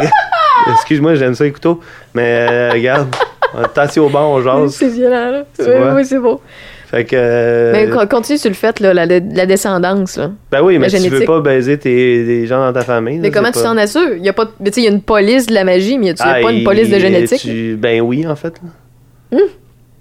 Excuse-moi, 0.72 1.14
j'aime 1.14 1.34
ça 1.34 1.44
les 1.44 1.52
couteaux. 1.52 1.80
Mais 2.14 2.46
euh, 2.50 2.70
regarde, 2.72 3.14
on 3.54 3.62
est 3.62 3.78
assis 3.78 4.00
au 4.00 4.08
banc, 4.08 4.34
on 4.34 4.42
jase. 4.42 4.72
C'est 4.72 4.88
violent, 4.88 5.30
là. 5.30 5.42
Oui, 5.58 5.94
oui, 5.94 6.04
c'est 6.04 6.18
beau. 6.18 6.40
Fait 6.88 7.04
que. 7.04 7.16
euh, 7.18 7.72
Mais 7.72 7.88
co- 7.88 8.06
continue 8.06 8.38
sur 8.38 8.48
le 8.48 8.54
fait, 8.54 8.78
là, 8.80 8.94
la, 8.94 9.06
la 9.06 9.46
descendance. 9.46 10.16
Là. 10.16 10.30
ben 10.52 10.62
oui, 10.62 10.78
mais 10.78 10.86
tu 10.88 10.96
veux 11.08 11.24
pas 11.24 11.40
baiser 11.40 11.78
tes, 11.78 12.24
des 12.24 12.46
gens 12.46 12.60
dans 12.60 12.72
ta 12.72 12.82
famille. 12.82 13.18
Mais 13.18 13.28
là, 13.30 13.34
comment 13.34 13.50
tu 13.50 13.60
t'en 13.60 13.76
assures? 13.76 14.14
Il 14.16 14.24
y 14.24 14.28
a 14.28 14.32
pas, 14.32 14.46
tu 14.46 14.52
sais, 14.72 14.80
il 14.80 14.84
y 14.84 14.86
a 14.86 14.90
une 14.90 15.02
police 15.02 15.46
de 15.46 15.54
la 15.54 15.64
magie, 15.64 15.98
mais 15.98 16.10
a 16.10 16.14
Ah, 16.20 16.36
pas 16.40 16.52
une 16.52 16.62
police 16.64 16.88
de 16.88 16.98
génétique? 16.98 17.40
tu- 17.40 17.76
Ben 17.76 18.00
oui, 18.00 18.26
en 18.26 18.36
fait. 18.36 18.54
là. 19.32 19.38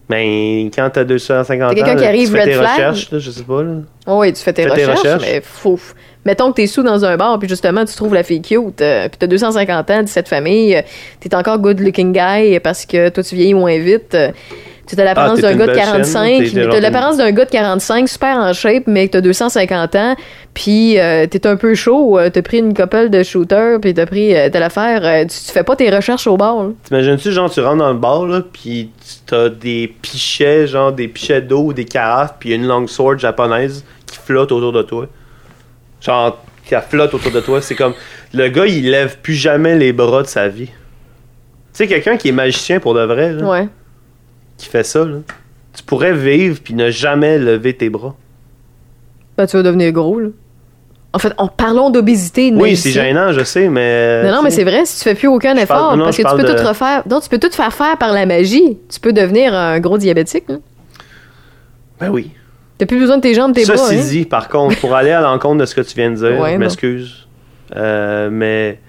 Ben, 0.08 0.70
quand 0.76 0.88
t'as 0.94 1.04
250 1.04 1.64
ans, 1.64 1.74
T'as 1.74 1.82
quelqu'un 1.82 1.96
qui 2.00 2.06
arrive 2.06 2.28
tu 2.30 2.34
fais 2.36 2.42
red 2.42 2.50
tes 2.50 2.54
flag? 2.54 2.70
recherches, 2.74 3.12
là, 3.12 3.18
je 3.18 3.32
sais 3.32 3.42
pas. 3.44 3.64
Là. 3.64 3.72
Oh, 4.06 4.20
oui, 4.22 4.32
tu 4.34 4.44
fais 4.44 4.54
tes, 4.54 4.62
Fais 4.62 4.70
tes 4.70 4.86
recherches, 4.86 5.00
recherches. 5.00 5.22
mais 5.24 5.42
faut... 5.44 5.80
Mettons 6.26 6.52
que 6.52 6.58
t'es 6.58 6.68
sous 6.68 6.84
dans 6.84 7.04
un 7.06 7.18
bar, 7.18 7.40
puis 7.40 7.50
justement, 7.50 7.84
tu 7.86 7.96
trouves 7.96 8.14
la 8.14 8.22
fille 8.22 8.42
cute, 8.42 8.82
euh, 8.82 9.08
puis 9.10 9.18
t'as 9.18 9.26
250 9.28 9.90
ans, 9.90 10.04
17 10.04 10.28
familles, 10.28 10.76
euh, 10.76 10.82
t'es 11.20 11.34
encore 11.36 11.58
good 11.58 11.80
looking 11.80 12.14
guy 12.14 12.60
parce 12.60 12.86
que 12.86 13.10
toi, 13.10 13.24
tu 13.24 13.34
vieillis 13.36 13.54
moins 13.56 13.78
vite. 13.80 14.14
euh, 14.14 14.30
tu 14.88 15.00
as 15.00 15.04
l'apparence 15.04 15.32
Ah, 15.34 15.36
t'es 15.36 15.42
d'un 15.42 15.56
gars 15.56 15.66
de 15.68 15.72
belle 15.72 15.80
chaîne, 15.80 15.86
45, 15.92 16.28
t'es- 16.28 16.38
t'es 16.50 16.56
mais 16.56 16.64
genre 16.64 16.74
t'as 16.74 16.80
l'apparence 16.80 17.18
d'un 17.18 17.32
gars 17.32 17.46
de 17.46 17.50
45, 17.50 18.08
super 18.10 18.38
en 18.38 18.54
shape, 18.54 18.84
mais 18.88 19.08
que 19.08 19.14
t'as 19.14 19.22
250 19.22 19.96
ans, 19.96 20.16
puis 20.54 21.00
euh, 21.00 21.26
t'es 21.28 21.46
un 21.48 21.56
peu 21.56 21.74
chaud, 21.76 22.18
euh, 22.20 22.30
t'as 22.30 22.42
pris 22.42 22.60
une 22.60 22.74
couple 22.74 23.10
de 23.10 23.24
shooters, 23.24 23.80
puis 23.82 23.94
t'as 23.94 24.06
pris 24.06 24.36
euh, 24.36 24.50
telle 24.50 24.64
affaire, 24.64 25.02
euh, 25.04 25.22
tu, 25.24 25.38
tu 25.46 25.52
fais 25.52 25.64
pas 25.64 25.76
tes 25.76 25.90
recherches 25.90 26.28
au 26.28 26.38
bar. 26.38 26.68
T'imagines-tu, 26.84 27.32
genre, 27.32 27.50
tu 27.50 27.62
rentres 27.62 27.78
dans 27.78 27.92
le 27.94 27.98
bar, 28.00 28.26
là, 28.28 28.42
pis 28.42 28.90
t'as 29.26 29.50
des 29.50 29.94
pichets, 30.02 30.68
genre, 30.68 30.92
des 30.92 31.08
pichets 31.08 31.42
d'eau, 31.42 31.74
des 31.74 31.86
carafes, 31.86 32.36
puis 32.40 32.54
une 32.54 32.68
longue 32.68 32.88
sword 32.90 33.18
japonaise 33.20 33.84
qui 34.06 34.18
flotte 34.18 34.52
autour 34.52 34.72
de 34.72 34.82
toi? 34.84 35.08
Genre, 36.02 36.38
qui 36.68 36.76
flotte 36.90 37.14
autour 37.14 37.32
de 37.32 37.40
toi. 37.42 37.62
C'est 37.62 37.76
comme. 37.76 37.94
Le 38.34 38.48
gars, 38.50 38.66
il 38.66 38.90
lève 38.90 39.18
plus 39.22 39.34
jamais 39.36 39.76
les 39.78 39.94
bras 39.94 40.22
de 40.24 40.28
sa 40.28 40.48
vie. 40.48 40.66
Tu 40.68 40.72
sais, 41.74 41.88
quelqu'un 41.88 42.18
qui 42.18 42.30
est 42.30 42.34
magicien 42.34 42.80
pour 42.80 42.94
de 42.94 43.02
vrai, 43.04 43.34
là, 43.34 43.46
Ouais. 43.46 43.68
Qui 44.58 44.68
fait 44.68 44.84
ça, 44.84 45.04
là. 45.06 45.18
Tu 45.76 45.84
pourrais 45.84 46.14
vivre 46.14 46.60
puis 46.64 46.74
ne 46.74 46.90
jamais 46.90 47.38
lever 47.38 47.74
tes 47.76 47.90
bras. 47.90 48.16
Ben, 49.38 49.46
tu 49.46 49.58
vas 49.58 49.64
devenir 49.64 49.92
gros, 49.92 50.20
là. 50.20 50.30
En 51.12 51.20
fait, 51.20 51.34
en 51.38 51.48
parlons 51.48 51.90
d'obésité. 51.92 52.52
Oui, 52.54 52.76
c'est 52.76 52.92
gênant, 52.92 53.32
je 53.32 53.44
sais, 53.44 53.70
mais. 53.70 54.24
Non, 54.24 54.36
non, 54.38 54.42
mais 54.42 54.50
c'est 54.52 54.66
vrai, 54.66 54.86
si 54.86 54.98
tu 54.98 55.04
fais 55.04 55.16
plus 55.16 55.30
aucun 55.30 55.56
effort, 55.56 55.78
parle- 55.78 56.00
non, 56.00 56.06
parce 56.06 56.18
que 56.18 56.24
tu 56.24 56.36
peux 56.36 56.44
de- 56.44 56.58
tout 56.62 56.68
refaire. 56.68 57.04
Non, 57.10 57.22
tu 57.22 57.30
peux 57.30 57.38
tout 57.38 57.52
faire 57.52 57.74
faire 57.74 57.98
par 57.98 58.12
la 58.12 58.26
magie. 58.26 58.78
Tu 58.90 59.00
peux 59.00 59.14
devenir 59.14 59.54
un 59.54 59.80
gros 59.80 59.98
diabétique. 59.98 60.44
là. 60.50 60.56
Ben 62.02 62.10
oui. 62.10 62.32
T'as 62.78 62.86
plus 62.86 63.00
besoin 63.00 63.18
de 63.18 63.22
tes 63.22 63.34
jambes, 63.34 63.54
tes 63.54 63.66
bras. 63.66 63.78
Ceci 63.78 63.96
hein. 63.96 64.04
dit, 64.10 64.26
par 64.26 64.50
contre, 64.50 64.78
pour 64.82 64.94
aller 64.94 65.12
à 65.12 65.22
l'encontre 65.22 65.62
de 65.62 65.66
ce 65.66 65.74
que 65.74 65.80
tu 65.82 65.96
viens 65.96 66.12
de 66.12 66.16
dire, 66.16 66.38
Ouais, 66.40 66.54
je 66.54 66.58
m'excuse. 66.58 67.28
Euh, 67.76 68.30
mais. 68.30 68.80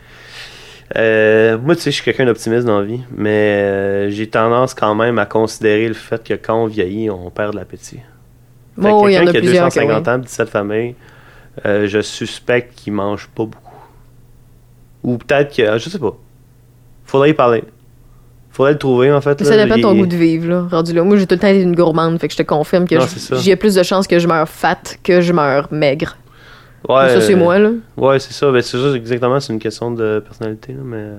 Euh, 0.95 1.59
moi, 1.59 1.75
tu 1.75 1.83
sais, 1.83 1.91
je 1.91 1.97
suis 1.97 2.05
quelqu'un 2.05 2.27
d'optimiste 2.27 2.67
dans 2.67 2.81
la 2.81 2.87
vie, 2.87 3.01
mais 3.17 3.31
euh, 3.31 4.11
j'ai 4.11 4.29
tendance 4.29 4.73
quand 4.73 4.95
même 4.95 5.19
à 5.19 5.27
considérer 5.27 5.89
le 5.89 5.95
fait 5.95 6.23
que 6.23 6.35
quand 6.35 6.63
on 6.63 6.67
vieillit, 6.67 7.11
on 7.11 7.31
perd 7.31 7.53
de 7.53 7.59
l'appétit. 7.59 8.01
Que 8.77 8.87
Oh, 8.87 9.09
il 9.09 9.15
y 9.15 9.19
en 9.19 9.25
quelqu'un 9.25 9.33
qui 9.33 9.37
a 9.39 9.41
plusieurs. 9.41 9.69
que 9.69 9.75
250 9.75 10.07
oui. 10.07 10.13
ans, 10.13 10.19
17 10.19 10.49
familles, 10.49 10.95
euh, 11.65 11.87
je 11.89 12.01
suspecte 12.01 12.75
qu'il 12.77 12.93
mange 12.93 13.29
pas 13.29 13.45
beaucoup. 13.45 13.75
Ou 15.03 15.19
peut-être 15.19 15.57
que. 15.57 15.79
Je 15.79 15.89
sais 15.89 15.99
pas. 15.99 16.17
Faudrait 17.05 17.31
y 17.31 17.35
parler. 17.35 17.65
Faudrait 18.51 18.73
le 18.73 18.79
trouver, 18.79 19.13
en 19.13 19.21
fait. 19.21 19.41
Là. 19.41 19.47
ça 19.47 19.57
dépend 19.57 19.77
de 19.77 19.83
ton 19.83 19.95
goût 19.95 20.07
de 20.07 20.17
vivre, 20.17 20.49
là. 20.49 20.67
Rendu 20.71 20.93
là. 20.93 21.03
Moi, 21.03 21.17
j'ai 21.17 21.27
tout 21.27 21.35
le 21.35 21.41
temps 21.41 21.49
été 21.49 21.63
une 21.63 21.75
gourmande, 21.75 22.19
fait 22.19 22.29
que 22.29 22.33
je 22.33 22.39
te 22.39 22.43
confirme 22.43 22.87
que 22.87 22.97
j'ai 23.43 23.57
plus 23.57 23.75
de 23.75 23.83
chances 23.83 24.07
que 24.07 24.19
je 24.19 24.27
meure 24.27 24.49
fat 24.49 24.79
que 25.03 25.21
je 25.21 25.33
meure 25.33 25.69
maigre. 25.73 26.17
Ouais, 26.89 27.09
ça, 27.09 27.21
c'est 27.21 27.35
euh, 27.35 27.37
moi, 27.37 27.59
là. 27.59 27.71
Ouais, 27.97 28.19
c'est 28.19 28.33
ça. 28.33 28.51
Ben, 28.51 28.63
c'est 28.63 28.79
ça, 28.79 28.95
exactement. 28.97 29.39
C'est 29.41 29.53
une 29.53 29.59
question 29.59 29.91
de 29.91 30.21
personnalité, 30.21 30.73
là, 30.73 30.79
mais. 30.85 30.97
euh, 30.99 31.17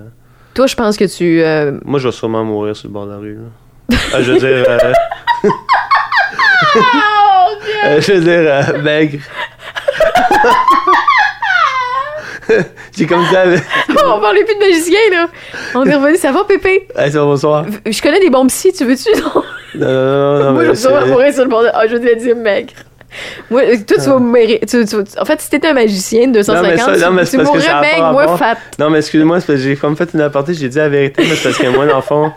Toi, 0.54 0.68
je 0.68 0.76
pense 0.76 0.98
que 0.98 1.06
tu. 1.06 1.42
euh, 1.44 1.78
Moi, 1.84 2.00
je 2.00 2.08
vais 2.08 2.12
sûrement 2.14 2.44
mourir 2.44 2.76
sur 2.76 2.88
le 2.88 2.94
bord 2.94 3.06
de 3.06 3.12
la 3.12 3.18
rue. 3.18 3.36
Là. 3.36 3.98
Ah, 4.14 4.22
je 4.22 4.32
veux 4.34 4.40
dire. 4.40 4.66
euh, 4.68 4.94
euh, 7.86 8.02
je 8.02 8.14
veux 8.14 8.22
dire, 8.22 8.76
euh, 8.76 8.82
maigre. 8.82 9.20
J'ai 12.96 13.06
comme 13.06 13.26
ça. 13.26 13.42
avec- 13.42 13.62
on 13.90 14.20
parlait 14.22 14.44
plus 14.46 14.56
de 14.56 14.60
magicien, 14.60 15.00
là. 15.12 15.28
On 15.76 15.84
est 15.86 15.96
revenu. 15.96 16.16
Ça 16.16 16.32
va, 16.32 16.46
Pépé? 16.46 16.88
Hey, 16.96 17.12
ça 17.12 17.20
va, 17.20 17.26
bonsoir. 17.26 17.66
Je 17.86 18.02
connais 18.02 18.22
des 18.22 18.30
bons 18.30 18.48
psys, 18.48 18.72
tu 18.74 18.86
veux-tu? 18.86 19.10
Non? 19.22 19.44
Non, 19.76 19.88
non, 19.88 19.90
non, 19.90 20.44
non, 20.46 20.52
Moi, 20.54 20.62
je 20.64 20.68
mais 20.68 20.70
vais 20.70 20.76
sûrement 20.76 21.02
c'est- 21.04 21.12
mourir 21.12 21.34
sur 21.34 21.44
le 21.44 21.50
bord 21.50 21.64
de. 21.64 21.70
Ah, 21.74 21.86
je 21.88 21.98
te 21.98 22.16
dire 22.20 22.36
maigre. 22.38 22.74
Moi, 23.50 23.62
euh, 23.64 23.76
toi, 23.88 23.98
tu 24.04 24.10
vas 24.10 24.18
mourir. 24.20 24.60
tu- 24.68 24.86
tu- 24.86 24.96
en 25.20 25.26
fait, 25.26 25.42
si 25.42 25.50
t'étais 25.50 25.68
un 25.70 25.74
magicien 25.74 26.28
de 26.28 26.34
250, 26.34 26.64
Non, 26.64 26.70
mais 26.70 26.78
ça- 26.78 26.86
tu- 27.32 27.38
tu 27.38 27.44
mourrais 27.44 27.82
maigre, 27.82 28.12
moi, 28.12 28.38
fat. 28.38 28.58
Non, 28.80 28.90
mais 28.90 29.00
excusez-moi, 29.00 29.40
c'est 29.40 29.48
parce 29.48 29.60
que 29.60 29.64
j'ai 29.66 29.76
comme 29.76 29.96
fait 29.96 30.10
une 30.14 30.22
aparté, 30.22 30.54
j'ai 30.54 30.70
dit 30.70 30.78
la 30.78 30.90
vérité, 30.90 31.24
mais 31.28 31.36
c'est 31.36 31.50
parce 31.50 31.58
que 31.58 31.68
moi, 31.68 31.86
dans 31.86 31.96
le 31.98 32.02
fond, 32.02 32.32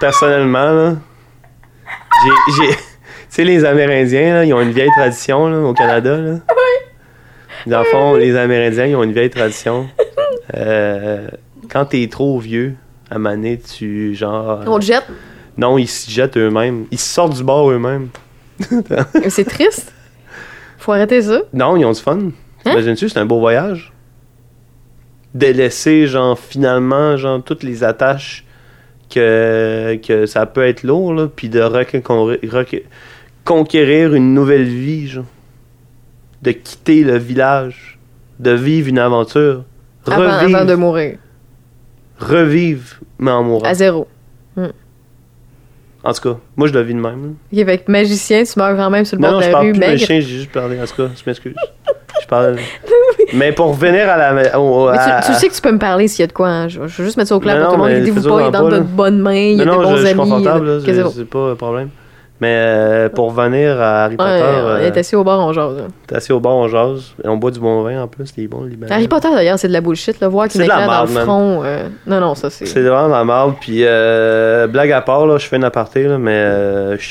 personnellement, 0.00 0.70
là, 0.72 0.94
j'ai. 2.58 2.68
Tu 2.70 3.36
sais, 3.36 3.44
les 3.44 3.64
Amérindiens, 3.64 4.34
là, 4.34 4.44
ils 4.44 4.52
ont 4.52 4.60
une 4.60 4.72
vieille 4.72 4.90
tradition 4.96 5.46
là, 5.48 5.58
au 5.60 5.72
Canada. 5.72 6.16
Là. 6.16 6.34
Dans 7.66 7.78
le 7.78 7.84
fond, 7.84 8.14
les 8.16 8.36
Amérindiens, 8.36 8.86
ils 8.86 8.96
ont 8.96 9.04
une 9.04 9.12
vieille 9.12 9.30
tradition. 9.30 9.86
Euh, 10.56 11.28
quand 11.70 11.84
t'es 11.84 12.08
trop 12.10 12.38
vieux, 12.40 12.74
à 13.10 13.18
maner, 13.18 13.60
tu 13.60 14.14
genre. 14.16 14.60
On 14.66 14.78
te 14.80 14.84
jette? 14.84 15.04
Non, 15.56 15.78
ils 15.78 15.86
se 15.88 16.10
jettent 16.10 16.36
eux-mêmes. 16.38 16.86
Ils 16.90 16.98
sortent 16.98 17.34
du 17.36 17.44
bord 17.44 17.70
eux-mêmes. 17.70 18.08
C'est 19.28 19.44
triste. 19.44 19.92
Faut 20.78 20.92
arrêter 20.92 21.22
ça. 21.22 21.42
Non, 21.52 21.76
ils 21.76 21.84
ont 21.84 21.92
du 21.92 22.00
fun. 22.00 22.18
Hein? 22.64 22.72
Imagines-tu, 22.72 23.08
c'est 23.08 23.18
un 23.18 23.26
beau 23.26 23.38
voyage? 23.40 23.92
De 25.34 25.46
laisser, 25.46 26.06
genre, 26.06 26.38
finalement, 26.38 27.16
genre, 27.16 27.42
toutes 27.42 27.62
les 27.62 27.84
attaches 27.84 28.44
que, 29.12 29.98
que 30.06 30.26
ça 30.26 30.46
peut 30.46 30.66
être 30.66 30.82
lourd, 30.82 31.14
là, 31.14 31.28
puis 31.28 31.48
de 31.48 31.60
recon- 31.60 32.38
rec- 32.48 32.84
conquérir 33.44 34.14
une 34.14 34.34
nouvelle 34.34 34.64
vie, 34.64 35.06
genre. 35.08 35.24
De 36.42 36.52
quitter 36.52 37.04
le 37.04 37.16
village. 37.18 37.98
De 38.38 38.50
vivre 38.52 38.88
une 38.88 38.98
aventure. 38.98 39.64
Avant, 40.06 40.16
Revivre. 40.38 40.56
avant 40.56 40.64
de 40.64 40.74
mourir. 40.74 41.18
Revivre, 42.18 42.96
mais 43.18 43.30
en 43.30 43.42
mourant. 43.44 43.66
À 43.66 43.74
zéro. 43.74 44.08
En 46.02 46.12
tout 46.14 46.20
cas, 46.32 46.36
moi, 46.56 46.66
je 46.68 46.72
le 46.72 46.80
vis 46.80 46.94
de 46.94 46.98
même. 47.00 47.34
Ok, 47.52 47.58
avec 47.58 47.88
magicien, 47.88 48.42
tu 48.42 48.58
meurs 48.58 48.74
quand 48.76 48.88
même 48.90 49.04
sur 49.04 49.16
le 49.18 49.22
Non, 49.22 49.28
bord 49.32 49.34
non, 49.34 49.38
de 49.40 49.44
je 49.44 49.48
la 49.48 49.52
parle 49.52 49.66
rue, 49.66 49.72
plus 49.72 49.80
de 49.80 49.86
maigre. 49.86 49.98
chien, 50.06 50.20
j'ai 50.20 50.22
juste 50.38 50.52
parlé. 50.52 50.80
En 50.80 50.86
tout 50.86 50.94
cas, 50.96 51.08
je 51.14 51.22
m'excuse. 51.26 51.54
Je 52.22 52.26
parle. 52.26 52.56
Mais 53.34 53.52
pour 53.52 53.66
revenir 53.68 54.08
à 54.08 54.16
la. 54.16 54.58
au- 54.60 54.90
Mais 54.90 54.98
à- 54.98 55.20
tu, 55.22 55.32
tu 55.32 55.38
sais 55.38 55.48
que 55.48 55.54
tu 55.54 55.60
peux 55.60 55.72
me 55.72 55.78
parler 55.78 56.08
s'il 56.08 56.20
y 56.20 56.24
a 56.24 56.26
de 56.26 56.32
quoi. 56.32 56.48
hein. 56.48 56.68
Je, 56.68 56.80
je 56.86 56.96
veux 56.98 57.04
juste 57.04 57.16
mettre 57.18 57.28
ça 57.28 57.36
au 57.36 57.40
clair 57.40 57.56
Non, 57.56 57.60
pour 57.64 57.74
tout 57.74 57.82
le 57.84 57.88
non, 57.90 57.94
monde. 57.98 58.04
fais-en 58.22 58.30
pas, 58.36 58.42
il 58.42 58.46
est 58.48 58.50
dans 58.50 58.68
de 58.68 58.78
bonnes 58.80 59.18
mains, 59.20 59.34
il 59.34 59.58
y 59.58 59.62
a 59.62 59.64
non, 59.66 59.72
des 59.72 59.78
non, 59.78 59.84
bons 59.84 59.90
je, 59.90 59.96
je 60.00 60.06
suis 60.06 60.10
amis. 60.20 60.30
confortable, 60.30 60.80
c'est 61.14 61.24
pas 61.28 61.50
un 61.50 61.54
problème. 61.54 61.88
Mais 62.40 62.54
euh, 62.56 63.08
pour 63.10 63.30
venir 63.32 63.78
à 63.80 64.04
Harry? 64.04 64.16
Potter, 64.16 64.30
Ouais, 64.30 64.40
euh, 64.42 64.78
on 64.80 64.84
est 64.84 64.96
assis 64.96 65.14
au 65.14 65.22
bar, 65.24 65.40
on 65.40 65.52
jase. 65.52 65.76
là. 65.76 65.82
t'es 66.06 66.16
assis 66.16 66.32
au 66.32 66.40
bar, 66.40 66.54
on 66.54 66.68
jase. 66.68 67.12
Et 67.22 67.28
on 67.28 67.36
boit 67.36 67.50
du 67.50 67.60
bon 67.60 67.82
vin 67.82 68.02
en 68.02 68.08
plus, 68.08 68.32
c'est 68.34 68.46
bon, 68.46 68.62
le 68.62 68.68
Libanais. 68.70 68.92
Harry 68.92 69.08
Potter, 69.08 69.28
d'ailleurs, 69.30 69.58
c'est 69.58 69.68
de 69.68 69.74
la 69.74 69.82
bullshit. 69.82 70.18
Là, 70.20 70.28
voir 70.28 70.48
de 70.48 70.56
la 70.58 70.64
éclaire 70.64 70.86
dans 70.86 71.02
le 71.02 71.08
front. 71.20 71.60
euh, 71.64 71.88
Non, 72.06 72.18
non, 72.20 72.34
ça, 72.34 72.48
c'est. 72.48 72.64
C'est 72.64 72.80
vraiment 72.82 73.08
de 73.08 73.12
la 73.12 73.24
merde. 73.24 73.54
Puis, 73.60 73.80
euh, 73.84 74.66
blague 74.68 74.90
à 74.92 75.02
part, 75.02 75.26
là, 75.26 75.36
je 75.36 75.46
fais 75.46 75.56
une 75.56 75.64
aparté, 75.64 76.04
là, 76.04 76.16
mais 76.16 76.32
euh, 76.32 76.96
je 76.98 77.04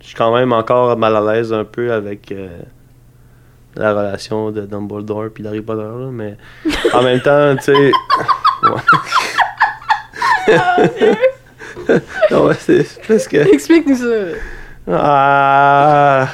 suis 0.00 0.14
quand 0.16 0.32
même 0.34 0.52
encore 0.52 0.96
mal 0.96 1.16
à 1.16 1.20
l'aise 1.34 1.52
un 1.52 1.64
peu 1.64 1.92
avec 1.92 2.30
euh, 2.30 2.46
la 3.74 3.92
relation 3.92 4.50
de 4.52 4.60
Dumbledore 4.60 5.30
puis 5.34 5.42
d'Harry 5.42 5.62
Potter, 5.62 5.82
là, 5.82 6.10
mais 6.12 6.36
en 6.94 7.02
même 7.02 7.20
temps, 7.20 7.56
tu 7.56 7.72
sais. 7.74 7.90
Ouais. 10.48 11.16
non, 12.30 12.50
c'est 12.58 12.82
c'est 12.84 13.00
parce 13.06 13.28
que. 13.28 13.36
Explique-nous 13.36 13.96
ça. 13.96 14.36
Ah. 14.90 16.28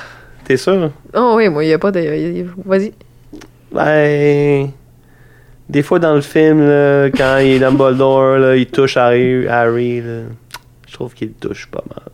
T'es 0.45 0.57
sûr? 0.57 0.91
Oh, 1.15 1.35
oui, 1.37 1.49
moi, 1.49 1.65
il 1.65 1.69
n'y 1.69 1.73
a 1.75 1.79
pas 1.79 1.91
de. 1.91 2.47
Vas-y. 2.65 2.93
Ben. 3.73 4.71
Des 5.69 5.83
fois 5.83 5.99
dans 5.99 6.15
le 6.15 6.23
film, 6.23 6.67
là, 6.67 7.09
quand 7.11 7.39
il 7.39 7.49
est 7.53 7.59
Dumbledore, 7.59 8.39
là, 8.39 8.57
il 8.57 8.67
touche 8.67 8.97
Harry, 8.97 9.47
Harry 9.47 10.01
là, 10.01 10.21
je 10.89 10.95
trouve 10.95 11.13
qu'il 11.13 11.33
touche 11.33 11.67
pas 11.67 11.85
mal. 11.95 12.09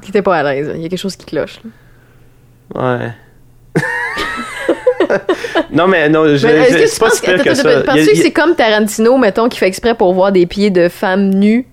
T'étais 0.00 0.22
pas 0.22 0.36
à 0.36 0.42
l'aise. 0.42 0.72
Il 0.74 0.80
y 0.80 0.86
a 0.86 0.88
quelque 0.88 0.98
chose 0.98 1.14
qui 1.16 1.26
cloche. 1.26 1.60
là. 2.74 2.98
Ouais. 2.98 3.12
non, 5.72 5.86
mais 5.86 6.08
non, 6.08 6.24
je, 6.36 6.46
Mais 6.46 6.54
est-ce 6.54 6.72
je- 6.78 6.84
que 6.84 6.90
tu 6.94 6.98
pas 6.98 7.06
penses 7.06 8.00
si 8.00 8.06
que 8.12 8.16
c'est 8.16 8.32
comme 8.32 8.54
Tarantino, 8.54 9.18
mettons, 9.18 9.48
qui 9.48 9.58
fait 9.58 9.68
exprès 9.68 9.94
pour 9.94 10.14
voir 10.14 10.32
des 10.32 10.46
pieds 10.46 10.70
de 10.70 10.88
femmes 10.88 11.30
nues? 11.34 11.66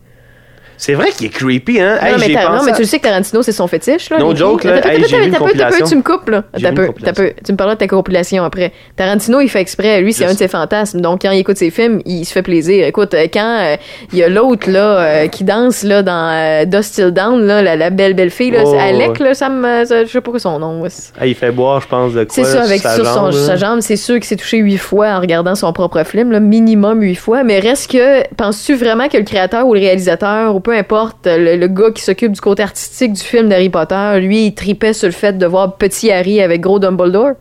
C'est 0.78 0.94
vrai 0.94 1.12
qu'il 1.12 1.28
est 1.28 1.30
creepy, 1.30 1.80
hein? 1.80 2.00
non, 2.02 2.08
Hey, 2.08 2.34
mais 2.34 2.44
non, 2.44 2.64
mais 2.66 2.74
tu 2.74 2.82
le 2.82 2.88
sais 2.88 3.00
que 3.00 3.04
Tarantino, 3.04 3.42
c'est 3.42 3.52
son 3.52 3.68
fétiche, 3.68 4.10
là. 4.10 4.18
No 4.18 4.36
joke, 4.36 4.64
là. 4.64 4.86
Hey, 4.86 5.04
j'ai 5.08 5.20
vu 5.20 5.28
une 5.28 5.36
compilation. 5.36 5.86
tu 5.86 5.96
me 5.96 6.02
coupes, 6.02 6.30
là. 6.30 6.44
Peu, 6.54 6.90
un 7.06 7.14
peu. 7.14 7.34
Tu 7.44 7.52
me 7.52 7.58
parleras 7.58 7.76
de 7.76 7.80
ta 7.80 7.88
compilation 7.88 8.44
après. 8.44 8.74
Tarantino, 8.96 9.40
il 9.42 9.50
fait 9.50 9.62
exprès. 9.62 10.02
Lui, 10.02 10.14
c'est 10.14 10.26
un 10.26 10.34
de 10.34 10.38
ses 10.38 10.48
fantasmes. 10.48 11.02
Donc, 11.02 11.22
quand 11.22 11.32
il 11.32 11.40
écoute 11.40 11.58
ses 11.58 11.72
films, 11.72 12.02
il 12.06 12.26
se 12.26 12.34
fait 12.34 12.42
plaisir. 12.42 12.86
Écoute, 12.88 13.14
euh, 13.14 13.28
quand 13.34 13.60
euh, 13.62 13.76
il 14.12 14.20
y 14.20 14.24
a 14.24 14.30
l'autre, 14.30 14.70
là, 14.70 15.00
euh, 15.00 15.28
qui 15.28 15.44
danse, 15.44 15.84
là, 15.84 16.04
dans 16.04 16.70
Dust 16.70 16.96
Till 16.96 17.12
Down, 17.12 17.46
là, 17.46 17.76
la, 17.76 17.90
belle, 17.90 18.14
belle 18.14 18.30
fille, 18.30 18.52
là, 18.52 18.64
Oh, 18.66 18.76
Alec, 18.80 19.20
là, 19.20 19.34
ça 19.34 19.50
me, 19.50 19.86
je 19.86 20.08
sais 20.08 20.22
pas 20.22 20.32
quoi 20.32 20.40
son 20.40 20.60
nom. 20.60 20.84
il 21.24 21.36
fait 21.36 21.52
boire, 21.52 21.82
je 21.82 21.88
pense, 21.88 22.14
de 22.14 22.24
quoi. 22.24 22.34
C'est 22.34 22.44
ça, 22.44 22.64
avec 22.64 22.82
sa 22.82 22.96
sur 22.96 23.06
jambe, 23.06 23.34
là. 23.34 23.40
sa 23.40 23.56
jambe, 23.56 23.82
c'est 23.82 23.98
sûr 23.98 24.16
qu'il 24.16 24.26
s'est 24.26 24.36
touché 24.36 24.58
huit 24.58 24.78
fois 24.78 25.10
en 25.10 25.20
regardant 25.20 25.56
son 25.56 25.72
propre 25.74 26.04
film, 26.04 26.32
là, 26.32 26.40
minimum 26.40 27.02
huit 27.02 27.16
fois. 27.16 27.44
Mais 27.44 27.60
reste 27.60 27.92
que, 27.92 28.28
penses-tu 28.36 28.76
vraiment 28.76 29.10
que 29.10 29.18
le 29.18 29.24
créateur 29.24 29.68
ou 29.68 29.74
le 29.74 29.80
réalisateur, 29.80 30.56
ou 30.56 30.60
peu 30.60 30.73
importe, 30.74 31.26
le, 31.28 31.56
le 31.56 31.68
gars 31.68 31.92
qui 31.92 32.02
s'occupe 32.04 32.32
du 32.34 32.42
côté 32.42 32.64
artistique 32.64 33.14
du 33.14 33.22
film 33.22 33.50
d'Harry 33.50 33.70
Potter, 33.70 34.20
lui, 34.20 34.48
il 34.48 34.54
tripait 34.56 34.94
sur 34.94 35.08
le 35.08 35.14
fait 35.14 35.38
de 35.38 35.46
voir 35.46 35.76
petit 35.78 36.12
Harry 36.12 36.42
avec 36.42 36.62
gros 36.62 36.80
Dumbledore. 36.80 37.32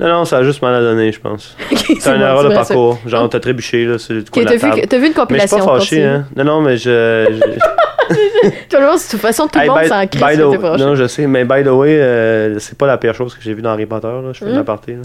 Non, 0.00 0.08
non, 0.08 0.24
ça 0.24 0.38
a 0.38 0.42
juste 0.42 0.62
mal 0.62 0.74
à 0.74 0.80
donner, 0.80 1.12
je 1.12 1.20
pense. 1.20 1.56
C'est 2.00 2.10
bon, 2.14 2.20
erreur 2.20 2.42
c'est 2.42 2.48
de 2.48 2.54
ça. 2.54 2.58
parcours. 2.60 2.98
Genre, 3.06 3.28
t'as 3.28 3.38
trébuché, 3.40 3.84
là, 3.84 3.96
coin 4.32 4.42
Ok, 4.42 4.48
de 4.52 4.56
t'as 4.56 4.56
vu, 4.58 4.66
une 4.66 4.72
Mais 4.72 4.80
je 4.88 5.04
suis 5.06 5.14
compilation. 5.14 5.58
pas 5.58 5.78
fâché, 5.78 6.02
hein. 6.04 6.26
Non, 6.34 6.44
non, 6.44 6.60
mais 6.62 6.76
je... 6.76 7.24
vas 8.72 8.78
le 8.78 8.84
voir, 8.84 8.96
de 8.96 9.10
toute 9.10 9.20
façon, 9.20 9.46
tout 9.46 9.58
le 9.58 9.64
Hey, 9.64 9.68
monde 9.70 9.80
by- 9.82 9.88
s'en 9.88 10.00
by 10.00 10.08
crie 10.08 10.36
the- 10.38 10.60
fâché. 10.60 10.84
Non, 10.84 10.94
je 10.94 11.06
sais, 11.06 11.26
mais 11.26 11.44
by 11.44 11.62
the 11.62 11.68
way, 11.68 12.00
euh, 12.00 12.58
c'est 12.58 12.76
pas 12.76 12.86
la 12.86 12.96
pire 12.98 13.14
chose 13.14 13.34
que 13.34 13.42
j'ai 13.42 13.54
vue 13.54 13.62
dans 13.62 13.70
Harry 13.70 13.86
Potter, 13.86 14.08
là. 14.08 14.32
Je 14.32 14.38
fais 14.38 14.46
Hmm? 14.46 14.50
une 14.54 14.56
aparté, 14.56 14.92
là. 14.94 15.02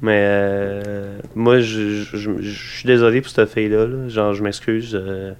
Mais 0.00 0.20
euh, 0.22 1.18
moi, 1.34 1.58
je, 1.58 2.04
je, 2.04 2.16
je- 2.16 2.30
je 2.40 2.76
suis 2.78 2.86
désolé 2.86 3.20
pour 3.20 3.30
cette 3.32 3.50
fille-là. 3.52 3.86
là. 3.86 4.08
Genre, 4.08 4.32
je 4.32 4.42
m'excuse. 4.42 4.94
euh, 4.98 5.32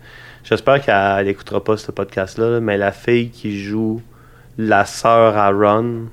J'espère 0.49 0.81
qu'elle 0.81 0.95
elle 1.21 1.29
écoutera 1.29 1.63
pas 1.63 1.77
ce 1.77 1.91
podcast-là, 1.93 2.51
là, 2.51 2.61
mais 2.61 2.77
la 2.79 2.93
fille 2.93 3.31
qui 3.31 3.59
joue 3.63 4.01
la 4.57 4.85
sœur 4.87 5.37
à 5.37 5.51
Ron, 5.51 6.05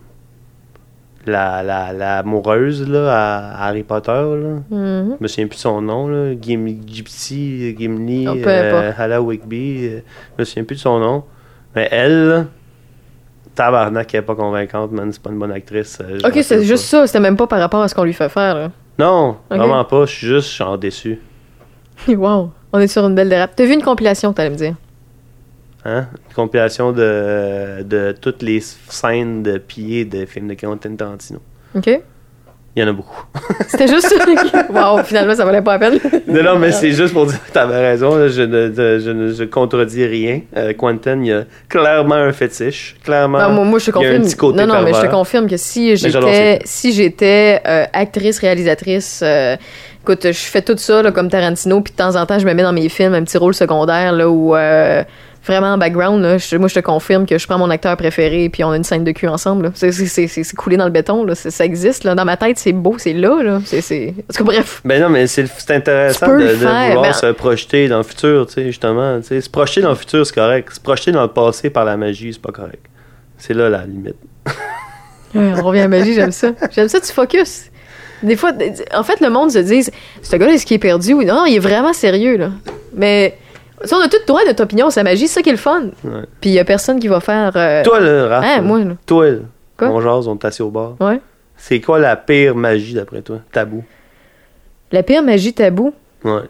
la, 1.26 1.64
la, 1.64 1.94
la 1.94 2.18
amoureuse 2.20 2.88
là, 2.88 3.54
à, 3.56 3.68
Harry 3.68 3.84
Potter, 3.84 4.12
là. 4.12 4.60
Mhm. 4.70 5.16
Je 5.20 5.24
me 5.24 5.28
souviens 5.28 5.48
plus 5.48 5.56
de 5.56 5.62
son 5.62 5.82
nom, 5.82 6.08
là. 6.08 6.34
Gim, 6.40 6.66
Gypsy, 6.86 7.76
Gimli, 7.78 8.28
Oh, 8.28 8.36
euh. 8.46 8.92
Halla 8.98 9.22
Wigby. 9.22 9.88
euh, 9.88 10.00
je 10.38 10.42
me 10.42 10.46
souviens 10.46 10.64
plus 10.66 10.76
de 10.76 10.82
son 10.82 11.00
nom. 11.00 11.24
Mais 11.76 11.88
elle, 11.92 12.28
là, 12.28 12.46
tabarnak, 13.56 14.14
elle 14.14 14.20
est 14.20 14.24
pas 14.24 14.36
convaincante, 14.36 14.92
man. 14.92 15.12
C'est 15.12 15.22
pas 15.22 15.30
une 15.32 15.40
bonne 15.40 15.52
actrice. 15.52 15.98
euh, 16.02 16.20
Ok, 16.26 16.40
c'est 16.44 16.64
juste 16.64 16.86
ça, 16.86 17.08
c'était 17.08 17.20
même 17.22 17.38
pas 17.38 17.48
par 17.48 17.60
rapport 17.60 17.82
à 17.82 17.88
ce 17.88 17.96
qu'on 17.96 18.04
lui 18.04 18.14
fait 18.14 18.30
faire. 18.30 18.56
Là. 18.56 18.72
Non, 19.00 19.38
vraiment 19.50 19.84
pas. 19.86 20.06
Je 20.06 20.12
suis 20.12 20.28
juste 20.28 20.54
genre 20.56 20.78
déçu. 20.78 21.20
Wow, 22.10 22.52
on 22.76 22.80
est 22.80 22.88
sur 22.88 23.06
une 23.08 23.16
belle 23.16 23.30
dérape. 23.30 23.52
T'as 23.56 23.66
vu 23.66 23.74
une 23.74 23.82
compilation, 23.82 24.34
t'allais 24.34 24.50
me 24.50 24.56
dire? 24.56 24.76
Hein? 25.86 26.08
Une 26.30 26.34
compilation 26.36 26.92
de, 26.92 27.84
de 27.84 28.14
toutes 28.20 28.42
les 28.42 28.60
scènes 28.60 29.44
de 29.44 29.58
pillés 29.58 30.04
de 30.04 30.26
films 30.26 30.50
de 30.50 30.56
Quentin 30.56 30.94
Tarantino. 30.96 31.40
Ok? 31.74 32.02
Il 32.76 32.82
y 32.82 32.84
en 32.84 32.90
a 32.90 32.92
beaucoup. 32.92 33.24
C'était 33.70 33.88
juste 33.88 34.14
wow, 34.70 35.02
finalement, 35.06 35.34
ça 35.34 35.46
valait 35.46 35.62
pas 35.62 35.78
la 35.78 35.92
peine. 35.92 36.00
non, 36.28 36.44
non, 36.44 36.60
mais 36.60 36.74
c'est 36.74 36.92
juste 36.92 37.14
pour 37.14 37.26
dire 37.26 37.42
que 37.46 37.52
t'avais 37.54 37.92
raison. 37.92 38.18
là, 38.18 38.28
je, 38.28 38.42
ne, 38.42 38.68
de- 38.68 39.00
je 39.00 39.12
ne 39.12 39.32
je 39.32 39.46
contredis 39.46 40.06
rien. 40.06 40.42
Euh, 40.58 40.74
Quentin, 40.74 41.22
il 41.22 41.28
y 41.28 41.32
a 41.32 41.46
clairement 41.70 42.16
un 42.16 42.34
fétiche. 42.34 42.98
Clairement. 43.02 43.40
Non, 43.40 43.54
moi, 43.54 43.64
moi, 43.64 43.80
je 43.80 43.86
te 43.86 43.92
confirme. 43.92 44.24
petit 44.24 44.36
côté 44.36 44.60
non, 44.60 44.68
non, 44.68 44.82
mais 44.82 44.94
je 44.94 45.02
te 45.04 45.10
confirme 45.10 45.48
que 45.48 45.56
si 45.56 45.96
j'étais, 45.96 46.60
si 46.66 46.92
j'étais 46.92 47.62
euh, 47.66 47.86
actrice, 47.94 48.40
réalisatrice, 48.40 49.22
euh, 49.24 49.56
écoute, 50.12 50.24
je 50.32 50.32
fais 50.38 50.62
tout 50.62 50.78
ça 50.78 51.02
là, 51.02 51.12
comme 51.12 51.30
Tarantino, 51.30 51.82
puis 51.82 51.92
de 51.94 51.98
temps 51.98 52.16
en 52.16 52.26
temps, 52.26 52.40
je 52.40 52.46
me 52.46 52.54
mets 52.54 52.64
dans 52.64 52.74
mes 52.74 52.90
films 52.90 53.14
un 53.14 53.24
petit 53.24 53.38
rôle 53.38 53.54
secondaire 53.54 54.12
là 54.14 54.30
où 54.30 54.56
euh, 54.56 55.04
vraiment 55.46 55.74
en 55.74 55.78
background, 55.78 56.22
là, 56.24 56.38
je- 56.38 56.56
moi, 56.58 56.68
je 56.68 56.76
te 56.76 56.80
confirme 56.80 57.26
que 57.26 57.38
je 57.38 57.46
prends 57.48 57.58
mon 57.58 57.70
acteur 57.70 57.96
préféré, 57.98 58.50
puis 58.50 58.64
on 58.64 58.72
a 58.72 58.78
une 58.78 58.84
scène 58.84 59.04
de 59.04 59.12
cul 59.12 59.28
ensemble. 59.28 59.72
C'est, 59.76 59.92
coulé 60.56 60.76
dans 60.78 60.86
le 60.86 60.92
béton, 60.92 61.24
là. 61.26 61.36
Ça 61.36 61.66
existe. 61.66 62.04
Là. 62.04 62.16
Dans 62.16 62.26
ma 62.26 62.36
tête, 62.38 62.58
c'est 62.58 62.72
beau, 62.74 62.96
c'est 62.98 63.14
là. 63.14 63.44
là. 63.44 63.60
C'est. 63.66 64.14
Parce 64.28 64.38
que 64.38 64.44
bref. 64.44 64.82
Ben 64.86 65.02
non, 65.02 65.10
mais 65.10 65.28
c'est 65.28 65.46
intéressant 65.70 66.36
de, 66.36 66.42
de 66.42 66.48
faire, 66.56 66.88
vouloir 66.88 67.02
mais- 67.06 67.14
se 67.14 67.32
projeter 67.34 67.88
dans 67.88 67.98
le 67.98 68.04
futur, 68.04 68.48
tu 68.48 68.54
sais, 68.54 68.66
justement. 68.66 69.20
tu 69.22 69.28
sais. 69.28 69.42
Se 69.42 69.50
projeter 69.50 69.82
dans 69.82 69.90
le 69.90 69.96
futur, 69.96 70.26
c'est 70.26 70.34
correct. 70.36 70.74
Se 70.74 70.80
projeter 70.80 71.12
dans 71.12 71.22
le 71.24 71.28
passé 71.32 71.70
par 71.70 71.86
la 71.86 71.96
magie, 71.98 72.32
c'est 72.34 72.42
pas 72.42 72.52
correct. 72.52 72.84
C'est 73.38 73.54
là 73.54 73.70
la 73.70 73.86
limite. 73.86 74.16
Ouais, 75.36 75.52
on 75.58 75.64
revient 75.64 75.80
à 75.82 75.84
la 75.84 75.88
magie, 75.90 76.14
j'aime 76.14 76.32
ça. 76.32 76.52
J'aime 76.72 76.88
ça, 76.88 77.00
tu 77.02 77.12
focus. 77.12 77.66
Des 78.24 78.36
fois, 78.36 78.52
en 78.94 79.04
fait, 79.04 79.20
le 79.22 79.30
monde 79.30 79.52
se 79.52 79.60
dit, 79.60 79.84
ce 80.22 80.36
gars-là, 80.36 80.54
est-ce 80.54 80.66
qu'il 80.66 80.76
est 80.76 80.80
perdu? 80.80 81.14
Oui, 81.14 81.26
non, 81.26 81.46
il 81.46 81.56
est 81.56 81.60
vraiment 81.60 81.94
sérieux, 81.94 82.38
là. 82.38 82.50
Mais, 82.94 83.38
on 83.92 84.00
a 84.00 84.08
tout 84.08 84.18
droit 84.26 84.42
de 84.44 84.48
notre 84.48 84.64
opinion 84.64 84.88
la 84.96 85.04
magie, 85.04 85.28
c'est 85.28 85.36
ça 85.36 85.42
qui 85.42 85.50
est 85.50 85.54
le 85.54 85.58
fun. 85.58 85.90
Ouais. 86.04 86.22
Puis 86.42 86.50
il 86.52 86.54
y 86.54 86.60
a 86.60 86.66
personne 86.66 87.00
qui 87.00 87.08
va 87.08 87.20
faire. 87.20 87.52
euh, 87.56 87.84
Toi, 87.84 88.00
là, 88.00 88.28
Raph, 88.28 88.46
Hein, 88.46 88.62
moi, 88.62 88.80
là. 88.80 88.94
toi, 89.06 89.30
là, 89.30 89.38
Quoi? 89.78 89.90
on 89.90 90.02
jase, 90.02 90.28
on 90.28 90.36
est 90.38 90.62
au 90.62 90.70
bar. 90.72 90.96
Ouais. 91.00 91.20
C'est 91.58 91.82
quoi 91.82 92.00
la 92.00 92.16
pire 92.16 92.56
magie 92.56 92.94
d'après 92.94 93.22
toi? 93.22 93.40
Tabou? 93.52 93.84
La 94.92 95.04
pire 95.04 95.22
magie 95.24 95.54
tabou? 95.54 95.94
Ouais. 96.24 96.42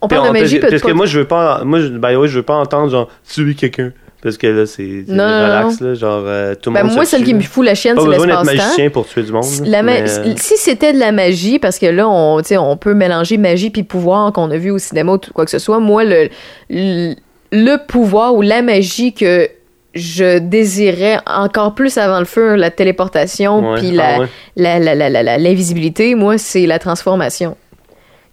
On 0.00 0.08
Puis 0.08 0.16
parle 0.16 0.28
de 0.32 0.36
on- 0.36 0.40
magie, 0.40 0.58
parce, 0.58 0.70
peut-être 0.72 0.82
que 0.82 0.88
pas. 0.88 0.94
moi, 0.94 1.06
je 1.06 1.18
veux 1.20 1.26
pas. 1.26 1.62
Moi, 1.64 1.80
je, 1.80 1.88
way, 2.16 2.28
je 2.28 2.36
veux 2.38 2.42
pas 2.42 2.56
entendre 2.56 2.90
genre 2.90 3.08
tuer 3.28 3.54
quelqu'un. 3.54 3.92
Parce 4.22 4.38
que 4.38 4.46
là, 4.46 4.66
c'est 4.66 5.04
c'est 5.06 5.12
Non, 5.12 5.26
non, 5.26 5.44
relax, 5.44 5.80
là. 5.80 5.94
Genre, 5.94 6.22
euh, 6.24 6.54
tout 6.54 6.70
le 6.70 6.74
Ben, 6.74 6.84
monde. 6.84 6.94
moi, 6.94 7.04
celle 7.04 7.24
qui 7.24 7.34
me 7.34 7.40
fout 7.40 7.64
la 7.66 7.74
chienne, 7.74 7.96
c'est 8.00 8.08
l'espace-temps. 8.08 8.44
magicien 8.44 8.88
pour 8.90 9.06
tuer 9.08 9.22
du 9.24 9.32
monde. 9.32 9.44
La 9.64 9.82
mais, 9.82 10.04
euh, 10.08 10.34
Si 10.36 10.56
c'était 10.56 10.92
de 10.92 10.98
la 11.00 11.10
magie, 11.10 11.58
parce 11.58 11.78
que 11.80 11.86
là, 11.86 12.08
on, 12.08 12.40
on 12.58 12.76
peut 12.76 12.94
mélanger 12.94 13.36
magie 13.36 13.70
puis 13.70 13.82
pouvoir 13.82 14.32
qu'on 14.32 14.48
a 14.52 14.56
vu 14.56 14.70
au 14.70 14.78
cinéma 14.78 15.12
ou 15.14 15.18
tout- 15.18 15.32
quoi 15.32 15.44
que 15.44 15.50
ce 15.50 15.58
soit. 15.58 15.80
Moi, 15.80 16.04
le, 16.04 16.28
le, 16.70 17.14
le 17.50 17.76
pouvoir 17.86 18.34
ou 18.36 18.42
la 18.42 18.62
magie 18.62 19.12
que 19.12 19.48
je 19.94 20.38
désirais 20.38 21.18
encore 21.26 21.74
plus 21.74 21.98
avant 21.98 22.20
le 22.20 22.24
feu, 22.24 22.54
la 22.54 22.70
téléportation 22.70 23.74
puis 23.76 23.98
Ah 24.00 24.20
ouais. 24.20 24.26
la- 24.56 25.36
l'invisibilité, 25.38 26.14
moi, 26.14 26.38
c'est 26.38 26.66
la 26.66 26.78
transformation. 26.78 27.56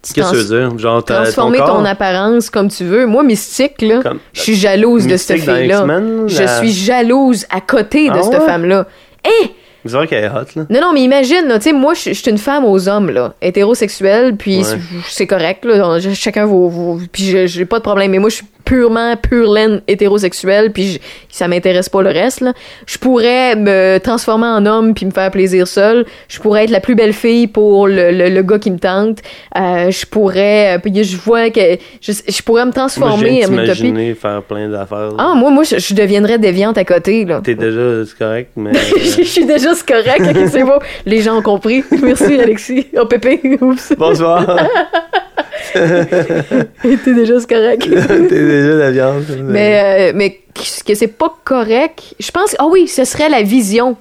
Qu'est-ce 0.02 0.14
que 0.14 0.30
tu 0.30 0.36
veux 0.42 0.68
dire? 0.68 0.78
Genre, 0.78 1.04
Transformer 1.04 1.58
ton, 1.58 1.84
apparence 1.84 2.48
comme 2.50 2.68
tu 2.68 2.84
veux. 2.84 3.06
Moi, 3.06 3.22
Mystique, 3.22 3.82
là, 3.82 4.00
Comme- 4.02 4.18
je 4.32 4.40
suis 4.40 4.54
jalouse 4.54 5.06
de 5.06 5.16
cette 5.16 5.40
fille-là. 5.40 5.84
Je 6.26 6.42
la- 6.42 6.58
suis 6.58 6.72
jalouse 6.72 7.46
à 7.50 7.60
côté 7.60 8.08
de 8.08 8.14
Ah 8.14 8.22
cette 8.22 8.40
ouais? 8.40 8.46
femme-là. 8.46 8.86
Hé! 9.24 9.50
C'est 9.84 9.92
vrai 9.92 10.06
qu'elle 10.06 10.24
est 10.24 10.28
hot, 10.28 10.44
là. 10.56 10.64
Non, 10.68 10.80
non, 10.80 10.92
mais 10.92 11.00
imagine, 11.02 11.46
là, 11.48 11.58
tu 11.58 11.64
sais, 11.64 11.72
moi, 11.72 11.94
je 11.94 12.12
suis 12.12 12.30
une 12.30 12.36
femme 12.38 12.64
aux 12.66 12.86
hommes, 12.88 13.08
là, 13.10 13.34
hétérosexuelle, 13.40 14.36
puis 14.36 14.58
Ouais. 14.58 14.78
c'est- 15.08 15.26
correct, 15.26 15.64
là, 15.64 15.98
ch- 16.00 16.18
chacun 16.18 16.44
vos... 16.44 16.68
vos 16.68 16.98
puis 17.10 17.46
j'ai 17.48 17.64
pas 17.64 17.78
de 17.78 17.82
problème, 17.82 18.10
mais 18.10 18.18
moi, 18.18 18.28
je 18.30 18.36
suis 18.36 18.46
purement, 18.70 19.16
pure 19.16 19.52
laine 19.52 19.80
hétérosexuelle, 19.88 20.70
puis 20.70 20.92
je- 20.92 20.98
ça 21.28 21.48
m'intéresse 21.48 21.88
pas 21.88 22.02
le 22.02 22.10
reste, 22.10 22.40
là. 22.40 22.52
Je 22.86 22.98
pourrais 22.98 23.56
me 23.56 23.98
transformer 23.98 24.46
en 24.46 24.64
homme 24.64 24.94
puis 24.94 25.06
me 25.06 25.10
faire 25.10 25.32
plaisir 25.32 25.66
seule. 25.66 26.06
Je 26.28 26.38
pourrais 26.38 26.62
être 26.64 26.70
la 26.70 26.78
plus 26.78 26.94
belle 26.94 27.12
fille 27.12 27.48
pour 27.48 27.88
le, 27.88 28.12
le, 28.12 28.28
le 28.28 28.42
gars 28.42 28.60
qui 28.60 28.70
me 28.70 28.78
tente. 28.78 29.18
Euh, 29.58 29.90
je 29.90 30.06
pourrais... 30.06 30.76
euh, 30.76 30.78
puis 30.78 31.02
je 31.02 31.16
vois 31.16 31.50
que... 31.50 31.78
Je, 32.00 32.12
je 32.28 32.42
pourrais 32.42 32.64
me 32.64 32.66
Moi, 32.66 32.74
je 32.74 32.78
transformer 32.78 33.30
viens 33.40 33.48
en 33.48 33.52
utopie. 33.54 33.78
t'imaginer 33.80 34.14
faire 34.14 34.42
plein 34.44 34.68
d'affaires. 34.68 35.10
Ah, 35.18 35.32
moi, 35.34 35.50
moi, 35.50 35.64
je, 35.64 35.78
je 35.78 35.92
deviendrais 35.92 36.38
déviante 36.38 36.78
à 36.78 36.84
côté, 36.84 37.24
là. 37.24 37.40
T'es 37.42 37.56
déjà, 37.56 38.04
c'est 38.06 38.16
correct, 38.18 38.50
mais. 38.54 38.70
je 39.00 39.22
suis 39.24 39.46
déjà 39.46 39.74
c'est 39.74 39.84
correct, 39.88 40.22
c'est 40.52 40.62
bon. 40.62 40.78
Les 41.06 41.22
gens 41.22 41.38
ont 41.38 41.42
compris. 41.42 41.82
Merci, 42.02 42.38
Alexis. 42.40 42.86
Oh, 42.96 43.06
Pépé. 43.06 43.40
Oups. 43.60 43.94
Bonsoir. 43.98 44.46
T'es 45.72 47.14
déjà 47.14 47.34
correct. 47.48 47.82
T'es 48.28 48.28
déjà 48.28 48.74
la 48.74 48.90
viande. 48.90 49.24
mais, 49.44 50.10
euh, 50.10 50.12
mais 50.14 50.40
que 50.86 50.94
c'est 50.94 51.06
pas 51.06 51.34
correct. 51.44 52.14
Je 52.18 52.30
pense. 52.30 52.54
Ah 52.58 52.66
oui, 52.70 52.86
ce 52.88 53.04
serait 53.04 53.28
la 53.28 53.42
vision. 53.42 53.96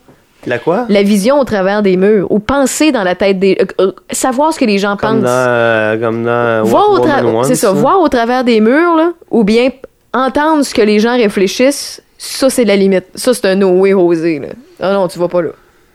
La 0.45 0.57
quoi? 0.57 0.85
La 0.89 1.03
vision 1.03 1.37
au 1.39 1.43
travers 1.43 1.81
des 1.83 1.97
murs. 1.97 2.27
Ou 2.31 2.39
penser 2.39 2.91
dans 2.91 3.03
la 3.03 3.15
tête 3.15 3.39
des. 3.39 3.57
euh, 3.61 3.65
euh, 3.87 3.91
savoir 4.11 4.53
ce 4.53 4.59
que 4.59 4.65
les 4.65 4.77
gens 4.77 4.95
Comme 4.95 5.15
pensent. 5.15 5.23
dans. 5.23 5.29
euh, 5.29 5.97
Comme 5.97 6.23
dans. 6.23 6.63
voir 6.63 6.89
au 6.91 6.99
tra- 6.99 7.53
ça, 7.55 7.71
voir 7.71 7.99
au 8.01 8.07
travers 8.07 8.43
des 8.43 8.61
murs, 8.61 8.95
là. 8.95 9.11
Ou 9.31 9.43
bien 9.43 9.69
entendre 10.13 10.63
ce 10.63 10.73
que 10.73 10.81
les 10.81 10.99
gens 10.99 11.15
réfléchissent. 11.17 12.01
Ça, 12.17 12.49
c'est 12.49 12.65
la 12.65 12.75
limite. 12.75 13.05
Ça, 13.15 13.33
c'est 13.33 13.45
un 13.47 13.55
no 13.55 13.69
way 13.79 13.93
osé, 13.93 14.39
là. 14.39 14.47
Ah 14.81 14.93
non, 14.93 15.07
tu 15.07 15.19
vas 15.19 15.27
pas 15.27 15.41
là. 15.41 15.49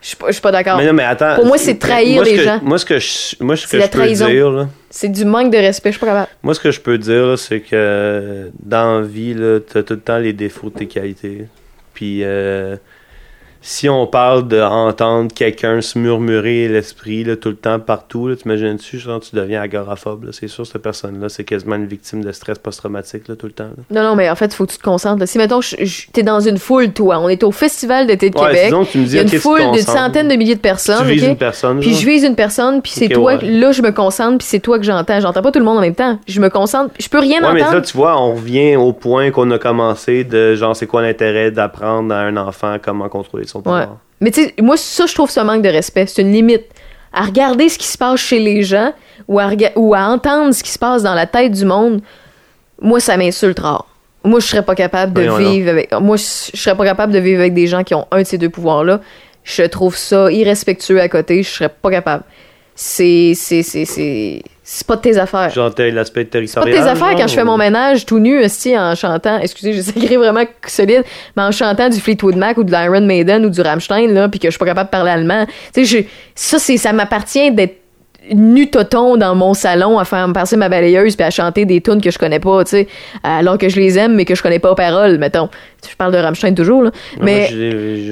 Je 0.04 0.08
suis 0.08 0.16
pas, 0.18 0.26
je 0.26 0.32
suis 0.32 0.42
pas 0.42 0.52
d'accord. 0.52 0.76
Mais 0.76 0.84
non, 0.86 0.92
mais 0.92 1.02
attends. 1.04 1.34
Pour 1.36 1.46
moi, 1.46 1.56
c'est 1.56 1.78
trahir 1.78 2.16
moi, 2.16 2.24
les 2.24 2.36
que- 2.36 2.42
gens. 2.42 2.60
Moi, 2.62 2.76
ce 2.76 2.84
que 2.84 2.98
je, 2.98 3.36
moi, 3.42 3.56
ce 3.56 3.66
C'est 3.66 3.78
que 3.78 3.80
la 3.80 3.86
je 3.86 3.90
peux 4.18 4.26
dire. 4.26 4.68
C'est 4.90 5.08
du 5.08 5.24
manque 5.24 5.50
de 5.50 5.56
respect. 5.56 5.92
Je 5.92 5.96
suis 5.96 6.00
pas 6.00 6.06
capable. 6.12 6.28
Moi, 6.42 6.54
ce 6.54 6.60
que 6.60 6.70
je 6.70 6.78
peux 6.80 6.98
dire, 6.98 7.38
c'est 7.38 7.60
que 7.60 8.50
dans 8.62 9.00
la 9.00 9.06
vie, 9.06 9.34
t'as 9.72 9.82
tout 9.82 9.94
le 9.94 10.00
temps 10.00 10.18
les 10.18 10.34
défauts 10.34 10.68
de 10.68 10.74
tes 10.74 10.86
qualités. 10.86 11.46
Puis, 11.94 12.20
euh, 12.22 12.76
si 13.66 13.88
on 13.88 14.06
parle 14.06 14.46
d'entendre 14.46 15.32
quelqu'un 15.34 15.80
se 15.80 15.98
murmurer 15.98 16.68
l'esprit 16.68 17.24
là, 17.24 17.34
tout 17.34 17.48
le 17.48 17.56
temps, 17.56 17.78
partout, 17.80 18.28
là, 18.28 18.36
t'imagines-tu, 18.36 18.98
genre, 18.98 19.20
tu 19.20 19.34
deviens 19.34 19.62
agoraphobe. 19.62 20.24
là. 20.24 20.30
C'est 20.32 20.48
sûr, 20.48 20.66
cette 20.66 20.82
personne-là, 20.82 21.30
c'est 21.30 21.44
quasiment 21.44 21.76
une 21.76 21.86
victime 21.86 22.22
de 22.22 22.30
stress 22.30 22.58
post-traumatique 22.58 23.26
là, 23.26 23.36
tout 23.36 23.46
le 23.46 23.52
temps. 23.52 23.64
là. 23.64 23.82
Non, 23.90 24.10
non, 24.10 24.16
mais 24.16 24.28
en 24.28 24.34
fait, 24.36 24.46
il 24.46 24.54
faut 24.54 24.66
que 24.66 24.72
tu 24.72 24.76
te 24.78 24.82
concentres. 24.82 25.18
là. 25.20 25.26
Si, 25.26 25.38
mettons, 25.38 25.60
t'es 26.12 26.22
dans 26.22 26.40
une 26.40 26.58
foule, 26.58 26.92
toi, 26.92 27.18
on 27.20 27.30
est 27.30 27.42
au 27.42 27.52
Festival 27.52 28.06
d'été 28.06 28.28
de 28.28 28.38
Ouais, 28.38 28.48
Québec, 28.48 28.70
que 28.70 28.92
tu 28.92 28.98
me 28.98 29.04
dis, 29.06 29.12
il 29.12 29.16
y 29.16 29.18
a 29.18 29.22
une 29.22 29.28
foule 29.40 29.60
d'une 29.60 29.70
concentres. 29.70 29.92
centaine 29.98 30.28
de 30.28 30.34
milliers 30.36 30.56
de 30.56 30.60
personnes, 30.60 30.98
Tu 31.06 31.12
vises 31.14 31.22
une 31.24 31.36
personne. 31.38 31.80
puis 31.80 31.94
je 31.94 32.06
vise 32.06 32.22
une 32.24 32.36
personne, 32.36 32.82
puis 32.82 32.92
c'est 32.94 33.08
toi, 33.08 33.36
ouais. 33.36 33.44
là, 33.50 33.72
je 33.72 33.80
me 33.80 33.92
concentre, 33.92 34.36
puis 34.36 34.46
c'est 34.46 34.60
toi 34.60 34.78
que 34.78 34.84
j'entends. 34.84 35.20
J'entends 35.20 35.40
pas 35.40 35.52
tout 35.52 35.58
le 35.58 35.64
monde 35.64 35.78
en 35.78 35.82
même 35.82 35.94
temps. 35.94 36.18
Je 36.28 36.38
me 36.38 36.50
concentre, 36.50 36.92
je 37.00 37.08
peux 37.08 37.18
rien 37.18 37.42
Ouais, 37.42 37.54
mais 37.54 37.62
entendre. 37.62 37.76
ça, 37.82 37.90
tu 37.90 37.96
vois, 37.96 38.20
on 38.20 38.34
revient 38.34 38.76
au 38.76 38.92
point 38.92 39.30
qu'on 39.30 39.50
a 39.52 39.58
commencé 39.58 40.24
de 40.24 40.54
genre, 40.54 40.76
c'est 40.76 40.86
quoi 40.86 41.00
l'intérêt 41.00 41.50
d'apprendre 41.50 42.14
à 42.14 42.18
un 42.18 42.36
enfant 42.36 42.76
comment 42.82 43.08
contrôler 43.08 43.46
Ouais. 43.64 43.84
Mais 44.20 44.30
tu 44.30 44.44
sais, 44.44 44.54
moi, 44.60 44.76
ça, 44.76 45.06
je 45.06 45.14
trouve 45.14 45.30
ce 45.30 45.40
manque 45.40 45.62
de 45.62 45.68
respect. 45.68 46.06
C'est 46.06 46.22
une 46.22 46.32
limite. 46.32 46.64
À 47.12 47.22
regarder 47.22 47.68
ce 47.68 47.78
qui 47.78 47.86
se 47.86 47.96
passe 47.96 48.18
chez 48.18 48.40
les 48.40 48.64
gens 48.64 48.92
ou 49.28 49.38
à, 49.38 49.50
ou 49.76 49.94
à 49.94 50.00
entendre 50.00 50.52
ce 50.52 50.64
qui 50.64 50.70
se 50.70 50.78
passe 50.78 51.04
dans 51.04 51.14
la 51.14 51.26
tête 51.26 51.52
du 51.52 51.64
monde, 51.64 52.00
moi, 52.80 52.98
ça 52.98 53.16
m'insulte 53.16 53.60
rare. 53.60 53.86
Moi, 54.24 54.40
je 54.40 54.46
serais 54.46 54.64
pas 54.64 54.74
capable 54.74 55.12
de 55.12 55.22
vivre 55.38 55.70
avec. 55.70 55.92
Moi, 55.92 56.16
je 56.16 56.24
je 56.54 56.60
serais 56.60 56.76
pas 56.76 56.84
capable 56.84 57.12
de 57.12 57.18
vivre 57.18 57.40
avec 57.40 57.54
des 57.54 57.66
gens 57.66 57.84
qui 57.84 57.94
ont 57.94 58.06
un 58.10 58.22
de 58.22 58.26
ces 58.26 58.38
deux 58.38 58.48
pouvoirs-là. 58.48 59.00
Je 59.44 59.62
trouve 59.64 59.96
ça 59.96 60.32
irrespectueux 60.32 61.00
à 61.00 61.08
côté. 61.08 61.42
Je 61.42 61.50
serais 61.50 61.68
pas 61.68 61.90
capable. 61.90 62.24
C'est. 62.74 63.34
C'est. 63.36 63.62
C'est. 63.62 64.42
C'est. 64.66 64.86
pas 64.86 64.96
de 64.96 65.02
tes 65.02 65.18
affaires. 65.18 65.50
Genre, 65.50 65.74
t'as 65.74 65.90
l'aspect 65.90 66.20
C'est 66.22 66.24
pas 66.24 66.30
territorial. 66.38 66.72
de 66.72 66.82
tes 66.82 66.88
affaires 66.88 67.10
genre, 67.10 67.20
quand 67.20 67.28
je 67.28 67.34
fais 67.34 67.44
mon 67.44 67.56
ménage 67.58 68.06
tout 68.06 68.18
nu, 68.18 68.40
esti, 68.40 68.76
en 68.78 68.94
chantant, 68.94 69.38
excusez, 69.38 69.72
j'ai 69.96 70.16
vraiment 70.16 70.44
solide, 70.66 71.04
mais 71.36 71.42
en 71.42 71.52
chantant 71.52 71.88
du 71.88 72.00
Fleetwood 72.00 72.36
Mac 72.36 72.56
ou 72.56 72.64
de 72.64 72.70
l'Iron 72.70 73.02
Maiden 73.02 73.44
ou 73.44 73.50
du 73.50 73.60
Rammstein, 73.60 74.08
là, 74.12 74.28
puis 74.28 74.40
que 74.40 74.48
je 74.48 74.52
suis 74.52 74.58
pas 74.58 74.64
capable 74.66 74.88
de 74.88 74.92
parler 74.92 75.10
allemand. 75.10 75.46
Tu 75.74 75.84
sais, 75.86 76.06
ça, 76.34 76.58
c'est, 76.58 76.78
ça 76.78 76.92
m'appartient 76.92 77.50
d'être 77.52 77.78
nu 78.32 78.70
toton 78.70 79.18
dans 79.18 79.34
mon 79.34 79.52
salon 79.52 79.98
à 79.98 80.06
faire 80.06 80.26
me 80.26 80.32
passer 80.32 80.56
ma 80.56 80.70
balayeuse 80.70 81.14
puis 81.14 81.26
à 81.26 81.30
chanter 81.30 81.66
des 81.66 81.82
tunes 81.82 82.00
que 82.00 82.10
je 82.10 82.18
connais 82.18 82.40
pas, 82.40 82.64
tu 82.64 82.70
sais, 82.70 82.88
alors 83.22 83.58
que 83.58 83.68
je 83.68 83.76
les 83.78 83.98
aime 83.98 84.14
mais 84.14 84.24
que 84.24 84.34
je 84.34 84.42
connais 84.42 84.58
pas 84.58 84.72
aux 84.72 84.74
paroles, 84.74 85.18
mettons. 85.18 85.50
Je 85.86 85.94
parle 85.94 86.12
de 86.12 86.16
Rammstein 86.16 86.54
toujours, 86.54 86.84
là. 86.84 86.90
Mais. 87.20 87.50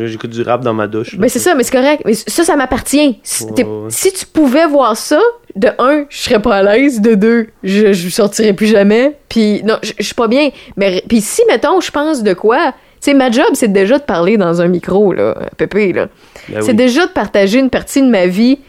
j'écoute 0.06 0.28
du 0.28 0.42
rap 0.42 0.60
dans 0.62 0.74
ma 0.74 0.86
douche. 0.86 1.16
Ben 1.16 1.30
c'est 1.30 1.38
ça, 1.38 1.54
mais 1.54 1.62
c'est 1.62 1.72
correct. 1.74 2.02
Mais 2.04 2.12
ça, 2.12 2.44
ça 2.44 2.56
m'appartient. 2.56 3.18
Si, 3.22 3.44
Ouais, 3.44 3.52
t'es- 3.54 3.64
ouais. 3.64 3.86
si 3.88 4.12
tu 4.12 4.26
pouvais 4.26 4.66
voir 4.66 4.94
ça, 4.98 5.18
de 5.56 5.68
un, 5.78 6.04
je 6.08 6.18
serais 6.18 6.40
pas 6.40 6.56
à 6.56 6.62
l'aise. 6.62 7.00
De 7.00 7.14
deux, 7.14 7.48
je, 7.62 7.92
je 7.92 8.08
sortirais 8.08 8.52
plus 8.52 8.66
jamais. 8.66 9.16
Puis 9.28 9.62
non, 9.64 9.76
je 9.82 10.02
suis 10.02 10.14
pas 10.14 10.28
bien. 10.28 10.50
Mais 10.76 11.02
puis 11.08 11.20
si 11.20 11.42
mettons, 11.48 11.80
je 11.80 11.90
pense 11.90 12.22
de 12.22 12.32
quoi. 12.34 12.72
Tu 13.00 13.10
sais, 13.10 13.14
ma 13.14 13.30
job, 13.30 13.46
c'est 13.54 13.72
déjà 13.72 13.98
de 13.98 14.04
parler 14.04 14.36
dans 14.36 14.60
un 14.62 14.68
micro, 14.68 15.12
là, 15.12 15.34
Pépé, 15.56 15.92
là. 15.92 16.06
Ben 16.48 16.62
c'est 16.62 16.70
oui. 16.70 16.76
déjà 16.76 17.06
de 17.06 17.10
partager 17.10 17.58
une 17.58 17.70
partie 17.70 18.00
de 18.00 18.06
ma 18.08 18.26
vie. 18.26 18.60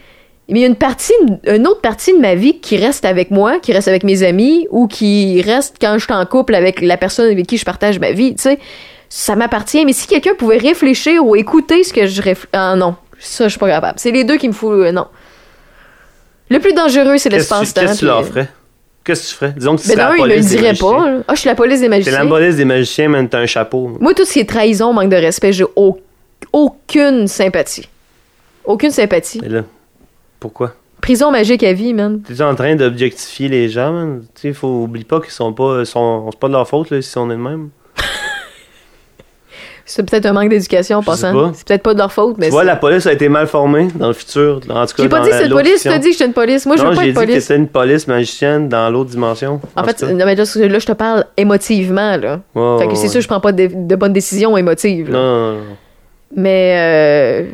Mais 0.48 0.58
il 0.58 0.62
y 0.62 0.64
a 0.64 0.68
une 0.68 0.76
partie, 0.76 1.14
une 1.46 1.66
autre 1.66 1.80
partie 1.80 2.12
de 2.12 2.18
ma 2.18 2.34
vie 2.34 2.58
qui 2.60 2.76
reste 2.76 3.04
avec 3.06 3.30
moi, 3.30 3.60
qui 3.60 3.72
reste 3.72 3.88
avec 3.88 4.02
mes 4.04 4.22
amis, 4.24 4.66
ou 4.70 4.88
qui 4.88 5.40
reste 5.40 5.76
quand 5.80 5.94
je 5.98 6.04
suis 6.04 6.12
en 6.12 6.26
couple 6.26 6.54
avec 6.54 6.82
la 6.82 6.96
personne 6.98 7.30
avec 7.30 7.46
qui 7.46 7.56
je 7.56 7.64
partage 7.64 7.98
ma 7.98 8.10
vie, 8.12 8.34
tu 8.34 8.42
sais. 8.42 8.58
Ça 9.08 9.36
m'appartient. 9.36 9.84
Mais 9.86 9.92
si 9.92 10.06
quelqu'un 10.08 10.34
pouvait 10.36 10.58
réfléchir 10.58 11.24
ou 11.24 11.36
écouter 11.36 11.84
ce 11.84 11.92
que 11.92 12.06
je 12.06 12.20
réfléchis. 12.20 12.48
Ah 12.52 12.74
non, 12.76 12.96
ça, 13.20 13.44
je 13.44 13.50
suis 13.50 13.58
pas 13.60 13.68
capable. 13.68 13.94
C'est 13.98 14.10
les 14.10 14.24
deux 14.24 14.36
qui 14.36 14.48
me 14.48 14.52
foutent. 14.52 14.72
euh, 14.72 14.92
non. 14.92 15.06
Le 16.50 16.58
plus 16.58 16.72
dangereux, 16.74 17.16
c'est 17.18 17.28
tu- 17.30 17.36
l'espace-temps. 17.36 17.80
qu'est-ce 17.80 17.94
que 17.94 17.98
tu 17.98 18.04
leur 18.06 18.24
ferais? 18.24 18.48
Qu'est-ce 19.04 19.22
que 19.22 19.28
tu 19.28 19.34
ferais? 19.34 19.52
Disons 19.56 19.76
que 19.76 19.82
tu 19.82 19.88
Ben 19.88 19.96
non, 19.98 20.02
la 20.04 20.08
il 20.16 20.22
me 20.22 20.26
le 20.28 20.32
police 20.34 20.46
dirait 20.48 20.74
pas. 20.74 21.06
Ah, 21.28 21.34
je 21.34 21.40
suis 21.40 21.48
la 21.48 21.54
police 21.54 21.80
des 21.80 21.86
T'es 21.86 21.90
magiciens. 21.90 22.22
la 22.24 22.26
police 22.26 22.56
des 22.56 22.64
magiciens, 22.64 23.08
mais 23.08 23.26
t'as 23.28 23.40
un 23.40 23.46
chapeau. 23.46 23.90
Moi, 24.00 24.14
tout 24.14 24.24
ce 24.24 24.32
qui 24.34 24.40
est 24.40 24.48
trahison, 24.48 24.92
manque 24.92 25.10
de 25.10 25.16
respect, 25.16 25.52
j'ai 25.52 25.64
au- 25.76 25.98
aucune 26.52 27.26
sympathie. 27.28 27.88
Aucune 28.64 28.90
sympathie. 28.90 29.40
Et 29.44 29.48
là, 29.48 29.62
pourquoi? 30.40 30.74
Prison 31.02 31.30
magique 31.30 31.62
à 31.64 31.74
vie, 31.74 31.92
man. 31.92 32.22
T'es 32.22 32.40
en 32.40 32.54
train 32.54 32.76
d'objectifier 32.76 33.48
les 33.48 33.68
gens, 33.68 33.92
man? 33.92 34.24
Tu 34.40 34.54
faut 34.54 34.84
oublie 34.84 35.04
pas 35.04 35.20
qu'ils 35.20 35.32
sont 35.32 35.52
pas. 35.52 35.84
Sont, 35.84 36.30
c'est 36.30 36.38
pas 36.40 36.48
de 36.48 36.52
leur 36.52 36.66
faute, 36.66 36.88
là, 36.90 37.02
si 37.02 37.18
on 37.18 37.30
est 37.30 37.34
de 37.34 37.40
même. 37.40 37.68
C'est 39.86 40.02
peut-être 40.08 40.24
un 40.26 40.32
manque 40.32 40.48
d'éducation 40.48 40.98
en 40.98 41.00
Je 41.02 41.06
passant. 41.06 41.32
pas. 41.34 41.50
C'est 41.54 41.66
peut-être 41.66 41.82
pas 41.82 41.92
de 41.92 41.98
leur 41.98 42.10
faute, 42.10 42.36
mais 42.38 42.46
tu 42.46 42.52
vois, 42.52 42.62
c'est- 42.62 42.66
la 42.66 42.76
police 42.76 43.06
a 43.06 43.12
été 43.12 43.28
mal 43.28 43.46
formée 43.46 43.88
dans 43.96 44.06
le 44.08 44.14
futur. 44.14 44.60
En 44.70 44.86
tout 44.86 44.94
cas, 44.94 45.02
J'ai 45.02 45.08
pas 45.10 45.18
dans 45.18 45.24
dit 45.24 45.30
que 45.30 45.36
c'était 45.36 45.46
une 45.48 45.54
police, 45.54 45.82
tu 45.82 45.88
as 45.88 45.98
dit 45.98 46.06
que 46.06 46.12
j'étais 46.12 46.24
une 46.26 46.32
police. 46.32 46.64
Moi, 46.66 46.76
je 46.76 46.82
non, 46.82 46.90
veux 46.90 46.96
pas 46.96 47.02
j'ai 47.02 47.08
être 47.10 47.14
dit 47.14 47.20
que 47.20 47.26
police. 47.26 47.42
c'était 47.42 47.56
une 47.60 47.68
police 47.68 48.08
magicienne 48.08 48.68
dans 48.70 48.88
l'autre 48.90 49.10
dimension. 49.10 49.60
En 49.76 49.84
fait, 49.84 50.02
non, 50.02 50.24
mais 50.24 50.34
là, 50.34 50.44
là, 50.44 50.78
je 50.78 50.86
te 50.86 50.92
parle 50.92 51.24
émotivement, 51.36 52.16
là. 52.16 52.40
Fait 52.78 52.88
que 52.88 52.94
c'est 52.94 53.08
sûr, 53.08 53.20
je 53.20 53.28
prends 53.28 53.40
pas 53.40 53.52
de, 53.52 53.68
de 53.72 53.94
bonnes 53.96 54.12
décisions 54.14 54.56
émotives. 54.56 55.10
là. 55.10 55.18
Non, 55.18 55.52
non. 55.52 55.60
Mais, 56.34 57.44
euh, 57.46 57.50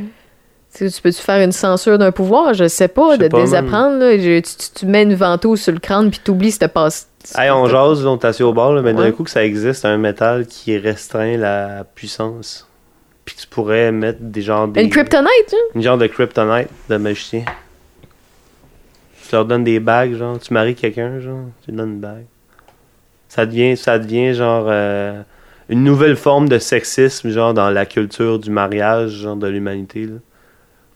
tu 0.75 0.89
peux-tu 1.03 1.21
faire 1.21 1.43
une 1.43 1.53
censure 1.53 1.99
d'un 1.99 2.13
pouvoir? 2.13 2.55
Je 2.55 2.69
sais 2.69 2.89
pas, 2.89 3.09
Je 3.17 3.23
sais 3.23 3.25
de 3.25 3.29
pas, 3.29 3.41
désapprendre. 3.41 3.99
Là. 3.99 4.17
Je- 4.17 4.39
tu, 4.41 4.43
tu- 4.57 4.71
tu 4.81 4.87
mets 4.87 5.03
une 5.03 5.15
ventouse 5.15 5.61
sur 5.61 5.73
le 5.73 5.81
crâne 5.81 6.11
puis 6.11 6.21
t'oublies 6.25 6.53
cette 6.53 6.73
passe. 6.73 7.09
Hey, 7.37 7.51
on 7.51 7.67
jase, 7.67 8.07
on 8.07 8.19
est 8.19 8.41
au 8.41 8.53
bord, 8.53 8.73
là, 8.73 8.83
mais 8.83 8.95
d'un 8.95 9.13
coup 9.13 9.25
que 9.25 9.31
ça 9.31 9.45
existe, 9.45 9.85
un 9.85 9.99
métal 9.99 10.47
qui 10.47 10.77
restreint 10.79 11.37
la 11.37 11.85
puissance. 11.95 12.67
Puis 13.25 13.35
que 13.37 13.43
tu 13.43 13.47
pourrais 13.47 13.93
mettre 13.93 14.19
des 14.21 14.43
genres 14.43 14.67
des. 14.69 14.83
Une 14.83 14.91
kryptonite, 14.91 15.29
hein? 15.53 15.57
Une 15.75 15.83
genre 15.83 15.99
de 15.99 16.07
kryptonite 16.07 16.69
de 16.89 16.97
magicien. 16.97 17.45
Tu 19.29 19.37
leur 19.37 19.45
donnes 19.45 19.65
des 19.65 19.79
bagues, 19.79 20.15
genre. 20.17 20.39
Tu 20.41 20.53
maries 20.53 20.75
quelqu'un, 20.75 21.21
genre. 21.21 21.45
Tu 21.63 21.71
lui 21.71 21.77
donnes 21.77 21.93
une 21.95 22.01
bague. 22.01 22.25
Ça 23.29 23.47
devient, 23.47 23.77
ça 23.77 23.99
devient 23.99 24.35
genre 24.35 24.67
euh, 24.69 25.23
une 25.69 25.85
nouvelle 25.85 26.17
forme 26.17 26.49
de 26.49 26.59
sexisme, 26.59 27.31
genre 27.31 27.55
dans 27.55 27.71
la 27.71 27.87
culture 27.87 28.39
du 28.41 28.51
mariage, 28.51 29.11
genre 29.11 29.37
de 29.37 29.47
l'humanité. 29.47 30.07
là. 30.07 30.17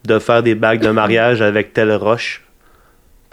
De 0.05 0.19
faire 0.19 0.43
des 0.43 0.55
bagues 0.55 0.81
de 0.81 0.91
mariage 0.91 1.43
avec 1.43 1.73
telle 1.73 1.93
roche. 1.95 2.44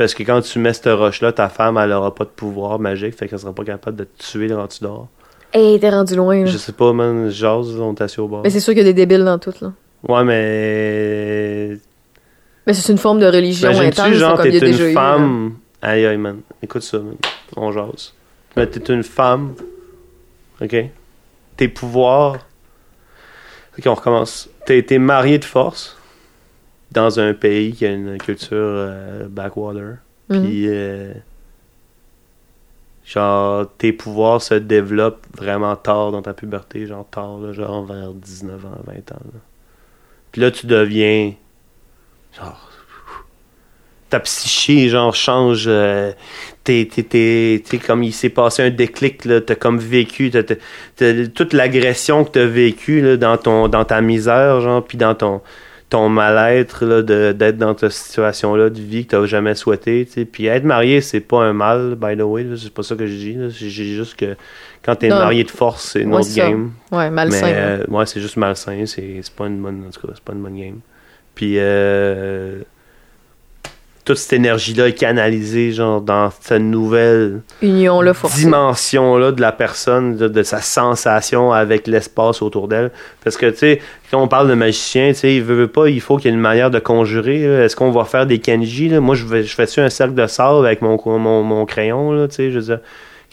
Parce 0.01 0.15
que 0.15 0.23
quand 0.23 0.41
tu 0.41 0.57
mets 0.57 0.73
cette 0.73 0.87
roche-là, 0.87 1.31
ta 1.31 1.47
femme, 1.47 1.77
elle 1.77 1.91
aura 1.91 2.15
pas 2.15 2.23
de 2.23 2.31
pouvoir 2.31 2.79
magique, 2.79 3.15
fait 3.15 3.27
qu'elle 3.27 3.37
sera 3.37 3.53
pas 3.53 3.63
capable 3.63 3.97
de 3.97 4.03
te 4.05 4.23
tuer 4.23 4.47
quand 4.47 4.65
tu 4.65 4.83
dors. 4.83 5.07
Hey, 5.53 5.79
t'es 5.79 5.91
rendu 5.91 6.15
loin, 6.15 6.39
là. 6.39 6.47
Je 6.47 6.57
sais 6.57 6.71
pas, 6.71 6.91
man, 6.91 7.29
jase, 7.29 7.79
on 7.79 7.93
assis 7.93 8.19
au 8.19 8.27
bord. 8.27 8.41
Mais 8.43 8.49
c'est 8.49 8.61
sûr 8.61 8.73
qu'il 8.73 8.79
y 8.81 8.89
a 8.89 8.91
des 8.91 8.95
débiles 8.95 9.23
dans 9.23 9.37
tout, 9.37 9.53
là. 9.61 9.73
Ouais, 10.09 10.23
mais 10.23 11.77
Mais 12.65 12.73
c'est 12.73 12.91
une 12.91 12.97
forme 12.97 13.19
de 13.19 13.27
religion 13.27 13.69
intense, 13.69 14.13
genre, 14.13 14.43
il 14.43 14.55
y 14.55 14.59
t'es 14.59 14.71
une 14.71 14.87
eu. 14.87 14.93
femme. 14.93 15.53
Aïe, 15.83 16.03
aïe, 16.07 16.17
man. 16.17 16.39
Écoute 16.63 16.81
ça, 16.81 16.97
man. 16.97 17.17
On 17.55 17.71
jase. 17.71 18.11
Mais 18.57 18.65
t'es 18.65 18.91
une 18.91 19.03
femme. 19.03 19.53
OK? 20.59 20.75
Tes 21.57 21.67
pouvoirs. 21.67 22.37
OK, 23.77 23.85
on 23.85 23.93
recommence. 23.93 24.49
T'es 24.65 24.81
t'es 24.81 24.97
marié 24.97 25.37
de 25.37 25.45
force 25.45 25.95
dans 26.91 27.19
un 27.19 27.33
pays 27.33 27.73
qui 27.73 27.85
a 27.85 27.91
une 27.91 28.17
culture 28.17 28.47
euh, 28.57 29.27
backwater. 29.29 29.97
Mhm. 30.29 30.43
Puis, 30.43 30.65
euh, 30.67 31.13
genre, 33.05 33.65
tes 33.77 33.93
pouvoirs 33.93 34.41
se 34.41 34.55
développent 34.55 35.25
vraiment 35.37 35.75
tard 35.75 36.11
dans 36.11 36.21
ta 36.21 36.33
puberté, 36.33 36.85
genre 36.87 37.07
tard, 37.09 37.39
là, 37.39 37.53
genre 37.53 37.85
vers 37.85 38.11
19 38.13 38.65
ans, 38.65 38.79
20 38.85 39.11
ans. 39.13 39.21
là. 39.33 39.39
Puis 40.31 40.41
là, 40.41 40.51
tu 40.51 40.65
deviens, 40.67 41.33
genre, 42.37 42.69
ta 44.09 44.19
psyché, 44.19 44.89
genre, 44.89 45.15
change. 45.15 45.65
euh, 45.67 46.11
t'es, 46.63 46.87
comme 47.85 48.03
il 48.03 48.13
s'est 48.13 48.29
passé 48.29 48.63
un 48.63 48.69
déclic, 48.69 49.25
là, 49.25 49.41
t'as 49.41 49.55
comme 49.55 49.79
vécu, 49.79 50.29
t'as, 50.29 50.43
t'as- 50.43 50.55
t'as 50.95 51.27
toute 51.27 51.53
l'agression 51.53 52.23
que 52.23 52.31
t'as 52.31 52.45
vécue, 52.45 53.01
là, 53.01 53.17
dans 53.17 53.37
ton, 53.37 53.67
dans 53.67 53.83
ta 53.85 54.01
misère, 54.01 54.61
genre, 54.61 54.83
puis 54.85 54.97
dans 54.97 55.15
ton, 55.15 55.41
ton 55.91 56.09
mal-être, 56.09 56.85
là, 56.85 57.01
de, 57.03 57.33
d'être 57.33 57.57
dans 57.57 57.77
cette 57.77 57.91
situation-là 57.91 58.69
de 58.71 58.79
vie 58.79 59.05
que 59.05 59.11
t'as 59.11 59.25
jamais 59.25 59.53
souhaité, 59.55 60.05
tu 60.07 60.13
sais. 60.13 60.25
Puis 60.25 60.45
être 60.47 60.63
marié, 60.63 61.01
c'est 61.01 61.19
pas 61.19 61.43
un 61.43 61.53
mal, 61.53 61.95
by 62.01 62.15
the 62.17 62.21
way, 62.21 62.47
c'est 62.57 62.73
pas 62.73 62.81
ça 62.81 62.95
que 62.95 63.05
je 63.05 63.13
dis. 63.13 63.37
J'ai 63.49 63.69
j'ai 63.69 63.83
juste 63.83 64.15
que 64.15 64.35
quand 64.83 64.95
t'es 64.95 65.09
Non. 65.09 65.17
marié 65.19 65.43
de 65.43 65.51
force, 65.51 65.91
c'est 65.91 66.01
une 66.01 66.09
Ouais, 66.13 66.21
autre 66.21 66.29
ça. 66.29 66.41
game. 66.49 66.71
Ouais, 66.91 67.09
malsain. 67.11 67.45
Mais 67.45 67.51
là. 67.53 67.57
euh, 67.59 67.85
ouais, 67.89 68.05
c'est 68.05 68.21
juste 68.21 68.37
malsain. 68.37 68.85
C'est 68.87 69.19
c'est 69.21 69.35
pas 69.35 69.45
une 69.47 69.61
bonne. 69.61 69.83
En 69.85 69.91
tout 69.91 70.07
cas, 70.07 70.13
c'est 70.15 70.23
pas 70.23 70.33
une 70.33 70.41
bonne 70.41 70.57
game. 70.57 70.79
Puis 71.35 71.55
euh, 71.59 72.61
toute 74.11 74.17
cette 74.19 74.33
énergie-là 74.33 74.87
est 74.89 74.93
canalisée 74.93 75.71
genre 75.71 76.01
dans 76.01 76.29
cette 76.41 76.61
nouvelle 76.61 77.41
Union, 77.61 78.01
là, 78.01 78.13
forcée. 78.13 78.39
dimension-là 78.41 79.31
de 79.31 79.41
la 79.41 79.51
personne, 79.51 80.15
de, 80.17 80.27
de 80.27 80.43
sa 80.43 80.61
sensation 80.61 81.51
avec 81.51 81.87
l'espace 81.87 82.41
autour 82.41 82.67
d'elle. 82.67 82.91
Parce 83.23 83.37
que 83.37 83.47
tu 83.47 83.57
sais, 83.57 83.81
quand 84.09 84.21
on 84.21 84.27
parle 84.27 84.47
de 84.49 84.53
magicien, 84.53 85.09
tu 85.09 85.15
sais, 85.15 85.35
il 85.35 85.43
veut, 85.43 85.55
veut 85.55 85.67
pas, 85.67 85.87
il 85.89 86.01
faut 86.01 86.17
qu'il 86.17 86.25
y 86.25 86.33
ait 86.33 86.35
une 86.35 86.41
manière 86.41 86.71
de 86.71 86.79
conjurer. 86.79 87.43
Est-ce 87.43 87.75
qu'on 87.75 87.91
va 87.91 88.03
faire 88.05 88.25
des 88.25 88.39
kanji? 88.39 88.89
là? 88.89 88.99
Moi, 88.99 89.15
je, 89.15 89.25
vais, 89.25 89.43
je 89.43 89.53
fais-tu 89.55 89.79
un 89.79 89.89
cercle 89.89 90.13
de 90.15 90.27
sable 90.27 90.65
avec 90.65 90.81
mon, 90.81 90.99
mon, 91.19 91.43
mon 91.43 91.65
crayon, 91.65 92.11
là, 92.11 92.27
tu 92.27 92.35
sais, 92.35 92.51
je 92.51 92.59
veux 92.59 92.65
dire. 92.65 92.79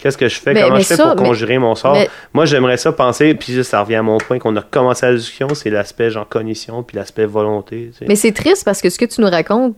Qu'est-ce 0.01 0.17
que 0.17 0.29
je 0.29 0.39
fais? 0.39 0.53
Mais- 0.53 0.61
Comment 0.61 0.75
mais 0.77 0.81
je 0.81 0.87
fais 0.87 0.95
ça, 0.95 1.07
pour 1.13 1.21
mais- 1.21 1.27
conjurer 1.27 1.57
mon 1.57 1.75
sort? 1.75 1.97
Moi, 2.33 2.45
j'aimerais 2.45 2.77
ça 2.77 2.93
penser, 2.93 3.33
puis 3.33 3.51
ça, 3.53 3.63
ça 3.65 3.81
revient 3.81 3.95
à 3.95 4.01
mon 4.01 4.17
point 4.17 4.39
qu'on 4.39 4.55
a 4.55 4.61
commencé 4.61 5.05
la 5.05 5.13
discussion, 5.13 5.49
c'est 5.53 5.69
l'aspect 5.69 6.09
genre 6.09 6.25
cognition, 6.25 6.83
puis 6.83 6.95
l'aspect 6.95 7.25
volonté. 7.25 7.89
tu 7.91 7.97
sais. 7.99 8.05
Mais 8.07 8.15
c'est 8.15 8.31
triste 8.31 8.63
parce 8.63 8.81
que 8.81 8.89
ce 8.89 8.97
que 8.97 9.03
tu 9.03 9.19
nous 9.19 9.29
racontes 9.29 9.75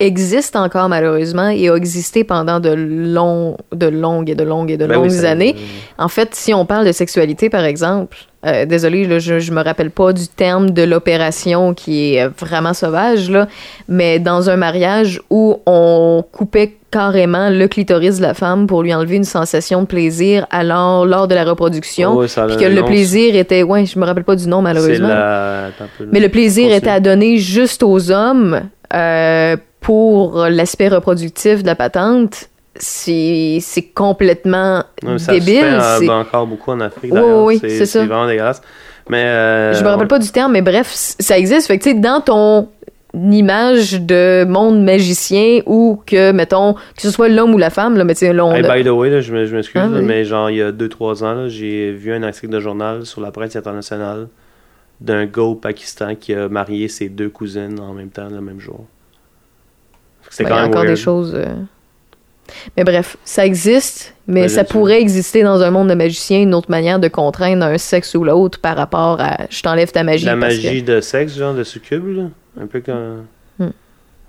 existe 0.00 0.56
encore 0.56 0.88
malheureusement 0.88 1.48
et 1.50 1.68
a 1.68 1.76
existé 1.76 2.24
pendant 2.24 2.58
de, 2.58 2.70
longs, 2.70 3.56
de 3.72 3.86
longues 3.86 4.30
et 4.30 4.34
de 4.34 4.42
longues 4.44 4.70
et 4.70 4.76
de 4.76 4.86
Ben 4.86 4.96
oui, 4.98 5.08
longues 5.08 5.16
ça- 5.20 5.30
années. 5.30 5.54
En 5.98 6.08
fait, 6.08 6.34
si 6.34 6.52
on 6.54 6.64
parle 6.66 6.86
de 6.86 6.92
sexualité, 6.92 7.50
par 7.50 7.64
exemple, 7.64 8.16
euh, 8.46 8.64
désolé, 8.64 9.06
là, 9.06 9.18
je, 9.18 9.38
je 9.38 9.52
me 9.52 9.62
rappelle 9.62 9.90
pas 9.90 10.12
du 10.14 10.26
terme 10.26 10.70
de 10.70 10.82
l'opération 10.82 11.74
qui 11.74 12.14
est 12.14 12.22
euh, 12.24 12.30
vraiment 12.38 12.72
sauvage, 12.72 13.30
là, 13.30 13.46
mais 13.88 14.18
dans 14.18 14.48
un 14.48 14.56
mariage 14.56 15.20
où 15.28 15.58
on 15.66 16.24
coupait 16.32 16.76
carrément 16.90 17.50
le 17.50 17.68
clitoris 17.68 18.16
de 18.16 18.22
la 18.22 18.34
femme 18.34 18.66
pour 18.66 18.82
lui 18.82 18.92
enlever 18.94 19.16
une 19.16 19.24
sensation 19.24 19.82
de 19.82 19.86
plaisir 19.86 20.46
alors 20.50 21.06
lors 21.06 21.28
de 21.28 21.34
la 21.36 21.44
reproduction, 21.44 22.18
a 22.20 22.26
puis 22.46 22.56
que 22.56 22.64
le 22.64 22.80
nom, 22.80 22.84
plaisir 22.86 23.36
était, 23.36 23.62
ouais, 23.62 23.84
je 23.86 23.96
me 23.98 24.04
rappelle 24.06 24.24
pas 24.24 24.34
du 24.34 24.48
nom 24.48 24.60
malheureusement. 24.62 25.06
la... 25.06 25.68
Mais 26.10 26.18
le 26.18 26.28
plaisir 26.30 26.72
était 26.72 26.90
à 26.90 26.98
donner 26.98 27.36
juste 27.36 27.82
aux 27.84 28.10
hommes 28.10 28.62
euh, 28.92 29.56
pour 29.90 30.46
l'aspect 30.48 30.86
reproductif 30.86 31.62
de 31.62 31.66
la 31.66 31.74
patente. 31.74 32.48
C'est 32.76 33.60
complètement 33.92 34.84
Non, 35.02 35.18
ça 35.18 35.32
se 35.34 35.38
débile. 35.40 35.62
fait, 35.64 36.08
euh, 36.08 36.12
encore 36.12 36.46
beaucoup 36.46 36.70
en 36.70 36.78
Afrique, 36.78 37.12
Oui, 37.12 37.20
oui, 37.44 37.58
c'est 37.60 37.86
ça. 37.86 38.00
C'est 38.02 38.06
vraiment 38.06 38.28
dégueulasse. 38.28 38.62
Mais, 39.08 39.24
euh, 39.24 39.74
je 39.74 39.82
me 39.82 39.88
rappelle 39.88 40.06
pas 40.06 40.20
du 40.20 40.30
terme, 40.30 40.52
mais 40.52 40.62
bref, 40.62 40.86
ça 40.92 41.36
existe. 41.36 41.66
Fait 41.66 41.76
que, 41.76 41.82
tu 41.82 41.90
sais, 41.90 41.96
dans 41.96 42.20
ton 42.20 42.68
image 43.14 44.00
de 44.00 44.44
monde 44.44 44.80
magicien 44.84 45.58
ou 45.66 46.00
que, 46.06 46.30
mettons, 46.30 46.74
que 46.74 47.02
ce 47.02 47.10
soit 47.10 47.28
l'homme 47.28 47.52
ou 47.52 47.58
la 47.58 47.70
femme, 47.70 47.96
là, 47.96 48.04
mais 48.04 48.14
tu 48.14 48.20
sais, 48.20 48.26
Hey, 48.28 48.62
by 48.62 48.84
the 48.84 48.92
way, 48.92 49.10
là, 49.10 49.20
je 49.20 49.32
me- 49.34 49.44
je 49.44 49.56
m'excuse, 49.56 49.82
Ah, 49.84 49.88
mais 49.88 50.24
genre, 50.24 50.50
il 50.50 50.58
y 50.58 50.62
a 50.62 50.70
2-3 50.70 51.24
ans, 51.24 51.48
j'ai 51.48 51.90
vu 51.90 52.12
un 52.12 52.22
article 52.22 52.50
de 52.50 52.60
journal 52.60 53.04
sur 53.06 53.20
la 53.20 53.32
presse 53.32 53.56
internationale 53.56 54.28
d'un 55.00 55.26
gars 55.26 55.42
au 55.42 55.56
Pakistan 55.56 56.14
qui 56.14 56.32
a 56.32 56.48
marié 56.48 56.86
ses 56.86 57.08
deux 57.08 57.28
cousines 57.30 57.80
en 57.80 57.92
même 57.92 58.10
temps, 58.10 58.28
le 58.30 58.40
même 58.40 58.60
jour. 58.60 58.84
C'est 60.30 60.44
Ben, 60.44 60.48
quand 60.50 60.54
il 60.54 60.58
y 60.58 60.60
a 60.60 60.62
même 60.62 60.70
encore 60.70 60.82
weird. 60.84 60.96
des 60.96 61.00
choses. 61.02 61.32
euh. 61.34 61.44
Mais 62.76 62.82
bref, 62.82 63.16
ça 63.24 63.46
existe, 63.46 64.14
mais 64.26 64.48
ça 64.48 64.64
pourrait 64.64 65.00
exister 65.00 65.42
dans 65.44 65.62
un 65.62 65.70
monde 65.70 65.88
de 65.88 65.94
magiciens, 65.94 66.40
une 66.40 66.52
autre 66.54 66.68
manière 66.70 66.98
de 66.98 67.06
contraindre 67.06 67.64
un 67.64 67.78
sexe 67.78 68.14
ou 68.16 68.24
l'autre 68.24 68.58
par 68.58 68.76
rapport 68.76 69.20
à 69.20 69.36
je 69.50 69.62
t'enlève 69.62 69.92
ta 69.92 70.02
magie. 70.02 70.24
La 70.24 70.36
parce 70.36 70.56
que- 70.56 70.64
magie 70.66 70.82
de 70.82 71.00
sexe, 71.00 71.36
genre 71.36 71.54
de 71.54 71.62
succube, 71.62 72.08
là? 72.16 72.22
Un 72.60 72.66
peu 72.66 72.80
comme. 72.80 73.26
Hmm. 73.58 73.70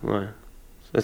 Ouais. 0.03 0.19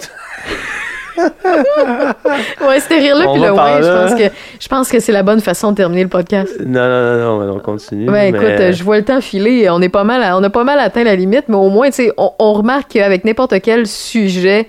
Ouais, 2.62 2.80
c'était 2.80 3.00
rire 3.00 3.16
là 3.18 3.26
puis 3.34 3.42
par 3.42 3.76
ouais, 3.76 3.82
je 3.82 3.88
là. 3.88 4.04
pense 4.08 4.16
que 4.20 4.24
je 4.60 4.68
pense 4.68 4.90
que 4.90 5.00
c'est 5.00 5.12
la 5.12 5.24
bonne 5.24 5.40
façon 5.42 5.72
de 5.72 5.78
terminer 5.78 6.04
le 6.04 6.10
podcast. 6.10 6.56
Non, 6.64 6.88
non, 6.88 7.18
non, 7.40 7.46
non, 7.48 7.56
on 7.56 7.60
continue. 7.60 8.08
Ouais, 8.10 8.32
mais- 8.32 8.38
écoute, 8.38 8.72
je 8.78 8.84
vois 8.84 8.98
le 8.98 9.04
temps 9.04 9.20
filer, 9.22 9.68
on 9.72 9.82
est 9.82 9.90
pas 9.90 10.04
mal, 10.04 10.22
à- 10.22 10.38
on 10.38 10.44
a 10.44 10.50
pas 10.52 10.64
mal 10.64 10.80
atteint 10.80 11.04
la 11.04 11.16
limite, 11.16 11.46
mais 11.48 11.56
au 11.56 11.70
moins, 11.70 11.88
tu 11.88 11.94
sais, 12.04 12.14
on, 12.18 12.32
on 12.38 12.54
remarque 12.54 12.92
qu'avec 12.92 13.26
n'importe 13.26 13.60
quel 13.62 13.88
sujet 13.88 14.68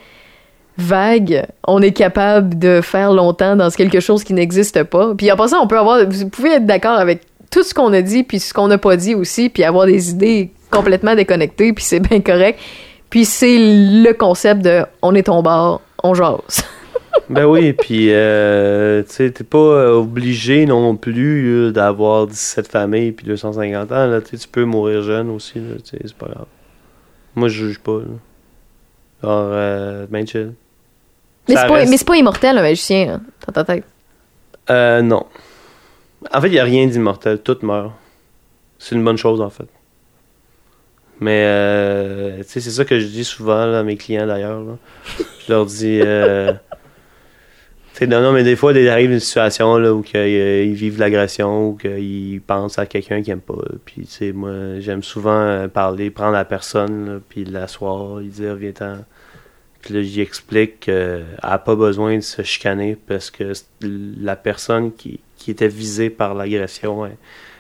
vague, 0.79 1.45
on 1.67 1.83
est 1.83 1.93
capable 1.93 2.59
de 2.59 2.81
faire 2.81 3.13
longtemps 3.13 3.57
dans 3.57 3.69
quelque 3.71 4.01
chose 4.01 4.25
qui 4.25 4.33
n'existe 4.33 4.85
pas. 4.85 5.15
Puis 5.17 5.31
en 5.31 5.37
passant, 5.37 5.63
on 5.63 5.67
peut 5.67 5.79
avoir, 5.79 6.09
vous 6.09 6.29
pouvez 6.29 6.53
être 6.55 6.67
d'accord 6.67 6.99
avec 6.99 7.23
tout 7.51 7.63
ce 7.63 7.75
qu'on 7.75 7.93
a 7.93 8.01
dit, 8.01 8.23
puis 8.23 8.39
ce 8.41 8.55
qu'on 8.55 8.69
n'a 8.69 8.79
pas 8.79 8.97
dit 8.97 9.15
aussi, 9.15 9.49
puis 9.49 9.65
avoir 9.65 9.87
des 9.87 10.11
idées 10.11 10.53
complètement 10.71 11.15
déconnectées, 11.15 11.73
puis 11.73 11.85
c'est 11.85 12.01
bien 12.09 12.21
correct. 12.21 12.59
Puis 13.11 13.25
c'est 13.25 13.57
le 13.59 14.13
concept 14.13 14.63
de 14.63 14.85
on 15.03 15.15
est 15.15 15.25
ton 15.25 15.43
bar, 15.43 15.81
on 16.03 16.15
jase. 16.15 16.65
Ben 17.31 17.45
oui, 17.45 17.75
puis 17.75 18.09
euh, 18.11 19.03
tu 19.03 19.11
sais, 19.11 19.31
t'es 19.31 19.45
pas 19.45 19.59
euh, 19.59 19.93
obligé 19.93 20.65
non 20.65 20.97
plus 20.97 21.67
là, 21.67 21.73
d'avoir 21.73 22.27
17 22.27 22.69
familles 22.69 23.13
puis 23.13 23.27
250 23.27 23.93
ans. 23.93 24.07
Là, 24.07 24.21
Tu 24.23 24.37
peux 24.51 24.65
mourir 24.65 25.03
jeune 25.03 25.29
aussi, 25.31 25.61
c'est 25.85 26.15
pas 26.15 26.27
grave. 26.27 26.47
Moi, 27.35 27.49
je 27.49 27.67
juge 27.67 27.81
pas. 27.81 27.99
Là. 27.99 28.07
Genre, 29.23 29.49
euh, 29.53 30.07
ben 30.09 30.27
chill. 30.27 30.53
Mais 31.49 31.57
c'est 31.57 31.67
pas, 31.67 31.87
mais 31.87 31.97
c'est 31.97 32.07
pas 32.07 32.17
immortel, 32.17 32.59
un 32.59 32.63
magicien, 32.63 33.15
hein, 33.15 33.21
dans 33.47 33.53
ta 33.53 33.65
tête. 33.65 33.85
Euh, 34.71 35.03
non. 35.03 35.27
En 36.33 36.41
fait, 36.41 36.49
il 36.49 36.53
n'y 36.53 36.59
a 36.59 36.65
rien 36.65 36.87
d'immortel. 36.87 37.39
Tout 37.41 37.57
meurt. 37.63 37.93
C'est 38.79 38.95
une 38.95 39.05
bonne 39.05 39.17
chose, 39.17 39.41
en 39.41 39.51
fait. 39.51 39.69
Mais, 41.21 41.43
euh, 41.47 42.39
tu 42.39 42.45
sais, 42.45 42.61
c'est 42.61 42.71
ça 42.71 42.85
que 42.85 42.99
je 43.01 43.07
dis 43.07 43.25
souvent 43.25 43.67
là, 43.67 43.81
à 43.81 43.83
mes 43.83 43.97
clients, 43.97 44.27
d'ailleurs. 44.27 44.61
là. 44.61 44.77
Je 45.47 45.53
leur 45.53 45.67
dis... 45.67 46.01
Euh, 46.01 46.53
non, 48.07 48.21
non, 48.21 48.33
mais 48.33 48.45
des 48.45 48.55
fois, 48.55 48.73
il 48.73 48.89
arrive 48.89 49.11
une 49.11 49.21
situation 49.21 49.77
là, 49.79 49.93
où 49.93 50.03
que, 50.03 50.17
euh, 50.17 50.65
ils 50.65 50.75
vivent 50.75 51.01
l'agression 51.01 51.71
ou 51.71 51.75
qu'ils 51.75 52.41
pensent 52.47 52.79
à 52.79 52.87
quelqu'un 52.87 53.23
qu'ils 53.23 53.33
n'aiment 53.33 53.41
pas. 53.41 53.55
Puis, 53.85 54.03
tu 54.03 54.07
sais, 54.07 54.33
moi, 54.33 54.79
j'aime 54.79 55.03
souvent 55.03 55.41
euh, 55.41 55.69
parler, 55.69 56.11
prendre 56.11 56.33
la 56.33 56.45
personne, 56.45 57.07
là, 57.07 57.21
puis 57.29 57.45
l'asseoir, 57.45 58.19
lui 58.19 58.29
dire, 58.29 58.55
viens-t'en. 58.55 58.99
Puis 59.89 59.97
là, 59.97 60.03
j'y 60.03 60.21
explique 60.21 60.81
qu'elle 60.81 61.25
n'a 61.43 61.57
pas 61.57 61.75
besoin 61.75 62.17
de 62.17 62.21
se 62.21 62.43
chicaner 62.43 62.95
parce 63.07 63.31
que 63.31 63.55
la 63.81 64.37
personne 64.37 64.93
qui, 64.93 65.19
qui 65.39 65.51
était 65.51 65.67
visée 65.67 66.11
par 66.11 66.35
l'agression 66.35 67.07
elle, 67.07 67.17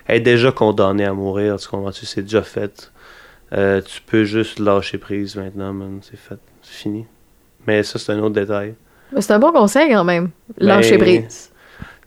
elle 0.06 0.16
est 0.18 0.20
déjà 0.20 0.52
condamnée 0.52 1.06
à 1.06 1.14
mourir. 1.14 1.56
Tu 1.56 1.66
comprends-tu? 1.68 2.04
C'est 2.04 2.20
déjà 2.20 2.42
fait. 2.42 2.92
Euh, 3.54 3.80
tu 3.80 4.02
peux 4.02 4.24
juste 4.24 4.58
lâcher 4.58 4.98
prise 4.98 5.36
maintenant, 5.36 5.72
man. 5.72 6.00
C'est 6.02 6.18
fait. 6.18 6.36
C'est 6.60 6.82
fini. 6.82 7.06
Mais 7.66 7.82
ça, 7.82 7.98
c'est 7.98 8.12
un 8.12 8.18
autre 8.18 8.34
détail. 8.34 8.74
C'est 9.18 9.30
un 9.30 9.38
bon 9.38 9.52
conseil 9.52 9.90
quand 9.90 10.04
même. 10.04 10.28
Lâcher 10.58 10.98
Ben, 10.98 11.22
prise. 11.22 11.50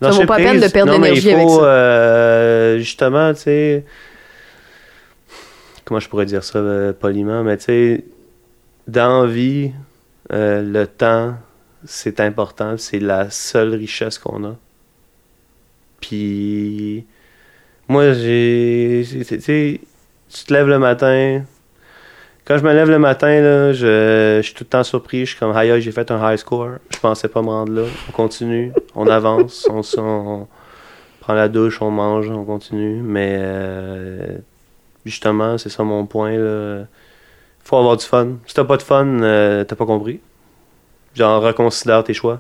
Ça 0.01 0.07
Lâcher 0.07 0.19
vaut 0.19 0.27
pas 0.27 0.37
la 0.37 0.51
peine 0.51 0.61
de 0.61 0.67
perdre 0.67 0.91
l'énergie 0.91 1.31
avec 1.31 1.49
ça. 1.49 1.63
euh, 1.63 2.77
justement, 2.77 3.33
tu 3.33 3.39
sais... 3.41 3.85
Comment 5.83 5.99
je 5.99 6.07
pourrais 6.07 6.27
dire 6.27 6.43
ça 6.43 6.59
euh, 6.59 6.93
poliment? 6.93 7.43
Mais 7.43 7.57
tu 7.57 7.63
sais, 7.63 8.05
dans 8.87 9.25
vie, 9.25 9.71
euh, 10.31 10.61
le 10.61 10.87
temps, 10.87 11.35
c'est 11.85 12.19
important. 12.19 12.77
C'est 12.77 12.99
la 12.99 13.29
seule 13.29 13.75
richesse 13.75 14.17
qu'on 14.17 14.43
a. 14.45 14.55
Puis... 15.99 17.05
Moi, 17.87 18.13
j'ai... 18.13 19.05
Tu 19.07 19.23
sais, 19.23 19.81
tu 20.29 20.45
te 20.45 20.53
lèves 20.53 20.67
le 20.67 20.79
matin... 20.79 21.43
Quand 22.43 22.57
je 22.57 22.63
me 22.63 22.73
lève 22.73 22.89
le 22.89 22.97
matin, 22.97 23.71
je, 23.71 24.39
je 24.41 24.41
suis 24.41 24.55
tout 24.55 24.63
le 24.63 24.69
temps 24.69 24.83
surpris. 24.83 25.19
Je 25.21 25.31
suis 25.31 25.39
comme, 25.39 25.55
aïe, 25.55 25.79
j'ai 25.79 25.91
fait 25.91 26.09
un 26.09 26.33
high 26.33 26.37
score. 26.37 26.71
Je 26.89 26.99
pensais 26.99 27.27
pas 27.27 27.43
me 27.43 27.49
rendre 27.49 27.71
là. 27.71 27.83
On 28.09 28.11
continue, 28.11 28.73
on 28.95 29.07
avance, 29.07 29.69
on, 29.69 29.81
on 29.99 30.47
prend 31.19 31.33
la 31.33 31.47
douche, 31.47 31.81
on 31.83 31.91
mange, 31.91 32.29
on 32.31 32.43
continue. 32.43 32.99
Mais 33.03 33.37
euh, 33.39 34.39
justement, 35.05 35.59
c'est 35.59 35.69
ça 35.69 35.83
mon 35.83 36.07
point. 36.07 36.33
Faut 37.63 37.77
avoir 37.77 37.97
du 37.97 38.05
fun. 38.05 38.27
Si 38.45 38.53
t'as 38.53 38.63
pas 38.63 38.77
de 38.77 38.81
fun, 38.81 39.05
euh, 39.21 39.63
t'as 39.63 39.75
pas 39.75 39.85
compris. 39.85 40.19
Genre, 41.15 41.41
reconsidère 41.41 42.03
tes 42.03 42.13
choix. 42.13 42.39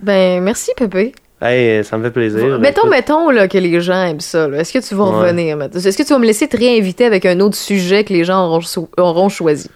Ben, 0.00 0.42
merci, 0.42 0.70
Pépé. 0.76 1.12
Hey, 1.40 1.84
ça 1.84 1.98
me 1.98 2.04
fait 2.04 2.10
plaisir. 2.10 2.58
mettons, 2.58 2.80
Écoute, 2.82 2.90
mettons 2.90 3.30
là, 3.30 3.46
que 3.46 3.58
les 3.58 3.80
gens 3.80 4.02
aiment 4.04 4.20
ça. 4.20 4.48
là. 4.48 4.58
Est-ce 4.60 4.72
que 4.72 4.78
tu 4.86 4.94
vas 4.94 5.04
Ouais. 5.04 5.10
revenir? 5.30 5.60
Est-ce 5.62 5.96
que 5.96 6.02
tu 6.02 6.12
vas 6.12 6.18
me 6.18 6.24
laisser 6.26 6.48
te 6.48 6.56
réinviter 6.56 7.04
avec 7.04 7.26
un 7.26 7.40
autre 7.40 7.56
sujet 7.56 8.04
que 8.04 8.12
les 8.14 8.24
gens 8.24 8.46
auront, 8.46 8.60
cho- 8.60 8.88
auront 8.98 9.28
choisi? 9.28 9.68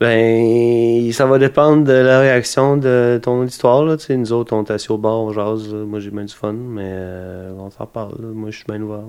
Ben, 0.00 1.10
ça 1.12 1.24
va 1.26 1.38
dépendre 1.38 1.84
de 1.84 1.92
la 1.92 2.18
réaction 2.20 2.76
de 2.76 3.20
ton 3.22 3.44
histoire. 3.44 3.84
Là. 3.84 3.96
Nous 4.10 4.32
autres, 4.32 4.54
on 4.54 4.64
est 4.64 4.70
assis 4.72 4.90
au 4.90 4.98
bar, 4.98 5.20
on 5.20 5.32
jase. 5.32 5.72
Moi, 5.72 6.00
j'ai 6.00 6.10
bien 6.10 6.24
du 6.24 6.34
fun, 6.34 6.52
mais 6.52 6.82
euh, 6.84 7.52
on 7.58 7.70
s'en 7.70 7.86
parle. 7.86 8.14
là. 8.18 8.26
Moi, 8.34 8.50
je 8.50 8.56
suis 8.56 8.66
bien 8.68 8.82
ouvert. 8.82 9.04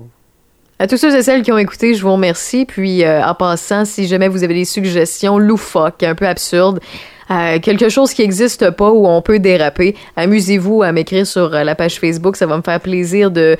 À 0.80 0.86
tous 0.86 0.96
ceux 0.96 1.16
et 1.16 1.22
celles 1.22 1.42
qui 1.42 1.50
ont 1.50 1.58
écouté, 1.58 1.94
je 1.94 2.02
vous 2.02 2.12
remercie. 2.12 2.64
Puis, 2.64 3.04
euh, 3.04 3.24
en 3.24 3.34
passant, 3.34 3.84
si 3.84 4.06
jamais 4.06 4.28
vous 4.28 4.44
avez 4.44 4.54
des 4.54 4.64
suggestions 4.64 5.36
loufoques, 5.36 6.04
un 6.04 6.14
peu 6.14 6.26
absurdes, 6.26 6.78
euh, 7.32 7.58
quelque 7.58 7.88
chose 7.88 8.14
qui 8.14 8.22
n'existe 8.22 8.70
pas 8.70 8.90
où 8.90 9.06
on 9.08 9.20
peut 9.20 9.40
déraper, 9.40 9.96
amusez-vous 10.14 10.84
à 10.84 10.92
m'écrire 10.92 11.26
sur 11.26 11.52
euh, 11.52 11.64
la 11.64 11.74
page 11.74 11.98
Facebook. 11.98 12.36
Ça 12.36 12.46
va 12.46 12.56
me 12.56 12.62
faire 12.62 12.78
plaisir 12.78 13.32
de, 13.32 13.56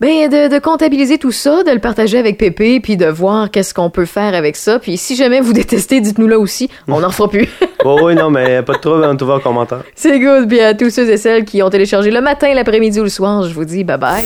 ben, 0.00 0.28
de, 0.28 0.52
de 0.52 0.58
comptabiliser 0.58 1.18
tout 1.18 1.30
ça, 1.30 1.62
de 1.62 1.70
le 1.70 1.78
partager 1.78 2.18
avec 2.18 2.36
Pépé, 2.36 2.80
puis 2.80 2.96
de 2.96 3.06
voir 3.06 3.50
qu'est-ce 3.52 3.72
qu'on 3.72 3.88
peut 3.88 4.04
faire 4.04 4.34
avec 4.34 4.56
ça. 4.56 4.80
Puis, 4.80 4.96
si 4.96 5.14
jamais 5.14 5.40
vous 5.40 5.52
détestez, 5.52 6.00
dites-nous 6.00 6.26
là 6.26 6.38
aussi. 6.38 6.68
On 6.88 6.98
n'en 6.98 7.10
fera 7.10 7.28
plus. 7.28 7.48
Oh, 7.88 8.00
oui, 8.02 8.16
non, 8.16 8.30
mais 8.30 8.62
pas 8.62 8.72
de 8.72 8.78
trouble, 8.78 9.04
on 9.04 9.16
te 9.16 9.22
voit 9.22 9.36
en 9.36 9.40
commentaire. 9.40 9.82
C'est 9.94 10.18
good. 10.18 10.48
Puis 10.48 10.58
à 10.58 10.74
tous 10.74 10.90
ceux 10.90 11.08
et 11.08 11.16
celles 11.16 11.44
qui 11.44 11.62
ont 11.62 11.70
téléchargé 11.70 12.10
le 12.10 12.20
matin, 12.20 12.52
l'après-midi 12.52 12.98
ou 12.98 13.04
le 13.04 13.08
soir, 13.08 13.44
je 13.44 13.54
vous 13.54 13.64
dis 13.64 13.84
bye 13.84 13.96
bye. 13.96 14.24